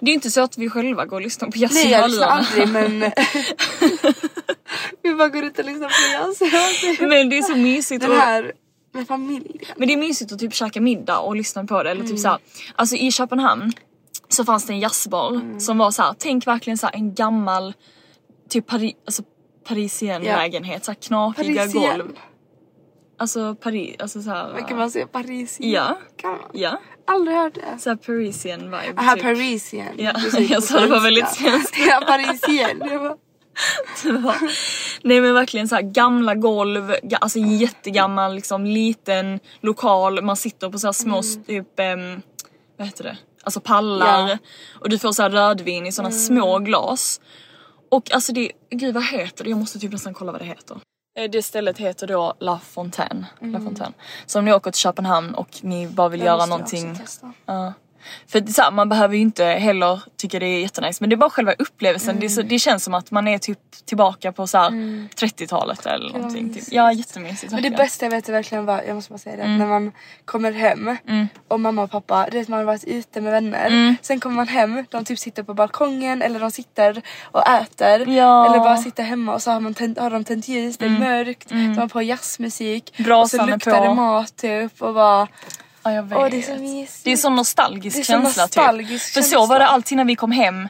Det 0.00 0.10
är 0.10 0.14
inte 0.14 0.30
så 0.30 0.40
att 0.40 0.58
vi 0.58 0.70
själva 0.70 1.06
går 1.06 1.16
och 1.16 1.22
lyssnar 1.22 1.50
på 1.50 1.58
jazz 1.58 1.74
Nej 1.74 1.90
jag 1.90 2.10
lyssnar 2.10 2.26
aldrig 2.26 2.68
men 2.68 3.00
vi 5.02 5.14
bara 5.14 5.28
går 5.28 5.44
ut 5.44 5.58
och 5.58 5.64
lyssnar 5.64 5.88
på 5.88 6.12
jazz. 6.12 6.40
Men 7.00 7.28
det 7.28 7.38
är 7.38 7.42
så 7.42 7.56
mysigt. 7.56 8.00
Den 8.02 8.10
och- 8.10 8.16
här 8.16 8.52
med 8.92 9.06
familjen. 9.08 9.58
Men 9.76 9.88
det 9.88 9.94
är 9.94 9.98
mysigt 9.98 10.32
att 10.32 10.38
typ 10.38 10.54
käka 10.54 10.80
middag 10.80 11.18
och 11.18 11.36
lyssna 11.36 11.64
på 11.64 11.82
det. 11.82 11.90
Eller 11.90 12.00
Mm. 12.00 12.10
typ 12.12 12.20
såhär, 12.20 12.38
alltså 12.76 12.96
i 12.96 13.10
Köpenhamn 13.12 13.72
så 14.28 14.44
fanns 14.44 14.66
det 14.66 14.72
en 14.72 14.80
jazzbar 14.80 15.30
Mm. 15.30 15.60
som 15.60 15.78
var 15.78 15.90
så 15.90 16.02
här. 16.02 16.14
tänk 16.18 16.46
verkligen 16.46 16.78
så 16.78 16.86
här, 16.86 16.94
en 16.94 17.14
gammal 17.14 17.74
typ 18.48 18.66
Pari, 18.66 18.94
alltså 19.06 19.22
parisien 19.68 20.24
Ja. 20.24 20.36
lägenhet, 20.36 20.84
så 20.84 20.90
här 20.90 20.96
knakiga 21.00 21.56
Parisien. 21.62 21.98
golv. 21.98 22.18
Alltså 23.18 23.54
Paris, 23.54 23.96
alltså 23.98 24.22
såhär. 24.22 24.52
Vad 24.52 24.68
kan 24.68 24.78
man 24.78 24.90
säga? 24.90 25.06
Paris? 25.06 25.56
Ja. 25.60 25.98
Kan 26.16 26.30
man? 26.30 26.40
Ja, 26.52 26.80
Aldrig 27.06 27.36
hört 27.36 27.54
det. 27.54 27.78
såhär 27.78 27.96
parisian 27.96 28.60
vibe. 28.60 28.94
Aha, 28.96 29.14
typ. 29.14 29.22
Parisien. 29.22 29.94
Ja, 29.98 30.12
jag 30.48 30.62
sa 30.62 30.80
det 30.80 30.86
var 30.86 31.00
väldigt 31.00 31.28
svenskt. 31.28 31.74
ja, 31.88 32.00
Parisien. 32.06 32.82
Nej 35.02 35.20
men 35.20 35.34
verkligen 35.34 35.68
så 35.68 35.74
här 35.74 35.82
gamla 35.82 36.34
golv, 36.34 36.90
ga- 37.02 37.18
alltså 37.20 37.38
jättegammal 37.38 38.34
liksom 38.34 38.66
liten 38.66 39.40
lokal, 39.60 40.22
man 40.22 40.36
sitter 40.36 40.68
på 40.68 40.78
så 40.78 40.86
här 40.86 40.92
små 40.92 41.20
Mm. 41.32 41.44
typ, 41.44 41.80
ehm, 41.80 42.22
vad 42.78 42.86
heter 42.86 43.04
det? 43.04 43.16
Alltså 43.44 43.60
pallar 43.60 44.28
Ja. 44.28 44.38
och 44.80 44.88
du 44.88 44.98
får 44.98 45.12
så 45.12 45.22
här 45.22 45.30
rödvin 45.30 45.86
i 45.86 45.92
såna 45.92 46.08
Mm. 46.08 46.18
små 46.20 46.58
glas. 46.58 47.20
Och 47.90 48.14
alltså 48.14 48.32
det, 48.32 48.52
gud 48.70 48.94
vad 48.94 49.04
heter 49.04 49.44
det? 49.44 49.50
Jag 49.50 49.58
måste 49.58 49.78
typ 49.78 49.92
nästan 49.92 50.14
kolla 50.14 50.32
vad 50.32 50.40
det 50.40 50.44
heter. 50.44 50.76
Eh, 51.18 51.30
Det 51.30 51.42
stället 51.42 51.78
heter 51.78 52.06
då 52.06 52.34
La 52.40 52.58
Fontaine. 52.58 53.26
La 53.40 53.58
Fontaine. 53.60 53.92
Så 54.26 54.38
om 54.38 54.44
ni 54.44 54.52
åker 54.52 54.70
till 54.70 54.80
Köpenhamn 54.80 55.34
och 55.34 55.48
ni 55.62 55.86
bara 55.86 56.08
vill 56.08 56.20
Det 56.20 56.26
göra 56.26 56.38
jag 56.38 56.48
någonting 56.48 56.90
också 56.90 57.02
testa. 57.02 57.32
Ja. 57.46 57.72
För 58.28 58.40
det 58.40 58.50
är 58.50 58.52
så 58.52 58.62
här, 58.62 58.70
man 58.70 58.88
behöver 58.88 59.14
ju 59.14 59.20
inte 59.20 59.44
heller 59.44 60.00
tycka 60.16 60.38
det 60.38 60.46
är 60.46 60.60
jättenice 60.60 60.96
men 61.00 61.10
det 61.10 61.14
är 61.14 61.16
bara 61.18 61.30
själva 61.30 61.52
upplevelsen. 61.58 62.20
Det, 62.20 62.26
är 62.26 62.28
så, 62.28 62.42
det 62.42 62.58
känns 62.58 62.84
som 62.84 62.94
att 62.94 63.10
man 63.10 63.28
är 63.28 63.38
typ 63.38 63.58
tillbaka 63.86 64.32
på 64.32 64.46
så 64.46 64.58
här 64.58 64.70
30-talet 64.70 65.86
eller 65.86 66.12
någonting. 66.12 66.54
Typ. 66.54 66.64
Ja 66.70 66.92
jättemysigt 66.92 67.52
Men 67.52 67.62
det 67.62 67.70
bästa 67.70 68.04
jag 68.06 68.10
vet 68.10 68.28
är 68.28 68.32
verkligen 68.32 68.64
var, 68.66 68.82
jag 68.86 68.94
måste 68.94 69.12
bara 69.12 69.18
säga 69.18 69.36
det, 69.36 69.42
Mm. 69.42 69.58
när 69.58 69.66
man 69.66 69.92
kommer 70.24 70.52
hem 70.52 70.96
och 71.48 71.60
mamma 71.60 71.82
och 71.82 71.90
pappa, 71.90 72.28
du 72.30 72.38
vet 72.38 72.48
man 72.48 72.58
har 72.58 72.64
varit 72.66 72.84
ute 72.84 73.20
med 73.20 73.32
vänner. 73.32 73.66
Mm. 73.66 73.96
Sen 74.02 74.20
kommer 74.20 74.36
man 74.36 74.48
hem, 74.48 74.84
de 74.90 75.04
typ 75.04 75.18
sitter 75.18 75.42
på 75.42 75.54
balkongen 75.54 76.22
eller 76.22 76.40
de 76.40 76.50
sitter 76.50 77.02
och 77.22 77.48
äter. 77.48 78.08
Ja. 78.08 78.46
Eller 78.46 78.58
bara 78.58 78.76
sitter 78.76 79.02
hemma 79.02 79.34
och 79.34 79.42
så 79.42 79.50
har, 79.50 79.60
man 79.60 79.74
tänt, 79.74 79.98
har 79.98 80.10
de 80.10 80.24
tänt 80.24 80.48
ljus, 80.48 80.76
det 80.78 80.84
är 80.84 80.88
mörkt, 80.90 81.48
så 81.48 81.54
har 81.54 81.74
man 81.74 81.88
på 81.88 82.02
jazzmusik. 82.02 82.90
och 82.90 82.96
så 82.96 83.02
Brasan 83.02 83.48
är 83.48 83.52
luktar 83.52 83.78
på. 83.78 83.84
det 83.84 83.94
mat 83.94 84.36
typ 84.36 84.82
och 84.82 84.94
bara 84.94 85.28
Ja, 85.82 85.92
jag 85.92 86.02
vet. 86.02 86.18
Åh, 86.18 86.28
det 86.30 86.38
är 86.38 86.42
så 86.42 86.62
mysigt. 86.62 87.04
Det 87.04 87.12
är 87.12 87.16
så 87.16 87.30
nostalgisk 87.30 87.96
Det 87.96 88.00
är 88.00 88.04
så 88.04 88.12
känsla 88.12 88.42
nostalgisk 88.42 89.06
typ. 89.06 89.14
För 89.14 89.22
så 89.22 89.30
känsla. 89.30 89.46
var 89.46 89.58
det 89.58 89.66
alltid 89.66 89.96
när 89.96 90.04
vi 90.04 90.16
kom 90.16 90.32
hem. 90.32 90.68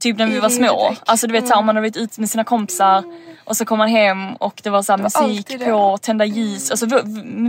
Typ 0.00 0.18
när 0.18 0.26
vi 0.26 0.36
I 0.36 0.40
var 0.40 0.48
små. 0.48 0.94
Alltså 1.06 1.26
du 1.26 1.32
vet 1.32 1.48
såhär 1.48 1.60
om 1.60 1.66
man 1.66 1.76
har 1.76 1.82
varit 1.82 1.96
ute 1.96 2.20
med 2.20 2.30
sina 2.30 2.44
kompisar 2.44 3.04
och 3.44 3.56
så 3.56 3.64
kom 3.64 3.78
man 3.78 3.88
hem 3.88 4.36
och 4.36 4.60
det 4.64 4.70
var 4.70 4.82
såhär 4.82 4.98
musik 4.98 5.64
på, 5.64 5.98
tända 5.98 6.24
ljus. 6.24 6.70
Alltså 6.70 6.86
vår, 6.86 7.00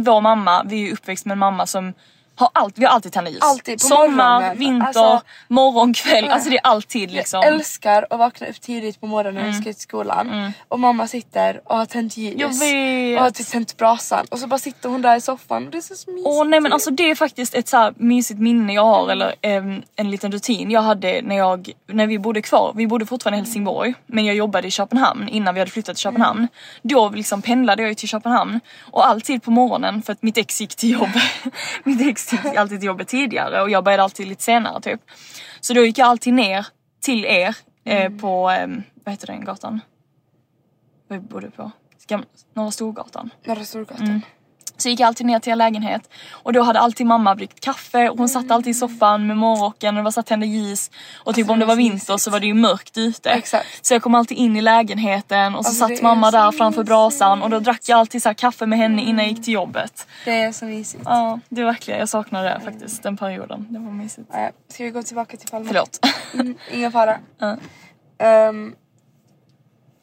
vår 0.04 0.22
mamma, 0.22 0.64
vi 0.64 0.76
är 0.76 0.86
ju 0.88 0.94
uppväxt 0.94 1.26
med 1.26 1.32
en 1.32 1.40
mamma 1.40 1.66
som 1.66 1.94
har 2.40 2.50
allt, 2.54 2.78
vi 2.78 2.86
har 2.86 2.92
alltid 2.92 3.14
tänt 3.14 3.30
ljus. 3.30 3.40
Alltid, 3.42 3.80
på 3.82 3.86
Sommar, 3.88 4.34
morgonen. 4.40 4.58
vinter, 4.58 4.88
Alltså- 4.88 5.22
morgon, 5.48 5.94
kväll. 5.94 6.30
Alltså 6.30 6.50
det 6.50 6.58
är 6.58 6.62
alltid 6.68 7.12
liksom. 7.12 7.42
Jag 7.44 7.54
älskar 7.54 8.08
att 8.10 8.20
vakna 8.20 8.48
upp 8.48 8.62
tidigt 8.62 9.02
på 9.02 9.08
morgonen 9.08 9.50
och 9.50 9.56
ska 9.56 9.64
till 9.64 9.76
skolan. 9.76 10.54
Och 10.68 10.80
mamma 10.80 11.08
sitter 11.08 11.62
och 11.66 11.78
har 11.78 11.86
tänt 11.86 12.18
ljus. 12.18 12.36
Jag 12.38 12.60
vet. 12.60 13.18
Och 13.18 13.24
har 13.24 13.32
typ 13.32 13.48
tänt 13.48 13.78
brasan. 13.78 14.26
Och 14.32 14.40
så 14.40 14.48
bara 14.48 14.60
sitter 14.60 14.90
hon 14.90 15.02
där 15.02 15.16
i 15.18 15.22
soffan 15.22 15.66
och 15.66 15.72
det 15.72 15.78
är 15.78 15.82
så 15.82 16.12
mysigt. 16.12 16.28
Åh 16.28 16.46
nej 16.48 16.60
men 16.60 16.74
alltså 16.74 16.92
det 16.92 17.12
är 17.12 17.16
faktiskt 17.16 17.56
ett 17.56 17.68
så 17.68 17.78
här 17.78 17.94
mysigt 17.98 18.40
minne 18.40 18.74
jag 18.74 18.84
har 18.86 19.10
eller 19.10 19.36
em, 19.42 19.82
en 19.96 20.12
liten 20.12 20.32
rutin 20.32 20.72
jag 20.72 20.82
hade 20.82 21.22
när 21.22 21.38
jag, 21.38 21.72
när 21.88 22.08
vi 22.08 22.20
bodde 22.20 22.42
kvar, 22.42 22.74
vi 22.76 22.88
bodde 22.88 23.06
fortfarande 23.06 23.38
i 23.38 23.42
Helsingborg 23.42 23.94
men 24.08 24.26
jag 24.26 24.36
jobbade 24.36 24.68
i 24.68 24.72
Köpenhamn 24.72 25.30
innan 25.30 25.54
vi 25.54 25.60
hade 25.60 25.72
flyttat 25.72 25.96
till 25.96 26.02
Köpenhamn. 26.04 26.48
Då 26.82 27.10
liksom 27.10 27.42
pendlade 27.42 27.84
jag 27.84 27.98
till 27.98 28.10
Köpenhamn 28.10 28.60
och 28.92 29.08
alltid 29.08 29.44
på 29.44 29.52
morgonen 29.52 30.02
för 30.02 30.14
att 30.14 30.22
mitt 30.24 30.38
ex 30.38 30.62
gick 30.62 30.76
till 30.76 30.90
jobbet, 30.92 31.24
mitt 31.84 32.02
ex 32.02 32.29
gick 32.32 32.56
alltid 32.56 32.80
till 32.80 32.88
jobbet 32.88 33.08
tidigare 33.08 33.62
och 33.62 33.70
jag 33.70 33.84
började 33.84 34.04
alltid 34.04 34.28
lite 34.28 34.44
senare 34.44 34.82
typ. 34.82 35.02
Så 35.62 35.74
då 35.74 35.86
gick 35.86 35.98
jag 35.98 36.08
alltid 36.08 36.34
ner 36.34 36.68
till 37.02 37.26
er 37.26 37.56
eh, 37.84 38.12
på, 38.12 38.50
em, 38.50 38.84
vad 39.04 39.14
heter 39.14 39.28
den 39.28 39.46
gatan? 39.46 39.82
Vad 41.08 41.20
vi 41.22 41.28
bodde 41.28 41.52
på? 41.52 41.72
Norra 42.54 42.72
Storgatan. 42.72 43.30
Norra 43.46 43.64
Storgatan. 43.64 44.08
Mm. 44.08 44.22
Så 44.80 44.90
gick 44.90 45.00
jag 45.00 45.08
alltid 45.08 45.26
ner 45.26 45.40
till 45.40 45.52
er 45.52 45.56
lägenhet 45.56 46.10
och 46.32 46.54
då 46.54 46.62
hade 46.62 46.80
alltid 46.80 47.06
mamma 47.08 47.36
bryggt 47.36 47.60
kaffe 47.60 48.10
och 48.10 48.18
hon 48.18 48.30
satt 48.30 48.52
alltid 48.52 48.72
i 48.72 48.74
soffan 48.74 49.28
med 49.28 49.38
morgonrocken 49.38 49.96
och 49.96 50.00
det 50.00 50.04
var 50.04 50.12
så 50.12 50.22
tända 50.24 50.46
ljus 50.46 50.92
och 51.16 51.36
typ 51.36 51.44
Alltså, 51.44 51.54
om 51.54 51.60
det 51.60 51.66
var 51.66 51.76
vinter 51.76 52.18
så 52.18 52.32
var 52.32 52.40
det 52.40 52.46
ju 52.48 52.54
mörkt 52.54 52.98
ute. 52.98 53.30
Exakt. 53.30 53.86
Så 53.86 53.94
jag 53.94 54.02
kom 54.04 54.16
alltid 54.16 54.38
in 54.38 54.56
i 54.56 54.62
lägenheten 54.62 55.56
och 55.56 55.66
så 55.66 55.70
Alltså, 55.70 55.88
satt 55.88 56.02
mamma 56.02 56.32
där 56.32 56.52
framför 56.52 56.80
mysigt. 56.82 56.88
brasan 56.90 57.42
och 57.42 57.50
då 57.50 57.60
drack 57.60 57.82
jag 57.90 58.00
alltid 58.00 58.24
så 58.24 58.30
här 58.30 58.34
kaffe 58.34 58.66
med 58.66 58.80
henne 58.80 59.02
innan 59.02 59.18
jag 59.26 59.28
gick 59.28 59.44
till 59.44 59.54
jobbet. 59.54 60.08
Det 60.26 60.42
är 60.42 60.52
så 60.52 60.66
mysigt. 60.66 61.04
Ja, 61.06 61.40
det 61.50 61.62
är 61.62 61.66
verkligen, 61.66 62.00
jag 62.00 62.10
saknar 62.10 62.44
det 62.44 62.60
faktiskt, 62.66 63.04
den 63.04 63.18
perioden. 63.18 63.68
Det 63.70 63.80
var 63.80 63.92
mysigt. 63.92 64.30
Ja, 64.34 64.52
Ska 64.68 64.84
vi 64.84 64.90
gå 64.90 65.04
tillbaka 65.04 65.38
till 65.38 65.50
Palma? 65.50 65.66
Förlåt. 65.68 66.06
Mm, 66.34 66.56
ingen 66.72 66.92
fara. 66.92 67.18
Ja. 67.40 67.58
Ehm, 68.26 68.76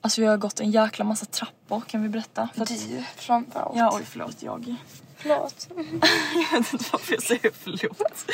Alltså 0.01 0.21
vi 0.21 0.27
har 0.27 0.37
gått 0.37 0.61
en 0.61 0.71
jäkla 0.71 1.05
massa 1.05 1.27
trappor 1.27 1.56
kan 1.89 2.03
vi 2.03 2.09
berätta? 2.09 2.49
För 2.55 2.63
att, 2.63 2.69
du 2.69 3.05
framför 3.17 3.61
allt. 3.61 3.77
ja 3.77 3.91
oj 3.97 4.03
förlåt 4.07 4.43
jag. 4.43 4.75
Förlåt. 5.17 5.69
Jag 6.51 6.59
vet 6.61 6.73
inte 6.73 6.85
varför 6.93 7.15
jag 7.15 7.23
säger 7.23 7.51
förlåt. 7.59 8.31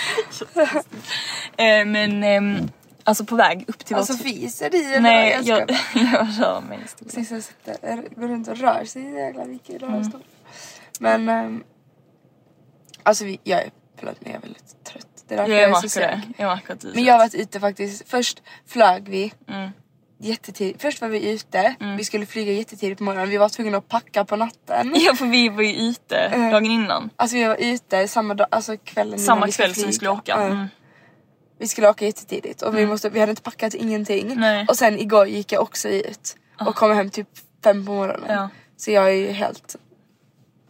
eh, 1.57 1.85
men 1.87 2.24
ehm, 2.24 2.68
alltså 3.05 3.24
på 3.24 3.37
väg 3.37 3.64
upp 3.68 3.85
till 3.85 3.97
Alltså 3.97 4.12
vårt... 4.12 4.22
fiser 4.22 4.74
i 4.74 4.85
eller? 4.85 5.01
Nej 5.01 5.41
jag 5.45 5.61
jag, 5.95 6.28
rör 6.41 6.61
mig 6.68 6.78
i. 7.07 7.09
Sista 7.11 7.41
sitter, 7.41 8.09
går 8.20 8.28
runt 8.28 8.49
och 8.49 8.57
rör 8.59 8.85
sig 8.85 9.03
i 9.03 9.12
jävla 9.14 9.45
mycket 9.45 9.83
Mm. 9.83 9.95
rörstol. 9.95 10.24
Men 11.01 11.28
ehm, 11.28 11.64
alltså 13.03 13.24
vi, 13.24 13.39
jag 13.45 13.61
är, 13.62 13.70
förlåt 13.99 14.16
men 14.20 14.33
jag 14.33 14.39
är 14.39 14.43
väldigt 14.43 14.85
trött. 14.85 15.07
Det 15.28 15.35
är 15.35 15.39
därför 15.39 15.53
Jag 15.53 15.62
jag 15.62 15.70
är 15.70 15.74
så 15.74 15.89
seg. 15.89 16.20
du 16.80 16.93
Men 16.95 17.05
jag 17.05 17.14
har 17.14 17.18
varit 17.18 17.35
ute 17.35 17.61
faktiskt. 17.61 18.09
Först 18.09 18.43
flög 18.66 19.09
vi 19.09 19.33
Mm. 19.49 19.70
Jättetidigt. 20.23 20.83
Först 20.83 21.01
var 21.01 21.09
vi 21.09 21.31
ute, 21.31 21.75
vi 21.99 22.05
skulle 22.05 22.27
flyga 22.27 22.53
jättetidigt 22.53 22.99
på 22.99 23.05
morgonen. 23.05 23.29
Vi 23.31 23.37
var 23.37 23.49
tvungna 23.49 23.79
att 23.79 23.89
packa 23.89 24.25
på 24.25 24.37
natten. 24.37 24.95
Ja 25.07 25.14
för 25.14 25.27
vi 25.27 25.49
var 25.49 25.62
ju 25.62 25.73
ute 25.89 26.16
Eh. 26.16 26.51
dagen 26.51 26.66
innan. 26.66 27.11
Alltså 27.16 27.37
vi 27.37 27.45
var 27.45 27.57
ute 27.61 28.09
samma 28.09 28.35
dag, 28.35 28.47
alltså 28.51 28.77
kvällen 28.77 29.18
Samma 29.18 29.47
vi 29.47 29.53
kväll 29.53 29.75
som 29.75 29.87
vi 29.87 29.93
skulle 29.93 30.11
åka. 30.11 30.33
Ja. 30.37 30.43
Mm. 30.43 30.66
Vi 31.59 31.68
skulle 31.68 31.89
åka 31.89 32.05
jättetidigt 32.05 32.62
och 32.62 32.79
vi, 32.79 32.87
måste, 32.87 33.09
vi 33.09 33.20
hade 33.20 33.31
inte 33.31 33.43
packat 33.43 33.75
ingenting. 33.75 34.33
Nej. 34.37 34.66
Och 34.68 34.77
sen 34.77 34.99
igår 34.99 35.27
gick 35.27 35.53
jag 35.53 35.62
också 35.62 35.89
ut 35.89 36.37
och 36.61 36.75
kom 36.75 36.93
hem 36.93 37.11
typ 37.11 37.29
fem 37.64 37.87
på 37.87 37.93
morgonen. 37.93 38.27
Ja. 38.29 38.49
Så 38.77 38.91
jag 38.91 39.09
är 39.09 39.12
ju 39.14 39.31
helt 39.31 39.77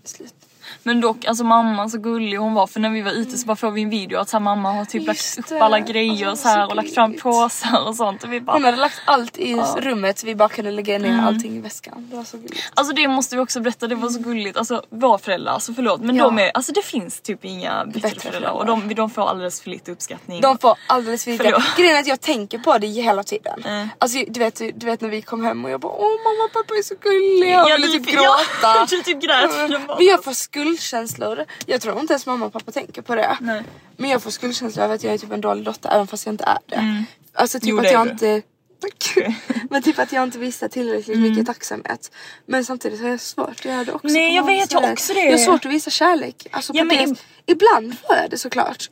slut. 0.05 0.35
Men 0.83 1.01
dock, 1.01 1.25
alltså 1.25 1.45
mamma 1.45 1.89
så 1.89 1.99
gullig 1.99 2.37
hon 2.37 2.55
var 2.55 2.67
för 2.67 2.81
när 2.81 2.91
vi 2.91 3.03
var 3.03 3.11
ute 3.13 3.39
så 3.39 3.47
bara 3.47 3.57
får 3.57 3.71
vi 3.71 3.83
en 3.83 3.91
video 3.91 4.19
att 4.19 4.29
så 4.29 4.37
här, 4.37 4.45
mamma 4.45 4.73
har 4.73 4.85
typ 4.85 5.03
Just 5.07 5.37
lagt 5.39 5.49
det. 5.49 5.55
upp 5.57 5.63
alla 5.63 5.81
grejer 5.81 6.29
Alltså, 6.29 6.43
så 6.43 6.49
här 6.49 6.65
så 6.65 6.71
och 6.71 6.77
lagt 6.77 6.95
fram 6.95 7.15
påsar 7.15 7.89
och 7.89 7.97
sånt 7.97 8.25
och 8.25 8.33
vi 8.33 8.41
bara 8.41 8.53
Hon 8.53 8.65
hade 8.65 8.77
lagt 8.77 9.01
allt 9.05 9.39
i 9.39 9.55
rummet 9.77 10.19
så 10.19 10.27
vi 10.27 10.35
bara 10.35 10.49
kunde 10.49 10.71
lägga 10.71 10.99
ner 10.99 11.23
allting 11.23 11.57
i 11.57 11.61
väskan. 11.61 12.07
Det 12.11 12.17
var 12.17 12.25
så 12.25 12.37
gulligt. 12.37 12.71
Alltså 12.75 12.95
det 12.95 13.09
måste 13.09 13.37
vi 13.37 13.43
också 13.43 13.61
berätta, 13.61 13.87
det 13.87 13.95
var 13.95 14.09
så 14.09 14.19
gulligt. 14.19 14.57
Alltså 14.57 14.83
våra 14.91 15.19
föräldrar, 15.19 15.53
alltså 15.53 15.75
förlåt 15.75 16.01
men 16.01 16.17
Ja. 16.17 16.25
de 16.25 16.39
är, 16.39 16.51
alltså 16.55 16.73
det 16.73 16.83
finns 16.83 17.21
typ 17.21 17.45
inga 17.45 17.85
bättre, 17.87 18.01
Bättre 18.01 18.21
föräldrar 18.21 18.51
och 18.51 18.67
de, 18.67 18.95
de 18.95 19.11
får 19.11 19.29
alldeles 19.29 19.61
för 19.61 19.71
lite 19.71 19.93
uppskattning. 19.93 20.41
De 20.41 20.59
får 20.59 20.77
alldeles 20.87 21.25
för 21.25 21.31
lite. 21.31 21.45
Förlåt. 21.45 21.63
Grejen 21.77 21.97
är 21.97 22.01
att 22.01 22.07
jag 22.07 22.21
tänker 22.21 22.59
på 22.59 22.79
det 22.79 22.87
hela 22.87 23.23
tiden. 23.23 23.63
Mm. 23.65 23.89
Alltså 23.99 24.19
du 24.29 24.41
vet, 24.41 24.59
du 24.75 24.87
vet 24.87 25.01
när 25.01 25.09
vi 25.09 25.23
kom 25.23 25.45
hem 25.45 25.65
och 25.65 25.71
jag 25.71 25.81
bara 25.81 25.93
åh 25.93 26.09
mamma 26.25 26.45
och 26.45 26.53
pappa 26.53 26.75
är 26.75 26.83
så 26.83 26.95
gulliga. 27.01 27.69
Jag 27.69 27.79
ville 27.79 27.99
typ 27.99 28.13
Ja, 28.15 28.37
gråta. 28.63 28.87
du 28.91 29.03
typ 29.03 29.21
grät. 29.23 29.53
för 29.53 29.69
Men 29.99 30.07
jag 30.07 30.25
får 30.25 30.33
skuldkänslor. 30.67 31.45
Jag 31.67 31.81
tror 31.81 32.01
inte 32.01 32.13
ens 32.13 32.27
mamma 32.27 32.47
och 32.47 32.53
pappa 32.53 32.73
tänker 32.73 33.03
på 33.03 33.15
det. 33.15 33.37
Nej. 33.41 33.63
Men 33.97 34.11
jag 34.11 34.23
får 34.23 34.31
skuldkänslor 34.31 34.85
över 34.85 34.95
att 34.95 35.05
jag 35.05 35.15
är 35.15 35.19
typ 35.19 35.33
en 35.33 35.41
dålig 35.41 35.65
dotter 35.65 35.91
även 35.91 36.07
fast 36.07 36.27
jag 36.27 36.33
inte 36.33 36.45
är 36.45 36.59
det. 36.67 37.05
Alltså 37.35 37.61
typ 37.61 37.71
Mm. 37.71 37.85
Jo, 37.85 37.87
att 37.89 37.93
jag 37.93 38.07
du. 38.07 38.11
inte... 38.13 38.43
Men 39.71 39.83
typ 39.83 39.99
att 39.99 40.13
jag 40.13 40.23
inte 40.23 40.39
visar 40.39 40.69
tillräckligt 40.69 41.19
mycket 41.19 41.47
tacksamhet. 41.47 42.11
Men 42.47 42.65
samtidigt 42.65 43.01
har 43.01 43.09
jag 43.09 43.21
svårt, 43.21 43.65
jag 43.65 43.73
har 43.75 43.85
det 43.85 43.93
också. 43.93 44.07
Mm. 44.09 44.23
Nej, 44.23 44.37
jag 44.37 44.47
vet, 44.47 44.73
jag 44.73 44.93
också 44.93 45.15
det. 45.15 45.21
Jag 45.21 45.31
har 45.33 45.39
svårt 45.39 45.67
att 45.67 45.73
visa 45.73 45.91
kärlek. 45.91 46.47
Alltså, 46.51 46.73
Ja, 46.75 46.85
men 46.85 47.17
Ibland 47.47 47.99
får 47.99 48.17
jag 48.17 48.31
det 48.31 48.39
såklart. 48.39 48.91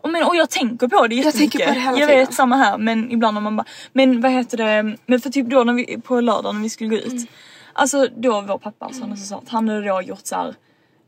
Och, 0.00 0.10
men, 0.10 0.22
och 0.22 0.36
jag 0.36 0.50
tänker 0.50 0.88
på 0.88 1.06
det 1.06 1.14
Jag 1.14 1.24
jättemycket. 1.24 1.52
tänker 1.60 1.68
på 1.68 1.74
det 1.74 1.80
hela 1.80 1.98
jag 1.98 2.08
tiden. 2.08 2.26
vet 2.26 2.34
samma 2.34 2.56
här 2.56 2.78
men 2.78 3.10
ibland 3.10 3.36
har 3.36 3.42
man 3.42 3.56
bara, 3.56 3.66
men 3.92 4.20
vad 4.20 4.32
heter 4.32 4.56
det, 4.56 4.96
men 5.06 5.20
för 5.20 5.30
typ 5.30 5.46
då 5.46 5.64
när 5.64 5.72
vi, 5.72 6.00
på 6.00 6.20
lördag 6.20 6.54
när 6.54 6.62
vi 6.62 6.70
skulle 6.70 6.90
gå 6.90 6.96
ut. 6.96 7.12
Mm. 7.12 7.26
Alltså 7.72 8.08
då 8.16 8.40
vår 8.40 8.58
pappa 8.58 8.84
alltså, 8.86 9.04
är 9.04 9.16
så 9.16 9.26
sant, 9.26 9.48
han 9.48 9.68
hade 9.68 9.88
då 9.88 10.02
gjort 10.02 10.26
så 10.26 10.36
här, 10.36 10.54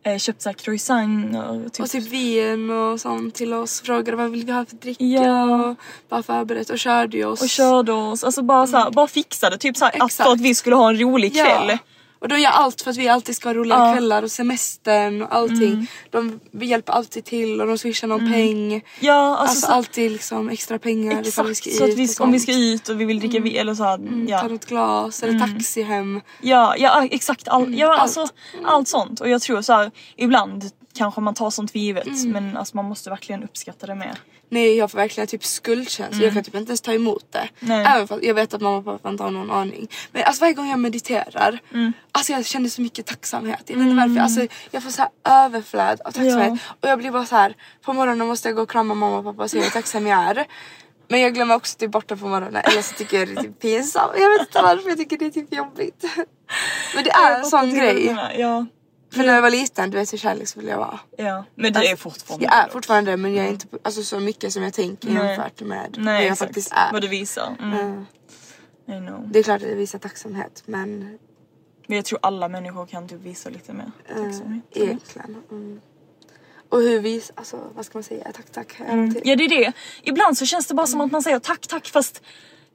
eh, 0.04 0.18
köpt 0.18 0.42
så 0.42 0.48
här 0.48 0.54
croissanter 0.54 1.68
typ, 1.72 1.80
Och 1.84 1.90
typ 1.90 2.08
vin 2.08 2.70
och 2.70 3.00
sånt 3.00 3.34
till 3.34 3.52
oss. 3.54 3.80
Frågade 3.80 4.16
vad 4.16 4.30
vill 4.30 4.46
vi 4.46 4.52
ha 4.52 4.64
för 4.64 4.76
dricka 4.76 5.04
Ja. 5.04 5.54
och 5.70 5.76
bara 6.08 6.22
förberett 6.22 6.70
och 6.70 6.78
körde 6.78 7.24
oss. 7.24 7.42
och 7.42 7.48
körde 7.48 7.92
oss, 7.92 8.24
alltså 8.24 8.42
bara 8.42 8.66
så 8.66 8.76
här, 8.76 8.90
bara 8.90 9.06
fixade 9.06 9.58
typ 9.58 9.76
så 9.76 9.84
här, 9.84 9.90
att 9.92 10.00
Mm. 10.00 10.08
För 10.08 10.32
att 10.32 10.40
vi 10.40 10.54
skulle 10.54 10.76
ha 10.76 10.88
en 10.88 11.00
rolig 11.00 11.32
kväll. 11.32 11.68
Ja. 11.68 11.78
Och 12.24 12.28
de 12.30 12.40
gör 12.40 12.50
allt 12.50 12.80
för 12.82 12.90
att 12.90 12.96
vi 12.96 13.08
alltid 13.08 13.36
ska 13.36 13.48
ha 13.48 13.54
roliga 13.54 13.78
Ja. 13.78 13.92
kvällar 13.92 14.22
och 14.22 14.30
semestern 14.30 15.22
och 15.22 15.34
allting. 15.34 15.86
De 16.10 16.40
vi 16.50 16.66
hjälper 16.66 16.92
alltid 16.92 17.24
till 17.24 17.60
och 17.60 17.66
de 17.66 17.78
swishar 17.78 18.08
någon 18.08 18.32
peng. 18.32 18.84
Ja 19.00 19.14
alltså, 19.36 19.42
Alltså, 19.54 19.66
så, 19.66 19.72
alltid 19.72 20.12
liksom 20.12 20.48
extra 20.48 20.78
pengar 20.78 21.26
ifall 21.28 21.46
vi 21.46 21.54
ska 21.54 21.70
exakt 21.70 21.78
så 21.78 21.92
att 21.92 21.98
ut 21.98 22.18
och 22.20 22.26
om 22.26 22.32
vi 22.32 22.40
ska 22.40 22.52
ut 22.54 22.88
och 22.88 23.00
vi 23.00 23.04
vill 23.04 23.18
dricka 23.20 23.40
vi 23.40 23.58
eller 23.58 23.74
så 23.74 23.84
här, 23.84 23.96
Ta 23.98 24.04
ja. 24.28 24.48
något 24.48 24.66
glas 24.66 25.22
eller 25.22 25.38
taxi 25.38 25.82
hem. 25.82 26.20
Ja, 26.42 26.74
ja 26.78 27.08
exakt, 27.10 27.48
all, 27.48 27.74
ja, 27.74 27.90
allt. 27.90 28.00
alltså, 28.00 28.26
allt 28.64 28.88
sånt 28.88 29.20
och 29.20 29.28
jag 29.28 29.42
tror 29.42 29.62
så 29.62 29.72
här, 29.72 29.90
ibland 30.16 30.64
kanske 30.96 31.20
man 31.20 31.34
tar 31.34 31.50
sånt 31.50 31.70
för 31.72 31.78
givet 31.78 32.06
Mm. 32.06 32.30
men 32.30 32.56
alltså, 32.56 32.76
man 32.76 32.84
måste 32.84 33.10
verkligen 33.10 33.42
uppskatta 33.44 33.86
det 33.86 33.94
mer. 33.94 34.18
Nej 34.54 34.76
jag 34.76 34.90
får 34.90 34.98
verkligen 34.98 35.26
typ 35.26 35.44
skuldkänsla. 35.44 36.24
Jag 36.24 36.32
kan 36.34 36.44
typ 36.44 36.54
inte 36.54 36.70
ens 36.70 36.80
ta 36.80 36.92
emot 36.92 37.32
det. 37.32 37.38
Mm. 37.38 37.50
Nej. 37.60 37.86
Även 37.94 38.08
fast 38.08 38.22
jag 38.22 38.34
vet 38.34 38.54
att 38.54 38.60
mamma 38.60 38.78
och 38.78 38.84
pappa 38.84 39.08
inte 39.08 39.22
har 39.22 39.30
någon 39.30 39.50
aning. 39.50 39.88
Men 40.12 40.22
alltså 40.22 40.40
varje 40.40 40.54
gång 40.54 40.70
jag 40.70 40.78
mediterar. 40.78 41.58
Mm. 41.72 41.92
Alltså 42.12 42.32
jag 42.32 42.46
känner 42.46 42.68
så 42.68 42.82
mycket 42.82 43.06
tacksamhet. 43.06 43.62
Jag 43.66 43.76
vet 43.76 43.86
inte 43.86 43.96
varför. 43.96 44.20
Alltså 44.20 44.46
jag 44.70 44.82
får 44.82 44.90
så 44.90 45.02
här 45.02 45.10
överflöd 45.44 46.00
av 46.00 46.10
tacksamhet. 46.10 46.60
Ja. 46.68 46.74
Och 46.80 46.88
jag 46.88 46.98
blir 46.98 47.10
bara 47.10 47.26
så 47.26 47.36
här. 47.36 47.56
På 47.82 47.92
morgonen 47.92 48.26
måste 48.26 48.48
jag 48.48 48.56
gå 48.56 48.62
och 48.62 48.70
krama 48.70 48.94
mamma 48.94 49.18
och 49.18 49.24
pappa 49.24 49.42
och 49.42 49.50
säga 49.50 49.62
hur 49.62 49.70
tacksam 49.70 50.06
jag 50.06 50.20
är. 50.20 50.46
Men 51.08 51.20
jag 51.20 51.34
glömmer 51.34 51.54
också 51.54 51.78
typ 51.78 51.90
bort 51.90 52.08
det 52.08 52.16
på 52.16 52.28
morgonen. 52.28 52.62
Eller 52.64 52.82
så 52.82 52.94
tycker 52.94 53.18
jag 53.18 53.28
det 53.28 53.32
är 53.34 53.42
typ 53.42 53.60
pinsamt. 53.60 54.12
Jag 54.18 54.30
vet 54.30 54.40
inte 54.40 54.62
varför 54.62 54.88
jag 54.88 54.98
tycker 54.98 55.16
det 55.18 55.26
är 55.26 55.30
typ 55.30 55.54
jobbigt. 55.54 56.04
Men 56.94 57.04
det 57.04 57.10
är 57.10 57.38
en 57.38 57.44
sån 57.44 57.74
grej. 57.74 58.16
Ja, 58.38 58.66
För 59.14 59.24
när 59.24 59.34
jag 59.34 59.42
var 59.42 59.50
liten, 59.50 59.90
du 59.90 59.96
vet 59.98 60.12
hur 60.12 60.18
kärleksfull 60.18 60.66
jag 60.66 60.78
var. 60.78 60.98
ja. 61.16 61.44
men 61.54 61.72
det 61.72 61.90
är 61.90 61.96
fortfarande 61.96 62.44
Jag 62.44 62.54
är 62.54 62.68
fortfarande 62.68 63.10
det, 63.10 63.16
men 63.16 63.34
jag 63.34 63.46
är 63.46 63.50
inte 63.50 63.66
alltså, 63.82 64.02
så 64.02 64.20
mycket 64.20 64.52
som 64.52 64.62
jag 64.62 64.72
tänker 64.72 65.08
Nej. 65.10 65.26
jämfört 65.26 65.60
med 65.60 65.94
Nej 65.98 66.14
jag 66.24 66.32
exakt, 66.32 66.48
faktiskt 66.48 66.72
är. 66.72 66.92
vad 66.92 67.02
du 67.02 67.08
visar. 67.08 67.56
Mm. 67.60 67.78
Mm. 67.78 68.06
I 69.04 69.06
know. 69.08 69.28
Det 69.32 69.38
är 69.38 69.42
klart 69.42 69.62
att 69.62 69.68
det 69.68 69.74
visar 69.74 69.98
tacksamhet 69.98 70.62
men 70.66 71.18
Men 71.86 71.96
jag 71.96 72.04
tror 72.04 72.18
alla 72.22 72.48
människor 72.48 72.86
kan 72.86 73.08
typ 73.08 73.20
visa 73.20 73.50
lite 73.50 73.72
mer 73.72 73.90
eh, 74.08 74.16
tacksamhet. 74.24 74.64
egentligen. 74.74 75.42
Mm. 75.50 75.80
Och 76.68 76.80
hur 76.80 77.00
vis, 77.00 77.32
alltså 77.34 77.58
vad 77.74 77.86
ska 77.86 77.98
man 77.98 78.02
säga, 78.02 78.32
tack 78.34 78.50
tack. 78.52 78.72
hela 78.76 78.90
tiden. 78.90 79.22
Ja 79.24 79.36
det 79.36 79.44
är 79.44 79.48
det. 79.48 79.72
Ibland 80.02 80.38
så 80.38 80.46
känns 80.46 80.66
det 80.66 80.74
bara 80.74 80.86
som 80.86 81.00
att 81.00 81.12
man 81.12 81.22
säger 81.22 81.38
tack 81.38 81.66
tack 81.66 81.86
fast 81.88 82.22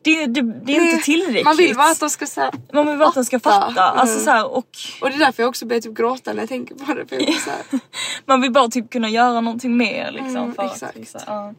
det, 0.02 0.26
det, 0.26 0.42
det 0.42 0.78
är 0.78 0.82
inte 0.92 1.06
tillräckligt. 1.06 1.46
Man 1.46 1.58
vill 1.58 1.76
bara 1.76 1.92
att 1.92 2.00
de 2.00 2.10
ska 2.10 2.26
säga 2.28 2.52
Man 2.74 2.88
vill 2.88 2.98
bara 2.98 3.10
att 3.10 3.16
de 3.16 3.26
ska 3.26 3.40
fatta. 3.40 3.82
Alltså, 3.82 4.14
Mm. 4.16 4.26
så 4.26 4.32
här, 4.32 4.46
och 4.52 4.68
Och 5.02 5.10
det 5.10 5.16
är 5.16 5.20
därför 5.20 5.44
jag 5.44 5.50
också 5.50 5.66
börjar 5.66 5.82
typ 5.82 5.94
gråta 5.94 6.34
när 6.34 6.40
jag 6.40 6.50
tänker 6.50 6.76
på 6.76 6.94
det. 6.94 7.06
För 7.06 7.16
jag 7.16 7.34
så 7.34 7.50
här, 7.50 7.62
man 8.26 8.42
vill 8.42 8.52
bara 8.52 8.68
typ 8.68 8.90
kunna 8.92 9.10
göra 9.10 9.42
någonting 9.42 9.78
mer 9.78 10.12
liksom. 10.12 10.36
Mm, 10.38 10.54
för 10.54 10.64
exakt. 10.64 10.84
Att, 10.96 11.02
visa, 11.02 11.22
ja. 11.28 11.54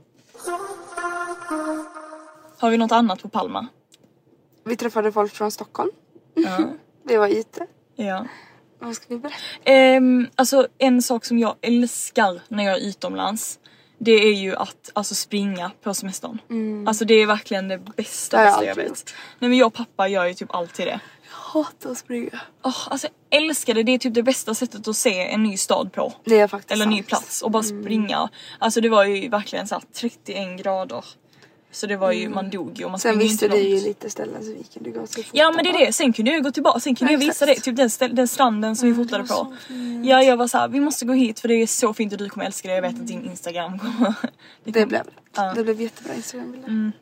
Har 2.59 2.70
vi 2.70 2.78
något 2.78 2.93
annat 2.93 3.22
på 3.22 3.28
Palma? 3.28 3.66
vi 4.64 4.76
träffade 4.76 5.12
folk 5.12 5.32
från 5.34 5.51
Stockholm. 5.51 5.91
Ja. 6.34 6.59
Vi 7.05 7.16
var 7.16 7.28
ute. 7.28 7.66
ja. 7.97 8.26
Vad 8.78 8.95
ska 8.97 9.05
vi 9.09 9.16
berätta? 9.16 9.36
Ehm, 9.64 10.26
alltså 10.36 10.66
en 10.78 11.03
sak 11.03 11.24
som 11.24 11.38
jag 11.38 11.55
älskar 11.61 12.41
när 12.49 12.64
jag 12.64 12.76
är 12.76 12.80
utomlands 12.88 13.59
det 14.03 14.12
är 14.12 14.34
ju 14.34 14.57
att 14.57 14.90
alltså, 14.92 15.14
springa 15.14 15.70
på 15.82 15.94
semestern. 15.94 16.38
Alltså 16.88 17.05
det 17.05 17.14
är 17.14 17.26
verkligen 17.26 17.68
det 17.68 17.78
bästa, 17.78 18.36
Det 18.36 18.42
jag 18.44 18.53
bästa 18.53 18.64
jag 18.66 18.74
vet. 18.76 19.14
Nej 19.38 19.48
men 19.48 19.59
jag 19.59 19.66
och 19.66 19.74
pappa 19.74 20.09
gör 20.09 20.26
ju 20.26 20.34
typ 20.34 20.55
alltid 20.55 20.86
det. 20.86 21.01
hatar 21.30 21.90
att 21.90 21.98
springa. 21.98 22.40
Åh, 22.62 22.88
alltså 22.90 23.09
jag 23.30 23.42
älskar 23.42 23.74
det, 23.74 23.82
det 23.82 23.92
är 23.92 23.98
typ 23.98 24.14
det 24.14 24.22
bästa 24.22 24.55
sättet 24.55 24.88
att 24.88 24.96
se 24.96 25.28
en 25.28 25.42
ny 25.42 25.57
stad 25.57 25.92
på. 25.92 26.12
Det 26.24 26.38
är 26.40 26.48
faktiskt 26.48 26.70
Eller 26.72 26.84
en 26.84 26.90
ny 26.90 27.03
plats 27.03 27.42
och 27.42 27.51
bara 27.51 27.62
Mm. 27.64 27.82
springa. 27.82 28.28
Alltså 28.59 28.80
det 28.80 28.88
var 28.88 29.05
ju 29.05 29.28
verkligen 29.28 29.66
så 29.68 29.74
här 29.74 29.82
31 29.94 30.62
grader. 30.62 31.05
Så 31.73 31.87
det 31.87 31.97
var 31.97 32.12
ju, 32.12 32.29
man 32.29 32.51
dog 32.51 32.79
ju 32.79 32.85
och 32.85 32.91
man 32.91 33.01
Mm. 33.05 33.12
Sen 33.14 33.18
visste 33.18 33.49
du 33.49 33.57
ju 33.59 33.81
lite 33.81 34.11
ställen 34.11 34.45
så 34.45 34.51
vi 34.51 34.64
kunde 34.75 34.91
gå 34.91 35.07
till 35.07 35.25
Ja 35.33 35.53
men 35.57 35.64
det 35.64 35.71
är 35.71 35.87
det, 35.87 35.93
sen 35.93 36.12
kunde 36.12 36.31
jag 36.31 36.43
gå 36.43 36.51
tillbaka, 36.51 36.81
sen 36.81 36.95
kunde 36.95 37.12
Ja, 37.12 37.18
jag 37.21 37.27
visa 37.27 37.47
det, 37.47 37.55
typ 37.55 37.77
den, 37.77 37.91
ställ- 37.91 38.14
den 38.14 38.29
stranden 38.29 38.77
som 38.77 38.89
vi 38.89 38.95
fotade 38.95 39.25
på. 39.25 39.57
Ja 40.05 40.23
jag 40.23 40.37
var 40.37 40.47
såhär, 40.49 40.68
vi 40.68 40.81
måste 40.81 41.05
gå 41.05 41.12
hit 41.12 41.41
för 41.41 41.49
det 41.49 41.55
är 41.55 41.66
så 41.66 41.95
fint 41.95 42.12
och 42.12 42.18
du 42.18 42.29
kommer 42.29 42.47
älska 42.47 42.68
det, 42.68 42.75
jag 42.75 42.83
vet 42.83 42.95
att 43.01 43.07
din 43.07 43.25
instagram 43.25 43.79
kommer... 43.79 44.14
Det 44.64 44.73
kommer- 44.73 44.87
blev 44.87 45.05
det. 45.05 45.11
Ja. 45.37 45.53
Det 45.55 45.62
blev 45.64 45.81
jättebra 45.81 46.14
instagrambilder. 46.14 46.68
Mm. 46.68 46.93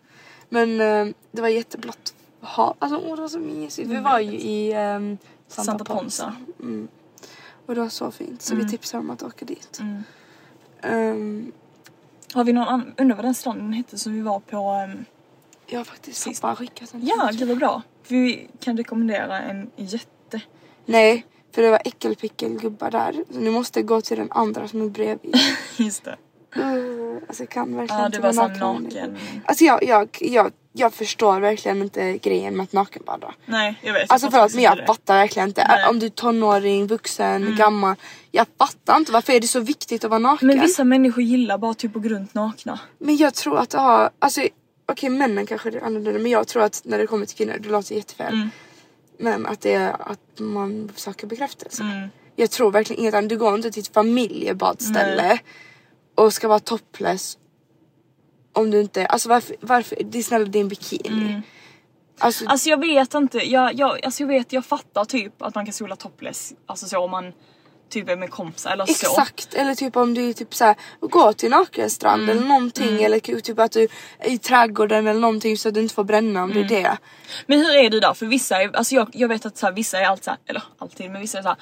Men 0.48 0.80
eh, 0.80 1.14
det 1.32 1.40
var 1.42 1.48
jätteblått 1.48 2.14
hav. 2.40 2.76
Alltså 2.78 3.02
åh, 3.06 3.16
det 3.16 3.22
var 3.22 3.28
så 3.28 3.38
mysigt. 3.38 3.88
Vi 3.90 3.96
var 4.00 4.18
ju 4.20 4.32
i 4.32 4.72
ehm, 4.72 5.18
Santa, 5.48 5.64
Santa 5.70 5.84
Ponsa. 5.84 6.24
Ponsa. 6.24 6.36
Mm. 6.60 6.88
Och 7.66 7.74
det 7.74 7.80
var 7.80 7.88
så 7.88 8.10
fint 8.10 8.42
så 8.42 8.54
vi 8.54 8.68
tipsade 8.68 9.00
om 9.00 9.10
att 9.10 9.22
åka 9.22 9.44
dit. 9.44 9.80
Mm. 10.82 11.52
Har 12.34 12.44
vi 12.44 12.52
någon 12.52 12.68
annan, 12.68 12.94
undrar 12.98 13.16
vad 13.16 13.24
den 13.24 13.34
stranden 13.34 13.72
hette 13.72 13.98
som 13.98 14.12
vi 14.14 14.20
var 14.20 14.40
på? 14.40 14.56
ehm, 14.56 15.04
jag 15.66 15.80
har 15.80 15.84
faktiskt 15.84 16.22
Sist. 16.22 16.42
bara 16.42 16.56
skickat 16.56 16.94
en 16.94 17.06
Ja, 17.06 17.30
gud 17.32 17.48
vad 17.48 17.58
bra. 17.58 17.82
Vi 18.08 18.48
kan 18.60 18.76
rekommendera 18.76 19.40
en 19.40 19.70
jätte... 19.76 20.40
Nej, 20.84 21.26
för 21.54 21.62
det 21.62 21.70
var 21.70 21.80
äckelpickelgubbar 21.84 22.90
där. 22.90 23.24
Så 23.30 23.38
ni 23.40 23.50
måste 23.50 23.82
gå 23.82 24.00
till 24.00 24.18
den 24.18 24.28
andra 24.32 24.68
som 24.68 24.82
är 24.82 24.88
bredvid. 24.88 25.36
Just 25.76 26.04
det. 26.04 26.16
Uh, 26.56 27.16
alltså 27.28 27.42
jag 27.42 27.50
kan 27.50 27.76
verkligen 27.76 28.02
Ja 28.02 28.08
det 28.08 28.20
var 28.20 28.32
naken. 28.32 28.82
naken. 28.82 29.18
Alltså 29.44 29.64
jag, 29.64 29.84
jag, 29.84 30.08
jag, 30.20 30.52
jag 30.72 30.94
förstår 30.94 31.40
verkligen 31.40 31.82
inte 31.82 32.18
grejen 32.18 32.56
med 32.56 32.64
att 32.64 32.72
nakenbada. 32.72 33.34
Nej 33.46 33.80
jag 33.82 33.92
vet. 33.92 34.12
Alltså 34.12 34.26
jag 34.26 34.32
förlåt 34.32 34.54
men 34.54 34.62
jag 34.64 34.86
fattar 34.86 35.14
verkligen 35.14 35.48
inte. 35.48 35.66
Nej. 35.68 35.78
Mm. 35.78 35.90
Om 35.90 35.98
du 35.98 36.06
är 36.06 36.10
tonåring, 36.10 36.86
vuxen, 36.86 37.56
gammal. 37.58 37.94
Jag 38.30 38.46
fattar 38.58 38.96
inte 38.96 39.12
varför 39.12 39.32
är 39.32 39.40
det 39.40 39.46
så 39.46 39.60
viktigt 39.60 40.04
att 40.04 40.10
vara 40.10 40.18
naken. 40.18 40.46
Men 40.48 40.60
vissa 40.60 40.84
människor 40.84 41.24
gillar 41.24 41.58
bara 41.58 41.74
typ 41.74 41.96
att 41.96 42.02
gå 42.02 42.08
runt 42.08 42.34
nakna. 42.34 42.80
Men 42.98 43.16
jag 43.16 43.34
tror 43.34 43.58
att 43.58 43.70
det 43.70 43.78
har, 43.78 44.10
alltså 44.18 44.40
okej 44.86 45.10
männen 45.10 45.46
kanske 45.46 45.68
är 45.68 45.84
annorlunda 45.84 46.20
men 46.20 46.30
jag 46.30 46.48
tror 46.48 46.62
att 46.62 46.82
när 46.84 46.98
det 46.98 47.06
kommer 47.06 47.26
till 47.26 47.36
kvinnor, 47.36 47.58
det 47.60 47.68
låter 47.68 47.94
jättefel. 47.94 48.34
Mm. 48.34 48.50
Men 49.18 49.46
att 49.46 49.60
det 49.60 49.72
är 49.72 50.10
att 50.12 50.38
man 50.40 50.92
söker 50.94 51.26
bekräftelse. 51.26 51.82
Mm. 51.82 52.08
Jag 52.36 52.50
tror 52.50 52.70
verkligen 52.70 53.00
inget 53.00 53.14
annat. 53.14 53.28
Du 53.28 53.38
går 53.38 53.54
inte 53.54 53.70
till 53.70 53.82
ett 53.82 53.94
familjebadställe 53.94 55.38
och 56.14 56.32
ska 56.32 56.48
vara 56.48 56.60
topless. 56.60 57.38
Om 58.52 58.70
du 58.70 58.80
inte, 58.80 59.06
alltså 59.06 59.28
varför, 59.28 59.56
varför 59.60 59.98
det 60.04 60.18
är 60.18 60.22
snälla 60.22 60.44
din 60.44 60.68
bikini. 60.68 61.42
Alltså, 62.18 62.46
Alltså 62.46 62.68
jag 62.68 62.80
vet 62.80 63.14
inte, 63.14 63.38
jag, 63.38 63.74
jag, 63.74 64.04
alltså 64.04 64.22
jag 64.22 64.28
vet, 64.28 64.52
jag 64.52 64.64
fattar 64.64 65.04
typ 65.04 65.42
att 65.42 65.54
man 65.54 65.64
kan 65.64 65.72
sola 65.72 65.96
topless, 65.96 66.54
alltså 66.66 66.86
så 66.86 66.98
om 66.98 67.10
man 67.10 67.32
typ 67.90 68.08
är 68.08 68.16
med 68.16 68.30
kompisar 68.30 68.70
eller 68.70 68.86
så. 68.86 68.92
Exakt, 68.92 69.54
eller 69.54 69.74
typ 69.74 69.96
om 69.96 70.14
du 70.14 70.32
typ 70.32 70.54
såhär 70.54 70.74
går 71.00 71.32
till 71.32 71.50
nakenstrand 71.50 72.22
Mm. 72.22 72.36
eller 72.38 72.48
någonting 72.48 73.02
eller 73.02 73.40
typ 73.40 73.58
att 73.58 73.72
du 73.72 73.88
är 74.18 74.28
i 74.30 74.38
trädgården 74.38 75.06
eller 75.06 75.20
någonting 75.20 75.56
så 75.58 75.68
att 75.68 75.74
du 75.74 75.80
inte 75.80 75.94
får 75.94 76.04
bränna 76.04 76.42
om 76.42 76.50
Mm. 76.50 76.66
det 76.68 76.76
är 76.76 76.82
det. 76.82 76.98
Men 77.46 77.58
hur 77.58 77.76
är 77.76 77.90
du 77.90 78.00
där? 78.00 78.14
För 78.14 78.26
vissa 78.26 78.62
är, 78.62 78.76
alltså 78.76 78.94
jag, 78.94 79.08
jag 79.12 79.28
vet 79.28 79.46
att 79.46 79.56
så 79.56 79.66
här, 79.66 79.72
vissa 79.72 79.98
är 80.00 80.04
alltid 80.06 80.24
så 80.24 80.30
här, 80.30 80.38
eller 80.46 80.62
alltid, 80.78 81.10
men 81.10 81.20
vissa 81.20 81.38
är 81.38 81.42
så 81.42 81.48
här. 81.48 81.58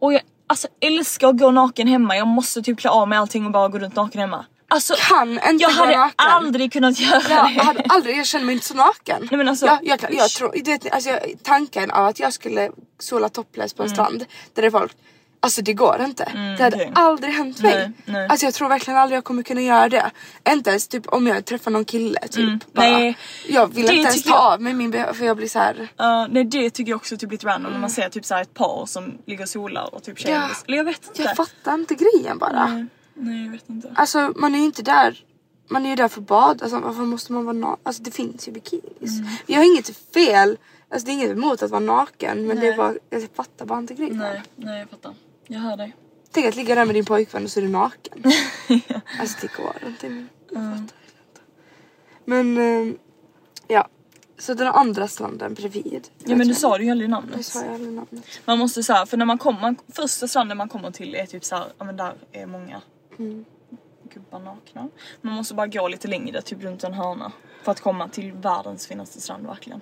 Och 0.00 0.12
jag 0.12 0.20
alltså, 0.46 0.68
älskar 0.80 1.28
att 1.28 1.38
gå 1.38 1.50
naken 1.50 1.88
hemma, 1.88 2.16
jag 2.16 2.26
måste 2.26 2.62
typ 2.62 2.80
klä 2.80 2.90
av 2.90 3.08
mig 3.08 3.18
allting 3.18 3.46
och 3.46 3.52
bara 3.52 3.68
gå 3.68 3.78
runt 3.78 3.96
naken 3.96 4.20
hemma. 4.20 4.44
Alltså, 4.70 4.94
Kan 4.98 5.30
inte 5.32 5.48
jag 5.64 5.70
hade 5.70 5.96
naken. 5.96 6.14
aldrig 6.16 6.72
kunnat 6.72 7.00
göra 7.00 7.22
Jag 7.28 7.54
det. 7.54 7.62
hade 7.62 7.82
aldrig, 7.88 8.18
jag 8.18 8.26
känner 8.26 8.44
mig 8.44 8.52
inte 8.54 8.66
så 8.66 8.74
naken. 8.74 9.28
Nej, 9.30 9.38
men 9.38 9.48
alltså, 9.48 9.66
jag, 9.66 9.78
jag, 9.82 10.14
jag, 10.14 10.30
tror, 10.30 10.52
du 10.54 10.70
vet, 10.70 10.92
alltså, 10.92 11.10
jag, 11.10 11.20
tanken 11.42 11.90
av 11.90 12.06
att 12.06 12.20
jag 12.20 12.32
skulle 12.32 12.70
sola 12.98 13.28
topless 13.28 13.72
Mm. 13.72 13.76
på 13.76 13.82
en 13.82 13.90
strand 13.90 14.24
där 14.54 14.62
det 14.62 14.68
är 14.68 14.70
folk 14.70 14.92
Alltså 15.40 15.62
det 15.62 15.72
går 15.74 16.00
inte. 16.04 16.24
det 16.58 16.62
hade 16.64 16.76
okej. 16.76 16.92
aldrig 16.94 17.32
hänt 17.34 17.62
mig. 17.62 17.74
Nej, 17.74 17.92
nej. 18.04 18.28
Alltså 18.28 18.46
jag 18.46 18.54
tror 18.54 18.68
verkligen 18.68 18.98
aldrig 19.00 19.16
jag 19.16 19.24
kommer 19.24 19.42
kunna 19.42 19.60
göra 19.60 19.88
det. 19.88 20.10
Inte 20.48 20.70
ens 20.70 20.88
typ 20.88 21.06
om 21.08 21.26
jag 21.26 21.44
träffar 21.44 21.70
någon 21.70 21.84
kille 21.84 22.20
typ. 22.28 22.72
bara, 22.72 22.86
Mm. 22.86 23.00
nej. 23.00 23.18
jag 23.48 23.66
vill 23.74 23.86
Det 23.86 23.94
inte 23.94 24.08
ens 24.08 24.22
ta 24.22 24.30
jag- 24.30 24.52
av 24.52 24.62
mig 24.62 24.72
min 24.74 24.92
för 24.92 25.24
jag 25.24 25.36
blir 25.36 25.48
så 25.48 25.58
här. 25.58 25.88
Ja, 25.96 26.26
nej 26.30 26.44
det 26.44 26.70
tycker 26.70 26.90
jag 26.90 26.96
också 26.96 27.16
typ 27.16 27.30
lite 27.32 27.46
random 27.46 27.72
när 27.72 27.78
man 27.80 27.90
ser 27.90 28.08
typ 28.08 28.24
så 28.24 28.34
ett 28.36 28.54
par 28.54 28.86
som 28.86 29.18
ligger 29.26 29.42
och 29.42 29.48
solar 29.48 29.94
och 29.94 30.02
typ 30.02 30.18
tjejen 30.18 30.40
Ja. 30.42 30.48
Eller 30.66 30.76
jag 30.76 30.84
vet 30.84 31.06
inte. 31.08 31.22
Jag 31.22 31.36
fattar 31.36 31.74
inte 31.74 31.94
grejen 31.94 32.38
bara. 32.38 32.66
Nej, 32.66 32.86
nej 33.14 33.44
jag 33.44 33.52
vet 33.52 33.68
inte. 33.68 33.92
Alltså 33.94 34.32
man 34.36 34.54
är 34.54 34.58
ju 34.58 34.64
inte 34.64 34.82
där 34.82 35.24
man 35.70 35.86
är 35.86 35.90
ju 35.90 35.96
där 35.96 36.08
för 36.08 36.20
bad, 36.20 36.62
alltså 36.62 36.78
varför 36.80 37.02
måste 37.02 37.32
man 37.32 37.44
vara 37.44 37.52
naken? 37.56 37.80
Alltså 37.82 38.02
det 38.02 38.10
finns 38.10 38.48
ju 38.48 38.52
bikinis. 38.52 39.18
Mm. 39.18 39.28
Jag 39.46 39.56
har 39.58 39.64
inget 39.64 39.96
fel, 40.14 40.56
alltså 40.90 41.06
det 41.06 41.12
är 41.12 41.14
inget 41.14 41.30
emot 41.30 41.62
att 41.62 41.70
vara 41.70 41.80
naken 41.80 42.46
men 42.46 42.60
det 42.60 42.66
är 42.68 42.76
bara, 42.76 42.94
jag 43.10 43.28
fattar 43.34 43.66
bara 43.66 43.78
inte 43.78 43.94
grejen. 43.94 44.18
Nej, 44.18 44.42
nej 44.56 44.78
jag 44.78 44.90
fattar. 44.90 45.12
Jag 45.50 45.58
hör 45.60 45.76
dig. 45.76 45.94
Tänk 46.30 46.46
att 46.46 46.56
ligga 46.56 46.74
där 46.74 46.84
med 46.84 46.94
din 46.94 47.04
pojkvän 47.04 47.44
och 47.44 47.50
så 47.50 47.60
är 47.60 47.62
du 47.64 47.68
naken. 47.68 48.22
Alltså 49.20 49.38
det 49.40 49.52
går 49.56 49.76
inte. 49.86 50.06
Jag 50.06 50.26
fattar 50.54 50.60
verkligen 50.60 50.78
inte. 50.78 51.40
Men 52.24 52.56
eh, 52.88 52.94
ja, 53.68 53.88
så 54.38 54.54
den 54.54 54.66
andra 54.66 55.08
stranden 55.08 55.54
bredvid. 55.54 56.08
Ja 56.24 56.36
men 56.36 56.48
du 56.48 56.54
sa 56.54 56.78
det 56.78 56.84
ju 56.84 56.90
aldrig 56.90 57.10
namnet. 57.10 57.46
sa 57.46 57.64
jag 57.64 57.74
aldrig 57.74 57.92
namnet. 57.92 58.24
Man 58.44 58.58
måste 58.58 58.82
säga 58.82 59.06
för 59.06 59.16
när 59.16 59.24
man 59.26 59.38
kommer, 59.38 59.60
man, 59.60 59.76
första 59.88 60.28
stranden 60.28 60.56
man 60.58 60.68
kommer 60.68 60.90
till 60.90 61.14
är 61.14 61.26
typ 61.26 61.44
så 61.44 61.56
här, 61.56 61.66
ja 61.78 61.84
men 61.84 61.96
där 61.96 62.14
är 62.32 62.46
många 62.46 62.82
Mm. 63.18 63.44
gubbar 64.14 64.38
nakna. 64.38 64.88
Man 65.20 65.34
måste 65.34 65.54
bara 65.54 65.66
gå 65.66 65.88
lite 65.88 66.08
längre, 66.08 66.42
typ 66.42 66.62
runt 66.62 66.84
en 66.84 66.92
hörna. 66.94 67.32
För 67.62 67.72
att 67.72 67.80
komma 67.80 68.08
till 68.08 68.32
världens 68.32 68.86
finaste 68.86 69.20
strand 69.20 69.46
verkligen. 69.46 69.80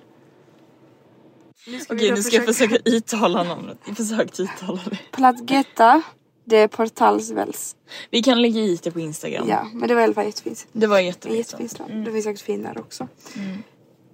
Nu 1.67 1.79
ska 1.79 1.93
Okej 1.93 2.11
nu 2.11 2.23
ska 2.23 2.35
jag 2.35 2.45
försöka 2.45 2.77
uttala 2.85 3.43
namnet. 3.43 3.77
Jag 3.87 3.97
försökte 3.97 4.41
uttala 4.41 4.81
det. 4.89 4.97
Platgeta, 5.11 6.01
det 6.45 6.57
är 6.57 6.67
Portalsväls. 6.67 7.75
Vi 8.11 8.23
kan 8.23 8.41
lägga 8.41 8.61
hit 8.61 8.83
det 8.83 8.91
på 8.91 8.99
instagram. 8.99 9.47
Ja, 9.49 9.67
men 9.73 9.87
det 9.87 9.93
var 9.95 10.01
i 10.01 10.03
alla 10.03 10.13
fall 10.13 10.25
jättefint. 10.25 10.67
Det 10.71 10.87
var 10.87 10.99
jättefint. 10.99 11.37
jättefin 11.37 11.69
strand. 11.69 11.91
Mm. 11.91 12.03
Det 12.03 12.11
finns 12.11 12.25
säkert 12.25 12.41
fin 12.41 12.63
där 12.63 12.79
också. 12.79 13.07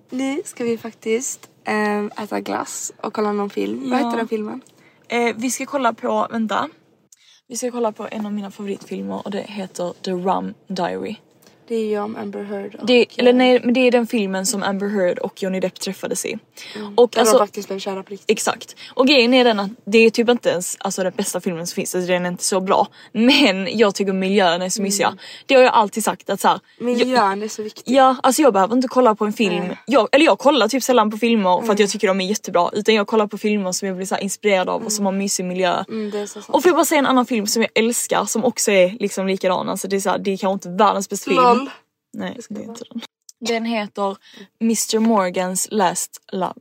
Nu 0.09 0.41
ska 0.45 0.63
vi 0.63 0.77
faktiskt 0.77 1.49
eh, 1.67 2.23
äta 2.23 2.39
glass 2.39 2.93
och 3.01 3.13
kolla 3.13 3.31
någon 3.31 3.49
film. 3.49 3.89
Vad 3.89 3.99
Ja. 3.99 4.05
heter 4.05 4.17
den 4.17 4.27
filmen? 4.27 4.61
Eh, 5.07 5.35
vi 5.37 5.51
ska 5.51 5.65
kolla 5.65 5.93
på, 5.93 6.27
vänta. 6.31 6.69
Vi 7.47 7.57
ska 7.57 7.71
kolla 7.71 7.91
på 7.91 8.07
en 8.11 8.25
av 8.25 8.33
mina 8.33 8.51
favoritfilmer 8.51 9.21
och 9.25 9.31
det 9.31 9.41
heter 9.41 9.93
The 10.01 10.11
Rum 10.11 10.53
Diary. 10.67 11.15
Det 11.67 11.75
är 11.75 11.93
jag 11.93 12.05
om 12.05 12.15
Amber 12.15 12.43
Heard. 12.43 12.75
och, 12.75 12.85
Det, 12.85 13.07
eller 13.17 13.31
eh, 13.31 13.37
nej, 13.37 13.61
men 13.63 13.73
det 13.73 13.79
är 13.79 13.91
den 13.91 14.07
filmen 14.07 14.45
som 14.45 14.63
Amber 14.63 14.87
Heard 14.87 15.19
och 15.19 15.43
Johnny 15.43 15.59
Depp 15.59 15.79
träffades 15.79 16.25
i. 16.25 16.37
Mm. 16.75 16.93
Och 16.97 17.09
Där 17.09 17.19
alltså, 17.19 17.37
de 17.37 17.47
faktiskt 17.47 17.67
blev 17.67 17.79
kära 17.79 18.03
på 18.03 18.09
riktigt. 18.09 18.31
Exakt. 18.31 18.75
Och 18.93 19.07
grejen 19.07 19.33
är 19.33 19.43
den 19.43 19.59
att 19.59 19.71
det 19.85 19.97
är 19.97 20.09
typ 20.09 20.29
inte 20.29 20.49
ens 20.49 20.77
alltså, 20.79 21.03
den 21.03 21.13
bästa 21.15 21.41
filmen 21.41 21.67
som 21.67 21.75
finns, 21.75 21.95
alltså, 21.95 22.11
den 22.11 22.25
är 22.25 22.29
inte 22.29 22.43
så 22.43 22.59
bra. 22.59 22.87
Men 23.11 23.77
jag 23.77 23.95
tycker 23.95 24.13
miljön 24.13 24.61
är 24.61 24.69
så 24.69 24.81
mysiga. 24.81 25.17
Det 25.45 25.55
har 25.55 25.61
jag 25.61 25.73
alltid 25.73 26.03
sagt 26.03 26.29
att 26.29 26.39
så 26.39 26.47
här, 26.47 26.59
jag, 26.77 26.85
Miljön 26.85 27.43
är 27.43 27.47
så 27.47 27.63
viktig. 27.63 27.95
Ja, 27.95 28.15
alltså 28.23 28.41
jag 28.41 28.53
behöver 28.53 28.75
inte 28.75 28.87
kolla 28.87 29.15
på 29.15 29.25
en 29.25 29.33
film. 29.33 29.65
Nej. 29.67 29.77
Jag, 29.85 30.07
eller 30.11 30.25
jag 30.25 30.39
kollar 30.39 30.67
typ 30.67 30.83
sällan 30.83 31.11
på 31.11 31.17
filmer 31.17 31.61
för 31.61 31.73
att 31.73 31.79
jag 31.79 31.89
tycker 31.89 32.07
de 32.07 32.21
är 32.21 32.25
jättebra. 32.25 32.69
Utan 32.73 32.95
jag 32.95 33.07
kollar 33.07 33.27
på 33.27 33.37
filmer 33.37 33.71
som 33.71 33.87
jag 33.87 33.97
blir 33.97 34.05
så 34.05 34.17
inspirerad 34.17 34.69
av 34.69 34.83
och 34.83 34.91
som 34.91 35.05
har 35.05 35.13
mysig 35.13 35.45
miljö. 35.45 35.83
Mm. 35.89 36.27
Och 36.47 36.63
får 36.63 36.69
jag 36.69 36.75
bara 36.75 36.85
säga 36.85 36.99
en 36.99 37.05
annan 37.05 37.25
film 37.25 37.47
som 37.47 37.61
jag 37.61 37.71
älskar 37.75 38.25
som 38.25 38.45
också 38.45 38.71
är 38.71 38.97
liksom 38.99 39.27
likadan. 39.27 39.69
Alltså 39.69 39.87
det 39.87 39.95
är, 39.95 39.99
så 39.99 40.09
här, 40.09 40.17
det 40.17 40.33
är 40.33 40.37
kanske 40.37 40.53
inte 40.53 40.69
världens 40.83 41.09
bästa 41.09 41.29
film. 41.29 41.43
LOL. 41.57 41.69
Nej, 42.17 42.37
det 42.49 42.59
är 42.59 42.63
inte 42.63 42.83
den. 42.89 43.01
Den 43.39 43.65
heter 43.65 44.17
Mr 44.61 44.99
Morgans 44.99 45.67
Last 45.71 46.21
Love. 46.31 46.53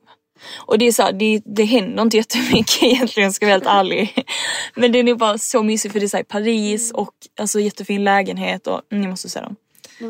Och 0.59 0.78
det 0.78 0.84
är 0.86 0.93
så 0.93 1.03
här, 1.03 1.12
det, 1.12 1.43
det 1.45 1.64
händer 1.64 2.03
inte 2.03 2.16
jättemycket 2.16 2.82
egentligen 2.82 3.32
ska 3.32 3.47
jag 3.49 3.61
vara 3.61 3.72
helt 3.72 3.86
ärlig. 3.86 4.28
Men 4.74 4.93
den 4.93 5.09
är 5.09 5.14
bara 5.14 5.38
så 5.38 5.62
mysig 5.62 5.93
för 5.93 6.01
det 6.01 6.07
är 6.07 6.09
så 6.09 6.24
Paris 6.28 6.93
och 6.93 7.14
alltså 7.40 7.61
jättefin 7.61 8.05
lägenhet 8.05 8.66
och 8.66 8.80
ni 8.90 9.09
måste 9.09 9.28
se 9.28 9.40
den. 9.40 9.57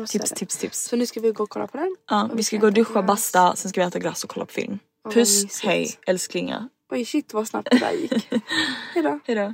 Tips, 0.07 0.31
tips, 0.31 0.57
tips. 0.57 0.83
Så 0.83 0.95
nu 0.95 1.05
ska 1.05 1.19
vi 1.19 1.31
gå 1.31 1.43
och 1.43 1.49
kolla 1.49 1.67
på 1.67 1.77
den. 1.77 1.95
Ja, 2.09 2.29
Och 2.31 2.39
vi 2.39 2.43
ska 2.43 2.55
äta 2.55 2.61
gå 2.61 2.67
och 2.67 2.73
duscha, 2.73 2.93
glass. 2.93 3.05
basta, 3.07 3.55
sen 3.55 3.69
ska 3.69 3.81
vi 3.81 3.87
äta 3.87 3.99
glass 3.99 4.23
och 4.23 4.29
kolla 4.29 4.45
på 4.45 4.51
film. 4.53 4.79
vad 5.01 5.13
Puss, 5.13 5.61
hej 5.61 5.91
älsklingar. 6.07 6.69
Oj 6.91 7.05
shit 7.05 7.33
vad 7.33 7.47
snabbt 7.47 7.67
det 7.71 7.77
där 7.79 7.91
gick. 7.91 8.11
Hejdå. 8.93 9.19
Hejdå. 9.25 9.53